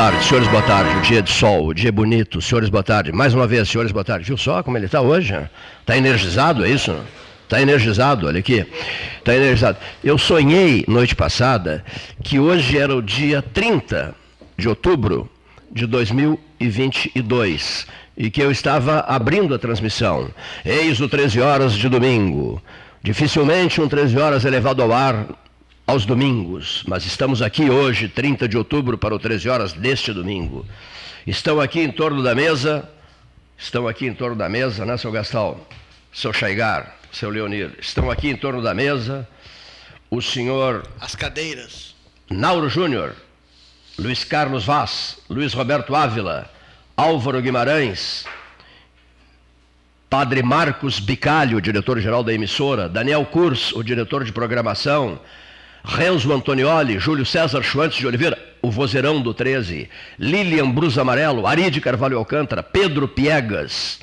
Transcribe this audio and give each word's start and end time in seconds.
tarde, 0.00 0.24
senhores, 0.24 0.48
boa 0.48 0.62
tarde. 0.62 0.96
O 0.96 1.02
dia 1.02 1.20
de 1.20 1.30
sol, 1.30 1.66
o 1.66 1.74
dia 1.74 1.92
bonito, 1.92 2.40
senhores, 2.40 2.70
boa 2.70 2.82
tarde. 2.82 3.12
Mais 3.12 3.34
uma 3.34 3.46
vez, 3.46 3.68
senhores, 3.68 3.92
boa 3.92 4.02
tarde. 4.02 4.24
Viu 4.24 4.38
só 4.38 4.62
como 4.62 4.78
ele 4.78 4.86
está 4.86 5.02
hoje? 5.02 5.38
Está 5.78 5.94
energizado, 5.94 6.64
é 6.64 6.70
isso? 6.70 6.96
Está 7.42 7.60
energizado, 7.60 8.26
olha 8.26 8.40
aqui. 8.40 8.64
Está 9.18 9.36
energizado. 9.36 9.76
Eu 10.02 10.16
sonhei 10.16 10.86
noite 10.88 11.14
passada 11.14 11.84
que 12.24 12.38
hoje 12.38 12.78
era 12.78 12.96
o 12.96 13.02
dia 13.02 13.42
30 13.42 14.14
de 14.56 14.70
outubro 14.70 15.28
de 15.70 15.86
2022 15.86 17.86
e 18.16 18.30
que 18.30 18.42
eu 18.42 18.50
estava 18.50 19.00
abrindo 19.00 19.54
a 19.54 19.58
transmissão. 19.58 20.30
Eis 20.64 20.98
o 20.98 21.10
13 21.10 21.42
horas 21.42 21.74
de 21.74 21.90
domingo. 21.90 22.62
Dificilmente 23.02 23.82
um 23.82 23.86
13 23.86 24.18
horas 24.18 24.46
é 24.46 24.48
levado 24.48 24.80
ao 24.80 24.94
ar 24.94 25.26
aos 25.90 26.06
domingos, 26.06 26.84
mas 26.86 27.04
estamos 27.04 27.42
aqui 27.42 27.68
hoje, 27.68 28.06
30 28.06 28.46
de 28.46 28.56
outubro, 28.56 28.96
para 28.96 29.12
o 29.12 29.18
13 29.18 29.48
horas 29.48 29.72
deste 29.72 30.12
domingo. 30.12 30.64
Estão 31.26 31.60
aqui 31.60 31.80
em 31.80 31.90
torno 31.90 32.22
da 32.22 32.32
mesa, 32.32 32.88
estão 33.58 33.88
aqui 33.88 34.06
em 34.06 34.14
torno 34.14 34.36
da 34.36 34.48
mesa, 34.48 34.86
né, 34.86 34.96
seu 34.96 35.10
Gastal, 35.10 35.66
seu 36.12 36.32
Chaigar, 36.32 36.96
seu 37.10 37.28
Leonir, 37.28 37.72
estão 37.80 38.08
aqui 38.08 38.28
em 38.28 38.36
torno 38.36 38.62
da 38.62 38.72
mesa 38.72 39.28
o 40.08 40.22
senhor... 40.22 40.86
As 41.00 41.16
cadeiras. 41.16 41.96
Nauro 42.30 42.68
Júnior, 42.68 43.16
Luiz 43.98 44.22
Carlos 44.22 44.64
Vaz, 44.64 45.18
Luiz 45.28 45.52
Roberto 45.52 45.96
Ávila, 45.96 46.48
Álvaro 46.96 47.42
Guimarães, 47.42 48.24
Padre 50.08 50.40
Marcos 50.40 51.00
Bicalho, 51.00 51.60
diretor-geral 51.60 52.22
da 52.22 52.32
emissora, 52.32 52.88
Daniel 52.88 53.26
Kurs, 53.26 53.72
o 53.72 53.82
diretor 53.82 54.22
de 54.22 54.32
programação, 54.32 55.18
Renzo 55.84 56.32
Antonioli, 56.32 56.98
Júlio 56.98 57.24
César 57.24 57.62
Schwantz 57.62 57.96
de 57.96 58.06
Oliveira, 58.06 58.38
o 58.62 58.70
vozeirão 58.70 59.20
do 59.20 59.32
13, 59.32 59.88
Lilian 60.18 60.70
Brus 60.70 60.98
Amarelo, 60.98 61.46
Aride 61.46 61.80
Carvalho 61.80 62.18
Alcântara, 62.18 62.62
Pedro 62.62 63.08
Piegas, 63.08 63.98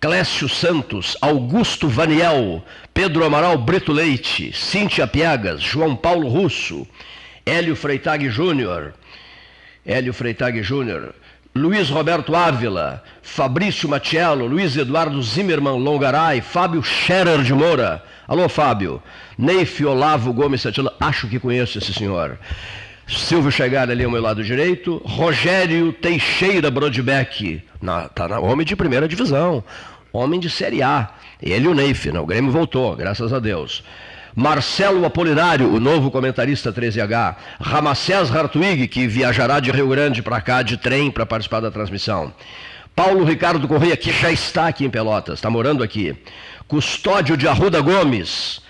Clécio 0.00 0.48
Santos, 0.48 1.16
Augusto 1.20 1.88
Vaniel, 1.88 2.64
Pedro 2.94 3.24
Amaral 3.24 3.58
Brito 3.58 3.92
Leite, 3.92 4.52
Cíntia 4.52 5.06
Piegas, 5.06 5.60
João 5.60 5.96
Paulo 5.96 6.28
Russo, 6.28 6.86
Hélio 7.44 7.74
Freitag 7.74 8.28
Júnior, 8.28 8.94
Hélio 9.84 10.12
Freitag 10.12 10.62
Júnior, 10.62 11.14
Luiz 11.56 11.88
Roberto 11.88 12.36
Ávila, 12.36 13.02
Fabrício 13.22 13.88
Matiello, 13.88 14.46
Luiz 14.46 14.76
Eduardo 14.76 15.22
Zimmermann 15.22 15.78
Longaray, 15.78 16.42
Fábio 16.42 16.82
Scherer 16.82 17.42
de 17.42 17.54
Moura. 17.54 18.04
Alô, 18.28 18.46
Fábio. 18.46 19.02
Neif 19.38 19.82
Olavo 19.82 20.34
Gomes 20.34 20.60
Santila, 20.60 20.94
acho 21.00 21.26
que 21.26 21.40
conheço 21.40 21.78
esse 21.78 21.94
senhor. 21.94 22.38
Silvio 23.08 23.50
Chegar 23.50 23.90
ali 23.90 24.04
ao 24.04 24.10
meu 24.10 24.20
lado 24.20 24.44
direito. 24.44 25.00
Rogério 25.06 25.94
Teixeira 25.94 26.70
Brodbeck, 26.70 27.62
na, 27.80 28.06
tá 28.08 28.28
na, 28.28 28.38
homem 28.38 28.66
de 28.66 28.76
primeira 28.76 29.08
divisão, 29.08 29.64
homem 30.12 30.38
de 30.38 30.50
Série 30.50 30.82
A. 30.82 31.08
Ele 31.42 31.64
e 31.64 31.68
o 31.68 31.74
Neif, 31.74 32.12
né? 32.12 32.20
o 32.20 32.26
Grêmio 32.26 32.52
voltou, 32.52 32.94
graças 32.94 33.32
a 33.32 33.38
Deus. 33.38 33.82
Marcelo 34.38 35.06
Apolinário, 35.06 35.72
o 35.72 35.80
novo 35.80 36.10
comentarista 36.10 36.70
13H, 36.70 37.36
Ramacés 37.58 38.30
Hartwig, 38.30 38.86
que 38.86 39.08
viajará 39.08 39.60
de 39.60 39.70
Rio 39.70 39.88
Grande 39.88 40.22
para 40.22 40.42
cá 40.42 40.60
de 40.60 40.76
trem 40.76 41.10
para 41.10 41.24
participar 41.24 41.60
da 41.60 41.70
transmissão. 41.70 42.34
Paulo 42.94 43.24
Ricardo 43.24 43.66
Correia, 43.66 43.96
que 43.96 44.12
já 44.12 44.30
está 44.30 44.66
aqui 44.68 44.84
em 44.84 44.90
Pelotas, 44.90 45.38
está 45.38 45.48
morando 45.48 45.82
aqui. 45.82 46.14
Custódio 46.68 47.34
de 47.34 47.48
Arruda 47.48 47.80
Gomes, 47.80 48.60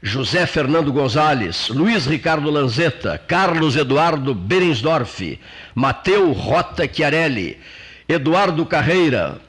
José 0.00 0.46
Fernando 0.46 0.92
Gonzalez, 0.92 1.68
Luiz 1.68 2.06
Ricardo 2.06 2.48
Lanzetta, 2.48 3.18
Carlos 3.18 3.74
Eduardo 3.74 4.32
Berensdorf, 4.36 5.36
Mateu 5.74 6.30
Rota 6.30 6.88
Chiarelli, 6.88 7.58
Eduardo 8.08 8.64
Carreira, 8.64 9.40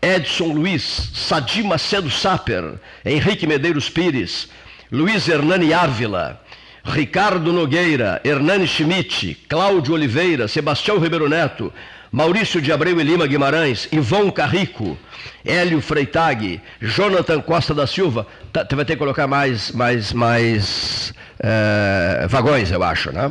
Edson 0.00 0.52
Luiz, 0.52 1.10
Sadi 1.12 1.64
Macedo 1.64 2.08
Saper, 2.08 2.74
Henrique 3.04 3.44
Medeiros 3.44 3.90
Pires, 3.90 4.48
Luiz 4.90 5.28
Hernani 5.28 5.74
Ávila, 5.74 6.40
Ricardo 6.82 7.52
Nogueira, 7.52 8.20
Hernani 8.24 8.66
Schmidt, 8.66 9.34
Cláudio 9.46 9.92
Oliveira, 9.92 10.48
Sebastião 10.48 10.98
Ribeiro 10.98 11.28
Neto, 11.28 11.70
Maurício 12.10 12.60
de 12.62 12.72
Abreu 12.72 12.98
e 12.98 13.04
Lima 13.04 13.26
Guimarães, 13.26 13.86
Ivon 13.92 14.30
Carrico, 14.30 14.96
Hélio 15.44 15.82
Freitag, 15.82 16.58
Jonathan 16.80 17.40
Costa 17.42 17.74
da 17.74 17.86
Silva. 17.86 18.26
Tá, 18.50 18.66
vai 18.74 18.84
ter 18.86 18.94
que 18.94 18.98
colocar 18.98 19.26
mais, 19.26 19.70
mais, 19.72 20.12
mais 20.14 21.12
é, 21.38 22.26
vagões, 22.26 22.70
eu 22.70 22.82
acho, 22.82 23.12
né? 23.12 23.30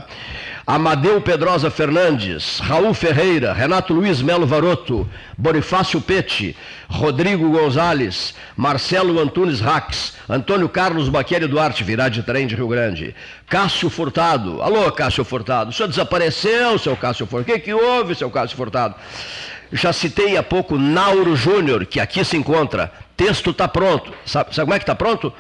Amadeu 0.70 1.22
Pedrosa 1.22 1.72
Fernandes, 1.72 2.60
Raul 2.60 2.94
Ferreira, 2.94 3.54
Renato 3.54 3.94
Luiz 3.94 4.22
Melo 4.22 4.46
Varoto, 4.46 5.10
Bonifácio 5.38 6.02
Pete, 6.02 6.58
Rodrigo 6.90 7.50
Gonzalez, 7.50 8.36
Marcelo 8.54 9.18
Antunes 9.18 9.62
Rax, 9.62 10.16
Antônio 10.28 10.68
Carlos 10.68 11.08
Baqueri 11.08 11.48
Duarte, 11.48 11.86
virá 11.86 12.10
de 12.10 12.22
trem 12.22 12.46
de 12.48 12.54
Rio 12.54 12.68
Grande, 12.68 13.16
Cássio 13.48 13.90
Furtado, 13.90 14.62
alô 14.62 14.92
Cássio 14.92 15.24
Furtado, 15.24 15.70
o 15.70 15.74
senhor 15.74 15.88
desapareceu, 15.88 16.78
seu 16.78 16.98
Cássio 16.98 17.26
Furtado, 17.26 17.50
o 17.50 17.56
que, 17.56 17.64
que 17.64 17.74
houve, 17.74 18.14
seu 18.14 18.30
Cássio 18.30 18.58
Furtado? 18.58 18.96
Já 19.72 19.94
citei 19.94 20.36
há 20.36 20.44
pouco 20.44 20.78
Nauro 20.78 21.34
Júnior, 21.34 21.86
que 21.86 22.02
aqui 22.02 22.26
se 22.26 22.36
encontra, 22.36 22.92
texto 23.16 23.52
está 23.52 23.70
pronto, 23.70 24.12
sabe, 24.26 24.54
sabe 24.54 24.66
como 24.66 24.74
é 24.74 24.80
que 24.80 24.84
está 24.84 24.96
pronto? 24.96 25.32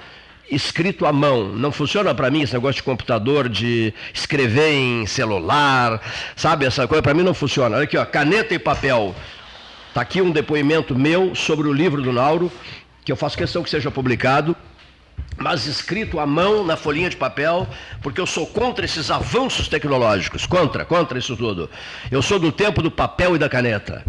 Escrito 0.49 1.05
à 1.05 1.13
mão. 1.13 1.49
Não 1.49 1.71
funciona 1.71 2.13
para 2.13 2.29
mim 2.29 2.41
esse 2.41 2.53
negócio 2.53 2.77
de 2.77 2.83
computador, 2.83 3.49
de 3.49 3.93
escrever 4.13 4.73
em 4.73 5.05
celular, 5.05 6.01
sabe? 6.35 6.65
Essa 6.65 6.87
coisa 6.87 7.01
para 7.01 7.13
mim 7.13 7.23
não 7.23 7.33
funciona. 7.33 7.75
Olha 7.75 7.83
aqui, 7.83 7.97
ó, 7.97 8.05
caneta 8.05 8.53
e 8.53 8.59
papel. 8.59 9.15
Está 9.89 10.01
aqui 10.01 10.21
um 10.21 10.31
depoimento 10.31 10.95
meu 10.95 11.33
sobre 11.33 11.67
o 11.67 11.73
livro 11.73 12.01
do 12.01 12.13
Nauro, 12.13 12.51
que 13.03 13.11
eu 13.11 13.15
faço 13.15 13.37
questão 13.37 13.63
que 13.63 13.69
seja 13.69 13.89
publicado, 13.89 14.55
mas 15.37 15.65
escrito 15.65 16.19
à 16.19 16.25
mão 16.25 16.63
na 16.63 16.75
folhinha 16.75 17.09
de 17.09 17.17
papel, 17.17 17.67
porque 18.01 18.21
eu 18.21 18.27
sou 18.27 18.45
contra 18.45 18.85
esses 18.85 19.09
avanços 19.09 19.67
tecnológicos, 19.67 20.45
contra, 20.45 20.85
contra 20.85 21.17
isso 21.17 21.35
tudo. 21.35 21.69
Eu 22.11 22.21
sou 22.21 22.39
do 22.39 22.51
tempo 22.51 22.81
do 22.81 22.91
papel 22.91 23.35
e 23.35 23.39
da 23.39 23.49
caneta. 23.49 24.05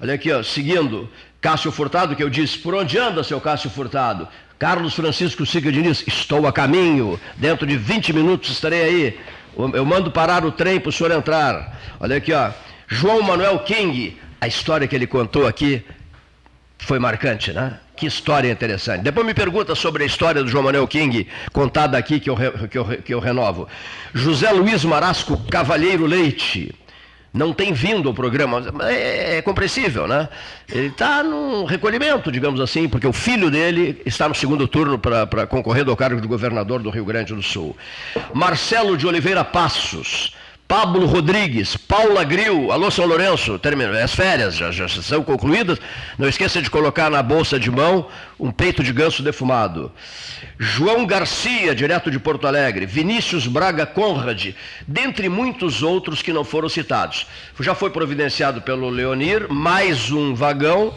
Olha 0.00 0.14
aqui, 0.14 0.30
ó, 0.32 0.42
seguindo, 0.42 1.08
Cássio 1.40 1.70
Furtado, 1.70 2.16
que 2.16 2.22
eu 2.22 2.30
disse, 2.30 2.58
por 2.58 2.74
onde 2.74 2.98
anda, 2.98 3.22
seu 3.22 3.40
Cássio 3.40 3.70
Furtado? 3.70 4.28
Carlos 4.58 4.94
Francisco 4.94 5.44
Siga 5.44 5.70
Diniz, 5.70 6.04
estou 6.06 6.46
a 6.46 6.52
caminho, 6.52 7.18
dentro 7.36 7.66
de 7.66 7.76
20 7.76 8.12
minutos 8.12 8.50
estarei 8.50 8.82
aí. 8.82 9.20
Eu 9.56 9.84
mando 9.84 10.10
parar 10.10 10.44
o 10.44 10.52
trem 10.52 10.80
para 10.80 10.88
o 10.88 10.92
senhor 10.92 11.12
entrar. 11.12 11.78
Olha 12.00 12.16
aqui, 12.16 12.32
ó. 12.32 12.50
João 12.86 13.22
Manuel 13.22 13.60
King, 13.60 14.18
a 14.40 14.46
história 14.46 14.86
que 14.86 14.94
ele 14.94 15.06
contou 15.06 15.46
aqui 15.46 15.84
foi 16.78 16.98
marcante, 16.98 17.52
né? 17.52 17.78
Que 17.96 18.06
história 18.06 18.50
interessante. 18.50 19.02
Depois 19.02 19.24
me 19.24 19.34
pergunta 19.34 19.74
sobre 19.74 20.02
a 20.02 20.06
história 20.06 20.42
do 20.42 20.48
João 20.48 20.64
Manuel 20.64 20.86
King, 20.88 21.28
contada 21.52 21.96
aqui 21.96 22.18
que 22.18 22.28
eu, 22.28 22.36
que 22.68 22.78
eu, 22.78 22.84
que 23.02 23.14
eu 23.14 23.20
renovo. 23.20 23.68
José 24.12 24.50
Luiz 24.50 24.84
Marasco 24.84 25.36
Cavalheiro 25.48 26.04
Leite 26.04 26.74
não 27.34 27.52
tem 27.52 27.72
vindo 27.72 28.08
ao 28.08 28.14
programa. 28.14 28.62
É, 28.88 29.38
é 29.38 29.42
compreensível, 29.42 30.06
né? 30.06 30.28
Ele 30.72 30.86
está 30.86 31.20
num 31.24 31.64
recolhimento, 31.64 32.30
digamos 32.30 32.60
assim, 32.60 32.88
porque 32.88 33.06
o 33.08 33.12
filho 33.12 33.50
dele 33.50 34.00
está 34.06 34.28
no 34.28 34.34
segundo 34.36 34.68
turno 34.68 34.98
para 34.98 35.44
concorrer 35.48 35.86
ao 35.88 35.96
cargo 35.96 36.20
de 36.20 36.28
governador 36.28 36.80
do 36.80 36.90
Rio 36.90 37.04
Grande 37.04 37.34
do 37.34 37.42
Sul. 37.42 37.76
Marcelo 38.32 38.96
de 38.96 39.04
Oliveira 39.04 39.44
Passos 39.44 40.32
Pablo 40.66 41.04
Rodrigues, 41.04 41.76
Paula 41.76 42.24
Gril, 42.24 42.72
alô 42.72 42.90
São 42.90 43.04
Lourenço, 43.04 43.58
terminou, 43.58 43.94
as 44.02 44.14
férias 44.14 44.56
já, 44.56 44.70
já 44.70 44.88
são 44.88 45.22
concluídas. 45.22 45.78
Não 46.18 46.26
esqueça 46.26 46.62
de 46.62 46.70
colocar 46.70 47.10
na 47.10 47.22
bolsa 47.22 47.60
de 47.60 47.70
mão 47.70 48.08
um 48.40 48.50
peito 48.50 48.82
de 48.82 48.90
ganso 48.90 49.22
defumado. 49.22 49.92
João 50.58 51.04
Garcia, 51.04 51.74
direto 51.74 52.10
de 52.10 52.18
Porto 52.18 52.46
Alegre, 52.46 52.86
Vinícius 52.86 53.46
Braga 53.46 53.84
Conrad, 53.84 54.54
dentre 54.88 55.28
muitos 55.28 55.82
outros 55.82 56.22
que 56.22 56.32
não 56.32 56.44
foram 56.44 56.68
citados. 56.68 57.26
Já 57.60 57.74
foi 57.74 57.90
providenciado 57.90 58.62
pelo 58.62 58.88
Leonir 58.88 59.52
mais 59.52 60.10
um 60.10 60.34
vagão. 60.34 60.94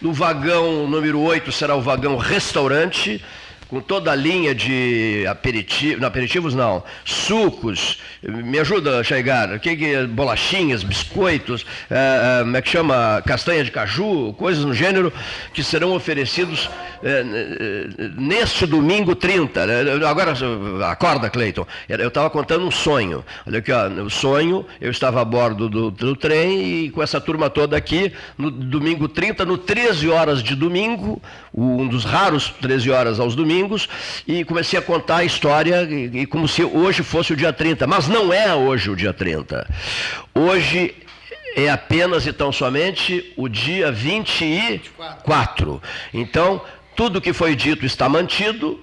No 0.00 0.14
vagão 0.14 0.88
número 0.88 1.20
8 1.20 1.52
será 1.52 1.76
o 1.76 1.82
vagão 1.82 2.16
restaurante 2.16 3.22
com 3.70 3.80
toda 3.80 4.10
a 4.10 4.16
linha 4.16 4.52
de 4.52 5.24
aperitivos, 5.28 6.00
não, 6.00 6.08
aperitivos 6.08 6.54
não, 6.56 6.82
sucos, 7.04 8.00
me 8.20 8.58
ajuda 8.58 8.98
a 8.98 9.04
chegar, 9.04 9.56
que, 9.60 9.76
que, 9.76 10.06
bolachinhas, 10.08 10.82
biscoitos, 10.82 11.64
é, 11.88 12.40
é, 12.40 12.42
como 12.42 12.56
é 12.56 12.62
que 12.62 12.68
chama, 12.68 13.22
castanha 13.24 13.62
de 13.62 13.70
caju, 13.70 14.34
coisas 14.36 14.64
no 14.64 14.74
gênero, 14.74 15.12
que 15.54 15.62
serão 15.62 15.94
oferecidos 15.94 16.68
é, 17.02 17.24
neste 18.16 18.66
domingo 18.66 19.14
30. 19.14 19.66
Né? 19.66 20.06
Agora, 20.06 20.34
acorda, 20.90 21.30
Cleiton, 21.30 21.64
eu 21.88 22.08
estava 22.08 22.28
contando 22.28 22.66
um 22.66 22.70
sonho. 22.72 23.24
Olha 23.46 23.60
aqui, 23.60 23.70
o 23.72 24.10
sonho, 24.10 24.66
eu 24.80 24.90
estava 24.90 25.22
a 25.22 25.24
bordo 25.24 25.68
do, 25.68 25.92
do 25.92 26.16
trem 26.16 26.86
e 26.86 26.90
com 26.90 27.02
essa 27.02 27.20
turma 27.20 27.48
toda 27.48 27.76
aqui, 27.76 28.12
no 28.36 28.50
domingo 28.50 29.08
30, 29.08 29.44
no 29.44 29.56
13 29.56 30.10
horas 30.10 30.42
de 30.42 30.56
domingo, 30.56 31.22
um 31.54 31.86
dos 31.86 32.04
raros 32.04 32.52
13 32.60 32.90
horas 32.90 33.20
aos 33.20 33.36
domingos, 33.36 33.59
e 34.26 34.44
comecei 34.44 34.78
a 34.78 34.82
contar 34.82 35.18
a 35.18 35.24
história 35.24 35.82
e, 35.82 36.20
e 36.20 36.26
como 36.26 36.46
se 36.46 36.62
hoje 36.62 37.02
fosse 37.02 37.32
o 37.32 37.36
dia 37.36 37.52
30. 37.52 37.86
Mas 37.86 38.08
não 38.08 38.32
é 38.32 38.54
hoje 38.54 38.90
o 38.90 38.96
dia 38.96 39.12
30. 39.12 39.68
Hoje 40.34 40.94
é 41.56 41.68
apenas 41.68 42.26
e 42.26 42.32
tão 42.32 42.52
somente 42.52 43.32
o 43.36 43.48
dia 43.48 43.90
24. 43.90 45.82
Então, 46.14 46.62
tudo 46.94 47.20
que 47.20 47.32
foi 47.32 47.56
dito 47.56 47.84
está 47.84 48.08
mantido, 48.08 48.80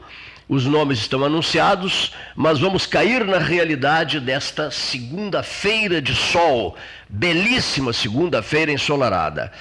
os 0.50 0.66
nomes 0.66 1.00
estão 1.00 1.24
anunciados, 1.26 2.14
mas 2.36 2.60
vamos 2.60 2.86
cair 2.86 3.26
na 3.26 3.38
realidade 3.38 4.20
desta 4.20 4.72
segunda-feira 4.72 6.02
de 6.02 6.16
sol, 6.16 6.76
belíssima 7.10 7.92
segunda-feira 7.92 8.72
ensolarada. 8.72 9.52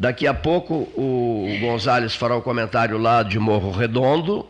Daqui 0.00 0.26
a 0.26 0.32
pouco 0.32 0.88
o 0.96 1.58
Gonzales 1.60 2.14
fará 2.14 2.34
o 2.34 2.40
comentário 2.40 2.96
lá 2.96 3.22
de 3.22 3.38
Morro 3.38 3.70
Redondo. 3.70 4.46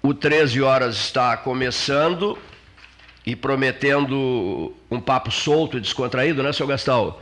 O 0.00 0.14
13 0.14 0.62
horas 0.62 0.94
está 0.94 1.36
começando 1.36 2.38
e 3.26 3.34
prometendo 3.34 4.72
um 4.88 5.00
papo 5.00 5.32
solto 5.32 5.76
e 5.76 5.80
descontraído, 5.80 6.40
né, 6.40 6.52
seu 6.52 6.68
Gastão? 6.68 7.16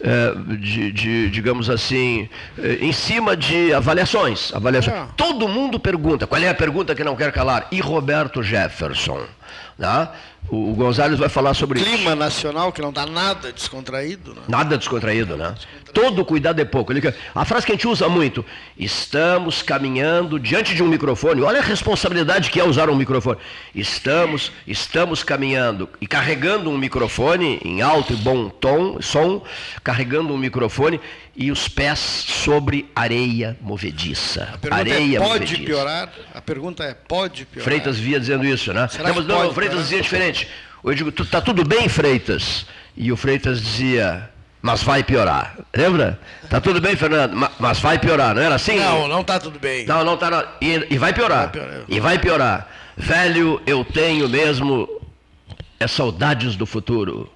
É, 0.00 0.34
de, 0.56 0.90
de, 0.90 1.30
digamos 1.30 1.70
assim, 1.70 2.28
é, 2.58 2.72
em 2.80 2.90
cima 2.90 3.36
de 3.36 3.72
avaliações. 3.72 4.52
avaliações. 4.52 4.96
É. 4.96 5.06
Todo 5.16 5.46
mundo 5.46 5.78
pergunta, 5.78 6.26
qual 6.26 6.42
é 6.42 6.48
a 6.48 6.54
pergunta 6.54 6.92
que 6.92 7.04
não 7.04 7.14
quer 7.14 7.30
calar? 7.30 7.68
E 7.70 7.78
Roberto 7.78 8.42
Jefferson? 8.42 9.24
Né? 9.78 10.08
O, 10.50 10.70
o 10.70 10.74
Gonzalez 10.74 11.18
vai 11.18 11.28
falar 11.28 11.54
sobre 11.54 11.78
Clima 11.78 11.94
isso. 11.94 12.02
Clima 12.02 12.16
nacional 12.16 12.72
que 12.72 12.82
não 12.82 12.90
está 12.90 13.06
nada 13.06 13.52
descontraído. 13.52 14.34
Né? 14.34 14.42
Nada 14.48 14.76
descontraído, 14.76 15.36
né? 15.36 15.54
Descontraído. 15.54 15.92
Todo 15.92 16.24
cuidado 16.24 16.60
é 16.60 16.64
pouco. 16.64 16.92
A 17.34 17.44
frase 17.44 17.64
que 17.64 17.72
a 17.72 17.74
gente 17.74 17.88
usa 17.88 18.08
muito: 18.08 18.44
estamos 18.76 19.62
caminhando 19.62 20.38
diante 20.38 20.74
de 20.74 20.82
um 20.82 20.88
microfone. 20.88 21.40
Olha 21.42 21.60
a 21.60 21.62
responsabilidade 21.62 22.50
que 22.50 22.60
é 22.60 22.64
usar 22.64 22.90
um 22.90 22.96
microfone. 22.96 23.38
Estamos, 23.74 24.52
estamos 24.66 25.22
caminhando 25.22 25.88
e 26.00 26.06
carregando 26.06 26.68
um 26.68 26.76
microfone 26.76 27.60
em 27.64 27.80
alto 27.80 28.12
e 28.12 28.16
bom 28.16 28.48
tom, 28.48 29.00
som, 29.00 29.42
carregando 29.82 30.34
um 30.34 30.38
microfone 30.38 31.00
e 31.36 31.50
os 31.50 31.66
pés 31.68 31.98
sobre 31.98 32.88
areia 32.94 33.56
movediça. 33.60 34.56
É, 34.62 34.74
areia 34.74 35.16
é, 35.16 35.20
pode 35.20 35.40
movediça. 35.40 35.62
piorar? 35.62 36.12
A 36.32 36.40
pergunta 36.40 36.84
é, 36.84 36.94
pode 36.94 37.44
piorar? 37.44 37.64
Freitas 37.64 37.98
via 37.98 38.20
dizendo 38.20 38.44
isso, 38.44 38.72
né? 38.72 38.86
Será 38.88 39.12
não, 39.12 39.22
não, 39.22 39.52
Freitas 39.52 39.54
piorar? 39.54 39.82
dizia 39.82 40.00
diferente. 40.00 40.33
Eu 40.82 40.94
digo, 40.94 41.22
está 41.22 41.40
tudo 41.40 41.64
bem, 41.64 41.88
Freitas? 41.88 42.66
E 42.96 43.10
o 43.10 43.16
Freitas 43.16 43.60
dizia, 43.60 44.30
mas 44.60 44.82
vai 44.82 45.02
piorar. 45.02 45.56
Lembra? 45.74 46.18
Está 46.42 46.60
tudo 46.60 46.80
bem, 46.80 46.96
Fernando, 46.96 47.50
mas 47.58 47.78
vai 47.80 47.98
piorar, 47.98 48.34
não 48.34 48.42
era 48.42 48.54
assim? 48.54 48.78
Não, 48.78 49.08
não 49.08 49.20
está 49.20 49.38
tudo 49.38 49.58
bem. 49.58 49.86
Não, 49.86 50.04
não 50.04 50.14
está. 50.14 50.56
E, 50.60 50.86
e 50.90 50.98
vai 50.98 51.12
piorar. 51.12 51.44
Vai 51.44 51.48
piorar. 51.52 51.82
E 51.88 52.00
vai 52.00 52.18
piorar. 52.18 52.68
Velho, 52.96 53.60
eu 53.66 53.84
tenho 53.84 54.28
mesmo 54.28 54.88
é 55.78 55.86
saudades 55.86 56.56
do 56.56 56.66
futuro. 56.66 57.30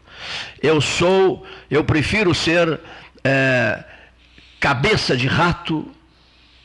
Eu 0.62 0.80
sou, 0.80 1.46
eu 1.70 1.84
prefiro 1.84 2.34
ser 2.34 2.80
é, 3.22 3.84
cabeça 4.58 5.16
de 5.16 5.26
rato 5.26 5.86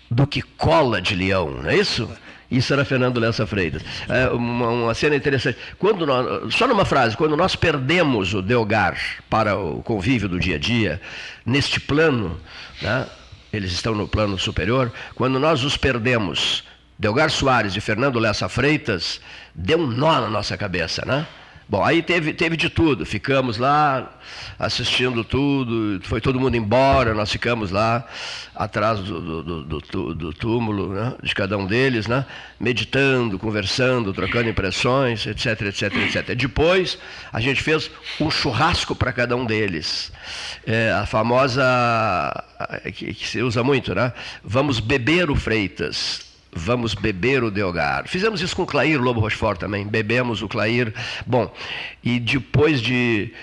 do 0.09 0.25
que 0.25 0.41
cola 0.41 1.01
de 1.01 1.15
leão, 1.15 1.49
não 1.49 1.69
é 1.69 1.75
isso? 1.75 2.09
Isso 2.53 2.71
era 2.71 2.85
Fernando 2.85 3.19
Lessa 3.19 3.47
Freitas. 3.47 3.81
É 4.07 4.27
uma, 4.29 4.69
uma, 4.69 4.93
cena 4.93 5.15
interessante. 5.15 5.57
Quando 5.79 6.05
nós, 6.05 6.53
só 6.53 6.67
numa 6.67 6.85
frase, 6.85 7.17
quando 7.17 7.35
nós 7.35 7.55
perdemos 7.55 8.35
o 8.35 8.43
Delgar 8.43 8.95
para 9.27 9.57
o 9.57 9.81
convívio 9.81 10.29
do 10.29 10.39
dia 10.39 10.55
a 10.55 10.59
dia, 10.59 11.01
neste 11.43 11.79
plano, 11.79 12.39
né, 12.79 13.07
eles 13.51 13.71
estão 13.71 13.95
no 13.95 14.07
plano 14.07 14.37
superior, 14.37 14.93
quando 15.15 15.39
nós 15.39 15.63
os 15.63 15.75
perdemos, 15.75 16.63
Delgar 16.97 17.31
Soares 17.31 17.75
e 17.75 17.81
Fernando 17.81 18.19
Lessa 18.19 18.47
Freitas, 18.47 19.19
deu 19.55 19.79
um 19.79 19.87
nó 19.87 20.21
na 20.21 20.29
nossa 20.29 20.55
cabeça, 20.55 21.03
né? 21.07 21.25
Bom, 21.67 21.83
aí 21.83 22.01
teve, 22.01 22.33
teve 22.33 22.57
de 22.57 22.69
tudo. 22.69 23.05
Ficamos 23.05 23.57
lá 23.57 24.19
assistindo 24.59 25.23
tudo, 25.23 25.99
foi 26.03 26.21
todo 26.21 26.39
mundo 26.39 26.55
embora, 26.55 27.13
nós 27.13 27.31
ficamos 27.31 27.71
lá 27.71 28.05
atrás 28.55 28.99
do, 28.99 29.43
do, 29.43 29.63
do, 29.63 30.15
do 30.15 30.33
túmulo 30.33 30.93
né, 30.93 31.13
de 31.21 31.33
cada 31.33 31.57
um 31.57 31.65
deles, 31.65 32.07
né, 32.07 32.25
meditando, 32.59 33.39
conversando, 33.39 34.13
trocando 34.13 34.49
impressões, 34.49 35.25
etc, 35.25 35.61
etc, 35.63 35.95
etc. 35.95 36.35
Depois, 36.35 36.97
a 37.31 37.39
gente 37.39 37.61
fez 37.61 37.89
um 38.19 38.29
churrasco 38.29 38.95
para 38.95 39.11
cada 39.11 39.35
um 39.35 39.45
deles. 39.45 40.11
É, 40.65 40.91
a 40.91 41.05
famosa, 41.05 41.63
que, 42.93 43.13
que 43.13 43.27
se 43.27 43.41
usa 43.41 43.63
muito, 43.63 43.93
né? 43.95 44.13
Vamos 44.43 44.79
beber 44.79 45.29
o 45.29 45.35
Freitas 45.35 46.32
vamos 46.55 46.93
beber 46.93 47.43
o 47.43 47.51
Delgado. 47.51 48.07
Fizemos 48.07 48.41
isso 48.41 48.55
com 48.55 48.63
o 48.63 48.67
Clair 48.67 49.01
Lobo 49.01 49.19
Rochefort 49.19 49.59
também, 49.59 49.85
bebemos 49.85 50.41
o 50.41 50.47
Clair. 50.47 50.93
Bom, 51.25 51.53
e 52.03 52.19
depois 52.19 52.81
de 52.81 53.33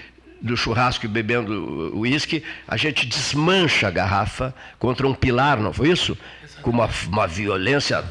do 0.41 0.57
churrasco 0.57 1.05
e 1.05 1.09
bebendo 1.09 1.93
uísque, 1.99 2.43
a 2.67 2.77
gente 2.77 3.05
desmancha 3.07 3.89
a 3.89 3.91
garrafa 3.91 4.55
contra 4.79 5.07
um 5.07 5.13
pilar, 5.13 5.59
não 5.59 5.73
foi 5.73 5.91
isso? 5.91 6.17
Com 6.63 6.71
uma, 6.71 6.89
uma 7.09 7.27
violência, 7.27 8.03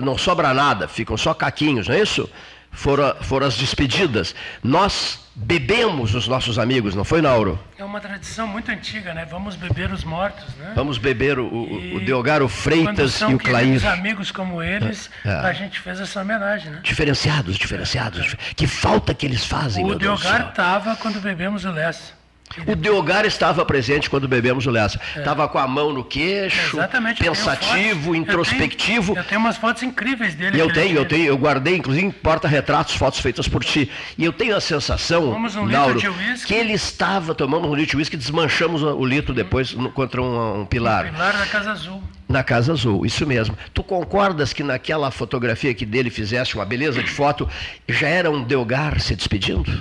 não 0.00 0.18
sobra 0.18 0.52
nada, 0.52 0.88
ficam 0.88 1.16
só 1.16 1.32
caquinhos, 1.32 1.86
não 1.86 1.94
é 1.94 2.02
isso? 2.02 2.28
Foram, 2.70 3.14
foram 3.22 3.46
as 3.46 3.56
despedidas. 3.56 4.34
Nós 4.62 5.18
bebemos 5.34 6.14
os 6.14 6.28
nossos 6.28 6.58
amigos, 6.58 6.94
não 6.94 7.04
foi, 7.04 7.22
Nauro? 7.22 7.58
É 7.78 7.84
uma 7.84 8.00
tradição 8.00 8.46
muito 8.46 8.70
antiga, 8.70 9.14
né? 9.14 9.24
Vamos 9.24 9.56
beber 9.56 9.90
os 9.90 10.04
mortos, 10.04 10.54
né? 10.56 10.72
Vamos 10.74 10.98
beber 10.98 11.38
o, 11.38 11.46
o, 11.46 11.96
o 11.96 12.00
Deogaro 12.00 12.48
Freitas 12.48 13.20
e 13.20 13.24
o 13.24 13.38
Clair. 13.38 13.84
amigos 13.86 14.30
como 14.30 14.62
eles, 14.62 15.10
é, 15.24 15.30
a 15.30 15.52
gente 15.52 15.80
fez 15.80 16.00
essa 16.00 16.20
homenagem, 16.20 16.70
né? 16.70 16.80
Diferenciados, 16.82 17.56
diferenciados. 17.56 18.34
É. 18.34 18.54
Que 18.54 18.66
falta 18.66 19.14
que 19.14 19.24
eles 19.26 19.44
fazem, 19.44 19.84
O 19.84 19.94
Deogar 19.94 20.50
estava 20.50 20.96
quando 20.96 21.20
bebemos 21.20 21.64
o 21.64 21.70
Lessa. 21.70 22.19
O 22.66 22.74
Deogar 22.74 23.24
estava 23.24 23.64
presente 23.64 24.10
quando 24.10 24.26
bebemos 24.26 24.66
o 24.66 24.70
Lessa. 24.70 25.00
Estava 25.16 25.44
é. 25.44 25.48
com 25.48 25.58
a 25.58 25.68
mão 25.68 25.92
no 25.92 26.02
queixo, 26.02 26.76
Exatamente, 26.76 27.22
pensativo, 27.22 28.10
eu 28.10 28.16
introspectivo. 28.16 29.12
Eu 29.12 29.14
tenho, 29.14 29.24
eu 29.24 29.28
tenho, 29.28 29.40
umas 29.40 29.56
fotos 29.56 29.82
incríveis 29.84 30.34
dele. 30.34 30.60
Eu 30.60 30.72
tenho, 30.72 30.96
eu 30.96 31.04
tenho, 31.04 31.26
eu 31.26 31.38
guardei, 31.38 31.76
inclusive, 31.76 32.04
em 32.04 32.10
porta-retratos, 32.10 32.96
fotos 32.96 33.20
feitas 33.20 33.46
por 33.46 33.62
ti. 33.62 33.88
E 34.18 34.24
eu 34.24 34.32
tenho 34.32 34.56
a 34.56 34.60
sensação, 34.60 35.30
um 35.32 35.66
Nauro, 35.66 36.00
que 36.44 36.52
ele 36.52 36.72
estava 36.72 37.34
tomando 37.34 37.68
um 37.68 37.74
litro 37.74 37.92
de 37.92 37.96
uísque 37.98 38.16
e 38.16 38.18
desmanchamos 38.18 38.82
o 38.82 39.04
litro 39.04 39.32
depois 39.32 39.72
no, 39.72 39.90
contra 39.90 40.20
um, 40.20 40.62
um 40.62 40.66
pilar. 40.66 41.06
Um 41.06 41.12
pilar 41.12 41.38
na 41.38 41.46
Casa 41.46 41.70
Azul. 41.70 42.02
Na 42.28 42.42
Casa 42.42 42.72
Azul, 42.72 43.06
isso 43.06 43.24
mesmo. 43.26 43.56
Tu 43.72 43.82
concordas 43.82 44.52
que 44.52 44.64
naquela 44.64 45.10
fotografia 45.12 45.72
que 45.72 45.86
dele 45.86 46.10
fizeste, 46.10 46.56
uma 46.56 46.64
beleza 46.64 47.00
de 47.00 47.10
foto, 47.10 47.48
já 47.88 48.08
era 48.08 48.28
um 48.28 48.42
Deogar 48.42 49.00
se 49.00 49.14
despedindo? 49.14 49.80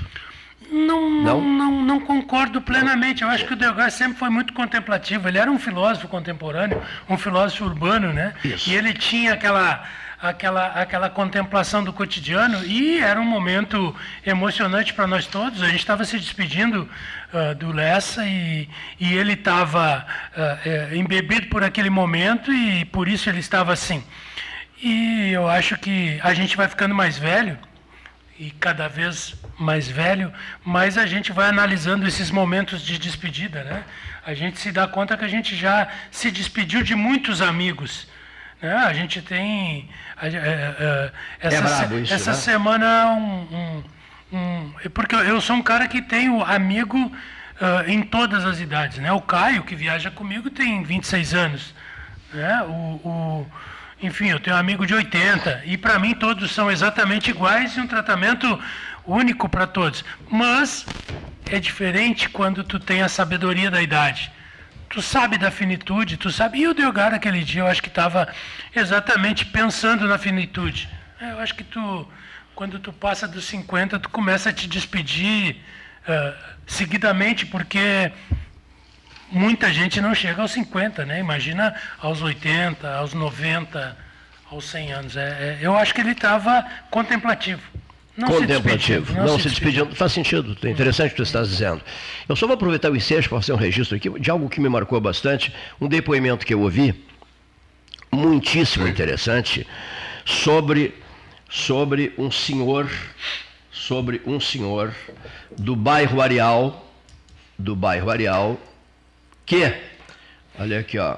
Não, 0.71 1.09
não, 1.09 1.41
não, 1.41 1.81
não, 1.83 1.99
concordo 1.99 2.61
plenamente. 2.61 3.23
Eu 3.23 3.29
acho 3.29 3.45
que 3.45 3.53
o 3.53 3.55
Delgar 3.55 3.91
sempre 3.91 4.17
foi 4.17 4.29
muito 4.29 4.53
contemplativo. 4.53 5.27
Ele 5.27 5.37
era 5.37 5.49
um 5.49 5.57
filósofo 5.57 6.07
contemporâneo, 6.07 6.81
um 7.09 7.17
filósofo 7.17 7.65
urbano, 7.65 8.13
né? 8.13 8.33
Isso. 8.43 8.69
E 8.69 8.75
ele 8.75 8.93
tinha 8.93 9.33
aquela, 9.33 9.83
aquela, 10.21 10.67
aquela 10.67 11.09
contemplação 11.09 11.83
do 11.83 11.91
cotidiano 11.91 12.63
e 12.65 12.99
era 12.99 13.19
um 13.19 13.25
momento 13.25 13.95
emocionante 14.23 14.93
para 14.93 15.07
nós 15.07 15.25
todos. 15.25 15.63
A 15.63 15.67
gente 15.67 15.79
estava 15.79 16.05
se 16.05 16.19
despedindo 16.19 16.87
uh, 17.33 17.55
do 17.55 17.71
Lessa 17.71 18.25
e, 18.25 18.69
e 18.99 19.13
ele 19.13 19.33
estava 19.33 20.05
uh, 20.37 20.91
uh, 20.91 20.95
embebido 20.95 21.47
por 21.47 21.63
aquele 21.63 21.89
momento 21.89 22.51
e 22.53 22.85
por 22.85 23.07
isso 23.07 23.29
ele 23.29 23.39
estava 23.39 23.73
assim. 23.73 24.03
E 24.81 25.31
eu 25.31 25.47
acho 25.49 25.77
que 25.77 26.19
a 26.21 26.33
gente 26.33 26.55
vai 26.55 26.67
ficando 26.67 26.93
mais 26.93 27.17
velho 27.17 27.57
e 28.39 28.51
cada 28.51 28.87
vez 28.87 29.35
mais 29.59 29.87
velho, 29.87 30.31
mais 30.63 30.97
a 30.97 31.05
gente 31.05 31.31
vai 31.33 31.49
analisando 31.49 32.07
esses 32.07 32.31
momentos 32.31 32.81
de 32.81 32.97
despedida, 32.97 33.63
né? 33.63 33.83
A 34.25 34.33
gente 34.33 34.57
se 34.57 34.71
dá 34.71 34.87
conta 34.87 35.17
que 35.17 35.25
a 35.25 35.27
gente 35.27 35.55
já 35.55 35.87
se 36.09 36.31
despediu 36.31 36.81
de 36.81 36.95
muitos 36.95 37.41
amigos. 37.41 38.07
Né? 38.61 38.73
A 38.73 38.93
gente 38.93 39.21
tem 39.21 39.89
é, 40.21 40.27
é, 40.27 41.11
essa, 41.39 41.93
é 41.93 41.99
isso, 41.99 42.13
essa 42.13 42.31
né? 42.31 42.37
semana 42.37 43.07
um, 43.11 43.83
um, 44.31 44.37
um, 44.37 44.73
porque 44.93 45.15
eu 45.15 45.39
sou 45.41 45.55
um 45.55 45.61
cara 45.61 45.87
que 45.87 46.01
tenho 46.01 46.43
amigo 46.43 46.97
uh, 46.97 47.89
em 47.89 48.01
todas 48.01 48.45
as 48.45 48.59
idades, 48.59 48.97
né? 48.97 49.11
O 49.11 49.21
Caio 49.21 49.63
que 49.63 49.75
viaja 49.75 50.09
comigo 50.09 50.49
tem 50.49 50.83
26 50.83 51.33
anos, 51.33 51.75
né? 52.33 52.61
o, 52.63 52.99
o 53.03 53.51
enfim, 54.01 54.29
eu 54.29 54.39
tenho 54.39 54.55
um 54.55 54.59
amigo 54.59 54.85
de 54.85 54.93
80 54.93 55.63
e 55.65 55.77
para 55.77 55.99
mim 55.99 56.13
todos 56.13 56.51
são 56.51 56.71
exatamente 56.71 57.29
iguais 57.29 57.75
e 57.75 57.81
um 57.81 57.87
tratamento 57.87 58.57
único 59.05 59.47
para 59.49 59.67
todos. 59.67 60.03
Mas 60.29 60.85
é 61.49 61.59
diferente 61.59 62.29
quando 62.29 62.63
tu 62.63 62.79
tem 62.79 63.01
a 63.01 63.09
sabedoria 63.09 63.71
da 63.71 63.81
idade. 63.81 64.31
Tu 64.89 65.01
sabe 65.01 65.37
da 65.37 65.51
finitude, 65.51 66.17
tu 66.17 66.31
sabe. 66.31 66.59
E 66.59 66.67
o 66.67 66.73
Delgado 66.73 67.15
aquele 67.15 67.43
dia 67.43 67.61
eu 67.61 67.67
acho 67.67 67.81
que 67.81 67.89
estava 67.89 68.27
exatamente 68.75 69.45
pensando 69.45 70.07
na 70.07 70.17
finitude. 70.17 70.89
É, 71.21 71.31
eu 71.31 71.39
acho 71.39 71.53
que 71.53 71.63
tu, 71.63 72.07
quando 72.55 72.79
tu 72.79 72.91
passa 72.91 73.27
dos 73.27 73.45
50, 73.45 73.99
tu 73.99 74.09
começa 74.09 74.49
a 74.49 74.53
te 74.53 74.67
despedir 74.67 75.57
uh, 76.07 76.35
seguidamente, 76.65 77.45
porque 77.45 78.11
muita 79.31 79.71
gente 79.71 80.01
não 80.01 80.15
chega 80.15 80.41
aos 80.41 80.51
50, 80.51 81.05
né? 81.05 81.19
Imagina 81.19 81.75
aos 81.99 82.21
80, 82.21 82.95
aos 82.95 83.13
90, 83.13 83.97
aos 84.51 84.65
100 84.65 84.91
anos. 84.91 85.17
É, 85.17 85.21
é, 85.21 85.57
eu 85.61 85.75
acho 85.77 85.93
que 85.93 86.01
ele 86.01 86.11
estava 86.11 86.65
contemplativo. 86.89 87.61
Não 88.19 88.27
contemplativo, 88.27 89.05
se 89.07 89.17
não, 89.17 89.25
não, 89.25 89.37
se, 89.37 89.43
se 89.43 89.49
despedindo. 89.49 89.95
Faz 89.95 90.11
sentido, 90.11 90.57
é 90.61 90.69
interessante 90.69 91.11
o 91.11 91.15
que 91.15 91.17
você 91.17 91.23
está 91.23 91.41
dizendo. 91.41 91.81
Eu 92.27 92.35
só 92.35 92.45
vou 92.45 92.55
aproveitar 92.55 92.91
o 92.91 92.95
ensejo 92.95 93.29
para 93.29 93.39
fazer 93.39 93.53
um 93.53 93.57
registro 93.57 93.95
aqui 93.95 94.09
de 94.19 94.29
algo 94.29 94.49
que 94.49 94.59
me 94.59 94.67
marcou 94.67 94.99
bastante, 94.99 95.53
um 95.79 95.87
depoimento 95.87 96.45
que 96.45 96.53
eu 96.53 96.59
ouvi, 96.59 96.93
muitíssimo 98.11 98.87
interessante, 98.87 99.65
sobre, 100.25 100.93
sobre 101.49 102.13
um 102.17 102.29
senhor, 102.29 102.91
sobre 103.71 104.21
um 104.25 104.39
senhor 104.39 104.93
do 105.57 105.73
bairro 105.75 106.21
Areal, 106.21 106.91
do 107.57 107.73
bairro 107.73 108.09
Areal, 108.09 108.59
que, 109.45 109.73
olha 110.59 110.79
aqui, 110.81 110.99
ó, 110.99 111.15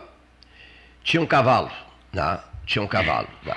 tinha 1.04 1.22
um 1.22 1.26
cavalo, 1.26 1.72
né? 2.14 2.40
tinha 2.66 2.84
um 2.84 2.88
cavalo. 2.88 3.28
Né? 3.44 3.56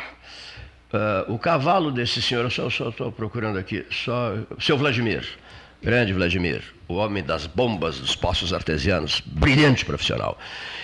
Uh, 0.95 1.33
o 1.33 1.37
cavalo 1.41 1.91
desse 1.91 2.23
senhor, 2.23 2.45
eu 2.45 2.71
só 2.71 2.89
estou 2.89 3.11
procurando 3.11 3.59
aqui, 3.59 3.85
só. 3.91 4.35
Seu 4.61 4.79
Vladimir, 4.79 5.27
grande 5.83 6.13
Vladimir, 6.13 6.63
o 6.87 6.95
homem 6.95 7.21
das 7.21 7.49
bombas 7.49 7.99
dos 7.99 8.15
poços 8.15 8.53
artesianos, 8.53 9.21
brilhante 9.27 9.85
profissional. 9.85 10.39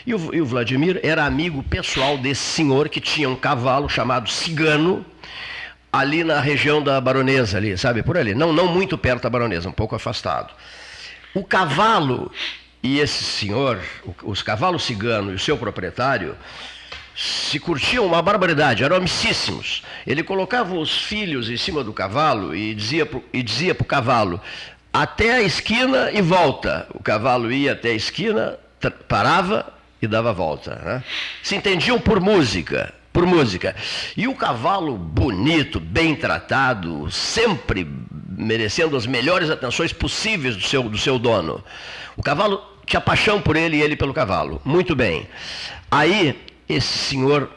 E 0.04 0.12
o, 0.12 0.34
e 0.34 0.40
o 0.40 0.44
Vladimir 0.44 0.98
era 1.04 1.24
amigo 1.24 1.62
pessoal 1.62 2.18
desse 2.18 2.42
senhor 2.42 2.88
que 2.88 3.00
tinha 3.00 3.30
um 3.30 3.36
cavalo 3.36 3.88
chamado 3.88 4.28
Cigano, 4.28 5.06
ali 5.92 6.24
na 6.24 6.40
região 6.40 6.82
da 6.82 7.00
Baronesa, 7.00 7.58
ali, 7.58 7.78
sabe, 7.78 8.02
por 8.02 8.16
ali. 8.16 8.34
Não, 8.34 8.52
não 8.52 8.66
muito 8.66 8.98
perto 8.98 9.22
da 9.22 9.30
Baronesa, 9.30 9.68
um 9.68 9.72
pouco 9.72 9.94
afastado. 9.94 10.52
O 11.32 11.44
cavalo 11.44 12.32
e 12.82 12.98
esse 12.98 13.22
senhor, 13.22 13.78
os 14.24 14.42
cavalos 14.42 14.82
cigano 14.82 15.30
e 15.30 15.36
o 15.36 15.38
seu 15.38 15.56
proprietário, 15.56 16.34
se 17.20 17.60
curtiam 17.60 18.06
uma 18.06 18.22
barbaridade, 18.22 18.82
eram 18.82 18.96
amicíssimos. 18.96 19.82
Ele 20.06 20.22
colocava 20.22 20.74
os 20.74 21.02
filhos 21.02 21.50
em 21.50 21.56
cima 21.58 21.84
do 21.84 21.92
cavalo 21.92 22.54
e 22.56 22.74
dizia 22.74 23.06
e 23.30 23.42
dizia 23.42 23.74
para 23.74 23.84
o 23.84 23.86
cavalo, 23.86 24.40
até 24.90 25.34
a 25.34 25.42
esquina 25.42 26.10
e 26.10 26.22
volta. 26.22 26.86
O 26.94 27.02
cavalo 27.02 27.52
ia 27.52 27.72
até 27.72 27.90
a 27.90 27.94
esquina, 27.94 28.58
parava 29.06 29.70
e 30.00 30.06
dava 30.06 30.32
volta. 30.32 30.80
Né? 30.82 31.04
Se 31.42 31.54
entendiam 31.54 32.00
por 32.00 32.20
música, 32.20 32.94
por 33.12 33.26
música. 33.26 33.76
E 34.16 34.26
o 34.26 34.34
cavalo 34.34 34.96
bonito, 34.96 35.78
bem 35.78 36.16
tratado, 36.16 37.10
sempre 37.10 37.86
merecendo 38.30 38.96
as 38.96 39.04
melhores 39.04 39.50
atenções 39.50 39.92
possíveis 39.92 40.56
do 40.56 40.62
seu, 40.62 40.84
do 40.84 40.96
seu 40.96 41.18
dono. 41.18 41.62
O 42.16 42.22
cavalo 42.22 42.64
tinha 42.86 42.98
paixão 42.98 43.42
por 43.42 43.56
ele 43.56 43.76
e 43.76 43.82
ele 43.82 43.94
pelo 43.94 44.14
cavalo. 44.14 44.58
Muito 44.64 44.96
bem. 44.96 45.28
Aí 45.90 46.48
esse 46.72 46.98
senhor 46.98 47.50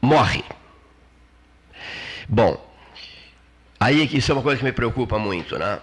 morre. 0.00 0.44
Bom, 2.28 2.58
aí 3.78 4.08
isso 4.12 4.30
é 4.30 4.34
uma 4.34 4.42
coisa 4.42 4.58
que 4.58 4.64
me 4.64 4.72
preocupa 4.72 5.18
muito, 5.18 5.58
né? 5.58 5.78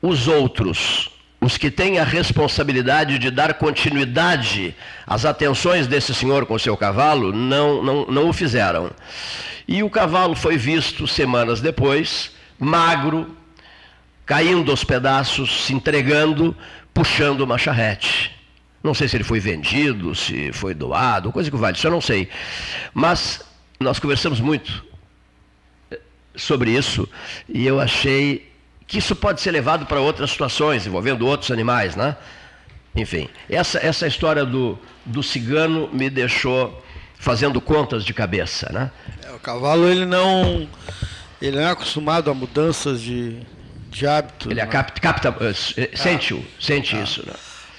Os 0.00 0.28
outros, 0.28 1.10
os 1.40 1.56
que 1.56 1.70
têm 1.70 1.98
a 1.98 2.04
responsabilidade 2.04 3.18
de 3.18 3.30
dar 3.30 3.54
continuidade 3.54 4.74
às 5.06 5.24
atenções 5.24 5.86
desse 5.86 6.14
senhor 6.14 6.46
com 6.46 6.58
seu 6.58 6.76
cavalo, 6.76 7.32
não, 7.32 7.82
não, 7.82 8.06
não 8.06 8.28
o 8.28 8.32
fizeram. 8.32 8.90
E 9.66 9.82
o 9.82 9.90
cavalo 9.90 10.34
foi 10.34 10.56
visto 10.56 11.06
semanas 11.06 11.60
depois, 11.60 12.32
magro, 12.58 13.36
caindo 14.26 14.70
aos 14.70 14.84
pedaços, 14.84 15.64
se 15.64 15.74
entregando, 15.74 16.56
puxando 16.92 17.40
uma 17.40 17.58
charrete. 17.58 18.41
Não 18.82 18.94
sei 18.94 19.06
se 19.06 19.16
ele 19.16 19.24
foi 19.24 19.38
vendido, 19.38 20.14
se 20.14 20.52
foi 20.52 20.74
doado, 20.74 21.30
coisa 21.30 21.50
que 21.50 21.56
vale, 21.56 21.76
isso 21.76 21.86
eu 21.86 21.90
não 21.90 22.00
sei. 22.00 22.28
Mas 22.92 23.40
nós 23.78 23.98
conversamos 23.98 24.40
muito 24.40 24.84
eh, 25.90 26.00
sobre 26.34 26.70
isso 26.72 27.08
e 27.48 27.64
eu 27.66 27.80
achei 27.80 28.50
que 28.86 28.98
isso 28.98 29.14
pode 29.14 29.40
ser 29.40 29.52
levado 29.52 29.86
para 29.86 30.00
outras 30.00 30.30
situações, 30.30 30.86
envolvendo 30.86 31.26
outros 31.26 31.50
animais, 31.50 31.94
né? 31.94 32.16
Enfim, 32.94 33.28
essa, 33.48 33.78
essa 33.78 34.06
história 34.06 34.44
do, 34.44 34.78
do 35.06 35.22
cigano 35.22 35.88
me 35.92 36.10
deixou 36.10 36.84
fazendo 37.18 37.60
contas 37.60 38.04
de 38.04 38.12
cabeça, 38.12 38.70
né? 38.72 38.90
É, 39.24 39.30
o 39.30 39.38
cavalo, 39.38 39.88
ele 39.88 40.04
não, 40.04 40.68
ele 41.40 41.56
não 41.56 41.62
é 41.62 41.70
acostumado 41.70 42.30
a 42.30 42.34
mudanças 42.34 43.00
de, 43.00 43.38
de 43.88 44.06
hábito. 44.06 44.50
Ele 44.50 44.60
é 44.60 44.64
né? 44.64 44.70
capta, 44.70 45.00
capta 45.00 45.36
eh, 45.76 45.96
sente, 45.96 46.34
ah, 46.34 46.56
sente 46.60 46.96
ah. 46.96 47.02
isso, 47.02 47.24
né? 47.24 47.32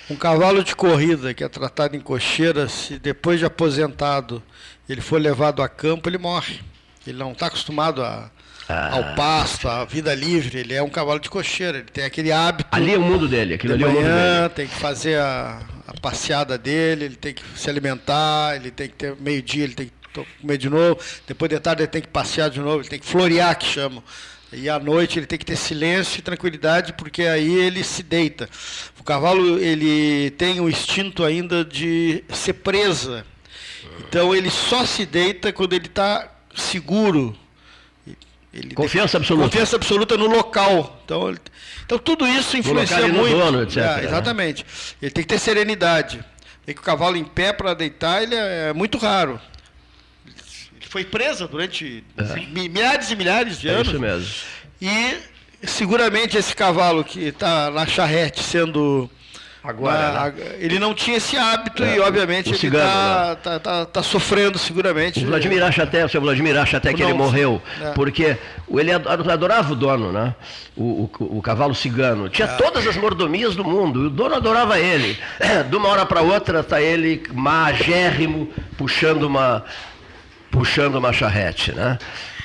Um 0.10 0.15
cavalo 0.15 0.63
de 0.63 0.75
corrida 0.75 1.33
que 1.33 1.43
é 1.43 1.48
tratado 1.48 1.95
em 1.95 2.00
cocheira, 2.00 2.67
se 2.67 3.00
depois 3.00 3.39
de 3.39 3.45
aposentado 3.45 4.43
ele 4.88 5.01
for 5.01 5.19
levado 5.19 5.62
a 5.62 5.69
campo, 5.69 6.10
ele 6.10 6.17
morre. 6.17 6.60
Ele 7.07 7.17
não 7.17 7.31
está 7.31 7.48
acostumado 7.48 8.03
a, 8.03 8.29
ah. 8.67 8.95
ao 8.95 9.15
pasto, 9.15 9.67
à 9.67 9.86
vida 9.86 10.13
livre. 10.13 10.60
Ele 10.60 10.74
é 10.74 10.81
um 10.81 10.89
cavalo 10.89 11.19
de 11.19 11.29
cocheira, 11.29 11.77
ele 11.79 11.88
tem 11.88 12.03
aquele 12.03 12.31
hábito. 12.31 12.69
Ali 12.72 12.93
é 12.93 12.98
o 12.98 13.01
mundo 13.01 13.27
dele, 13.27 13.53
aquilo 13.55 13.77
de 13.77 13.83
ali 13.83 13.93
manhã, 13.93 14.07
é 14.07 14.10
o 14.10 14.13
mundo 14.13 14.39
dele. 14.39 14.50
tem 14.50 14.67
que 14.67 14.75
fazer 14.75 15.19
a, 15.19 15.62
a 15.88 16.00
passeada 16.01 16.57
dele, 16.57 17.05
ele 17.05 17.15
tem 17.15 17.33
que 17.33 17.43
se 17.55 17.69
alimentar, 17.69 18.55
ele 18.55 18.72
tem 18.72 18.88
que 18.88 18.95
ter 18.95 19.15
meio-dia, 19.19 19.63
ele 19.63 19.74
tem 19.74 19.88
que 19.88 20.25
comer 20.41 20.57
de 20.57 20.69
novo, 20.69 21.00
depois 21.25 21.50
de 21.50 21.60
tarde 21.60 21.81
ele 21.81 21.88
tem 21.88 22.01
que 22.01 22.07
passear 22.07 22.50
de 22.50 22.60
novo, 22.60 22.81
ele 22.81 22.89
tem 22.89 23.00
que 23.00 23.05
florear, 23.05 23.57
que 23.57 23.65
chamam. 23.65 24.03
E 24.55 24.69
à 24.69 24.79
noite 24.79 25.19
ele 25.19 25.25
tem 25.25 25.38
que 25.38 25.45
ter 25.45 25.55
silêncio 25.55 26.19
e 26.19 26.22
tranquilidade, 26.22 26.93
porque 26.93 27.24
aí 27.24 27.53
ele 27.53 27.83
se 27.83 28.03
deita. 28.03 28.50
O 29.00 29.03
cavalo 29.03 29.60
ele 29.60 30.31
tem 30.31 30.60
o 30.60 30.69
instinto 30.69 31.24
ainda 31.24 31.65
de 31.65 32.24
ser 32.33 32.53
presa. 32.53 33.25
Então 34.00 34.33
ele 34.33 34.50
só 34.50 34.86
se 34.86 35.05
deita 35.05 35.51
quando 35.51 35.74
ele 35.74 35.88
está 35.88 36.29
seguro. 36.55 37.36
Ele 38.53 38.75
confiança 38.75 39.17
absoluta. 39.17 39.48
Confiança 39.48 39.75
absoluta 39.75 40.15
no 40.15 40.27
local. 40.27 41.01
Então, 41.03 41.29
ele, 41.29 41.39
então 41.86 41.98
tudo 41.98 42.27
isso 42.27 42.55
influencia 42.55 43.07
muito. 43.07 43.36
Dono, 43.36 43.63
etc, 43.63 43.77
é, 43.77 44.03
exatamente. 44.05 44.63
Né? 44.63 44.69
Ele 45.01 45.12
tem 45.12 45.24
que 45.24 45.29
ter 45.29 45.39
serenidade. 45.39 46.24
Tem 46.65 46.75
que 46.75 46.81
o 46.81 46.83
cavalo 46.83 47.17
em 47.17 47.25
pé 47.25 47.51
para 47.51 47.74
deitar, 47.74 48.22
ele 48.22 48.36
é, 48.36 48.69
é 48.69 48.74
muito 48.74 48.98
raro 48.98 49.39
foi 50.94 51.04
presa 51.04 51.48
durante 51.48 52.04
é. 52.16 52.40
milhares 52.52 53.10
e 53.10 53.16
milhares 53.16 53.60
de 53.60 53.68
é 53.68 53.72
anos. 53.72 53.88
Isso 53.88 54.00
mesmo. 54.00 54.32
E 54.80 55.18
seguramente 55.66 56.38
esse 56.38 56.56
cavalo 56.56 57.04
que 57.04 57.20
está 57.20 57.72
na 57.72 57.88
charrete 57.88 58.44
sendo. 58.44 59.10
Agora, 59.64 60.30
né? 60.30 60.56
ele 60.60 60.78
não 60.78 60.94
tinha 60.94 61.18
esse 61.18 61.38
hábito 61.38 61.86
é, 61.86 61.96
e, 61.96 62.00
obviamente, 62.02 62.50
ele 62.50 62.56
está 62.58 63.30
né? 63.30 63.38
tá, 63.42 63.60
tá, 63.60 63.86
tá, 63.86 64.04
sofrendo 64.04 64.60
seguramente. 64.60 65.24
O 65.24 65.28
Vladimir 65.28 65.64
acha 65.64 65.84
até, 65.84 66.06
o 66.06 66.10
seu 66.10 66.20
Vladimir 66.20 66.58
acha 66.58 66.76
até 66.78 66.94
que 66.94 67.02
não, 67.02 67.10
ele 67.10 67.18
morreu, 67.18 67.62
é. 67.82 67.92
porque 67.92 68.38
ele 68.70 68.92
adorava 68.92 69.72
o 69.72 69.76
dono, 69.76 70.12
né? 70.12 70.36
O, 70.76 71.10
o, 71.18 71.38
o 71.38 71.42
cavalo 71.42 71.74
cigano. 71.74 72.28
Tinha 72.28 72.50
é. 72.50 72.56
todas 72.58 72.86
as 72.86 72.98
mordomias 72.98 73.56
do 73.56 73.64
mundo, 73.64 74.04
e 74.04 74.08
o 74.08 74.10
dono 74.10 74.36
adorava 74.36 74.78
ele. 74.78 75.18
De 75.70 75.76
uma 75.78 75.88
hora 75.88 76.06
para 76.06 76.22
outra 76.22 76.60
está 76.60 76.82
ele 76.82 77.24
magérrimo, 77.32 78.52
puxando 78.78 79.24
uma, 79.24 79.64
puxando 80.53 80.95
uma 80.95 81.12
charrete, 81.12 81.72
né? 81.74 81.98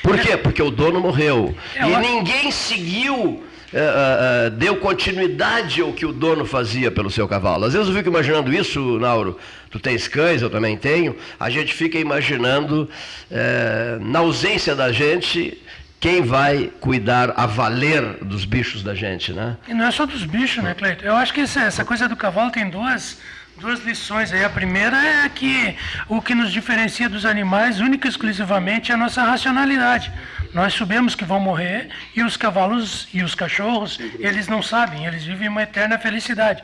Por 0.03 0.19
quê? 0.19 0.37
Porque 0.37 0.63
o 0.63 0.71
dono 0.71 0.99
morreu. 0.99 1.55
É, 1.77 1.87
e 1.87 1.97
ninguém 1.99 2.51
seguiu, 2.51 3.15
uh, 3.15 3.37
uh, 3.37 4.51
deu 4.51 4.77
continuidade 4.77 5.83
ao 5.83 5.93
que 5.93 6.07
o 6.07 6.13
dono 6.13 6.47
fazia 6.47 6.91
pelo 6.91 7.11
seu 7.11 7.29
cavalo. 7.29 7.67
Às 7.67 7.75
vezes 7.75 7.89
eu 7.89 7.95
fico 7.95 8.09
imaginando 8.09 8.51
isso, 8.53 8.99
Nauro. 8.99 9.39
Tu 9.71 9.79
tens 9.79 10.09
cães, 10.09 10.41
eu 10.41 10.49
também 10.49 10.79
tenho. 10.79 11.15
A 11.39 11.51
gente 11.51 11.75
fica 11.75 11.99
imaginando, 11.99 12.89
uh, 13.31 14.05
na 14.05 14.21
ausência 14.21 14.75
da 14.75 14.91
gente, 14.91 15.63
quem 16.01 16.23
vai 16.23 16.71
cuidar 16.81 17.35
a 17.37 17.45
valer 17.45 18.25
dos 18.25 18.47
bichos 18.47 18.83
da 18.83 18.95
gente, 18.95 19.35
né? 19.35 19.59
E 19.69 19.75
não 19.75 19.85
é 19.85 19.91
só 19.91 20.07
dos 20.07 20.25
bichos, 20.25 20.65
né, 20.65 20.73
Cleito? 20.73 21.05
Eu 21.05 21.15
acho 21.15 21.35
que 21.35 21.43
essa, 21.43 21.61
essa 21.61 21.85
coisa 21.85 22.09
do 22.09 22.17
cavalo 22.17 22.51
tem 22.51 22.71
duas 22.71 23.19
duas 23.59 23.81
lições 23.85 24.33
aí. 24.33 24.45
A 24.45 24.51
primeira 24.51 24.97
é 24.97 25.29
que 25.29 25.77
o 26.09 26.23
que 26.23 26.35
nos 26.35 26.53
diferencia 26.53 27.09
dos 27.09 27.27
animais, 27.27 27.81
única 27.81 28.07
e 28.07 28.11
exclusivamente, 28.11 28.91
é 28.91 28.95
a 28.95 28.99
nossa 28.99 29.23
racionalidade. 29.23 30.13
Nós 30.55 30.75
sabemos 30.75 31.15
que 31.15 31.25
vão 31.25 31.41
morrer 31.41 31.89
e 32.15 32.23
os 32.23 32.37
cavalos 32.37 33.09
e 33.13 33.23
os 33.23 33.35
cachorros, 33.35 33.99
eles 34.19 34.49
não 34.49 34.63
sabem, 34.63 35.05
eles 35.05 35.25
vivem 35.25 35.49
uma 35.49 35.63
eterna 35.63 35.99
felicidade. 35.99 36.63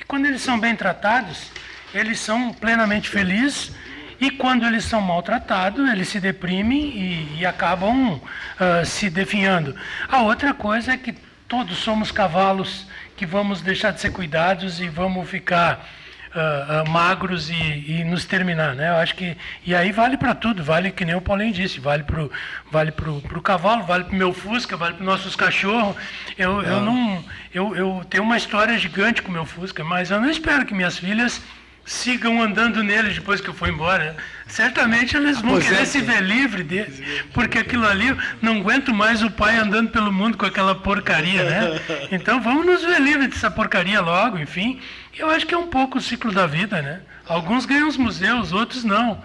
E 0.00 0.04
quando 0.04 0.26
eles 0.26 0.40
são 0.40 0.58
bem 0.58 0.74
tratados, 0.74 1.50
eles 1.92 2.18
são 2.20 2.52
plenamente 2.52 3.08
felizes. 3.08 3.72
E 4.18 4.30
quando 4.30 4.64
eles 4.64 4.84
são 4.84 5.02
maltratados, 5.02 5.90
eles 5.90 6.08
se 6.08 6.18
deprimem 6.18 6.80
e, 6.80 7.40
e 7.40 7.46
acabam 7.46 8.14
uh, 8.14 8.86
se 8.86 9.10
definhando. 9.10 9.76
A 10.08 10.22
outra 10.22 10.54
coisa 10.54 10.92
é 10.92 10.96
que 10.96 11.12
todos 11.46 11.76
somos 11.76 12.10
cavalos 12.10 12.86
que 13.14 13.26
vamos 13.26 13.60
deixar 13.60 13.92
de 13.92 14.00
ser 14.00 14.10
cuidados 14.10 14.80
e 14.80 14.88
vamos 14.88 15.28
ficar 15.28 15.86
uh, 16.34 16.82
uh, 16.82 16.88
magros 16.88 17.50
e, 17.50 17.54
e, 17.54 18.04
nos 18.04 18.24
terminar, 18.24 18.74
né? 18.74 18.90
Eu 18.90 18.96
acho 18.96 19.14
que 19.14 19.36
e 19.64 19.74
aí 19.74 19.92
vale 19.92 20.16
para 20.16 20.34
tudo, 20.34 20.62
vale 20.62 20.90
que 20.90 21.04
nem 21.04 21.14
o 21.14 21.20
Paulinho 21.20 21.52
disse, 21.52 21.80
vale 21.80 22.02
pro 22.02 22.30
vale 22.70 22.92
pro, 22.92 23.20
pro 23.22 23.42
cavalo, 23.42 23.84
vale 23.84 24.04
pro 24.04 24.16
meu 24.16 24.32
Fusca, 24.32 24.76
vale 24.76 24.94
para 24.94 25.04
nossos 25.04 25.36
cachorros. 25.36 25.96
Eu, 26.36 26.62
eu 26.62 26.80
não 26.80 27.24
eu, 27.54 27.76
eu 27.76 28.06
tenho 28.08 28.22
uma 28.24 28.36
história 28.36 28.76
gigante 28.78 29.22
com 29.22 29.30
o 29.30 29.32
meu 29.32 29.46
Fusca, 29.46 29.84
mas 29.84 30.10
eu 30.10 30.20
não 30.20 30.30
espero 30.30 30.64
que 30.66 30.74
minhas 30.74 30.98
filhas 30.98 31.40
sigam 31.86 32.42
andando 32.42 32.82
nele 32.82 33.14
depois 33.14 33.40
que 33.40 33.48
eu 33.48 33.54
for 33.54 33.68
embora. 33.68 34.16
Certamente 34.48 35.16
eles 35.16 35.40
vão 35.40 35.52
Aposente. 35.52 35.72
querer 35.72 35.86
se 35.86 36.00
ver 36.00 36.20
livre 36.20 36.62
dele, 36.64 37.22
porque 37.32 37.58
aquilo 37.58 37.86
ali, 37.86 38.14
não 38.42 38.58
aguento 38.58 38.92
mais 38.92 39.22
o 39.22 39.30
pai 39.30 39.56
andando 39.56 39.90
pelo 39.90 40.12
mundo 40.12 40.36
com 40.36 40.44
aquela 40.44 40.74
porcaria, 40.74 41.44
né? 41.44 41.80
Então 42.10 42.40
vamos 42.40 42.66
nos 42.66 42.82
ver 42.82 43.00
livre 43.00 43.28
dessa 43.28 43.50
porcaria 43.50 44.00
logo, 44.00 44.38
enfim. 44.38 44.80
Eu 45.18 45.30
acho 45.30 45.46
que 45.46 45.54
é 45.54 45.58
um 45.58 45.68
pouco 45.68 45.98
o 45.98 46.00
ciclo 46.00 46.32
da 46.32 46.46
vida, 46.46 46.82
né? 46.82 47.00
Alguns 47.26 47.64
ganham 47.64 47.88
os 47.88 47.96
museus, 47.96 48.52
outros 48.52 48.84
não. 48.84 49.22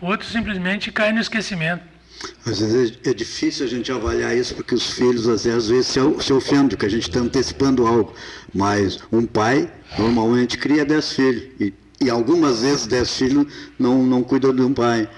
Outros 0.00 0.30
simplesmente 0.30 0.90
caem 0.90 1.12
no 1.12 1.20
esquecimento. 1.20 1.82
Às 2.46 2.60
vezes 2.60 2.98
é 3.04 3.12
difícil 3.12 3.66
a 3.66 3.68
gente 3.68 3.92
avaliar 3.92 4.34
isso 4.36 4.54
porque 4.54 4.74
os 4.74 4.94
filhos 4.94 5.28
às 5.28 5.44
vezes 5.44 5.86
se, 5.86 6.32
ofendem, 6.32 6.68
porque 6.68 6.86
a 6.86 6.90
gente 6.90 7.08
está 7.08 7.20
antecipando 7.20 7.86
algo. 7.86 8.14
Mas 8.54 9.00
um 9.12 9.26
pai 9.26 9.70
normalmente 9.98 10.56
cria 10.56 10.84
dez 10.84 11.12
filhos 11.12 11.50
e 11.60 11.72
e 12.00 12.10
algumas 12.10 12.62
vezes 12.62 12.86
dez 12.86 13.16
filhos 13.16 13.46
não, 13.78 14.02
não 14.02 14.22
cuidam 14.22 14.54
de 14.54 14.62
um 14.62 14.74
pai. 14.74 15.08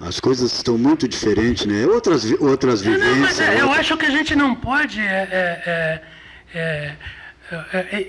As 0.00 0.20
coisas 0.20 0.52
estão 0.52 0.78
muito 0.78 1.08
diferentes, 1.08 1.66
né? 1.66 1.86
Outras, 1.86 2.30
outras 2.40 2.82
vivências. 2.82 3.16
Não, 3.16 3.20
mas 3.20 3.40
é, 3.40 3.60
eu 3.60 3.72
acho 3.72 3.96
que 3.96 4.06
a 4.06 4.10
gente 4.10 4.36
não 4.36 4.54
pode. 4.54 5.00
É, 5.00 5.28
é, 5.64 6.02
é, 6.54 6.96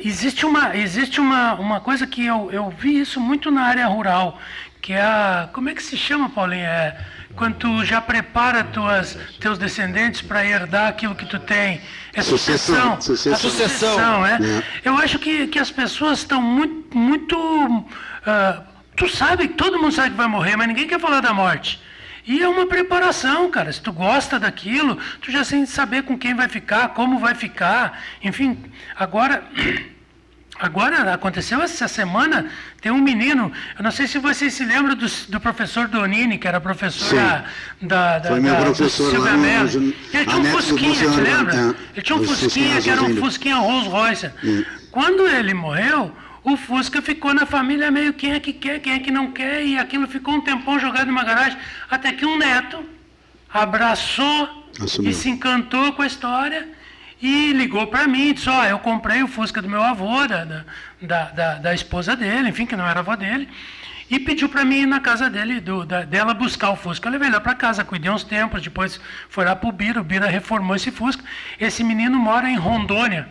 existe 0.03 0.45
uma, 0.45 0.75
existe 0.75 1.19
uma, 1.19 1.53
uma 1.55 1.79
coisa 1.79 2.05
que 2.05 2.25
eu, 2.25 2.49
eu 2.51 2.69
vi 2.69 2.99
isso 2.99 3.19
muito 3.19 3.49
na 3.51 3.63
área 3.63 3.87
rural, 3.87 4.39
que 4.81 4.93
é 4.93 5.01
a. 5.01 5.49
Como 5.53 5.69
é 5.69 5.73
que 5.73 5.83
se 5.83 5.97
chama, 5.97 6.29
Paulinho? 6.29 6.65
É, 6.65 6.97
quando 7.35 7.55
tu 7.55 7.85
já 7.85 8.01
prepara 8.01 8.63
tuas, 8.63 9.17
teus 9.39 9.57
descendentes 9.57 10.21
para 10.21 10.45
herdar 10.45 10.87
aquilo 10.87 11.15
que 11.15 11.25
tu 11.25 11.39
tem. 11.39 11.81
É 12.13 12.21
sucessão. 12.21 12.99
Sucessão. 12.99 13.33
A 13.33 13.37
sucessão, 13.37 14.25
é. 14.25 14.33
é. 14.33 14.63
Eu 14.83 14.97
acho 14.97 15.19
que, 15.19 15.47
que 15.47 15.59
as 15.59 15.71
pessoas 15.71 16.19
estão 16.19 16.41
muito, 16.41 16.97
muito 16.97 17.37
Uh, 18.19 18.61
tu 18.95 19.07
sabe, 19.07 19.47
todo 19.47 19.79
mundo 19.79 19.93
sabe 19.93 20.11
que 20.11 20.17
vai 20.17 20.27
morrer, 20.27 20.55
mas 20.55 20.67
ninguém 20.67 20.87
quer 20.87 20.99
falar 20.99 21.21
da 21.21 21.33
morte. 21.33 21.81
E 22.29 22.43
é 22.43 22.47
uma 22.47 22.67
preparação, 22.67 23.49
cara. 23.49 23.73
Se 23.73 23.81
tu 23.81 23.91
gosta 23.91 24.37
daquilo, 24.37 24.99
tu 25.19 25.31
já 25.31 25.43
sente 25.43 25.71
saber 25.71 26.03
com 26.03 26.15
quem 26.15 26.35
vai 26.35 26.47
ficar, 26.47 26.89
como 26.89 27.17
vai 27.17 27.33
ficar. 27.33 27.99
Enfim, 28.23 28.65
agora. 28.95 29.43
Agora 30.61 31.13
aconteceu 31.13 31.61
essa 31.61 31.87
semana, 31.87 32.47
tem 32.81 32.91
um 32.91 32.99
menino, 32.99 33.49
eu 33.77 33.81
não 33.81 33.91
sei 33.91 34.07
se 34.07 34.19
vocês 34.19 34.53
se 34.53 34.65
lembram 34.65 34.93
do, 34.93 35.07
do 35.29 35.39
professor 35.39 35.87
Donini, 35.87 36.37
que 36.37 36.45
era 36.45 36.59
professor 36.59 37.15
da, 37.15 37.45
da, 37.81 38.19
da, 38.19 38.29
Foi 38.31 38.41
meu 38.41 38.53
da, 38.53 38.61
professor 38.63 39.19
lá 39.19 39.37
no, 39.37 39.45
Ele 39.47 40.25
tinha 40.25 40.37
um 40.37 40.43
Fusquinha, 40.43 40.95
te 40.95 41.21
lembra? 41.21 41.55
É, 41.55 41.75
ele 41.93 42.01
tinha 42.01 42.17
um 42.17 42.23
Fusquinha 42.25 42.81
que 42.81 42.89
era 42.89 43.01
um 43.01 43.15
Fusquinha 43.15 43.55
Rolls 43.55 43.87
Royce. 43.87 44.25
É. 44.25 44.31
Quando 44.91 45.25
ele 45.29 45.53
morreu, 45.53 46.13
o 46.43 46.55
Fusca 46.55 47.01
ficou 47.01 47.33
na 47.33 47.45
família 47.45 47.91
meio 47.91 48.13
quem 48.13 48.33
é 48.33 48.39
que 48.39 48.53
quer, 48.53 48.79
quem 48.79 48.93
é 48.93 48.99
que 48.99 49.11
não 49.11 49.31
quer, 49.31 49.65
e 49.65 49.77
aquilo 49.77 50.07
ficou 50.07 50.35
um 50.35 50.41
tempão 50.41 50.79
jogado 50.79 51.07
numa 51.07 51.23
garagem, 51.23 51.57
até 51.89 52.11
que 52.11 52.25
um 52.25 52.37
neto 52.37 52.83
abraçou 53.51 54.67
Assumiu. 54.79 55.11
e 55.11 55.13
se 55.13 55.29
encantou 55.29 55.93
com 55.93 56.01
a 56.01 56.07
história 56.07 56.67
e 57.21 57.51
ligou 57.51 57.85
para 57.87 58.07
mim 58.07 58.29
e 58.29 58.33
disse, 58.33 58.49
ó, 58.49 58.61
oh, 58.61 58.63
eu 58.63 58.79
comprei 58.79 59.21
o 59.21 59.27
Fusca 59.27 59.61
do 59.61 59.67
meu 59.67 59.83
avô, 59.83 60.25
da, 60.25 60.45
da, 61.01 61.23
da, 61.25 61.53
da, 61.55 61.73
esposa 61.73 62.15
dele, 62.15 62.49
enfim, 62.49 62.65
que 62.65 62.77
não 62.77 62.87
era 62.87 63.01
avó 63.01 63.15
dele, 63.15 63.49
e 64.09 64.17
pediu 64.19 64.47
para 64.47 64.63
mim 64.63 64.77
ir 64.77 64.85
na 64.85 65.01
casa 65.01 65.29
dele, 65.29 65.59
do, 65.59 65.85
da, 65.85 66.03
dela 66.03 66.33
buscar 66.33 66.69
o 66.71 66.77
Fusca. 66.77 67.09
Eu 67.09 67.11
levei 67.11 67.29
lá 67.29 67.41
para 67.41 67.53
casa, 67.53 67.83
cuidei 67.83 68.09
uns 68.09 68.23
tempos, 68.23 68.61
depois 68.61 68.99
foi 69.27 69.43
lá 69.43 69.55
para 69.55 69.67
o 69.67 69.71
Bira, 69.71 69.99
o 69.99 70.03
Bira 70.03 70.27
reformou 70.27 70.75
esse 70.75 70.91
Fusca. 70.91 71.23
Esse 71.59 71.83
menino 71.83 72.17
mora 72.17 72.49
em 72.49 72.55
Rondônia, 72.55 73.27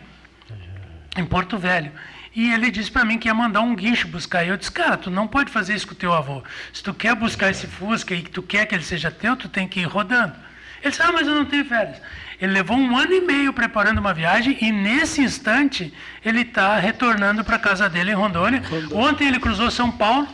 em 1.17 1.25
Porto 1.25 1.57
Velho. 1.57 1.91
E 2.35 2.51
ele 2.51 2.69
disse 2.69 2.91
para 2.91 3.03
mim 3.03 3.17
que 3.17 3.27
ia 3.27 3.33
mandar 3.33 3.61
um 3.61 3.75
guincho 3.75 4.07
buscar. 4.07 4.43
E 4.43 4.49
eu 4.49 4.57
disse, 4.57 4.71
cara, 4.71 4.97
tu 4.97 5.09
não 5.09 5.27
pode 5.27 5.51
fazer 5.51 5.73
isso 5.73 5.87
com 5.87 5.93
o 5.93 5.97
teu 5.97 6.13
avô. 6.13 6.43
Se 6.71 6.83
tu 6.83 6.93
quer 6.93 7.15
buscar 7.15 7.49
esse 7.49 7.67
Fusca 7.67 8.13
e 8.13 8.21
tu 8.21 8.41
quer 8.41 8.65
que 8.65 8.75
ele 8.75 8.83
seja 8.83 9.09
teu, 9.09 9.35
tu 9.35 9.49
tem 9.49 9.67
que 9.67 9.79
ir 9.79 9.85
rodando. 9.85 10.33
Ele 10.81 10.91
disse, 10.91 11.01
ah, 11.01 11.11
mas 11.11 11.27
eu 11.27 11.35
não 11.35 11.45
tenho 11.45 11.65
férias. 11.65 11.97
Ele 12.41 12.53
levou 12.53 12.77
um 12.77 12.95
ano 12.95 13.13
e 13.13 13.21
meio 13.21 13.51
preparando 13.51 13.97
uma 13.97 14.13
viagem 14.13 14.57
e 14.61 14.71
nesse 14.71 15.21
instante 15.21 15.93
ele 16.23 16.41
está 16.41 16.79
retornando 16.79 17.43
para 17.43 17.59
casa 17.59 17.89
dele 17.89 18.11
em 18.11 18.15
Rondônia. 18.15 18.63
Ontem 18.93 19.27
ele 19.27 19.39
cruzou 19.39 19.69
São 19.69 19.91
Paulo 19.91 20.27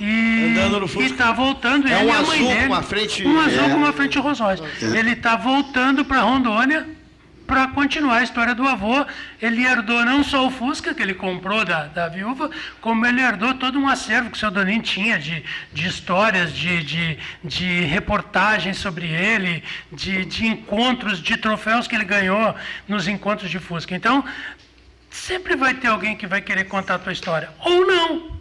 e 0.00 0.54
está 1.02 1.32
voltando. 1.32 1.86
É 1.88 2.00
ele 2.00 2.10
um 2.10 2.14
azul 2.14 2.26
mãe 2.26 2.46
dele, 2.46 2.60
com 2.60 2.66
uma 2.72 2.82
frente. 2.82 3.26
Um 3.26 3.40
azul 3.40 3.64
é. 3.64 3.68
com 3.68 3.76
uma 3.76 3.92
frente 3.92 4.18
Rolls 4.18 4.42
Royce. 4.42 4.62
É. 4.82 4.98
Ele 4.98 5.12
está 5.12 5.36
voltando 5.36 6.06
para 6.06 6.22
Rondônia 6.22 6.86
para 7.46 7.68
continuar 7.68 8.18
a 8.18 8.22
história 8.22 8.54
do 8.54 8.66
avô, 8.66 9.06
ele 9.40 9.64
herdou 9.64 10.04
não 10.04 10.24
só 10.24 10.46
o 10.46 10.50
Fusca 10.50 10.92
que 10.92 11.02
ele 11.02 11.14
comprou 11.14 11.64
da, 11.64 11.86
da 11.86 12.08
viúva, 12.08 12.50
como 12.80 13.06
ele 13.06 13.20
herdou 13.20 13.54
todo 13.54 13.78
um 13.78 13.88
acervo 13.88 14.30
que 14.30 14.36
o 14.36 14.40
seu 14.40 14.50
Donin 14.50 14.80
tinha 14.80 15.18
de, 15.18 15.44
de 15.72 15.86
histórias, 15.86 16.52
de, 16.52 16.82
de, 16.82 17.18
de 17.44 17.80
reportagens 17.82 18.78
sobre 18.78 19.06
ele, 19.06 19.62
de, 19.92 20.24
de 20.24 20.46
encontros, 20.46 21.22
de 21.22 21.36
troféus 21.36 21.86
que 21.86 21.94
ele 21.94 22.04
ganhou 22.04 22.54
nos 22.88 23.06
encontros 23.06 23.50
de 23.50 23.58
Fusca. 23.58 23.94
Então, 23.94 24.24
sempre 25.10 25.56
vai 25.56 25.74
ter 25.74 25.88
alguém 25.88 26.16
que 26.16 26.26
vai 26.26 26.40
querer 26.40 26.64
contar 26.64 26.96
a 26.96 26.98
tua 26.98 27.12
história. 27.12 27.50
Ou 27.60 27.86
não. 27.86 28.36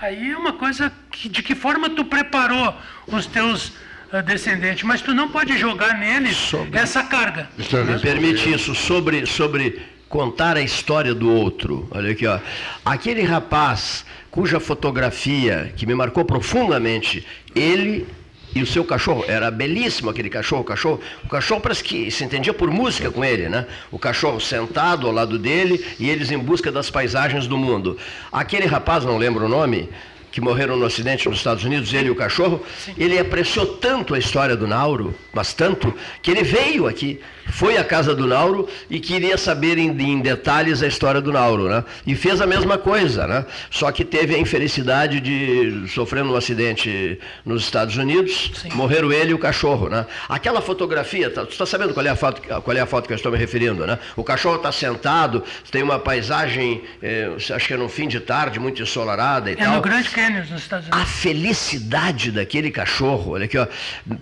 Aí 0.00 0.32
é 0.32 0.36
uma 0.36 0.52
coisa 0.52 0.92
que, 1.10 1.28
de 1.28 1.42
que 1.42 1.54
forma 1.54 1.88
tu 1.88 2.04
preparou 2.04 2.74
os 3.06 3.26
teus 3.26 3.72
descendente, 4.22 4.84
mas 4.84 5.02
tu 5.02 5.14
não 5.14 5.28
pode 5.28 5.56
jogar 5.58 5.98
neles 5.98 6.36
sobre... 6.36 6.78
essa 6.78 7.02
carga. 7.02 7.48
Me 7.56 7.98
permite 7.98 8.52
isso 8.52 8.74
sobre, 8.74 9.26
sobre 9.26 9.80
contar 10.08 10.56
a 10.56 10.62
história 10.62 11.14
do 11.14 11.30
outro. 11.32 11.88
Olha 11.90 12.12
aqui, 12.12 12.26
ó. 12.26 12.38
Aquele 12.84 13.22
rapaz 13.22 14.04
cuja 14.30 14.60
fotografia 14.60 15.72
que 15.76 15.86
me 15.86 15.94
marcou 15.94 16.24
profundamente, 16.24 17.26
ele 17.54 18.06
e 18.54 18.62
o 18.62 18.66
seu 18.66 18.84
cachorro, 18.84 19.22
era 19.28 19.50
belíssimo 19.50 20.08
aquele 20.08 20.30
cachorro, 20.30 20.62
o 20.62 20.64
cachorro, 20.64 21.00
o 21.24 21.28
cachorro 21.28 21.60
parece 21.60 21.84
que 21.84 22.10
se 22.10 22.24
entendia 22.24 22.54
por 22.54 22.70
música 22.70 23.10
com 23.10 23.22
ele, 23.22 23.50
né? 23.50 23.66
O 23.90 23.98
cachorro 23.98 24.40
sentado 24.40 25.06
ao 25.06 25.12
lado 25.12 25.38
dele 25.38 25.84
e 25.98 26.08
eles 26.08 26.30
em 26.30 26.38
busca 26.38 26.72
das 26.72 26.88
paisagens 26.90 27.46
do 27.46 27.58
mundo. 27.58 27.98
Aquele 28.32 28.64
rapaz, 28.66 29.04
não 29.04 29.18
lembro 29.18 29.44
o 29.44 29.48
nome, 29.48 29.90
que 30.36 30.40
morreram 30.42 30.76
no 30.76 30.84
acidente 30.84 31.26
nos 31.30 31.38
Estados 31.38 31.64
Unidos, 31.64 31.94
ele 31.94 32.08
e 32.08 32.10
o 32.10 32.14
cachorro, 32.14 32.62
Sim. 32.84 32.92
ele 32.98 33.18
apreciou 33.18 33.64
tanto 33.64 34.14
a 34.14 34.18
história 34.18 34.54
do 34.54 34.66
Nauro, 34.66 35.14
mas 35.32 35.54
tanto, 35.54 35.94
que 36.20 36.30
ele 36.30 36.42
veio 36.42 36.86
aqui 36.86 37.18
foi 37.48 37.76
à 37.76 37.84
casa 37.84 38.14
do 38.14 38.26
Nauro 38.26 38.68
e 38.90 38.98
queria 39.00 39.38
saber 39.38 39.78
em, 39.78 39.88
em, 39.88 40.20
detalhes 40.20 40.82
a 40.82 40.86
história 40.86 41.20
do 41.20 41.32
Nauro, 41.32 41.68
né? 41.68 41.84
E 42.06 42.14
fez 42.14 42.40
a 42.40 42.46
mesma 42.46 42.78
coisa, 42.78 43.26
né? 43.26 43.44
Só 43.70 43.90
que 43.90 44.04
teve 44.04 44.34
a 44.34 44.38
infelicidade 44.38 45.20
de 45.20 45.88
sofrer 45.88 46.22
um 46.22 46.34
acidente 46.34 47.18
nos 47.44 47.62
Estados 47.62 47.96
Unidos, 47.96 48.50
Sim. 48.54 48.70
morreram 48.74 49.12
ele 49.12 49.30
e 49.30 49.34
o 49.34 49.38
cachorro, 49.38 49.88
né? 49.88 50.06
Aquela 50.28 50.60
fotografia, 50.60 51.30
tá, 51.30 51.44
tu 51.44 51.52
está 51.52 51.66
sabendo 51.66 51.94
qual 51.94 52.04
é, 52.04 52.10
a 52.10 52.16
foto, 52.16 52.42
qual 52.62 52.76
é 52.76 52.80
a 52.80 52.86
foto 52.86 53.06
que 53.06 53.12
eu 53.12 53.16
estou 53.16 53.30
me 53.30 53.38
referindo, 53.38 53.86
né? 53.86 53.98
O 54.16 54.24
cachorro 54.24 54.56
está 54.56 54.72
sentado, 54.72 55.42
tem 55.70 55.82
uma 55.82 55.98
paisagem, 55.98 56.82
eh, 57.02 57.30
acho 57.36 57.66
que 57.66 57.74
é 57.74 57.76
no 57.76 57.88
fim 57.88 58.08
de 58.08 58.20
tarde, 58.20 58.58
muito 58.58 58.82
ensolarada 58.82 59.50
e 59.50 59.54
é 59.54 59.56
tal. 59.56 59.72
É 59.72 59.76
no 59.76 59.82
Grande 59.82 60.10
Canyon, 60.10 60.44
nos 60.50 60.62
Estados 60.62 60.88
Unidos. 60.88 61.02
A 61.02 61.06
felicidade 61.06 62.30
daquele 62.30 62.70
cachorro, 62.70 63.32
olha 63.32 63.44
aqui, 63.44 63.58
ó. 63.58 63.66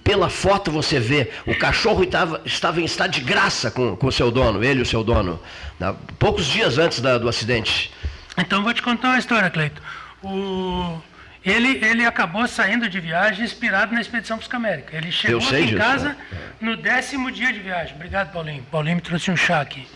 Pela 0.02 0.28
foto 0.28 0.70
você 0.70 0.98
vê, 0.98 1.30
o 1.46 1.54
cachorro 1.56 2.04
estava, 2.04 2.40
estava 2.44 2.80
em 2.80 2.84
estado 2.84 3.13
de 3.14 3.20
graça 3.20 3.70
com, 3.70 3.96
o 4.00 4.12
seu 4.12 4.30
dono, 4.30 4.62
ele 4.62 4.80
e 4.80 4.82
o 4.82 4.86
seu 4.86 5.04
dono, 5.04 5.40
né? 5.78 5.94
poucos 6.18 6.46
dias 6.46 6.78
antes 6.78 7.00
da, 7.00 7.16
do 7.18 7.28
acidente. 7.28 7.92
Então 8.36 8.62
vou 8.62 8.74
te 8.74 8.82
contar 8.82 9.08
uma 9.10 9.18
história, 9.18 9.48
Cleito. 9.48 9.80
O... 10.22 11.00
Ele, 11.44 11.84
ele 11.84 12.06
acabou 12.06 12.48
saindo 12.48 12.88
de 12.88 12.98
viagem 12.98 13.44
inspirado 13.44 13.94
na 13.94 14.00
Expedição 14.00 14.38
Fusca 14.38 14.56
América. 14.56 14.96
Ele 14.96 15.12
chegou 15.12 15.46
aqui 15.46 15.56
em 15.56 15.76
casa 15.76 16.16
no 16.60 16.74
décimo 16.76 17.30
dia 17.30 17.52
de 17.52 17.60
viagem. 17.60 17.94
Obrigado, 17.94 18.32
Paulinho. 18.32 18.62
Paulinho 18.70 18.96
me 18.96 19.02
trouxe 19.02 19.30
um 19.30 19.36
chá 19.36 19.60
aqui. 19.60 19.86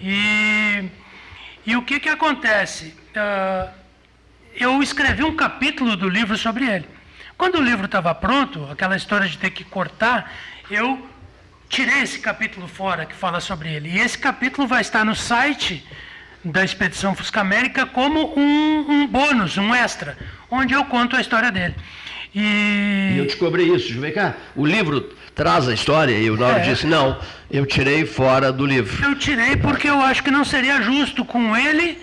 E, 0.00 0.88
e 1.66 1.76
o 1.76 1.82
que, 1.82 2.00
que 2.00 2.08
acontece? 2.08 2.94
Uh, 3.14 3.70
eu 4.54 4.82
escrevi 4.82 5.22
um 5.22 5.36
capítulo 5.36 5.94
do 5.94 6.08
livro 6.08 6.38
sobre 6.38 6.64
ele. 6.66 6.88
Quando 7.36 7.56
o 7.56 7.62
livro 7.62 7.84
estava 7.84 8.14
pronto, 8.14 8.66
aquela 8.72 8.96
história 8.96 9.28
de 9.28 9.36
ter 9.36 9.50
que 9.50 9.64
cortar, 9.64 10.32
eu 10.70 11.06
tirei 11.68 12.02
esse 12.02 12.18
capítulo 12.18 12.66
fora 12.66 13.06
que 13.06 13.14
fala 13.14 13.40
sobre 13.40 13.72
ele. 13.72 13.90
E 13.90 13.98
esse 13.98 14.18
capítulo 14.18 14.66
vai 14.66 14.80
estar 14.80 15.04
no 15.04 15.14
site 15.14 15.84
da 16.44 16.64
Expedição 16.64 17.14
Fusca 17.14 17.40
América 17.40 17.86
como 17.86 18.38
um, 18.38 18.86
um 18.88 19.06
bônus, 19.06 19.58
um 19.58 19.74
extra, 19.74 20.16
onde 20.50 20.72
eu 20.74 20.84
conto 20.86 21.16
a 21.16 21.20
história 21.20 21.50
dele. 21.50 21.74
E, 22.34 23.12
e 23.14 23.18
eu 23.18 23.24
descobri 23.24 23.74
isso, 23.74 23.98
vem 24.00 24.12
cá, 24.12 24.34
o 24.54 24.64
livro 24.64 25.16
traz 25.34 25.68
a 25.68 25.74
história 25.74 26.18
e 26.18 26.30
o 26.30 26.36
Noro 26.36 26.58
é. 26.58 26.60
disse, 26.60 26.86
não, 26.86 27.18
eu 27.50 27.64
tirei 27.64 28.04
fora 28.04 28.52
do 28.52 28.66
livro. 28.66 29.04
Eu 29.04 29.14
tirei 29.14 29.56
porque 29.56 29.88
eu 29.88 30.00
acho 30.00 30.22
que 30.22 30.30
não 30.30 30.44
seria 30.44 30.80
justo 30.82 31.24
com 31.24 31.56
ele 31.56 31.98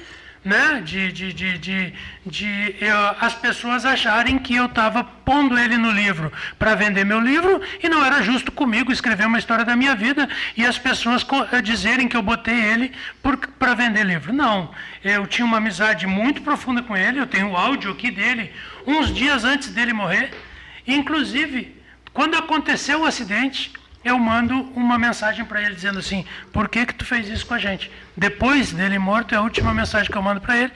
né? 0.45 0.79
De, 0.85 1.11
de, 1.11 1.33
de, 1.33 1.57
de, 1.57 1.93
de 2.23 2.75
eu, 2.79 2.97
as 3.19 3.33
pessoas 3.33 3.83
acharem 3.83 4.37
que 4.37 4.55
eu 4.55 4.67
estava 4.67 5.03
pondo 5.03 5.57
ele 5.57 5.75
no 5.75 5.89
livro 5.89 6.31
para 6.59 6.75
vender 6.75 7.03
meu 7.03 7.19
livro 7.19 7.59
e 7.81 7.89
não 7.89 8.05
era 8.05 8.21
justo 8.21 8.51
comigo 8.51 8.91
escrever 8.91 9.25
uma 9.25 9.39
história 9.39 9.65
da 9.65 9.75
minha 9.75 9.95
vida 9.95 10.29
e 10.55 10.63
as 10.63 10.77
pessoas 10.77 11.25
eh, 11.51 11.61
dizerem 11.63 12.07
que 12.07 12.15
eu 12.15 12.21
botei 12.21 12.53
ele 12.53 12.91
para 13.57 13.73
vender 13.73 14.05
livro. 14.05 14.31
Não, 14.31 14.69
eu 15.03 15.25
tinha 15.25 15.45
uma 15.45 15.57
amizade 15.57 16.05
muito 16.05 16.43
profunda 16.43 16.83
com 16.83 16.95
ele, 16.95 17.19
eu 17.19 17.25
tenho 17.25 17.49
o 17.49 17.57
áudio 17.57 17.91
aqui 17.91 18.11
dele, 18.11 18.51
uns 18.85 19.11
dias 19.11 19.43
antes 19.43 19.69
dele 19.69 19.93
morrer. 19.93 20.29
Inclusive, 20.85 21.75
quando 22.13 22.37
aconteceu 22.37 23.01
o 23.01 23.05
acidente, 23.05 23.73
eu 24.05 24.19
mando 24.19 24.71
uma 24.75 24.99
mensagem 24.99 25.43
para 25.43 25.61
ele 25.61 25.73
dizendo 25.73 25.97
assim: 25.97 26.23
por 26.53 26.69
que, 26.69 26.85
que 26.85 26.93
tu 26.93 27.03
fez 27.03 27.27
isso 27.27 27.45
com 27.45 27.55
a 27.55 27.57
gente? 27.57 27.91
Depois 28.15 28.71
dele 28.71 28.99
morto, 28.99 29.33
é 29.33 29.37
a 29.37 29.41
última 29.41 29.73
mensagem 29.73 30.09
que 30.09 30.17
eu 30.17 30.21
mando 30.21 30.39
para 30.39 30.55
ele. 30.55 30.71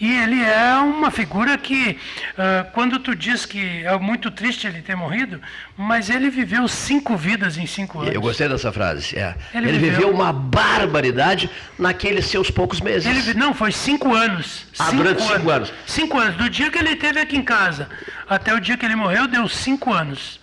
E 0.00 0.10
ele 0.16 0.42
é 0.42 0.76
uma 0.76 1.10
figura 1.10 1.58
que, 1.58 1.98
uh, 2.32 2.70
quando 2.72 2.98
tu 2.98 3.14
diz 3.14 3.44
que 3.44 3.84
é 3.84 3.98
muito 3.98 4.30
triste 4.30 4.66
ele 4.66 4.80
ter 4.80 4.96
morrido, 4.96 5.38
mas 5.76 6.08
ele 6.08 6.30
viveu 6.30 6.66
cinco 6.66 7.18
vidas 7.18 7.58
em 7.58 7.66
cinco 7.66 8.00
anos. 8.00 8.14
Eu 8.14 8.20
gostei 8.22 8.48
dessa 8.48 8.72
frase. 8.72 9.18
É. 9.18 9.34
Ele, 9.52 9.68
ele 9.68 9.78
viveu... 9.78 9.98
viveu... 9.98 10.14
uma 10.14 10.32
barbaridade 10.32 11.50
naqueles 11.78 12.24
seus 12.24 12.50
poucos 12.50 12.80
meses. 12.80 13.06
Ele, 13.06 13.34
não, 13.38 13.52
foi 13.52 13.72
cinco 13.72 14.14
anos. 14.14 14.66
Ah, 14.78 14.84
cinco 14.86 14.96
durante 14.96 15.22
anos. 15.22 15.34
cinco 15.34 15.50
anos. 15.50 15.72
Cinco 15.86 16.18
anos. 16.18 16.36
Do 16.36 16.48
dia 16.48 16.70
que 16.70 16.78
ele 16.78 16.92
esteve 16.92 17.20
aqui 17.20 17.36
em 17.36 17.44
casa 17.44 17.86
até 18.26 18.54
o 18.54 18.58
dia 18.58 18.78
que 18.78 18.86
ele 18.86 18.96
morreu, 18.96 19.28
deu 19.28 19.46
cinco 19.48 19.92
anos. 19.92 20.39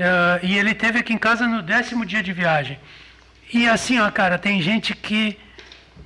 Uh, 0.00 0.46
e 0.46 0.56
ele 0.56 0.74
teve 0.74 0.98
aqui 0.98 1.12
em 1.12 1.18
casa 1.18 1.46
no 1.46 1.60
décimo 1.60 2.06
dia 2.06 2.22
de 2.22 2.32
viagem. 2.32 2.78
E 3.52 3.68
assim, 3.68 3.98
ó, 4.00 4.10
cara, 4.10 4.38
tem 4.38 4.62
gente 4.62 4.94
que 4.94 5.36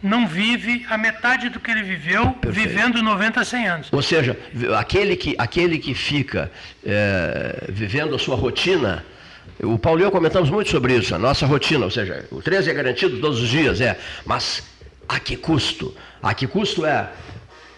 não 0.02 0.26
vive 0.26 0.84
a 0.90 0.98
metade 0.98 1.48
do 1.48 1.60
que 1.60 1.70
ele 1.70 1.82
viveu, 1.82 2.32
Perfeito. 2.32 2.68
vivendo 2.68 3.02
90, 3.02 3.44
100 3.44 3.68
anos. 3.68 3.88
Ou 3.92 4.02
seja, 4.02 4.36
aquele 4.76 5.14
que, 5.14 5.36
aquele 5.38 5.78
que 5.78 5.94
fica 5.94 6.50
é, 6.84 7.66
vivendo 7.68 8.16
a 8.16 8.18
sua 8.18 8.34
rotina, 8.34 9.04
o 9.62 9.78
Paulo 9.78 10.00
e 10.00 10.02
eu 10.02 10.10
comentamos 10.10 10.50
muito 10.50 10.70
sobre 10.70 10.96
isso, 10.96 11.14
a 11.14 11.18
nossa 11.18 11.46
rotina, 11.46 11.84
ou 11.84 11.90
seja, 11.90 12.26
o 12.32 12.42
13 12.42 12.70
é 12.70 12.74
garantido 12.74 13.20
todos 13.20 13.40
os 13.40 13.48
dias, 13.48 13.80
é, 13.80 13.96
mas 14.26 14.62
a 15.08 15.20
que 15.20 15.36
custo? 15.36 15.96
A 16.20 16.34
que 16.34 16.46
custo 16.46 16.84
é? 16.84 17.08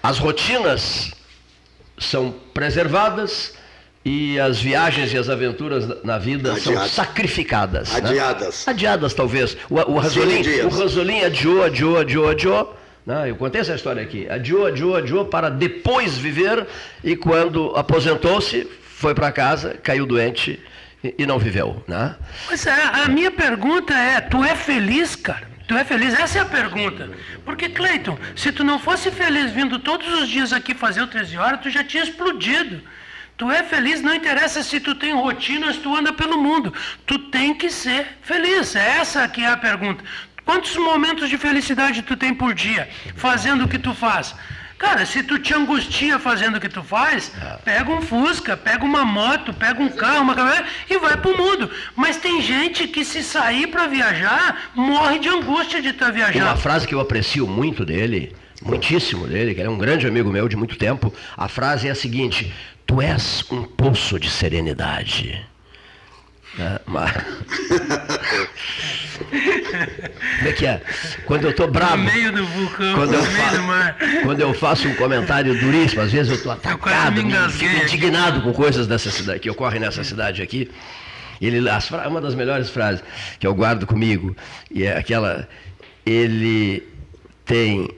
As 0.02 0.18
rotinas 0.18 1.12
são 1.98 2.35
preservadas, 2.55 3.55
e 4.06 4.38
as 4.38 4.60
viagens 4.60 5.12
e 5.12 5.18
as 5.18 5.28
aventuras 5.28 6.04
na 6.04 6.16
vida 6.16 6.52
Adiadas. 6.52 6.62
são 6.62 6.88
sacrificadas. 6.88 7.90
Né? 7.90 7.96
Adiadas. 7.96 8.64
Né? 8.64 8.72
Adiadas, 8.72 9.14
talvez. 9.14 9.56
O, 9.68 9.74
o, 9.74 9.98
Rasolim, 9.98 10.42
o 10.60 10.68
Rasolim 10.68 11.24
adiou, 11.24 11.64
adiou, 11.64 11.98
adiou, 11.98 12.30
adiou. 12.30 12.76
Né? 13.04 13.30
Eu 13.30 13.34
contei 13.34 13.62
essa 13.62 13.74
história 13.74 14.00
aqui. 14.00 14.28
Adiou, 14.30 14.64
adiou, 14.64 14.94
adiou 14.94 15.24
para 15.24 15.50
depois 15.50 16.16
viver 16.16 16.68
e 17.02 17.16
quando 17.16 17.74
aposentou-se, 17.74 18.70
foi 18.80 19.12
para 19.12 19.32
casa, 19.32 19.76
caiu 19.82 20.06
doente 20.06 20.60
e, 21.02 21.12
e 21.18 21.26
não 21.26 21.36
viveu. 21.36 21.82
Né? 21.88 22.14
Mas 22.48 22.64
a, 22.64 22.70
é, 22.70 23.02
a 23.06 23.08
minha 23.08 23.32
pergunta 23.32 23.92
é, 23.92 24.20
tu 24.20 24.44
é 24.44 24.54
feliz, 24.54 25.16
cara? 25.16 25.48
Tu 25.66 25.74
é 25.74 25.82
feliz? 25.82 26.14
Essa 26.14 26.38
é 26.38 26.42
a 26.42 26.44
pergunta. 26.44 27.10
Porque, 27.44 27.68
Cleiton, 27.68 28.16
se 28.36 28.52
tu 28.52 28.62
não 28.62 28.78
fosse 28.78 29.10
feliz 29.10 29.50
vindo 29.50 29.80
todos 29.80 30.06
os 30.20 30.28
dias 30.28 30.52
aqui 30.52 30.76
fazer 30.76 31.02
o 31.02 31.08
13 31.08 31.36
horas, 31.38 31.60
tu 31.60 31.70
já 31.70 31.82
tinha 31.82 32.04
explodido. 32.04 32.80
Tu 33.37 33.51
é 33.51 33.62
feliz, 33.62 34.01
não 34.01 34.14
interessa 34.14 34.62
se 34.62 34.81
tu 34.81 34.94
tem 34.94 35.14
rotinas, 35.14 35.77
tu 35.77 35.94
anda 35.94 36.12
pelo 36.12 36.42
mundo. 36.42 36.72
Tu 37.05 37.18
tem 37.18 37.55
que 37.55 37.70
ser 37.70 38.07
feliz. 38.22 38.75
É 38.75 38.99
essa 38.99 39.29
que 39.29 39.42
é 39.42 39.49
a 39.49 39.57
pergunta. 39.57 40.03
Quantos 40.44 40.77
momentos 40.77 41.29
de 41.29 41.37
felicidade 41.37 42.03
tu 42.03 42.16
tem 42.16 42.33
por 42.33 42.55
dia 42.55 42.88
fazendo 43.16 43.64
o 43.64 43.68
que 43.68 43.79
tu 43.79 43.92
faz? 43.92 44.35
Cara, 44.79 45.07
se 45.07 45.22
tu 45.22 45.38
te 45.38 45.55
angustia 45.55 46.18
fazendo 46.18 46.57
o 46.57 46.61
que 46.61 46.68
tu 46.68 46.83
faz, 46.83 47.33
pega 47.64 47.90
um 47.90 48.03
Fusca, 48.03 48.57
pega 48.57 48.85
uma 48.85 49.05
moto, 49.05 49.53
pega 49.55 49.83
um 49.83 49.88
carro, 49.88 50.20
uma 50.20 50.35
caminhonete 50.35 50.68
e 50.90 50.99
vai 50.99 51.16
pro 51.16 51.37
mundo. 51.37 51.70
Mas 51.94 52.18
tem 52.18 52.42
gente 52.42 52.87
que 52.87 53.05
se 53.05 53.22
sair 53.22 53.68
para 53.68 53.87
viajar, 53.87 54.70
morre 54.75 55.18
de 55.18 55.29
angústia 55.29 55.81
de 55.81 55.88
estar 55.88 56.07
tá 56.07 56.12
viajando. 56.12 56.44
Uma 56.44 56.57
frase 56.57 56.87
que 56.87 56.94
eu 56.94 57.01
aprecio 57.01 57.46
muito 57.46 57.87
dele, 57.87 58.37
muitíssimo 58.62 59.27
dele, 59.27 59.55
que 59.55 59.62
é 59.62 59.68
um 59.68 59.79
grande 59.79 60.07
amigo 60.07 60.31
meu 60.31 60.46
de 60.46 60.57
muito 60.57 60.77
tempo, 60.77 61.12
a 61.37 61.49
frase 61.49 61.88
é 61.88 61.90
a 61.90 61.94
seguinte: 61.94 62.53
Tu 62.87 63.03
és 63.03 63.44
um 63.51 63.64
poço 63.64 64.18
de 64.18 64.31
serenidade. 64.31 65.44
É, 66.59 66.81
mas... 66.87 67.12
Como 70.38 70.49
é 70.49 70.53
que 70.53 70.66
é? 70.66 70.81
Quando 71.25 71.44
eu 71.44 71.51
estou 71.51 71.70
bravo. 71.70 71.96
No 71.96 72.05
meio 72.05 72.33
do 72.33 72.46
vulcão, 72.46 72.94
quando 72.94 73.14
eu, 73.14 73.22
faço, 73.22 73.57
quando 74.22 74.40
eu 74.40 74.55
faço 74.55 74.88
um 74.88 74.94
comentário 74.94 75.59
duríssimo, 75.59 76.03
às 76.03 76.12
vezes 76.12 76.31
eu 76.31 76.37
estou 76.37 76.53
atacado, 76.53 77.20
eu 77.20 77.51
fico 77.51 77.83
indignado 77.83 78.42
com 78.42 78.53
coisas 78.53 78.87
dessa 78.87 79.11
cidade, 79.11 79.40
que 79.40 79.51
ocorrem 79.51 79.81
nessa 79.81 80.05
cidade 80.05 80.42
aqui. 80.42 80.70
Ele, 81.40 81.68
as, 81.68 81.90
uma 81.90 82.20
das 82.20 82.35
melhores 82.35 82.70
frases 82.70 83.03
que 83.38 83.46
eu 83.46 83.55
guardo 83.55 83.87
comigo, 83.87 84.37
e 84.70 84.85
é 84.85 84.96
aquela. 84.96 85.49
Ele 86.05 86.87
tem 87.44 87.90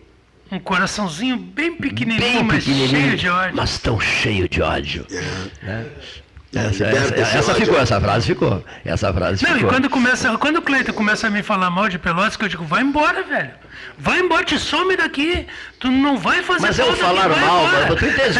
um 0.50 0.58
coraçãozinho 0.58 1.36
bem 1.36 1.74
pequenininho, 1.74 2.20
bem 2.20 2.42
mas 2.42 2.64
cheio 2.64 3.16
de 3.16 3.28
ódio. 3.28 3.56
Mas 3.56 3.78
tão 3.78 4.00
cheio 4.00 4.48
de 4.48 4.62
ódio. 4.62 5.06
É. 5.10 5.66
Né? 5.66 5.86
Essa, 6.54 6.86
essa, 6.86 7.14
essa 7.14 7.54
ficou, 7.54 7.78
essa 7.78 8.00
frase 8.00 8.26
ficou. 8.26 8.64
Essa 8.82 9.12
frase 9.12 9.44
Não, 9.44 9.54
ficou. 9.54 9.68
e 9.68 9.72
quando, 9.72 9.90
começa, 9.90 10.38
quando 10.38 10.56
o 10.56 10.62
Cleiton 10.62 10.94
começa 10.94 11.26
a 11.26 11.30
me 11.30 11.42
falar 11.42 11.68
mal 11.70 11.88
de 11.90 11.98
Pelotas, 11.98 12.36
que 12.36 12.44
eu 12.44 12.48
digo, 12.48 12.64
vai 12.64 12.82
embora, 12.82 13.22
velho. 13.22 13.50
Vai 13.98 14.20
embora, 14.20 14.44
te 14.44 14.58
some 14.58 14.96
daqui. 14.96 15.46
Tu 15.78 15.88
não 15.90 16.16
vai 16.16 16.42
fazer 16.42 16.66
Mas 16.66 16.78
eu 16.78 16.96
falar 16.96 17.30
aqui, 17.30 17.40
mal, 17.40 17.64
mas 17.64 17.98
tu 17.98 18.04
entende? 18.06 18.38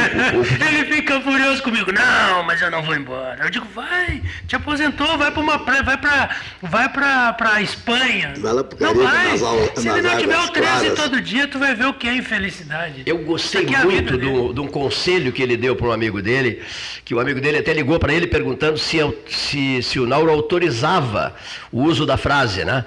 Ele 0.68 0.85
fica 0.92 1.21
furioso 1.21 1.62
comigo. 1.62 1.92
Não, 1.92 2.42
mas 2.42 2.61
eu 2.61 2.71
não 2.71 2.83
vou 2.83 2.94
embora. 2.94 3.44
Eu 3.44 3.51
digo, 3.51 3.66
vai, 3.75 4.23
te 4.47 4.57
aposentou, 4.57 5.16
vai 5.16 5.31
para 5.31 5.40
uma 5.40 5.59
praia, 5.59 5.83
vai 5.83 5.97
para 5.97 6.31
vai 6.62 6.88
pra, 6.88 7.33
pra 7.35 7.62
Espanha. 7.62 8.35
Vai 8.38 8.53
lá 8.53 8.64
pro 8.64 8.77
Caribe, 8.77 8.99
não 8.99 9.07
vai. 9.09 9.29
Nas, 9.29 9.40
Se 9.77 9.88
ele 9.88 10.03
não 10.03 10.16
tiver 10.18 10.38
o 10.38 10.49
13 10.49 10.90
todo 10.97 11.21
dia, 11.21 11.47
tu 11.47 11.59
vai 11.59 11.75
ver 11.75 11.87
o 11.87 11.94
que 11.94 12.09
é 12.09 12.16
infelicidade. 12.16 13.03
Eu 13.07 13.18
gostei 13.18 13.66
é 13.66 13.85
muito 13.85 14.18
de 14.18 14.61
um 14.61 14.66
conselho 14.66 15.33
que 15.33 15.42
ele 15.42 15.57
deu 15.57 15.77
para 15.77 15.87
um 15.88 15.92
amigo 15.92 16.21
dele, 16.21 16.62
que 17.05 17.14
o 17.14 17.21
amigo 17.21 17.40
dele 17.40 17.59
até 17.59 17.73
ligou 17.73 17.98
para 17.99 18.13
ele 18.13 18.27
perguntando 18.27 18.79
se, 18.79 18.99
se, 19.29 19.83
se 19.83 20.01
o 20.01 20.07
Nauro 20.07 20.31
autorizava 20.31 21.35
o 21.73 21.83
uso 21.83 22.07
da 22.07 22.17
frase, 22.17 22.65
né? 22.65 22.85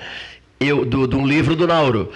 eu, 0.61 0.85
do, 0.85 1.07
de 1.07 1.15
um 1.15 1.25
livro 1.25 1.55
do 1.55 1.65
Nauro. 1.65 2.11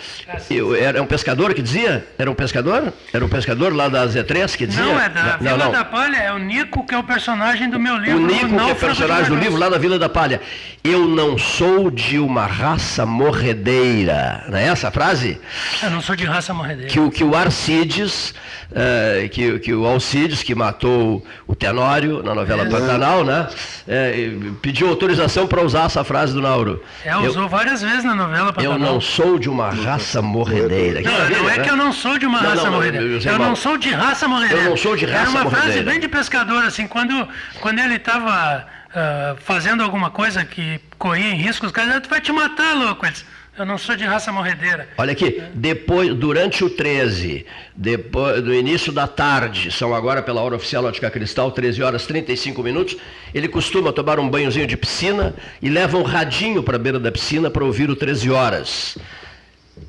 Eu, 0.51 0.75
era 0.75 1.01
um 1.01 1.07
pescador 1.07 1.53
que 1.53 1.63
dizia? 1.63 2.07
Era 2.17 2.29
um 2.29 2.35
pescador? 2.35 2.93
Era 3.11 3.25
um 3.25 3.27
pescador 3.27 3.75
lá 3.75 3.89
da 3.89 4.05
Z3 4.05 4.55
que 4.55 4.67
dizia? 4.67 4.85
Não, 4.85 5.01
é 5.01 5.09
da 5.09 5.37
Vila 5.37 5.57
não. 5.57 5.71
da 5.71 5.83
Palha, 5.83 6.17
é 6.17 6.31
o 6.31 6.37
Nico 6.37 6.85
que 6.85 6.93
é 6.93 6.97
o 6.97 7.03
personagem 7.03 7.69
do 7.69 7.79
meu 7.79 7.97
livro. 7.97 8.19
O 8.19 8.27
Nico 8.27 8.47
que 8.47 8.69
é 8.69 8.73
o 8.73 8.75
personagem 8.75 9.29
do 9.29 9.35
livro 9.35 9.57
lá 9.57 9.67
da 9.67 9.79
Vila 9.79 9.97
da 9.97 10.07
Palha. 10.07 10.39
Eu 10.83 11.07
não 11.07 11.37
sou 11.37 11.89
de 11.89 12.19
uma 12.19 12.45
raça 12.45 13.03
morredeira. 13.05 14.45
Não 14.47 14.57
é 14.57 14.65
essa 14.65 14.89
a 14.89 14.91
frase? 14.91 15.41
Eu 15.81 15.89
não 15.89 16.01
sou 16.01 16.15
de 16.15 16.25
raça 16.25 16.53
morredeira. 16.53 16.91
Que, 16.91 17.09
que 17.09 17.23
o 17.23 17.35
Arcides, 17.35 18.35
uh, 18.71 19.29
que, 19.29 19.59
que 19.59 19.73
o 19.73 19.85
Alcides, 19.85 20.43
que 20.43 20.53
matou 20.53 21.25
o 21.47 21.55
Tenório 21.55 22.21
na 22.23 22.35
novela 22.35 22.63
é. 22.63 22.69
Pantanal, 22.69 23.23
né? 23.23 23.47
É, 23.87 24.31
pediu 24.61 24.87
autorização 24.89 25.47
para 25.47 25.61
usar 25.61 25.85
essa 25.85 26.03
frase 26.03 26.33
do 26.33 26.41
Nauro. 26.41 26.83
É, 27.03 27.15
usou 27.17 27.43
eu, 27.43 27.49
várias 27.49 27.81
vezes 27.81 28.03
na 28.03 28.15
novela 28.15 28.35
novela 28.35 28.75
Eu 28.75 28.79
não 28.79 28.99
sou 29.01 29.37
de 29.39 29.49
uma 29.49 29.69
raça 29.69 30.21
morredeira. 30.21 31.01
Não, 31.01 31.43
não 31.43 31.49
é 31.49 31.59
que 31.59 31.69
eu 31.69 31.75
não 31.75 31.91
sou 31.91 32.17
de 32.17 32.25
uma 32.25 32.41
não, 32.41 32.49
raça 32.49 32.63
não, 32.63 32.71
morredeira. 32.71 33.05
Eu, 33.05 33.19
eu 33.19 33.39
não 33.39 33.55
sou 33.55 33.77
de 33.77 33.89
raça 33.91 34.27
morredeira. 34.27 34.63
Eu 34.63 34.69
não 34.69 34.77
sou 34.77 34.95
de 34.95 35.05
raça 35.05 35.15
morredeira. 35.15 35.21
Era 35.21 35.29
uma 35.29 35.43
morredeira. 35.43 35.73
frase 35.73 35.83
bem 35.83 35.99
de 35.99 36.07
pescador, 36.07 36.63
assim, 36.63 36.87
quando, 36.87 37.27
quando 37.61 37.79
ele 37.79 37.95
estava 37.95 38.65
uh, 38.65 38.95
ah, 38.95 39.35
fazendo 39.39 39.83
alguma 39.83 40.09
coisa 40.09 40.43
que 40.43 40.79
corria 40.97 41.29
em 41.29 41.35
risco, 41.35 41.65
os 41.65 41.71
caras, 41.71 42.01
tu 42.01 42.09
vai 42.09 42.21
te 42.21 42.31
matar, 42.31 42.75
louco. 42.75 43.05
Eles, 43.05 43.25
eu 43.57 43.65
não 43.65 43.77
sou 43.77 43.95
de 43.95 44.03
raça 44.03 44.31
morredeira. 44.31 44.87
Olha 44.97 45.13
aqui, 45.13 45.41
depois, 45.53 46.13
durante 46.13 46.63
o 46.63 46.69
13, 46.69 47.45
depois, 47.75 48.43
do 48.43 48.53
início 48.53 48.91
da 48.91 49.07
tarde, 49.07 49.71
são 49.71 49.95
agora 49.95 50.21
pela 50.21 50.41
hora 50.41 50.55
oficial 50.55 50.83
Ótica 50.83 51.09
Cristal, 51.09 51.51
13 51.51 51.81
horas 51.81 52.05
35 52.05 52.61
minutos, 52.61 52.97
ele 53.33 53.47
costuma 53.47 53.93
tomar 53.93 54.19
um 54.19 54.29
banhozinho 54.29 54.67
de 54.67 54.75
piscina 54.75 55.33
e 55.61 55.69
leva 55.69 55.97
um 55.97 56.03
radinho 56.03 56.61
para 56.61 56.75
a 56.75 56.79
beira 56.79 56.99
da 56.99 57.11
piscina 57.11 57.49
para 57.49 57.63
ouvir 57.63 57.89
o 57.89 57.95
13 57.95 58.29
horas. 58.29 58.97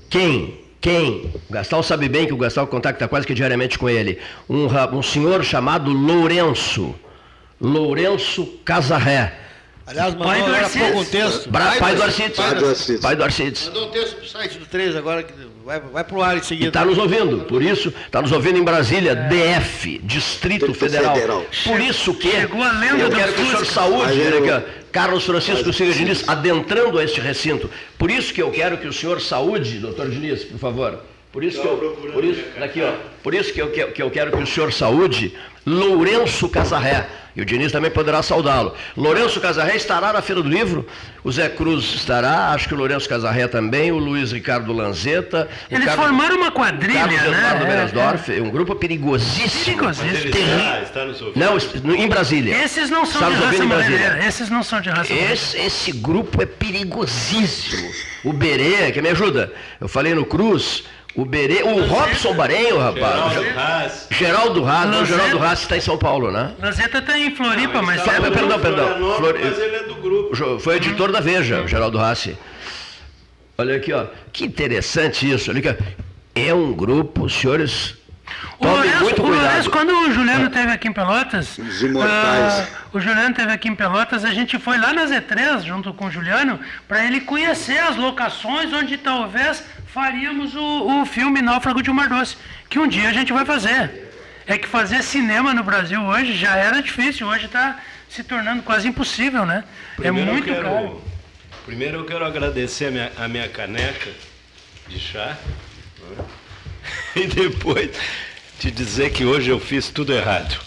Quem? 0.09 0.61
Quem? 0.81 1.33
O 1.49 1.53
Gastal 1.53 1.83
sabe 1.83 2.09
bem 2.09 2.27
que 2.27 2.33
o 2.33 2.37
Gastal 2.37 2.67
contacta 2.69 3.09
quase 3.09 3.27
que 3.27 3.35
diariamente 3.35 3.79
com 3.79 3.89
ele. 3.89 4.19
Um, 4.49 4.67
um 4.97 5.03
senhor 5.03 5.43
chamado 5.43 5.91
Lourenço. 5.91 6.95
Lourenço 7.61 8.47
Casarré 8.65 9.46
Aliás, 9.87 10.15
mandou 10.15 10.27
pai 10.27 10.41
agora 10.41 10.67
há 10.67 10.71
pouco 10.71 10.99
um 10.99 11.05
texto. 11.05 11.49
Pai, 11.49 11.79
pai 11.79 11.95
do 11.95 12.03
Arcides. 12.03 12.37
Pai 12.37 12.55
do 12.57 12.67
Arcides. 12.67 13.01
Pai 13.01 13.17
do 13.17 13.25
Arcides. 13.25 13.67
Mandou 13.67 13.89
um 13.89 13.91
texto 13.93 14.17
pro 14.17 14.27
site 14.27 14.59
do 14.59 14.67
3 14.67 14.97
agora, 14.97 15.23
que 15.23 15.33
vai, 15.65 15.79
vai 15.79 16.03
pro 16.03 16.23
ar 16.23 16.37
em 16.37 16.43
seguida. 16.43 16.69
está 16.69 16.85
nos 16.85 16.99
ouvindo, 16.99 17.45
por 17.45 17.63
isso, 17.63 17.95
está 18.05 18.21
nos 18.21 18.33
ouvindo 18.33 18.59
em 18.59 18.65
Brasília, 18.65 19.13
é. 19.13 19.59
DF, 19.61 20.01
Distrito 20.03 20.75
Federal. 20.75 21.15
Federal. 21.15 21.47
Por 21.65 21.81
isso 21.81 22.13
que 22.15 22.31
Chegou 22.31 22.63
a 22.63 22.73
lenda 22.73 22.99
eu 22.99 23.11
quero 23.11 23.33
que 23.33 23.43
o 23.43 23.47
senhor 23.47 23.67
saúde, 23.67 24.15
né, 24.15 24.65
Carlos 24.91 25.25
Francisco 25.25 25.73
Silva 25.73 25.93
Diniz, 25.93 26.29
adentrando 26.29 26.99
a 26.99 27.05
este 27.05 27.21
recinto. 27.21 27.71
Por 27.97 28.11
isso 28.11 28.35
que 28.35 28.43
eu 28.43 28.51
quero 28.51 28.79
que 28.79 28.89
o 28.89 28.93
senhor 28.93 29.21
saúde, 29.21 29.79
doutor 29.79 30.11
Diniz, 30.11 30.43
por 30.43 30.59
favor. 30.59 31.01
Por 31.37 31.45
isso 31.45 31.61
que 31.61 31.67
eu, 31.69 31.77
por 32.15 32.25
isso, 32.25 32.43
daqui, 32.59 32.81
ó, 32.81 32.93
por 33.23 33.35
isso 33.35 33.53
que 33.53 33.61
eu, 33.61 33.69
que 33.71 34.03
eu 34.03 34.11
quero 34.11 34.31
que 34.35 34.43
o 34.43 34.47
senhor 34.47 34.73
saúde 34.73 35.35
Lourenço 35.67 36.49
Casarré. 36.49 37.07
E 37.37 37.43
o 37.43 37.45
Diniz 37.45 37.71
também 37.71 37.91
poderá 37.91 38.23
saudá-lo. 38.23 38.75
Lourenço 38.97 39.39
Casarré 39.39 39.77
estará 39.77 40.11
na 40.15 40.23
Feira 40.23 40.41
do 40.41 40.49
Livro, 40.49 40.87
o 41.23 41.31
Zé 41.31 41.51
Cruz 41.51 41.85
estará, 41.95 42.53
acho 42.53 42.67
que 42.67 42.73
o 42.73 42.77
Lourenço 42.79 43.07
Casarré 43.07 43.47
também, 43.47 43.93
o 43.93 43.99
Luiz 43.99 44.33
Ricardo 44.33 44.73
Lanzetta. 44.73 45.47
Eles 45.71 45.85
Carlos, 45.85 46.07
formaram 46.07 46.37
uma 46.37 46.51
quadrilha, 46.51 47.01
Carlos 47.01 47.21
né? 47.21 47.27
Eduardo 47.29 47.65
É, 47.65 47.67
Beresdorf, 47.67 48.41
um 48.41 48.49
grupo 48.51 48.75
perigosíssimo. 48.75 49.77
Perigosíssimo. 49.77 50.33
Terri- 50.33 50.83
está 50.85 51.05
nos 51.05 51.21
ouvindo. 51.21 51.39
Não, 51.39 51.95
em 51.97 52.09
Brasília. 52.09 52.65
Esses 52.65 52.89
não 52.89 53.05
são 53.05 53.21
Está 53.21 53.39
de 53.39 53.45
raça 53.45 53.67
brasileira. 53.67 54.27
Esses 54.27 54.49
não 54.49 54.63
são 54.63 54.81
de 54.81 54.89
raça. 54.89 55.13
Esse, 55.13 55.59
esse 55.59 55.93
grupo 55.93 56.41
é 56.43 56.47
perigosíssimo. 56.47 57.87
O 58.25 58.33
Berê, 58.33 58.91
que 58.93 59.03
me 59.03 59.11
ajuda. 59.11 59.53
Eu 59.79 59.89
falei 59.89 60.15
no 60.15 60.25
Cruz, 60.25 60.85
o 61.17 61.25
Berê, 61.25 61.63
o 61.63 61.87
Robson 61.87 62.35
Barenho, 62.35 62.79
rapaz. 62.79 63.33
Geraldo 63.33 63.59
Haas. 63.59 64.07
Geraldo 64.11 64.65
Haas, 64.67 64.91
não. 64.91 65.05
Geraldo 65.07 65.39
Haas 65.43 65.61
está 65.63 65.77
em 65.77 65.81
São 65.81 65.97
Paulo, 65.97 66.31
né? 66.31 66.53
Lanzetta 66.61 67.01
tá 67.01 67.19
em 67.19 67.35
Floripa, 67.35 67.81
mas... 67.83 68.03
tá- 68.05 68.13
tá- 68.21 68.31
perdão, 68.31 68.61
perdão. 68.61 68.87
Florianópolis, 68.87 69.17
Flor- 69.17 69.39
Mas 69.43 69.59
ele 69.59 69.77
é 69.77 69.83
do 69.85 69.95
grupo. 69.97 70.61
Foi 70.61 70.77
editor 70.77 71.11
da 71.13 71.21
Veja, 71.21 71.63
o 71.63 71.69
Geraldo 71.69 71.99
Hassi. 71.99 72.37
Olha 73.59 73.77
aqui, 73.77 73.93
ó. 73.93 74.05
Que 74.33 74.45
interessante 74.45 75.31
isso. 75.31 75.51
Olha 75.51 75.59
aqui. 75.71 75.83
É 76.35 76.53
um 76.53 76.73
grupo, 76.75 77.25
os 77.25 77.35
senhores. 77.35 77.95
O 78.59 78.67
Lourenço, 78.67 79.67
o 79.69 79.71
quando 79.71 79.91
o 79.91 80.13
Juliano 80.13 80.47
esteve 80.47 80.73
aqui 80.73 80.89
em 80.89 80.93
Pelotas, 80.93 81.59
Os 81.59 81.83
imortais. 81.83 82.13
ah, 82.13 82.67
o 82.93 83.01
Juliano 83.01 83.31
esteve 83.31 83.53
aqui 83.53 83.69
em 83.69 83.75
Pelotas, 83.75 84.25
a 84.25 84.33
gente 84.33 84.59
foi 84.59 84.79
lá 84.79 84.93
na 84.93 85.05
Z3, 85.05 85.65
junto 85.65 85.93
com 85.95 86.07
o 86.07 86.11
Juliano, 86.11 86.59
para 86.89 87.05
ele 87.05 87.21
conhecer 87.21 87.79
as 87.79 87.97
locações 87.97 88.73
onde 88.73 88.97
talvez 88.99 89.63
faríamos 89.87 90.55
o, 90.55 91.03
o 91.03 91.07
filme 91.07 91.41
Náufrago 91.41 91.83
de 91.83 91.91
Mar 91.91 92.09
Doce, 92.09 92.37
que 92.69 92.79
um 92.79 92.89
dia 92.89 93.09
a 93.09 93.13
gente 93.13 93.33
vai 93.33 93.45
fazer. 93.45 94.05
É 94.47 94.57
que 94.59 94.67
fazer 94.69 95.03
cinema 95.03 95.53
no 95.55 95.63
Brasil 95.65 96.01
hoje 96.03 96.35
já 96.37 96.57
era 96.57 96.81
difícil, 96.83 97.27
hoje 97.27 97.47
está 97.47 97.79
se 98.09 98.23
tornando 98.23 98.63
quase 98.63 98.87
impossível, 98.89 99.45
né? 99.45 99.65
é 99.99 100.03
Primeiro 100.03 100.29
eu 100.31 100.33
muito 100.35 100.47
quero- 100.49 100.63
caro. 100.63 101.05
Primeiro 101.65 101.99
eu 101.99 102.05
quero 102.05 102.25
agradecer 102.25 102.87
a 102.87 102.91
minha, 102.91 103.13
a 103.19 103.27
minha 103.29 103.49
caneca 103.49 104.11
de 104.89 104.99
chá. 105.01 105.37
né? 106.17 106.25
E 107.17 107.27
depois 107.27 107.91
te 108.59 108.71
dizer 108.71 109.11
que 109.11 109.25
hoje 109.25 109.51
eu 109.51 109.59
fiz 109.59 109.91
tudo 109.91 110.13
errado. 110.13 110.59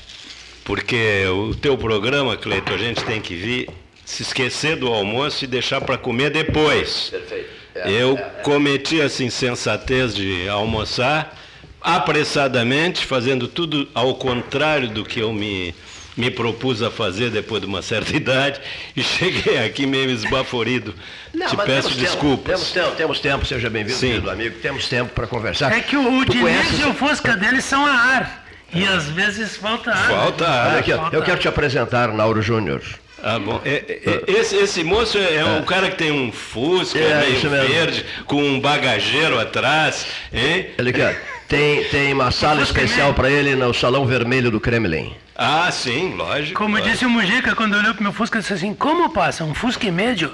Porque 0.63 1.25
o 1.25 1.55
teu 1.55 1.77
programa, 1.77 2.37
Cleiton, 2.37 2.73
a 2.73 2.77
gente 2.77 3.03
tem 3.03 3.19
que 3.19 3.35
vir, 3.35 3.69
se 4.05 4.21
esquecer 4.23 4.75
do 4.75 4.87
almoço 4.87 5.43
e 5.43 5.47
deixar 5.47 5.81
para 5.81 5.97
comer 5.97 6.29
depois. 6.29 7.09
Perfeito. 7.09 7.49
Eu 7.85 8.17
cometi 8.43 8.99
essa 8.99 9.23
insensatez 9.23 10.13
de 10.13 10.47
almoçar 10.49 11.35
apressadamente, 11.81 13.05
fazendo 13.05 13.47
tudo 13.47 13.87
ao 13.93 14.15
contrário 14.15 14.89
do 14.89 15.05
que 15.05 15.19
eu 15.19 15.31
me, 15.31 15.73
me 16.19 16.29
propus 16.29 16.83
a 16.83 16.91
fazer 16.91 17.29
depois 17.29 17.61
de 17.61 17.67
uma 17.67 17.81
certa 17.81 18.13
idade, 18.17 18.59
e 18.95 19.01
cheguei 19.01 19.57
aqui 19.59 19.85
meio 19.85 20.11
esbaforido. 20.11 20.93
Não, 21.33 21.47
Te 21.47 21.55
peço 21.55 21.89
temos 21.89 21.95
desculpas. 21.95 22.59
Tempo, 22.59 22.73
temos 22.73 22.73
tempo, 22.73 22.95
temos 22.97 23.19
tempo, 23.19 23.45
seja 23.45 23.69
bem-vindo, 23.69 23.97
querido 23.99 24.29
amigo. 24.29 24.59
Temos 24.61 24.87
tempo 24.89 25.11
para 25.13 25.25
conversar. 25.27 25.71
É 25.71 25.79
que 25.79 25.95
o, 25.95 26.19
o 26.19 26.25
Diniz 26.25 26.79
e 26.79 26.83
o 26.83 26.93
Fusca 26.93 27.35
dele 27.37 27.61
são 27.61 27.85
a 27.85 27.91
ar. 27.91 28.45
E 28.73 28.85
às 28.85 29.05
vezes 29.09 29.55
falta 29.57 29.91
ar. 29.91 30.07
Falta 30.09 30.47
ar. 30.47 30.67
Olha 30.71 30.79
aqui. 30.79 30.93
Falta 30.93 31.15
Eu 31.15 31.23
quero 31.23 31.39
te 31.39 31.47
apresentar, 31.47 32.09
Nauro 32.13 32.41
Júnior. 32.41 32.83
Ah, 33.23 33.37
bom. 33.39 33.59
É- 33.65 33.69
é- 34.05 34.31
é- 34.31 34.39
esse, 34.39 34.55
esse 34.55 34.83
moço 34.83 35.17
é, 35.17 35.35
é 35.37 35.45
um 35.45 35.63
cara 35.63 35.89
que 35.89 35.97
tem 35.97 36.11
um 36.11 36.31
Fusca 36.31 36.97
É, 36.99 37.19
meio 37.25 37.49
verde, 37.49 38.05
com 38.25 38.41
um 38.41 38.59
bagageiro 38.59 39.39
atrás, 39.39 40.05
hein? 40.31 40.67
Olha 40.79 40.89
aqui, 40.89 41.01
ó. 41.01 41.28
Tem, 41.49 41.83
tem 41.85 42.13
uma 42.13 42.29
sala 42.31 42.61
especial 42.61 43.13
para 43.13 43.29
ele 43.29 43.55
no 43.55 43.73
Salão 43.73 44.05
Vermelho 44.05 44.51
do 44.51 44.59
Kremlin. 44.59 45.13
Ah, 45.35 45.69
sim, 45.71 46.13
lógico. 46.15 46.57
Como 46.59 46.75
lógico. 46.75 46.91
disse 46.91 47.05
o 47.05 47.09
Mujica 47.09 47.55
quando 47.55 47.73
olhou 47.75 47.93
pro 47.95 48.03
meu 48.03 48.13
Fusca, 48.13 48.39
disse 48.39 48.53
assim, 48.53 48.73
como 48.73 49.09
passa? 49.09 49.43
Um 49.43 49.53
Fusca 49.55 49.87
e 49.87 49.91
médio? 49.91 50.31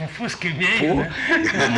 Um 0.00 0.08
Fusca 0.08 0.48
e 0.48 0.54
meio, 0.54 0.94
né? 0.96 1.10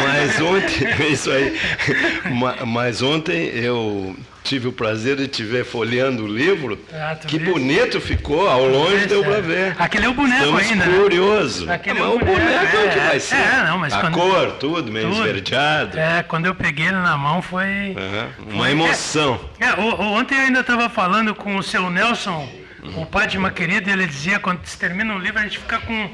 Mas 0.04 0.40
ontem, 0.40 0.88
isso 1.12 1.30
aí. 1.30 1.58
Ma- 2.32 2.64
Mas 2.64 3.02
ontem 3.02 3.48
eu 3.54 4.16
tive 4.46 4.68
o 4.68 4.72
prazer 4.72 5.16
de 5.16 5.26
te 5.26 5.42
ver 5.42 5.64
folheando 5.64 6.24
o 6.24 6.26
livro. 6.28 6.78
Ah, 6.92 7.16
que 7.16 7.36
viu? 7.38 7.52
bonito 7.54 8.00
ficou, 8.00 8.48
ao 8.48 8.64
longe 8.66 9.06
deu 9.06 9.24
pra 9.24 9.40
ver. 9.40 9.74
Aquele 9.78 10.06
é 10.06 10.08
o 10.08 10.14
boneco 10.14 10.40
Estamos 10.44 10.62
ainda, 10.70 10.86
né? 10.86 10.98
curioso. 10.98 11.70
Aquele 11.70 11.98
Ah, 12.00 12.02
é 12.02 12.06
o 12.06 12.18
boneco 12.18 12.30
boneco, 12.40 12.76
é 12.76 12.86
o 12.86 12.90
que 12.90 12.98
é, 12.98 13.06
vai 13.08 13.20
ser. 13.20 13.34
é, 13.34 13.64
não, 13.66 13.78
mas 13.78 13.92
A 13.92 14.00
quando- 14.00 14.14
cor, 14.14 14.52
tudo, 14.52 14.92
meio 14.92 15.08
Tudo. 15.10 15.18
esverdeado. 15.26 15.98
É, 15.98 16.22
quando 16.22 16.46
eu 16.46 16.54
peguei 16.54 16.86
ele 16.86 16.94
na 16.96 17.16
mão 17.16 17.42
foi... 17.42 17.96
Aham, 17.96 18.28
Uma 18.52 18.70
emoção. 18.70 19.40
É, 19.58 19.72
o- 19.74 19.94
o- 20.00 20.12
ontem 20.14 20.36
eu 20.36 20.42
ainda 20.42 20.60
estava 20.60 20.88
falando 20.88 21.34
com 21.34 21.56
o 21.56 21.62
seu 21.62 21.90
Nelson, 21.90 22.48
o 22.96 23.04
pai 23.04 23.26
de 23.26 23.36
uma 23.36 23.50
querida, 23.50 23.90
ele 23.90 24.06
dizia, 24.06 24.38
quando 24.38 24.64
se 24.64 24.78
termina 24.78 25.12
um 25.12 25.18
livro, 25.18 25.40
a 25.40 25.42
gente 25.42 25.58
fica 25.58 25.78
com, 25.80 26.10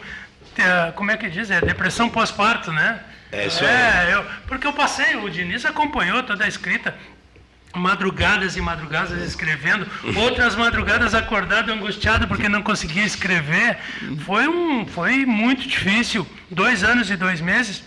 é, 0.57 0.91
como 0.93 1.11
é 1.11 1.19
que 1.19 1.29
diz? 1.29 1.51
É 1.51 1.61
depressão 1.61 2.09
pós-parto, 2.09 2.73
né? 2.73 3.01
É 3.31 3.47
isso 3.47 3.63
É, 3.65 4.11
eu, 4.15 4.25
porque 4.47 4.67
eu 4.67 4.73
passei, 4.73 5.17
o 5.17 5.29
Diniz 5.29 5.65
acompanhou 5.67 6.23
toda 6.23 6.45
a 6.45 6.49
escrita, 6.49 6.95
madrugadas 7.75 8.57
e 8.57 8.61
madrugadas 8.61 9.23
escrevendo, 9.23 9.87
outras 10.17 10.55
madrugadas 10.55 11.15
acordado, 11.15 11.73
angustiado 11.73 12.29
porque 12.29 12.49
não 12.49 12.63
conseguia 12.63 13.05
escrever. 13.05 13.79
Foi, 14.25 14.47
um, 14.49 14.87
foi 14.87 15.25
muito 15.25 15.67
difícil, 15.67 16.27
dois 16.51 16.85
anos 16.85 17.11
e 17.11 17.17
dois 17.17 17.41
meses. 17.41 17.83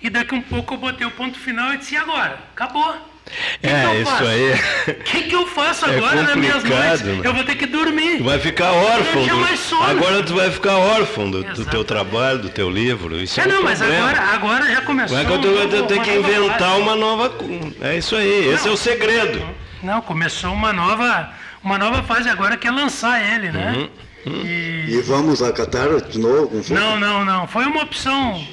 E 0.00 0.10
daqui 0.10 0.34
um 0.34 0.42
pouco 0.42 0.74
eu 0.74 0.78
botei 0.78 1.06
o 1.06 1.10
ponto 1.10 1.38
final 1.38 1.72
e 1.72 1.78
disse, 1.78 1.94
e 1.94 1.98
agora? 1.98 2.38
Acabou. 2.52 3.15
É, 3.62 3.68
que 3.68 3.86
eu 3.86 4.02
isso 4.02 4.24
aí. 4.24 4.52
O 4.88 4.94
que, 5.02 5.22
que 5.24 5.34
eu 5.34 5.46
faço 5.48 5.84
É 5.86 5.96
agora 5.96 6.22
nas 6.22 6.36
minhas 6.36 6.62
noites? 6.62 7.02
né? 7.02 7.20
Eu 7.24 7.34
vou 7.34 7.42
ter 7.44 7.56
que 7.56 7.66
dormir. 7.66 8.18
Tu 8.18 8.24
vai 8.24 8.38
ficar 8.38 8.70
órfão. 8.72 9.26
Do- 9.26 9.36
mais 9.38 9.58
sono. 9.60 9.82
Agora 9.82 10.22
tu 10.22 10.34
vai 10.34 10.50
ficar 10.50 10.76
órfão 10.76 11.30
do, 11.30 11.42
do 11.42 11.64
teu 11.64 11.84
trabalho, 11.84 12.38
do 12.38 12.48
teu 12.48 12.70
livro. 12.70 13.20
Isso 13.20 13.40
é, 13.40 13.44
É, 13.44 13.46
um 13.46 13.50
não, 13.50 13.62
mas 13.64 13.78
problema. 13.80 14.08
agora, 14.10 14.22
agora 14.34 14.74
já 14.74 14.80
começou. 14.82 15.16
Vai 15.16 15.26
que 15.26 15.32
eu 15.32 15.36
um 15.38 15.40
tô- 15.40 15.48
eu 15.76 15.86
tenho 15.86 16.02
que 16.02 16.12
inventar 16.14 16.78
uma 16.78 16.94
nova. 16.94 17.34
É 17.80 17.96
isso 17.98 18.14
aí, 18.16 18.48
esse 18.48 18.68
é 18.68 18.70
o 18.70 18.76
segredo. 18.76 19.42
Não, 19.82 20.00
começou 20.00 20.52
uma 20.52 20.72
nova, 20.72 21.30
uma 21.62 21.76
nova 21.78 22.02
fase 22.04 22.28
agora 22.28 22.56
que 22.56 22.66
é 22.66 22.70
lançar 22.70 23.20
ele, 23.34 23.50
né? 23.50 23.88
Uhum. 24.24 24.32
E... 24.44 24.86
E 24.88 25.02
vamos 25.04 25.42
acatar 25.42 25.88
de 26.00 26.18
novo? 26.18 26.50
Não, 26.70 26.98
não, 26.98 27.24
não. 27.24 27.46
Foi 27.46 27.64
uma 27.64 27.82
opção, 27.82 28.44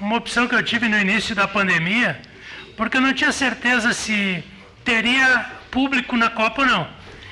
uma 0.00 0.16
opção 0.16 0.46
que 0.46 0.54
eu 0.54 0.62
tive 0.62 0.88
no 0.88 0.98
início 0.98 1.34
da 1.34 1.46
pandemia, 1.48 2.18
porque 2.80 2.96
eu 2.96 3.02
não 3.02 3.12
tinha 3.12 3.30
certeza 3.30 3.92
se 3.92 4.42
teria 4.82 5.44
público 5.70 6.16
na 6.16 6.30
Copa 6.30 6.62
ou 6.62 6.66
não. 6.66 6.88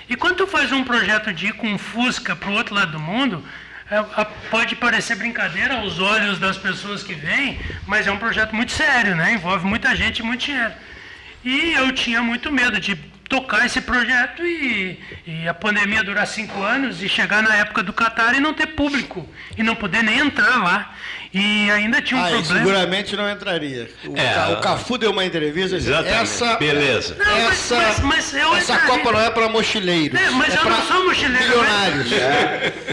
E 0.07 0.15
quando 0.15 0.37
tu 0.37 0.47
faz 0.47 0.71
um 0.73 0.85
projeto 0.85 1.33
de 1.33 1.47
ir 1.47 1.53
com 1.55 1.67
um 1.67 1.79
Fusca 1.79 2.37
para 2.37 2.51
o 2.51 2.53
outro 2.53 2.75
lado 2.75 2.93
do 2.93 3.01
mundo, 3.01 3.43
é, 3.91 4.27
pode 4.51 4.77
parecer 4.77 5.17
brincadeira 5.17 5.77
aos 5.77 6.01
olhos 6.01 6.39
das 6.39 6.59
pessoas 6.59 7.03
que 7.03 7.15
vêm, 7.15 7.59
mas 7.87 8.07
é 8.07 8.13
um 8.13 8.19
projeto 8.19 8.55
muito 8.55 8.73
sério, 8.73 9.17
né? 9.17 9.33
Envolve 9.33 9.65
muita 9.65 9.97
gente 9.97 10.19
e 10.19 10.23
muito 10.23 10.45
dinheiro. 10.45 10.75
E 11.43 11.73
eu 11.73 11.93
tinha 11.93 12.21
muito 12.21 12.53
medo 12.53 12.79
de 12.79 12.95
tocar 13.27 13.65
esse 13.65 13.81
projeto 13.81 14.45
e, 14.45 14.99
e 15.27 15.49
a 15.49 15.55
pandemia 15.55 16.05
durar 16.05 16.27
cinco 16.27 16.63
anos 16.63 17.03
e 17.03 17.09
chegar 17.09 17.43
na 17.43 17.55
época 17.55 17.83
do 17.83 17.95
Catar 17.95 18.35
e 18.35 18.41
não 18.41 18.53
ter 18.53 18.67
público 18.67 19.27
e 19.57 19.63
não 19.63 19.75
poder 19.75 20.03
nem 20.03 20.19
entrar 20.19 20.63
lá. 20.63 20.95
E 21.33 21.71
ainda 21.71 22.01
tinha 22.01 22.19
um 22.19 22.25
Ah, 22.25 22.29
problema. 22.31 22.55
seguramente 22.59 23.15
não 23.17 23.31
entraria. 23.31 23.91
O, 24.07 24.17
É. 24.17 24.53
O 24.55 24.61
Cafu 24.61 24.97
deu 24.97 25.11
uma 25.11 25.25
entrevista 25.25 25.77
e 25.77 25.79
disse, 25.79 25.91
Exatamente. 25.91 26.23
essa, 26.23 26.57
Beleza. 26.57 27.17
Não, 27.19 27.25
mas- 27.43 27.53
essa, 27.53 27.77
mas- 27.77 28.01
mas 28.01 28.35
eu 28.35 28.57
essa 28.57 28.73
entraria. 28.75 28.97
Copa 28.97 29.13
não 29.13 29.21
é 29.21 29.31
para 29.31 29.49
mochileiros. 29.49 30.19
É, 30.19 30.31
mas 30.31 30.55
eu 30.55 30.61
pra 30.63 30.71
não 30.71 30.83
sou 30.87 31.05
mochileiro, 31.05 31.45
Milionários. 31.49 32.11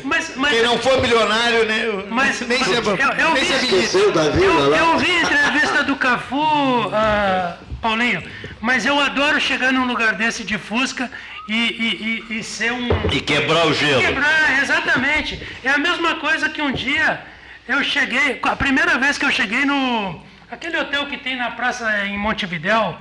Mas, 0.03 0.31
mas, 0.35 0.51
Quem 0.51 0.63
não 0.63 0.77
for 0.79 1.01
milionário, 1.01 1.65
né, 1.65 1.85
Mas- 2.09 2.41
nem 2.41 2.61
se, 2.63 2.71
eu- 2.71 2.83
eu 2.83 3.33
nem 3.33 3.43
vi- 3.43 3.45
se. 3.45 3.65
Esqueceu 3.65 4.11
da 4.11 4.29
vila 4.29 4.45
eu, 4.63 4.69
lá? 4.69 4.77
eu 4.79 4.97
vi 4.99 5.11
a 5.11 5.21
entrevista 5.21 5.83
do 5.83 5.95
Cafu, 5.95 6.89
ah, 6.93 7.55
Paulinho, 7.81 8.21
mas 8.59 8.85
eu 8.85 8.99
adoro 8.99 9.39
chegar 9.39 9.71
num 9.71 9.85
lugar 9.85 10.13
desse 10.15 10.43
de 10.43 10.57
Fusca 10.57 11.09
e, 11.47 11.53
e- 11.53 12.25
e- 12.33 12.39
e 12.39 12.43
ser 12.43 12.73
um. 12.73 12.89
E 13.13 13.21
quebrar 13.21 13.65
o 13.67 13.73
gelo. 13.73 14.01
Quebrar, 14.01 14.61
exatamente. 14.61 15.41
É 15.63 15.69
a 15.69 15.77
mesma 15.77 16.15
coisa 16.15 16.49
que 16.49 16.61
um 16.61 16.71
dia 16.73 17.21
eu 17.67 17.83
cheguei, 17.83 18.39
a 18.43 18.55
primeira 18.55 18.97
vez 18.97 19.17
que 19.17 19.25
eu 19.25 19.31
cheguei 19.31 19.65
no. 19.65 20.21
aquele 20.49 20.77
hotel 20.77 21.07
que 21.07 21.17
tem 21.17 21.35
na 21.35 21.51
praça 21.51 22.05
em 22.05 22.17
Montevidéu, 22.17 22.97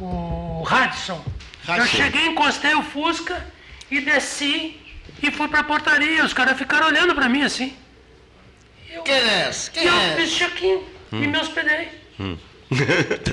o 0.00 0.62
Radisson. 0.66 1.22
Eu 1.66 1.74
Radisson. 1.74 1.96
cheguei, 1.96 2.26
encostei 2.26 2.74
o 2.74 2.82
Fusca 2.82 3.44
e 3.90 4.00
desci 4.00 4.80
e 5.22 5.30
fui 5.30 5.48
pra 5.48 5.62
portaria. 5.64 6.24
Os 6.24 6.32
caras 6.32 6.56
ficaram 6.58 6.86
olhando 6.88 7.14
pra 7.14 7.28
mim 7.28 7.42
assim. 7.42 7.74
Quem 9.04 9.14
é 9.14 9.48
esse? 9.48 9.70
E 9.70 9.72
Quem 9.74 9.84
eu 9.86 9.94
é 10.00 10.16
fiz 10.16 10.32
check-in 10.32 10.82
e 11.12 11.16
Hum. 11.16 11.30
me 11.30 11.38
hospedei. 11.38 11.88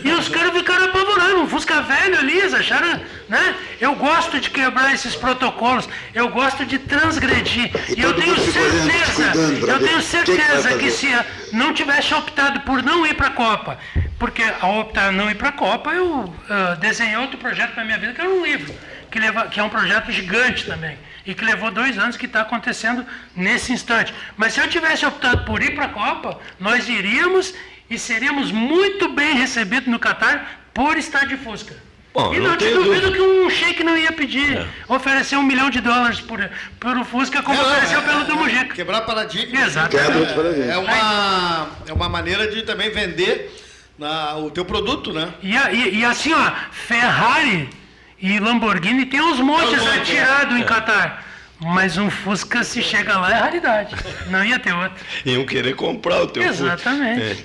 e 0.04 0.12
os 0.14 0.30
caras 0.30 0.54
ficaram 0.58 0.86
apavorados, 0.86 1.42
um 1.42 1.48
Fusca 1.48 1.82
velho 1.82 2.20
acharam, 2.66 3.00
né? 3.30 3.56
Eu 3.80 3.96
gosto 3.96 4.40
de 4.40 4.50
quebrar 4.50 4.94
esses 4.94 5.16
protocolos, 5.16 5.88
eu 6.14 6.30
gosto 6.30 6.66
de 6.66 6.80
transgredir. 6.80 7.72
E 7.96 8.02
eu 8.02 8.14
tenho 8.14 8.36
certeza, 8.38 9.34
eu 9.68 9.80
tenho 9.80 10.02
certeza 10.02 10.78
que 10.78 10.90
se 10.90 11.08
não 11.52 11.74
tivesse 11.74 12.14
optado 12.14 12.62
por 12.62 12.82
não 12.82 13.06
ir 13.06 13.14
para 13.14 13.28
a 13.28 13.32
Copa, 13.32 13.78
porque 14.18 14.44
ao 14.60 14.80
optar 14.80 15.12
não 15.12 15.30
ir 15.30 15.36
para 15.36 15.50
a 15.50 15.54
Copa, 15.54 15.92
eu 15.92 16.08
uh, 16.08 16.34
desenhei 16.80 17.18
outro 17.18 17.38
projeto 17.38 17.74
para 17.74 17.86
minha 17.86 17.98
vida, 17.98 18.14
que 18.14 18.22
era 18.22 18.30
um 18.30 18.44
livro, 18.44 18.74
que, 19.12 19.20
leva, 19.20 19.48
que 19.48 19.60
é 19.60 19.64
um 19.64 19.70
projeto 19.70 20.12
gigante 20.12 20.66
também 20.66 20.98
e 21.26 21.34
que 21.34 21.44
levou 21.44 21.72
dois 21.72 21.98
anos 21.98 22.16
que 22.16 22.28
está 22.28 22.42
acontecendo 22.42 23.06
nesse 23.36 23.74
instante. 23.74 24.14
Mas 24.38 24.54
se 24.54 24.60
eu 24.60 24.68
tivesse 24.68 25.06
optado 25.06 25.44
por 25.44 25.62
ir 25.64 25.74
para 25.74 25.86
a 25.86 25.90
Copa, 25.90 26.40
nós 26.60 26.88
iríamos 26.88 27.54
e 27.90 27.98
seríamos 27.98 28.52
muito 28.52 29.10
bem 29.10 29.36
recebidos 29.36 29.88
no 29.88 29.98
Catar 29.98 30.66
por 30.74 30.98
estar 30.98 31.26
de 31.26 31.38
Fusca. 31.38 31.85
Bom, 32.16 32.34
e 32.34 32.40
não, 32.40 32.52
não 32.52 32.58
te 32.58 32.70
duvido 32.70 33.12
que 33.12 33.20
um 33.20 33.50
shake 33.50 33.84
não 33.84 33.98
ia 33.98 34.12
pedir, 34.14 34.58
é. 34.58 34.68
oferecer 34.88 35.36
um 35.36 35.44
milhão 35.44 35.70
de 35.70 35.82
dólares 35.82 36.22
por, 36.22 36.50
por 36.80 36.96
um 36.96 37.04
Fusca 37.04 37.44
como 37.44 37.60
é, 37.60 37.62
ofereceu 37.62 38.00
é, 38.00 38.02
pelo 38.04 38.24
do 38.24 38.36
Mujica. 38.38 38.74
Quebrar 38.74 39.02
paradigma. 39.02 39.60
Exatamente. 39.60 40.32
É 40.70 40.78
uma, 40.78 41.70
é 41.86 41.92
uma 41.92 42.08
maneira 42.08 42.48
de 42.48 42.62
também 42.62 42.90
vender 42.90 43.54
na, 44.00 44.38
o 44.38 44.50
teu 44.50 44.64
produto, 44.64 45.12
né? 45.12 45.34
E, 45.44 45.54
e, 45.54 46.00
e 46.00 46.06
assim, 46.06 46.34
ó, 46.34 46.52
Ferrari 46.72 47.70
e 48.18 48.40
Lamborghini 48.40 49.06
tem 49.08 49.20
uns 49.20 49.42
montes 49.42 49.86
atirados 49.86 50.56
em 50.56 50.62
é. 50.62 50.66
Catar. 50.66 51.26
Mas 51.60 51.98
um 51.98 52.10
Fusca, 52.10 52.64
se 52.64 52.82
chega 52.82 53.18
lá, 53.18 53.32
é 53.32 53.40
raridade. 53.40 53.94
Não 54.30 54.44
ia 54.44 54.58
ter 54.58 54.74
outro. 54.74 55.04
Iam 55.26 55.46
querer 55.46 55.76
comprar 55.76 56.22
o 56.22 56.28
teu 56.28 56.44
Exatamente. 56.44 57.22
É, 57.22 57.36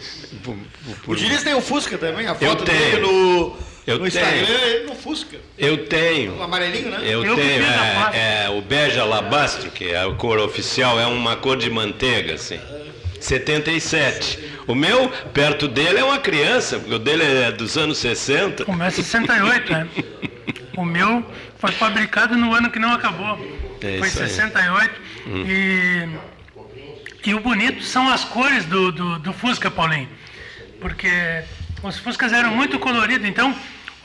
por, 0.44 0.56
por, 0.56 0.96
por... 0.96 1.12
O 1.14 1.16
Diniz 1.16 1.42
tem 1.42 1.54
o 1.54 1.60
Fusca 1.60 1.98
também, 1.98 2.28
a 2.28 2.34
foto 2.36 2.64
dele 2.64 3.00
no, 3.00 3.56
eu 3.86 3.98
no 3.98 4.06
Instagram, 4.06 4.46
ele 4.64 4.86
no 4.86 4.94
Fusca. 4.94 5.36
Eu 5.58 5.86
tenho. 5.86 6.36
O 6.36 6.42
amarelinho, 6.42 6.90
né? 6.90 6.98
Eu, 7.02 7.24
eu 7.24 7.34
tenho. 7.34 7.64
É, 7.64 8.44
é, 8.44 8.50
o 8.50 8.60
Beja 8.60 9.02
Alabastro, 9.02 9.70
que 9.70 9.90
é 9.90 10.02
a 10.02 10.10
cor 10.14 10.38
oficial, 10.38 11.00
é 11.00 11.06
uma 11.06 11.36
cor 11.36 11.56
de 11.56 11.70
manteiga, 11.70 12.34
assim. 12.34 12.60
77. 13.20 14.38
O 14.66 14.74
meu, 14.74 15.08
perto 15.32 15.68
dele, 15.68 15.98
é 15.98 16.04
uma 16.04 16.18
criança, 16.18 16.78
porque 16.78 16.94
o 16.94 16.98
dele 16.98 17.24
é 17.24 17.52
dos 17.52 17.76
anos 17.76 17.98
60. 17.98 18.64
O 18.70 18.72
meu 18.72 18.86
é 18.86 18.90
68, 18.90 19.72
né? 19.72 19.88
O 20.76 20.84
meu 20.84 21.26
foi 21.58 21.72
fabricado 21.72 22.36
no 22.36 22.54
ano 22.54 22.70
que 22.70 22.78
não 22.78 22.94
acabou. 22.94 23.38
É 23.82 23.98
foi 23.98 24.08
68. 24.08 25.00
Hum. 25.26 25.44
E, 25.46 27.28
e 27.28 27.34
o 27.34 27.40
bonito 27.40 27.82
são 27.82 28.08
as 28.08 28.24
cores 28.24 28.64
do, 28.64 28.90
do, 28.90 29.18
do 29.18 29.32
Fusca, 29.32 29.70
Paulinho. 29.70 30.08
Porque 30.80 31.10
os 31.82 31.98
Fuscas 31.98 32.32
eram 32.32 32.54
muito 32.54 32.78
coloridos, 32.78 33.26
então 33.28 33.54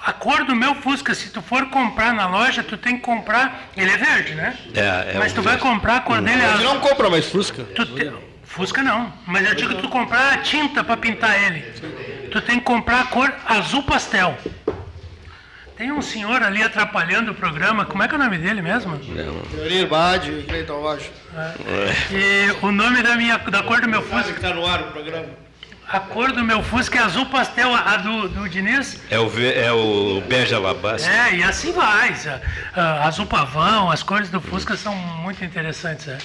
a 0.06 0.14
cor 0.14 0.46
do 0.46 0.56
meu 0.56 0.76
Fusca, 0.76 1.16
se 1.16 1.32
tu 1.32 1.42
for 1.42 1.66
comprar 1.70 2.14
na 2.14 2.28
loja, 2.28 2.62
tu 2.62 2.78
tem 2.78 2.96
que 2.96 3.02
comprar. 3.02 3.70
Ele 3.76 3.90
é 3.90 3.98
verde, 3.98 4.36
né? 4.36 4.56
É, 4.76 5.16
é 5.16 5.18
Mas 5.18 5.34
tu 5.34 5.42
vai 5.42 5.58
comprar 5.58 5.98
a 5.98 6.00
cor 6.02 6.22
dele. 6.22 6.42
Mas 6.42 6.62
não 6.62 6.80
compra 6.80 7.10
mais 7.10 7.26
Fusca? 7.26 7.64
Te... 7.64 8.14
Fusca 8.44 8.84
não. 8.84 9.12
Mas 9.26 9.48
eu 9.48 9.56
digo 9.56 9.74
tu 9.82 9.90
comprar 9.90 10.34
a 10.34 10.38
tinta 10.38 10.84
para 10.84 10.96
pintar 10.96 11.42
ele. 11.44 11.62
Tu 12.32 12.40
tem 12.42 12.60
que 12.60 12.66
comprar 12.66 13.02
a 13.02 13.06
cor 13.06 13.34
azul 13.48 13.82
pastel. 13.82 14.38
Tem 15.76 15.92
um 15.92 16.02
senhor 16.02 16.42
ali 16.42 16.62
atrapalhando 16.62 17.32
o 17.32 17.36
programa, 17.36 17.84
como 17.84 18.02
é 18.02 18.08
que 18.08 18.14
é 18.14 18.18
o 18.18 18.22
nome 18.22 18.38
dele 18.38 18.62
mesmo? 18.62 18.98
Teoria 18.98 19.86
Bade, 19.88 20.46
Cleiton 20.48 20.80
Rocha. 20.80 21.10
É. 21.36 22.14
E 22.14 22.66
o 22.66 22.72
nome 22.72 23.02
da, 23.02 23.16
minha, 23.16 23.38
da 23.38 23.64
cor 23.64 23.82
do 23.82 23.90
meu 23.90 24.02
Fusca. 24.02 24.32
que 24.32 24.38
está 24.40 24.54
no 24.54 24.66
ar 24.66 24.82
o 24.84 24.92
programa. 24.92 25.45
A 25.88 26.00
cor 26.00 26.32
do 26.32 26.44
meu 26.44 26.64
Fusca 26.64 26.98
é 26.98 27.02
azul 27.02 27.28
pastel, 27.28 27.74
a 27.74 27.98
do, 27.98 28.28
do 28.28 28.50
Diniz. 28.50 29.00
É 29.10 29.20
o, 29.20 29.32
é 29.40 29.72
o 29.72 30.22
bege 30.22 30.56
alabastro. 30.56 31.12
É, 31.12 31.36
e 31.36 31.44
assim 31.44 31.72
vai. 31.72 32.16
azul 33.04 33.26
pavão, 33.26 33.92
as 33.92 34.02
cores 34.02 34.30
do 34.30 34.42
Fusca 34.42 34.76
são 34.76 34.96
muito 34.96 35.44
interessantes. 35.46 36.08
É. 36.08 36.18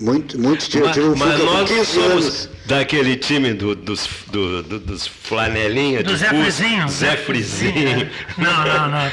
Muito, 0.00 0.38
muitos 0.40 0.66
tiram 0.66 0.86
mas, 0.88 0.96
mas 1.16 1.44
nós 1.44 1.88
somos 1.88 2.48
daquele 2.70 3.16
time 3.16 3.52
do, 3.52 3.74
dos, 3.74 4.08
do, 4.28 4.62
do, 4.62 4.78
dos 4.78 5.06
flanelinha 5.06 6.02
do 6.04 6.16
Zé 6.16 6.28
Frizinho. 6.28 6.88
Zé 6.88 7.16
Frizinho. 7.16 8.08
Não, 8.38 8.64
não, 8.64 8.88
não. 8.88 9.10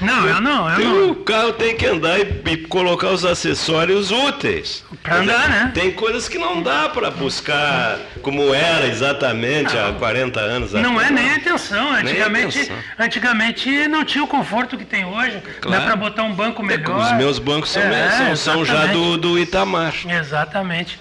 Não, 0.00 0.26
eu 0.28 0.40
não. 0.40 0.70
Eu 0.70 0.78
não. 0.80 1.10
O 1.10 1.14
carro 1.14 1.52
tem 1.52 1.76
que 1.76 1.86
andar 1.86 2.18
e, 2.18 2.42
e 2.50 2.56
colocar 2.56 3.10
os 3.10 3.24
acessórios 3.24 4.10
úteis. 4.10 4.84
Para 5.02 5.20
andar, 5.20 5.48
né? 5.48 5.70
Tem 5.72 5.92
coisas 5.92 6.28
que 6.28 6.36
não 6.36 6.62
dá 6.62 6.88
para 6.88 7.10
buscar 7.10 7.98
como 8.22 8.52
era 8.52 8.86
exatamente 8.86 9.74
não. 9.74 9.88
há 9.88 9.92
40 9.92 10.40
anos 10.40 10.72
Não 10.72 10.98
atrás. 10.98 11.10
é 11.10 11.14
nem 11.14 11.30
a 11.30 11.36
intenção. 11.36 11.92
Antigamente, 11.92 12.58
nem 12.58 13.06
antigamente 13.06 13.88
não 13.88 14.04
tinha 14.04 14.24
o 14.24 14.26
conforto 14.26 14.76
que 14.76 14.84
tem 14.84 15.04
hoje. 15.04 15.40
Claro. 15.60 15.80
Dá 15.80 15.86
para 15.86 15.96
botar 15.96 16.24
um 16.24 16.34
banco 16.34 16.62
é 16.62 16.66
melhor. 16.66 17.00
É, 17.00 17.04
os 17.04 17.12
meus 17.16 17.38
bancos 17.38 17.70
são, 17.70 17.82
é, 17.82 18.10
são, 18.10 18.36
são 18.36 18.64
já 18.64 18.86
do, 18.86 19.16
do 19.16 19.38
Itamar. 19.38 19.94
Exatamente. 20.18 20.98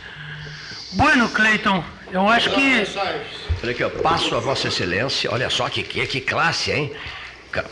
Bueno, 0.94 1.30
Cleiton, 1.30 1.84
eu 2.12 2.28
acho 2.28 2.50
que. 2.52 2.84
Olha 3.62 3.72
aqui, 3.72 3.84
ó, 3.84 3.90
passo 3.90 4.36
a 4.36 4.40
Vossa 4.40 4.68
Excelência, 4.68 5.32
olha 5.32 5.50
só 5.50 5.70
que, 5.70 5.84
que, 5.84 6.06
que 6.08 6.22
classe, 6.22 6.72
hein? 6.72 6.94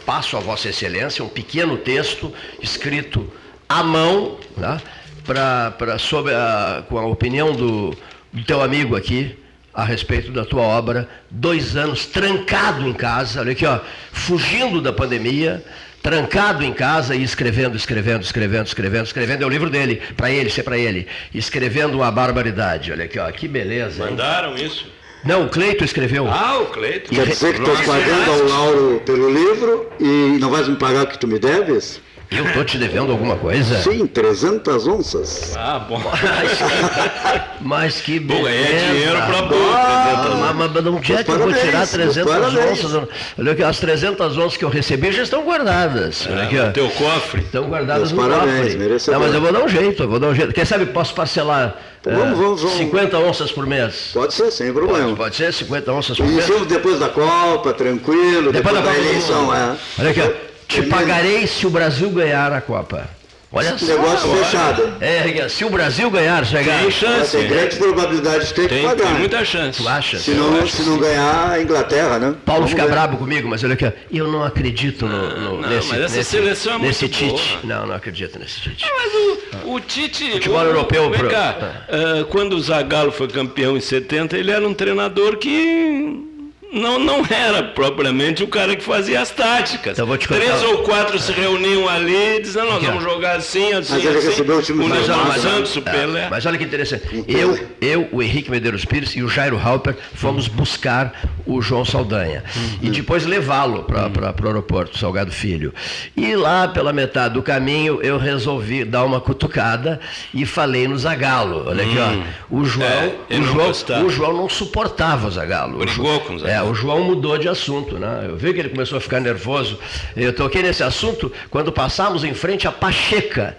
Passo 0.06 0.38
a 0.38 0.40
Vossa 0.40 0.70
Excelência 0.70 1.24
um 1.24 1.30
pequeno 1.30 1.78
texto 1.78 2.34
escrito 2.62 3.32
à 3.70 3.84
mão, 3.84 4.40
tá? 4.60 4.82
pra, 5.28 5.72
pra, 5.72 6.00
sobre 6.00 6.34
a, 6.34 6.84
com 6.88 6.98
a 6.98 7.06
opinião 7.06 7.52
do, 7.52 7.96
do 8.32 8.44
teu 8.44 8.62
amigo 8.62 8.96
aqui, 8.96 9.38
a 9.74 9.84
respeito 9.84 10.32
da 10.32 10.44
tua 10.44 10.64
obra, 10.64 11.08
dois 11.30 11.76
anos 11.76 12.08
trancado 12.08 12.88
em 12.88 12.94
casa, 12.94 13.42
olha 13.42 13.52
aqui, 13.52 13.66
ó, 13.66 13.80
fugindo 14.12 14.82
da 14.82 14.92
pandemia, 14.92 15.64
trancado 16.02 16.64
em 16.64 16.74
casa 16.74 17.16
e 17.16 17.24
escrevendo, 17.24 17.76
escrevendo, 17.76 18.24
escrevendo, 18.24 18.66
escrevendo, 18.66 19.06
escrevendo. 19.06 19.44
É 19.44 19.46
o 19.46 19.50
livro 19.50 19.70
dele, 19.70 20.02
para 20.16 20.32
ele, 20.32 20.50
ser 20.50 20.64
para 20.64 20.78
ele. 20.78 21.08
Escrevendo 21.34 21.96
uma 21.96 22.12
barbaridade. 22.12 22.92
Olha 22.92 23.06
aqui, 23.06 23.20
ó, 23.20 23.30
que 23.32 23.48
beleza. 23.48 24.04
Hein? 24.04 24.12
Mandaram 24.12 24.56
isso? 24.56 24.92
Não, 25.24 25.46
o 25.46 25.50
Cleito 25.50 25.84
escreveu. 25.84 26.28
Ah, 26.28 26.60
o 26.60 26.68
Cleito. 26.68 27.10
Quer 27.10 27.28
dizer 27.28 27.56
que 27.56 27.62
estou 27.62 27.76
pagando 27.86 28.32
ao 28.32 28.44
Lauro 28.48 29.02
pelo 29.06 29.30
livro 29.30 29.92
e 30.00 30.38
não 30.40 30.50
vais 30.50 30.68
me 30.68 30.76
pagar 30.76 31.04
o 31.04 31.08
que 31.08 31.18
tu 31.18 31.28
me 31.28 31.40
deves? 31.40 32.00
Eu 32.30 32.46
estou 32.46 32.66
te 32.66 32.78
devendo 32.78 33.12
alguma 33.12 33.38
coisa? 33.38 33.78
Sim, 33.82 34.06
300 34.06 34.88
onças. 34.88 35.54
Ah, 35.56 35.80
bom. 35.80 36.02
Mas 37.62 38.02
que 38.02 38.20
beleza. 38.20 38.50
é 38.50 38.92
dinheiro 38.92 39.18
para 39.18 39.42
bom. 39.44 39.56
Ah, 39.74 40.54
mas, 40.56 40.72
mas 40.72 40.86
onde 40.86 41.14
é 41.14 41.24
que 41.24 41.32
eu 41.32 41.40
vou 41.40 41.54
tirar 41.54 41.88
300 41.88 42.32
onças? 42.56 43.10
Olha 43.38 43.52
aqui, 43.52 43.64
as 43.64 43.80
300 43.80 44.38
onças 44.38 44.58
que 44.58 44.66
eu 44.66 44.70
recebi 44.70 45.12
já 45.12 45.24
estão 45.24 45.44
guardadas. 45.44 46.28
Olha 46.30 46.44
aqui, 46.44 46.56
no 46.56 46.72
teu 46.74 46.90
cofre. 46.92 47.42
Estão 47.42 47.68
guardadas 47.70 48.12
no 48.12 48.22
parabéns, 48.22 48.76
cofre. 48.76 49.12
Não, 49.12 49.20
mas 49.20 49.34
eu 49.34 49.42
vou 49.42 49.52
dar 49.52 49.64
um 49.64 49.68
jeito, 49.68 50.04
eu 50.04 50.10
vou 50.10 50.20
dar 50.20 50.28
um 50.28 50.36
jeito. 50.36 50.54
Quem 50.54 50.66
sabe 50.66 50.86
posso 50.88 51.14
parcelar 51.14 51.78
Vamos, 52.04 52.38
vamos, 52.38 52.62
vamos. 52.62 52.78
50 52.78 53.18
onças 53.18 53.52
por 53.52 53.66
mês. 53.66 54.12
Pode 54.14 54.34
ser, 54.34 54.50
sem 54.52 54.72
problema. 54.72 55.08
Pode, 55.08 55.18
pode 55.18 55.36
ser, 55.36 55.54
50 55.54 55.92
onças 55.92 56.18
por 56.18 56.26
mês. 56.26 56.38
Iniciamos 56.38 56.68
depois 56.68 57.00
da 57.00 57.10
Copa, 57.10 57.74
tranquilo, 57.74 58.52
depois, 58.52 58.76
depois 58.76 58.76
da, 58.76 58.82
da 58.82 58.98
eleição. 58.98 59.54
É. 59.54 59.76
Olha 60.00 60.10
aqui, 60.12 60.22
te 60.68 60.84
pagarei 60.84 61.48
se 61.48 61.66
o 61.66 61.70
Brasil 61.70 62.10
ganhar 62.10 62.52
a 62.52 62.62
Copa. 62.62 63.18
Olha 63.52 63.78
só. 63.78 63.86
Negócio 63.86 64.36
fechado. 64.36 64.94
É, 65.00 65.48
se 65.48 65.64
o 65.64 65.70
Brasil 65.70 66.12
ganhar, 66.12 66.46
chegar. 66.46 66.82
Tem 66.82 66.92
chance. 66.92 67.38
Tem 67.38 67.48
grande 67.48 67.76
probabilidade 67.78 68.48
de 68.48 68.54
ter 68.54 68.68
tem, 68.68 68.82
que 68.82 68.86
pagar. 68.88 69.08
Tem 69.08 69.14
muita 69.20 69.46
chance. 69.46 69.82
Tu 69.82 69.88
acha? 69.88 70.20
Se 70.20 70.32
não, 70.32 70.68
se 70.68 70.82
não 70.84 70.98
ganhar, 70.98 71.52
a 71.52 71.62
Inglaterra, 71.62 72.20
né? 72.20 72.36
Paulo 72.46 72.64
Vamos 72.64 72.72
fica 72.72 72.84
ver. 72.84 72.92
bravo 72.92 73.18
comigo, 73.18 73.48
mas 73.48 73.64
olha 73.64 73.74
aqui, 73.74 73.92
eu 74.12 74.30
não 74.30 74.44
acredito 74.44 75.06
no, 75.06 75.30
no 75.30 75.62
não, 75.62 75.70
nesse, 75.70 75.88
mas 75.88 76.02
essa 76.02 76.18
nesse, 76.18 76.30
seleção 76.30 76.76
é 76.76 76.80
nesse 76.80 77.06
muito 77.06 77.18
Tite. 77.18 77.58
Boa. 77.62 77.78
Não, 77.80 77.88
não 77.88 77.96
acredito 77.96 78.38
nesse 78.38 78.60
Tite. 78.60 78.84
É, 78.84 78.90
mas 78.92 79.64
o, 79.64 79.74
o 79.76 79.80
Tite. 79.80 80.32
Futebol 80.32 80.60
o, 80.60 80.66
europeu. 80.66 81.10
Vem 81.10 81.20
pro... 81.20 81.30
cá, 81.30 81.56
uh, 81.88 82.26
quando 82.26 82.54
o 82.54 82.62
Zagallo 82.62 83.14
foi 83.14 83.30
campeão 83.30 83.78
em 83.78 83.82
70, 83.82 84.38
ele 84.38 84.52
era 84.52 84.68
um 84.68 84.74
treinador 84.74 85.38
que 85.38 86.27
não, 86.72 87.00
não 87.00 87.26
era 87.30 87.64
propriamente 87.64 88.44
o 88.44 88.48
cara 88.48 88.76
que 88.76 88.84
fazia 88.84 89.22
as 89.22 89.32
táticas. 89.32 89.94
Então, 89.94 90.06
vou 90.06 90.18
te 90.18 90.28
Três 90.28 90.64
ou 90.64 90.80
quatro 90.80 91.18
se 91.20 91.32
reuniam 91.32 91.88
ali 91.88 92.42
dizendo, 92.42 92.68
nós 92.68 92.84
vamos 92.84 93.04
jogar 93.04 93.38
assim, 93.38 93.72
assim, 93.74 93.94
mas 93.94 94.06
ele 94.06 94.18
assim. 94.18 94.28
Recebeu 94.28 94.58
o 94.58 94.62
time 94.62 94.84
o 94.84 94.90
mas, 94.90 95.08
mas, 95.08 95.42
Santos, 95.42 95.76
o 95.76 95.82
Pelé. 95.82 96.26
É, 96.26 96.30
mas 96.30 96.46
olha 96.46 96.58
que 96.58 96.64
interessante. 96.64 97.26
Eu, 97.28 97.58
eu, 97.80 98.10
o 98.12 98.22
Henrique 98.22 98.52
Medeiros 98.52 98.86
Pires 98.86 99.16
e 99.16 99.24
o 99.24 99.30
Jairo 99.30 99.58
Halper 99.58 99.96
fomos 100.14 100.48
buscar 100.48 101.14
o 101.46 101.62
João 101.62 101.86
Saldanha. 101.86 102.44
Uhum. 102.56 102.80
E 102.82 102.90
depois 102.90 103.26
levá-lo 103.26 103.84
para 103.84 104.08
uhum. 104.08 104.44
o 104.44 104.48
aeroporto, 104.48 104.98
Salgado 104.98 105.32
Filho. 105.32 105.74
E 106.16 106.36
lá, 106.36 106.68
pela 106.68 106.92
metade 106.92 107.36
do 107.36 107.42
caminho, 107.42 108.02
eu 108.02 108.18
resolvi 108.18 108.84
dar 108.84 109.04
uma 109.06 109.22
cutucada 109.22 110.00
e 110.34 110.46
falei 110.46 110.88
no 110.88 110.98
Zagalo. 110.98 111.66
Olha 111.68 111.84
aqui, 111.84 111.98
ó. 111.98 112.10
Hum. 112.10 112.24
O 112.50 112.66
João, 112.66 112.88
é, 112.88 113.38
o, 113.38 113.44
João 113.44 114.06
o 114.06 114.10
João 114.10 114.34
não 114.34 114.50
suportava 114.50 115.28
o 115.28 115.32
Zagalo. 115.32 115.78
Brigou 115.80 116.20
com 116.22 116.36
o 116.36 116.40
Zagalo. 116.40 116.57
É, 116.57 116.57
o 116.64 116.74
João 116.74 117.04
mudou 117.04 117.38
de 117.38 117.48
assunto, 117.48 117.98
né? 117.98 118.26
Eu 118.28 118.38
vi 118.38 118.54
que 118.54 118.60
ele 118.60 118.70
começou 118.70 118.98
a 118.98 119.02
ficar 119.02 119.20
nervoso. 119.20 119.80
Eu 120.16 120.34
toquei 120.34 120.62
nesse 120.62 120.84
assunto 120.84 121.32
quando 121.50 121.72
passamos 121.72 122.24
em 122.24 122.34
frente 122.34 122.68
a 122.68 122.72
Pacheca, 122.72 123.58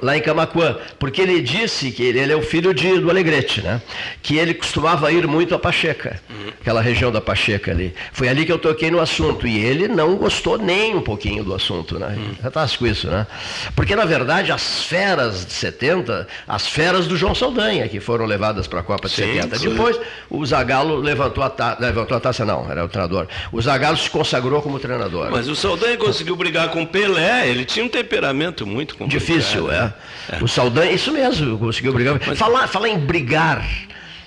lá 0.00 0.16
em 0.16 0.20
Camacuã, 0.20 0.76
porque 0.98 1.20
ele 1.20 1.40
disse 1.40 1.90
que 1.90 2.02
ele, 2.02 2.18
ele 2.18 2.32
é 2.32 2.36
o 2.36 2.42
filho 2.42 2.72
de, 2.72 2.98
do 2.98 3.10
Alegrete, 3.10 3.62
né? 3.62 3.80
Que 4.22 4.36
ele 4.36 4.54
costumava 4.54 5.10
ir 5.12 5.26
muito 5.26 5.54
a 5.54 5.58
Pacheca, 5.58 6.20
aquela 6.60 6.80
região 6.80 7.10
da 7.10 7.20
Pacheca 7.20 7.70
ali. 7.70 7.94
Foi 8.12 8.28
ali 8.28 8.44
que 8.44 8.52
eu 8.52 8.58
toquei 8.58 8.90
no 8.90 9.00
assunto 9.00 9.46
e 9.46 9.58
ele 9.58 9.88
não 9.88 10.16
gostou 10.16 10.58
nem 10.58 10.94
um 10.94 11.00
pouquinho 11.00 11.44
do 11.44 11.54
assunto, 11.54 11.98
né? 11.98 12.16
Já 12.42 12.50
tá 12.50 12.66
com 12.78 12.86
isso, 12.86 13.08
né? 13.08 13.26
Porque 13.74 13.94
na 13.94 14.04
verdade 14.04 14.50
as 14.52 14.82
feras 14.82 15.46
de 15.46 15.52
70, 15.52 16.26
as 16.46 16.66
feras 16.66 17.06
do 17.06 17.16
João 17.16 17.34
Saldanha 17.34 17.88
que 17.88 18.00
foram 18.00 18.24
levadas 18.24 18.66
para 18.66 18.80
a 18.80 18.82
Copa 18.82 19.08
de 19.08 19.14
Sim, 19.14 19.34
70. 19.34 19.58
sim. 19.58 19.68
Depois 19.70 19.98
o 20.30 20.44
Zagallo 20.44 20.96
levantou 20.96 21.42
a, 21.42 21.50
ta... 21.50 21.76
levantou 21.78 22.16
a 22.16 22.20
taça, 22.20 22.35
não, 22.44 22.70
era 22.70 22.84
o 22.84 22.88
treinador. 22.88 23.26
O 23.52 23.60
Zagallo 23.60 23.96
se 23.96 24.10
consagrou 24.10 24.60
como 24.62 24.78
treinador. 24.78 25.30
Mas 25.30 25.48
o 25.48 25.56
Saldanha 25.56 25.96
conseguiu 25.98 26.36
brigar 26.36 26.70
com 26.70 26.82
o 26.82 26.86
Pelé, 26.86 27.48
ele 27.48 27.64
tinha 27.64 27.84
um 27.84 27.88
temperamento 27.88 28.66
muito 28.66 28.96
complicado. 28.96 29.20
Difícil, 29.20 29.70
é. 29.70 29.92
O 30.40 30.48
Saldanha, 30.48 30.92
isso 30.92 31.12
mesmo, 31.12 31.58
conseguiu 31.58 31.92
brigar. 31.92 32.18
Falar, 32.36 32.66
falar 32.66 32.88
em 32.88 32.98
brigar. 32.98 33.64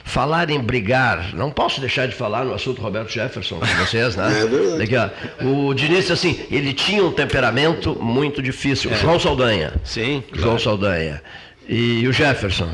Falar 0.03 0.49
em 0.49 0.60
brigar, 0.60 1.36
não 1.36 1.51
posso 1.51 1.80
deixar 1.80 2.07
de 2.07 2.16
falar 2.16 2.43
no 2.43 2.51
assunto 2.51 2.82
Roberto 2.82 3.12
Jefferson 3.12 3.60
com 3.60 3.66
vocês, 3.86 4.16
né? 4.16 4.28
É. 4.74 4.78
Daqui, 4.80 4.95
ó. 4.97 5.10
O 5.45 5.72
Diniz 5.76 6.10
assim, 6.10 6.39
ele 6.49 6.74
tinha 6.74 7.03
um 7.03 7.12
temperamento 7.12 7.95
muito 8.01 8.41
difícil. 8.41 8.91
João 8.95 9.20
Saldanha. 9.20 9.74
Sim, 9.84 10.24
João 10.34 10.57
claro. 10.57 10.60
Saldanha. 10.60 11.22
E 11.68 12.07
o 12.07 12.12
Jefferson. 12.12 12.68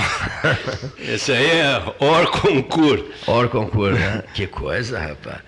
Esse 0.98 1.32
aí 1.32 1.50
é 1.50 1.82
hors 1.98 2.30
concurso. 2.30 3.04
Or 3.26 3.48
concurso, 3.48 3.98
né? 3.98 4.22
Que 4.34 4.46
coisa, 4.46 4.98
rapaz. 4.98 5.38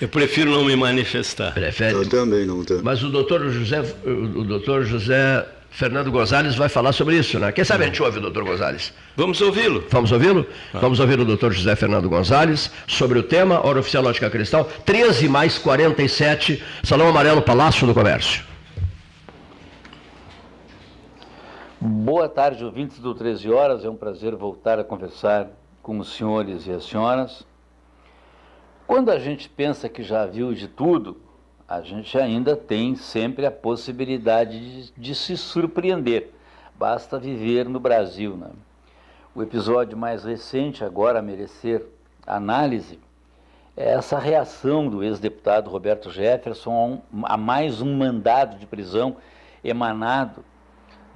Eu 0.00 0.08
prefiro 0.08 0.50
não 0.50 0.64
me 0.64 0.74
manifestar. 0.74 1.52
Prefere. 1.52 1.94
Eu 1.94 2.08
também 2.08 2.44
não 2.44 2.64
tenho. 2.64 2.82
Mas 2.82 3.02
o 3.02 3.08
doutor 3.08 3.48
José, 3.50 3.82
o 4.04 4.42
doutor 4.42 4.84
José 4.84 5.46
Fernando 5.70 6.10
Gonzalez 6.10 6.54
vai 6.54 6.68
falar 6.68 6.92
sobre 6.92 7.16
isso, 7.16 7.38
né? 7.38 7.50
Quem 7.52 7.64
sabe 7.64 7.84
a 7.84 7.86
gente 7.86 8.02
ouve 8.02 8.18
o 8.18 8.20
doutor 8.20 8.44
Gonzalez? 8.44 8.92
Vamos 9.16 9.40
ouvi-lo. 9.40 9.84
Vamos 9.88 10.12
ouvi-lo? 10.12 10.46
Vamos 10.74 11.00
ouvir 11.00 11.18
o 11.20 11.24
doutor 11.24 11.52
José 11.52 11.74
Fernando 11.76 12.08
Gonzalez 12.08 12.70
sobre 12.86 13.18
o 13.18 13.22
tema 13.22 13.64
Hora 13.64 13.80
Oficial 13.80 14.02
Lógica 14.02 14.28
Cristal, 14.28 14.64
13 14.84 15.28
mais 15.28 15.56
47, 15.56 16.62
Salão 16.82 17.08
Amarelo, 17.08 17.40
Palácio 17.40 17.86
do 17.86 17.94
Comércio. 17.94 18.51
Boa 21.84 22.28
tarde, 22.28 22.64
ouvintes 22.64 23.00
do 23.00 23.12
13 23.12 23.50
Horas. 23.50 23.84
É 23.84 23.90
um 23.90 23.96
prazer 23.96 24.36
voltar 24.36 24.78
a 24.78 24.84
conversar 24.84 25.48
com 25.82 25.98
os 25.98 26.14
senhores 26.14 26.64
e 26.68 26.70
as 26.70 26.84
senhoras. 26.84 27.44
Quando 28.86 29.10
a 29.10 29.18
gente 29.18 29.48
pensa 29.48 29.88
que 29.88 30.00
já 30.04 30.24
viu 30.24 30.54
de 30.54 30.68
tudo, 30.68 31.20
a 31.68 31.80
gente 31.80 32.16
ainda 32.16 32.54
tem 32.54 32.94
sempre 32.94 33.44
a 33.46 33.50
possibilidade 33.50 34.60
de, 34.60 34.92
de 34.92 35.12
se 35.12 35.36
surpreender. 35.36 36.30
Basta 36.78 37.18
viver 37.18 37.68
no 37.68 37.80
Brasil. 37.80 38.36
Né? 38.36 38.50
O 39.34 39.42
episódio 39.42 39.98
mais 39.98 40.22
recente, 40.22 40.84
agora 40.84 41.18
a 41.18 41.22
merecer 41.22 41.84
análise, 42.24 43.00
é 43.76 43.90
essa 43.90 44.20
reação 44.20 44.88
do 44.88 45.02
ex-deputado 45.02 45.68
Roberto 45.68 46.12
Jefferson 46.12 46.70
a, 46.70 46.84
um- 46.84 47.00
a 47.24 47.36
mais 47.36 47.80
um 47.82 47.92
mandado 47.92 48.56
de 48.56 48.66
prisão 48.66 49.16
emanado 49.64 50.44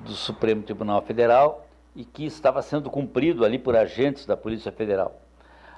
do 0.01 0.13
Supremo 0.13 0.63
Tribunal 0.63 1.03
Federal 1.03 1.67
e 1.95 2.05
que 2.05 2.25
estava 2.25 2.61
sendo 2.63 2.91
cumprido 2.91 3.45
ali 3.45 3.59
por 3.59 3.75
agentes 3.75 4.27
da 4.27 4.37
Polícia 4.37 4.71
Federal. 4.71 5.21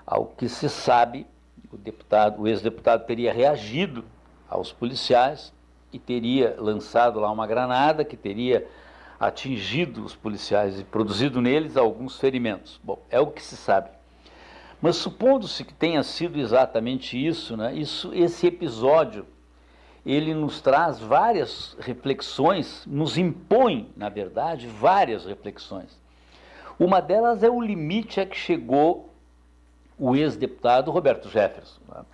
Ao 0.07 0.27
que 0.27 0.49
se 0.49 0.69
sabe, 0.69 1.27
o 1.73 1.77
deputado, 1.77 2.43
o 2.43 2.49
ex-deputado 2.49 3.07
teria 3.07 3.33
reagido 3.33 4.05
aos 4.49 4.73
policiais 4.73 5.53
e 5.93 5.99
teria 5.99 6.57
lançado 6.59 7.21
lá 7.21 7.31
uma 7.31 7.47
granada 7.47 8.05
que 8.05 8.17
teria 8.17 8.67
atingido 9.19 10.05
os 10.05 10.15
policiais 10.15 10.81
e 10.81 10.85
produzido 10.85 11.41
neles 11.41 11.77
alguns 11.77 12.19
ferimentos. 12.19 12.81
Bom, 12.83 13.03
é 13.11 13.21
o 13.21 13.27
que 13.27 13.43
se 13.43 13.57
sabe. 13.57 13.91
Mas 14.81 14.97
supondo-se 14.97 15.65
que 15.65 15.75
tenha 15.75 16.03
sido 16.03 16.39
exatamente 16.39 17.19
isso, 17.19 17.57
né? 17.57 17.75
Isso, 17.75 18.15
esse 18.15 18.47
episódio 18.47 19.27
ele 20.09 20.33
nos 20.33 20.63
traz 20.63 20.99
várias 20.99 21.77
reflexões, 21.79 22.83
nos 22.87 23.19
impõe, 23.19 23.93
na 23.95 24.09
verdade, 24.09 24.67
várias 24.67 25.27
reflexões. 25.27 26.01
Uma 26.81 27.03
delas 27.03 27.43
é 27.43 27.51
o 27.51 27.61
limite 27.61 28.19
a 28.19 28.25
que 28.25 28.35
chegou 28.35 29.13
o 29.99 30.17
ex-deputado 30.17 30.91
Roberto 30.91 31.29
Jefferson. 31.29 31.79
né? 31.87 32.07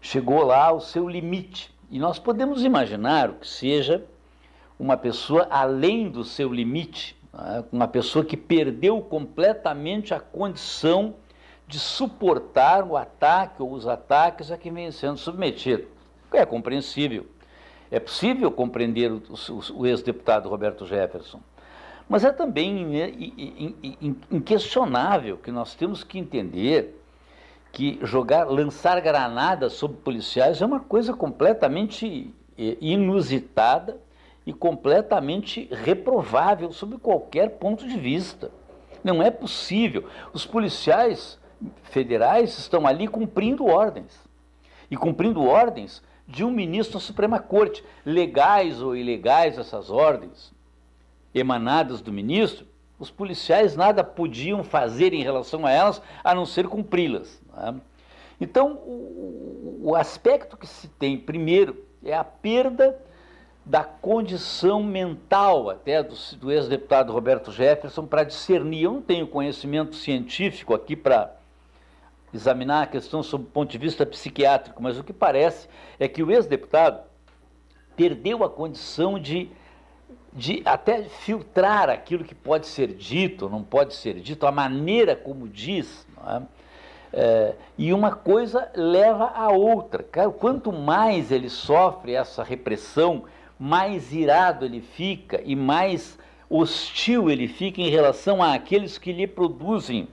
Chegou 0.00 0.42
lá 0.42 0.64
ao 0.64 0.80
seu 0.80 1.08
limite. 1.08 1.72
E 1.88 2.00
nós 2.00 2.18
podemos 2.18 2.64
imaginar 2.64 3.30
o 3.30 3.34
que 3.34 3.46
seja 3.46 4.04
uma 4.76 4.96
pessoa 4.96 5.46
além 5.48 6.10
do 6.10 6.24
seu 6.24 6.52
limite, 6.52 7.16
né? 7.32 7.64
uma 7.70 7.86
pessoa 7.86 8.24
que 8.24 8.36
perdeu 8.36 9.00
completamente 9.00 10.12
a 10.12 10.18
condição 10.18 11.14
de 11.68 11.78
suportar 11.78 12.82
o 12.82 12.96
ataque 12.96 13.62
ou 13.62 13.72
os 13.72 13.86
ataques 13.86 14.50
a 14.50 14.58
que 14.58 14.72
vem 14.72 14.90
sendo 14.90 15.18
submetido. 15.18 15.97
É 16.32 16.44
compreensível. 16.44 17.26
É 17.90 17.98
possível 17.98 18.50
compreender 18.50 19.10
o, 19.10 19.22
o- 19.50 19.80
o 19.80 19.86
ex-deputado 19.86 20.48
Roberto 20.48 20.86
Jefferson. 20.86 21.40
Mas 22.08 22.24
é 22.24 22.30
também 22.32 22.86
né, 22.86 23.12
inquestionável 24.30 25.36
que 25.38 25.50
nós 25.50 25.74
temos 25.74 26.02
que 26.04 26.18
entender 26.18 26.94
que 27.70 27.98
jogar, 28.02 28.44
lançar 28.44 28.98
granadas 29.00 29.74
sobre 29.74 29.98
policiais 29.98 30.62
é 30.62 30.66
uma 30.66 30.80
coisa 30.80 31.12
completamente 31.12 32.34
eh, 32.58 32.76
inusitada 32.80 34.00
e 34.46 34.52
completamente 34.54 35.68
reprovável 35.70 36.72
sob 36.72 36.96
qualquer 36.96 37.50
ponto 37.58 37.86
de 37.86 37.98
vista. 37.98 38.50
Não 39.04 39.22
é 39.22 39.30
possível. 39.30 40.06
Os 40.32 40.46
policiais 40.46 41.38
federais 41.82 42.58
estão 42.58 42.86
ali 42.86 43.06
cumprindo 43.06 43.66
ordens. 43.66 44.18
E 44.90 44.96
cumprindo 44.96 45.44
ordens 45.44 46.02
de 46.28 46.44
um 46.44 46.50
ministro 46.50 46.98
da 46.98 47.04
Suprema 47.04 47.40
Corte. 47.40 47.82
Legais 48.04 48.82
ou 48.82 48.94
ilegais 48.94 49.58
essas 49.58 49.90
ordens 49.90 50.52
emanadas 51.34 52.02
do 52.02 52.12
ministro, 52.12 52.66
os 52.98 53.10
policiais 53.10 53.74
nada 53.74 54.04
podiam 54.04 54.62
fazer 54.62 55.14
em 55.14 55.22
relação 55.22 55.64
a 55.64 55.70
elas 55.70 56.02
a 56.22 56.34
não 56.34 56.44
ser 56.44 56.68
cumpri-las. 56.68 57.40
né? 57.56 57.74
Então, 58.40 58.74
o, 58.74 59.80
o 59.82 59.96
aspecto 59.96 60.56
que 60.56 60.66
se 60.66 60.86
tem, 60.88 61.16
primeiro, 61.18 61.84
é 62.04 62.14
a 62.14 62.22
perda 62.22 63.00
da 63.64 63.84
condição 63.84 64.82
mental 64.82 65.68
até 65.68 66.02
do, 66.02 66.14
do 66.38 66.50
ex-deputado 66.50 67.12
Roberto 67.12 67.50
Jefferson 67.50 68.06
para 68.06 68.24
discernir. 68.24 68.84
Eu 68.84 68.92
não 68.92 69.02
tenho 69.02 69.26
conhecimento 69.26 69.94
científico 69.96 70.74
aqui 70.74 70.96
para 70.96 71.37
examinar 72.32 72.82
a 72.82 72.86
questão 72.86 73.22
sob 73.22 73.44
o 73.44 73.46
ponto 73.46 73.70
de 73.70 73.78
vista 73.78 74.04
psiquiátrico, 74.04 74.82
mas 74.82 74.98
o 74.98 75.04
que 75.04 75.12
parece 75.12 75.68
é 75.98 76.06
que 76.06 76.22
o 76.22 76.30
ex-deputado 76.30 77.02
perdeu 77.96 78.44
a 78.44 78.50
condição 78.50 79.18
de, 79.18 79.50
de 80.32 80.62
até 80.64 81.02
filtrar 81.04 81.90
aquilo 81.90 82.24
que 82.24 82.34
pode 82.34 82.66
ser 82.66 82.88
dito, 82.94 83.48
não 83.48 83.62
pode 83.62 83.94
ser 83.94 84.20
dito, 84.20 84.46
a 84.46 84.52
maneira 84.52 85.16
como 85.16 85.48
diz. 85.48 86.06
é? 86.26 86.42
É, 87.10 87.54
e 87.76 87.92
uma 87.92 88.12
coisa 88.12 88.70
leva 88.74 89.32
a 89.34 89.50
outra. 89.50 90.04
Quanto 90.38 90.72
mais 90.72 91.32
ele 91.32 91.48
sofre 91.48 92.12
essa 92.12 92.42
repressão, 92.42 93.24
mais 93.58 94.12
irado 94.12 94.64
ele 94.64 94.80
fica 94.80 95.40
e 95.44 95.56
mais 95.56 96.18
hostil 96.50 97.30
ele 97.30 97.48
fica 97.48 97.80
em 97.80 97.88
relação 97.88 98.42
àqueles 98.42 98.98
que 98.98 99.12
lhe 99.12 99.26
produzem 99.26 100.08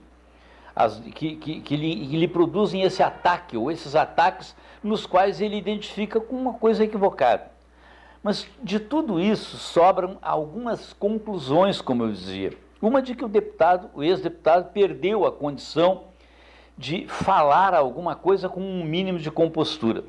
as- 0.76 1.00
que, 1.00 1.36
que- 1.36 1.60
que 1.62 1.76
lhe, 1.76 2.06
que 2.06 2.16
lhe 2.18 2.28
produzem 2.28 2.82
esse 2.82 3.02
ataque, 3.02 3.56
ou 3.56 3.70
esses 3.70 3.96
ataques 3.96 4.54
nos 4.82 5.06
quais 5.06 5.40
ele 5.40 5.56
identifica 5.56 6.20
com 6.20 6.36
uma 6.36 6.52
coisa 6.52 6.84
equivocada. 6.84 7.50
Mas 8.22 8.46
de 8.62 8.78
tudo 8.78 9.18
isso 9.18 9.56
sobram 9.56 10.18
algumas 10.20 10.92
conclusões, 10.92 11.80
como 11.80 12.04
eu 12.04 12.12
dizia. 12.12 12.52
Uma 12.82 13.00
de 13.00 13.14
que 13.14 13.24
o 13.24 13.28
deputado, 13.28 13.88
o 13.94 14.02
ex-deputado, 14.02 14.70
perdeu 14.72 15.24
a 15.24 15.32
condição 15.32 16.04
de 16.76 17.06
falar 17.08 17.72
alguma 17.72 18.14
coisa 18.14 18.48
com 18.48 18.60
um 18.60 18.84
mínimo 18.84 19.18
de 19.18 19.30
compostura. 19.30 20.04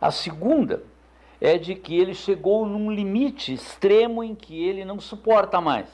A 0.00 0.10
segunda 0.10 0.82
é 1.40 1.56
de 1.56 1.74
que 1.76 1.96
ele 1.96 2.12
chegou 2.12 2.66
num 2.66 2.90
limite 2.90 3.52
extremo 3.54 4.24
em 4.24 4.34
que 4.34 4.60
ele 4.66 4.84
não 4.84 4.98
suporta 4.98 5.60
mais 5.60 5.86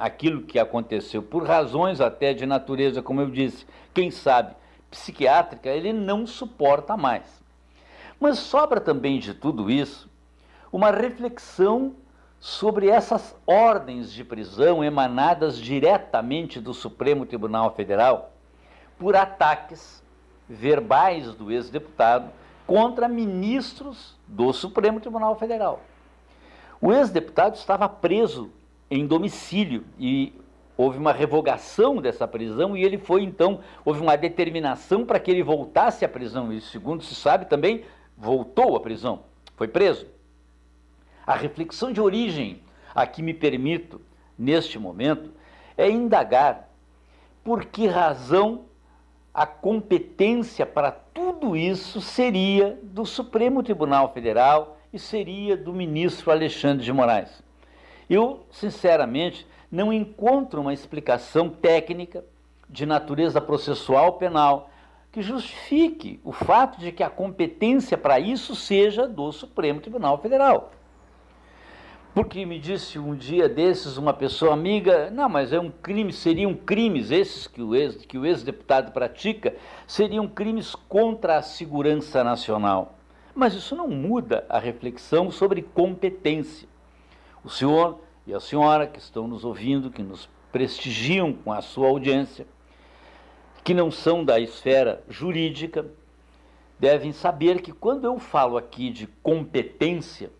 aquilo 0.00 0.40
que 0.40 0.58
aconteceu, 0.58 1.22
por 1.22 1.46
razões 1.46 2.00
até 2.00 2.32
de 2.32 2.46
natureza, 2.46 3.02
como 3.02 3.20
eu 3.20 3.28
disse, 3.28 3.66
quem 3.92 4.10
sabe, 4.10 4.54
psiquiátrica, 4.90 5.68
ele 5.68 5.92
não 5.92 6.26
suporta 6.26 6.96
mais. 6.96 7.40
Mas 8.18 8.38
sobra 8.38 8.80
também 8.80 9.18
de 9.18 9.34
tudo 9.34 9.70
isso 9.70 10.08
uma 10.72 10.90
reflexão 10.90 11.94
sobre 12.38 12.88
essas 12.88 13.36
ordens 13.46 14.10
de 14.10 14.24
prisão 14.24 14.82
emanadas 14.82 15.58
diretamente 15.58 16.58
do 16.58 16.72
Supremo 16.72 17.26
Tribunal 17.26 17.74
Federal 17.74 18.32
por 18.98 19.14
ataques 19.14 20.02
verbais 20.48 21.34
do 21.34 21.52
ex-deputado 21.52 22.30
contra 22.66 23.06
ministros 23.06 24.16
do 24.26 24.50
Supremo 24.54 24.98
Tribunal 24.98 25.36
Federal. 25.36 25.82
O 26.80 26.90
ex-deputado 26.90 27.56
estava 27.56 27.86
preso 27.86 28.50
em 28.90 29.06
domicílio 29.06 29.84
e 29.98 30.32
houve 30.76 30.98
uma 30.98 31.12
revogação 31.12 31.96
dessa 31.96 32.26
prisão 32.26 32.76
e 32.76 32.82
ele 32.82 32.98
foi 32.98 33.22
então, 33.22 33.60
houve 33.84 34.00
uma 34.00 34.16
determinação 34.16 35.04
para 35.04 35.20
que 35.20 35.30
ele 35.30 35.42
voltasse 35.42 36.04
à 36.04 36.08
prisão. 36.08 36.52
E 36.52 36.60
segundo 36.60 37.04
se 37.04 37.14
sabe 37.14 37.44
também, 37.44 37.84
voltou 38.16 38.74
à 38.74 38.80
prisão, 38.80 39.24
foi 39.56 39.68
preso. 39.68 40.06
A 41.26 41.34
reflexão 41.34 41.92
de 41.92 42.00
origem 42.00 42.62
a 42.94 43.06
que 43.06 43.22
me 43.22 43.32
permito, 43.32 44.00
neste 44.38 44.78
momento, 44.78 45.30
é 45.76 45.88
indagar 45.88 46.68
por 47.44 47.66
que 47.66 47.86
razão 47.86 48.64
a 49.32 49.46
competência 49.46 50.66
para 50.66 50.90
tudo 50.90 51.56
isso 51.56 52.00
seria 52.00 52.78
do 52.82 53.06
Supremo 53.06 53.62
Tribunal 53.62 54.12
Federal 54.12 54.78
e 54.92 54.98
seria 54.98 55.56
do 55.56 55.72
ministro 55.72 56.30
Alexandre 56.30 56.84
de 56.84 56.92
Moraes. 56.92 57.49
Eu, 58.10 58.44
sinceramente, 58.50 59.46
não 59.70 59.92
encontro 59.92 60.60
uma 60.60 60.74
explicação 60.74 61.48
técnica 61.48 62.24
de 62.68 62.84
natureza 62.84 63.40
processual 63.40 64.14
penal 64.14 64.68
que 65.12 65.22
justifique 65.22 66.20
o 66.24 66.32
fato 66.32 66.80
de 66.80 66.90
que 66.90 67.04
a 67.04 67.10
competência 67.10 67.96
para 67.96 68.18
isso 68.18 68.56
seja 68.56 69.06
do 69.06 69.30
Supremo 69.30 69.80
Tribunal 69.80 70.18
Federal. 70.18 70.72
Porque 72.12 72.44
me 72.44 72.58
disse 72.58 72.98
um 72.98 73.14
dia 73.14 73.48
desses 73.48 73.96
uma 73.96 74.12
pessoa 74.12 74.54
amiga, 74.54 75.08
não, 75.10 75.28
mas 75.28 75.52
é 75.52 75.60
um 75.60 75.70
crime, 75.70 76.12
seriam 76.12 76.52
crimes 76.52 77.12
esses 77.12 77.46
que 77.46 77.62
o 77.62 77.76
ex, 77.76 78.04
que 78.04 78.18
o 78.18 78.26
ex-deputado 78.26 78.90
pratica, 78.90 79.54
seriam 79.86 80.26
crimes 80.26 80.74
contra 80.74 81.38
a 81.38 81.42
segurança 81.42 82.24
nacional. 82.24 82.98
Mas 83.32 83.54
isso 83.54 83.76
não 83.76 83.86
muda 83.86 84.44
a 84.48 84.58
reflexão 84.58 85.30
sobre 85.30 85.62
competência. 85.62 86.68
O 87.44 87.48
senhor 87.48 88.00
e 88.26 88.34
a 88.34 88.40
senhora 88.40 88.86
que 88.86 88.98
estão 88.98 89.26
nos 89.26 89.44
ouvindo, 89.44 89.90
que 89.90 90.02
nos 90.02 90.28
prestigiam 90.52 91.32
com 91.32 91.52
a 91.52 91.62
sua 91.62 91.88
audiência, 91.88 92.46
que 93.64 93.72
não 93.72 93.90
são 93.90 94.24
da 94.24 94.38
esfera 94.38 95.02
jurídica, 95.08 95.86
devem 96.78 97.12
saber 97.12 97.60
que 97.60 97.72
quando 97.72 98.04
eu 98.04 98.18
falo 98.18 98.56
aqui 98.56 98.90
de 98.90 99.06
competência, 99.22 100.30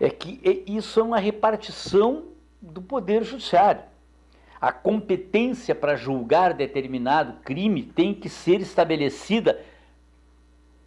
é 0.00 0.10
que 0.10 0.40
isso 0.66 1.00
é 1.00 1.02
uma 1.02 1.18
repartição 1.18 2.24
do 2.60 2.82
poder 2.82 3.22
judiciário. 3.22 3.82
A 4.60 4.72
competência 4.72 5.74
para 5.74 5.96
julgar 5.96 6.54
determinado 6.54 7.40
crime 7.42 7.82
tem 7.82 8.14
que 8.14 8.28
ser 8.28 8.60
estabelecida 8.60 9.62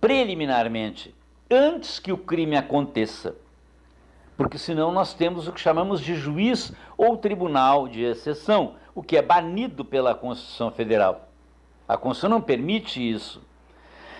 preliminarmente, 0.02 1.16
antes 1.50 2.00
que 2.00 2.12
o 2.12 2.18
crime 2.18 2.56
aconteça. 2.56 3.36
Porque 4.40 4.58
senão 4.58 4.90
nós 4.90 5.14
temos 5.14 5.50
o 5.50 5.52
que 5.52 5.60
chamamos 5.60 6.00
de 6.00 6.16
juiz 6.16 6.72
ou 6.98 7.18
tribunal 7.18 7.90
de 7.90 8.04
exceção, 8.04 8.76
o 8.96 9.04
que 9.04 9.18
é 9.18 9.22
banido 9.22 9.84
pela 9.84 10.16
Constituição 10.16 10.72
Federal. 10.72 11.28
A 11.86 11.98
Constituição 11.98 12.30
não 12.30 12.42
permite 12.42 13.02
isso. 13.02 13.42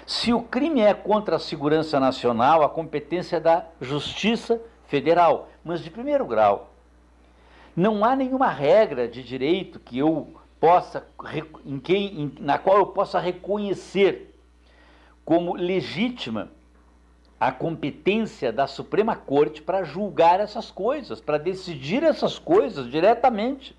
Se 0.06 0.34
o 0.34 0.42
crime 0.42 0.82
é 0.82 0.94
contra 0.94 1.38
a 1.38 1.40
segurança 1.40 2.02
nacional, 2.02 2.64
a 2.64 2.70
competência 2.70 3.38
é 3.38 3.40
da 3.40 3.66
Justiça 3.80 4.62
Federal, 4.88 5.48
mas 5.64 5.80
de 5.80 5.90
primeiro 5.90 6.26
grau. 6.26 6.74
Não 7.74 8.04
há 8.04 8.14
nenhuma 8.14 8.50
regra 8.50 9.08
de 9.08 9.24
direito 9.24 9.80
que 9.80 10.00
eu 10.00 10.34
possa, 10.60 11.08
em 11.66 11.80
quem, 11.80 12.34
na 12.42 12.58
qual 12.58 12.80
eu 12.80 12.88
possa 12.88 13.22
reconhecer 13.22 14.38
como 15.24 15.56
legítima 15.56 16.50
a 17.40 17.52
competência 17.52 18.52
da 18.52 18.68
Suprema 18.68 19.16
Corte 19.16 19.62
para 19.62 19.84
julgar 19.84 20.42
essas 20.42 20.70
coisas, 20.70 21.22
para 21.22 21.38
decidir 21.38 22.04
essas 22.04 22.38
coisas 22.38 22.92
diretamente. 22.92 23.78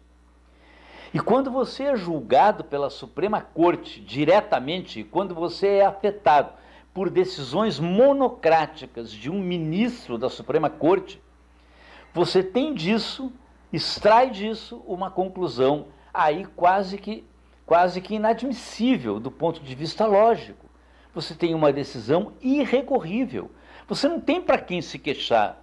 E 1.13 1.21
quando 1.21 1.51
você 1.51 1.85
é 1.85 1.97
julgado 1.97 2.65
pela 2.65 2.89
Suprema 2.89 3.43
Corte 3.43 4.01
diretamente, 4.01 5.05
quando 5.05 5.35
você 5.35 5.67
é 5.67 5.85
afetado 5.85 6.53
por 6.95 7.11
decisões 7.11 7.79
monocráticas 7.79 9.11
de 9.13 9.29
um 9.31 9.39
ministro 9.41 10.17
da 10.17 10.31
Suprema 10.31 10.71
Corte, 10.71 11.21
você 12.15 12.43
tem 12.43 12.73
disso, 12.73 13.31
extrai 13.73 14.31
disso 14.31 14.83
uma 14.87 15.11
conclusão 15.11 15.89
aí 16.15 16.45
quase 16.57 16.97
que 16.97 17.25
quase 17.67 18.01
que 18.01 18.17
inadmissível 18.17 19.21
do 19.21 19.31
ponto 19.31 19.61
de 19.61 19.75
vista 19.77 20.05
lógico 20.05 20.70
você 21.15 21.35
tem 21.35 21.55
uma 21.55 21.73
decisão 21.73 22.33
irrecorrível. 22.41 23.51
Você 23.89 24.09
não 24.09 24.21
tem 24.21 24.41
para 24.41 24.59
quem 24.59 24.81
se 24.81 24.99
queixar. 24.99 25.61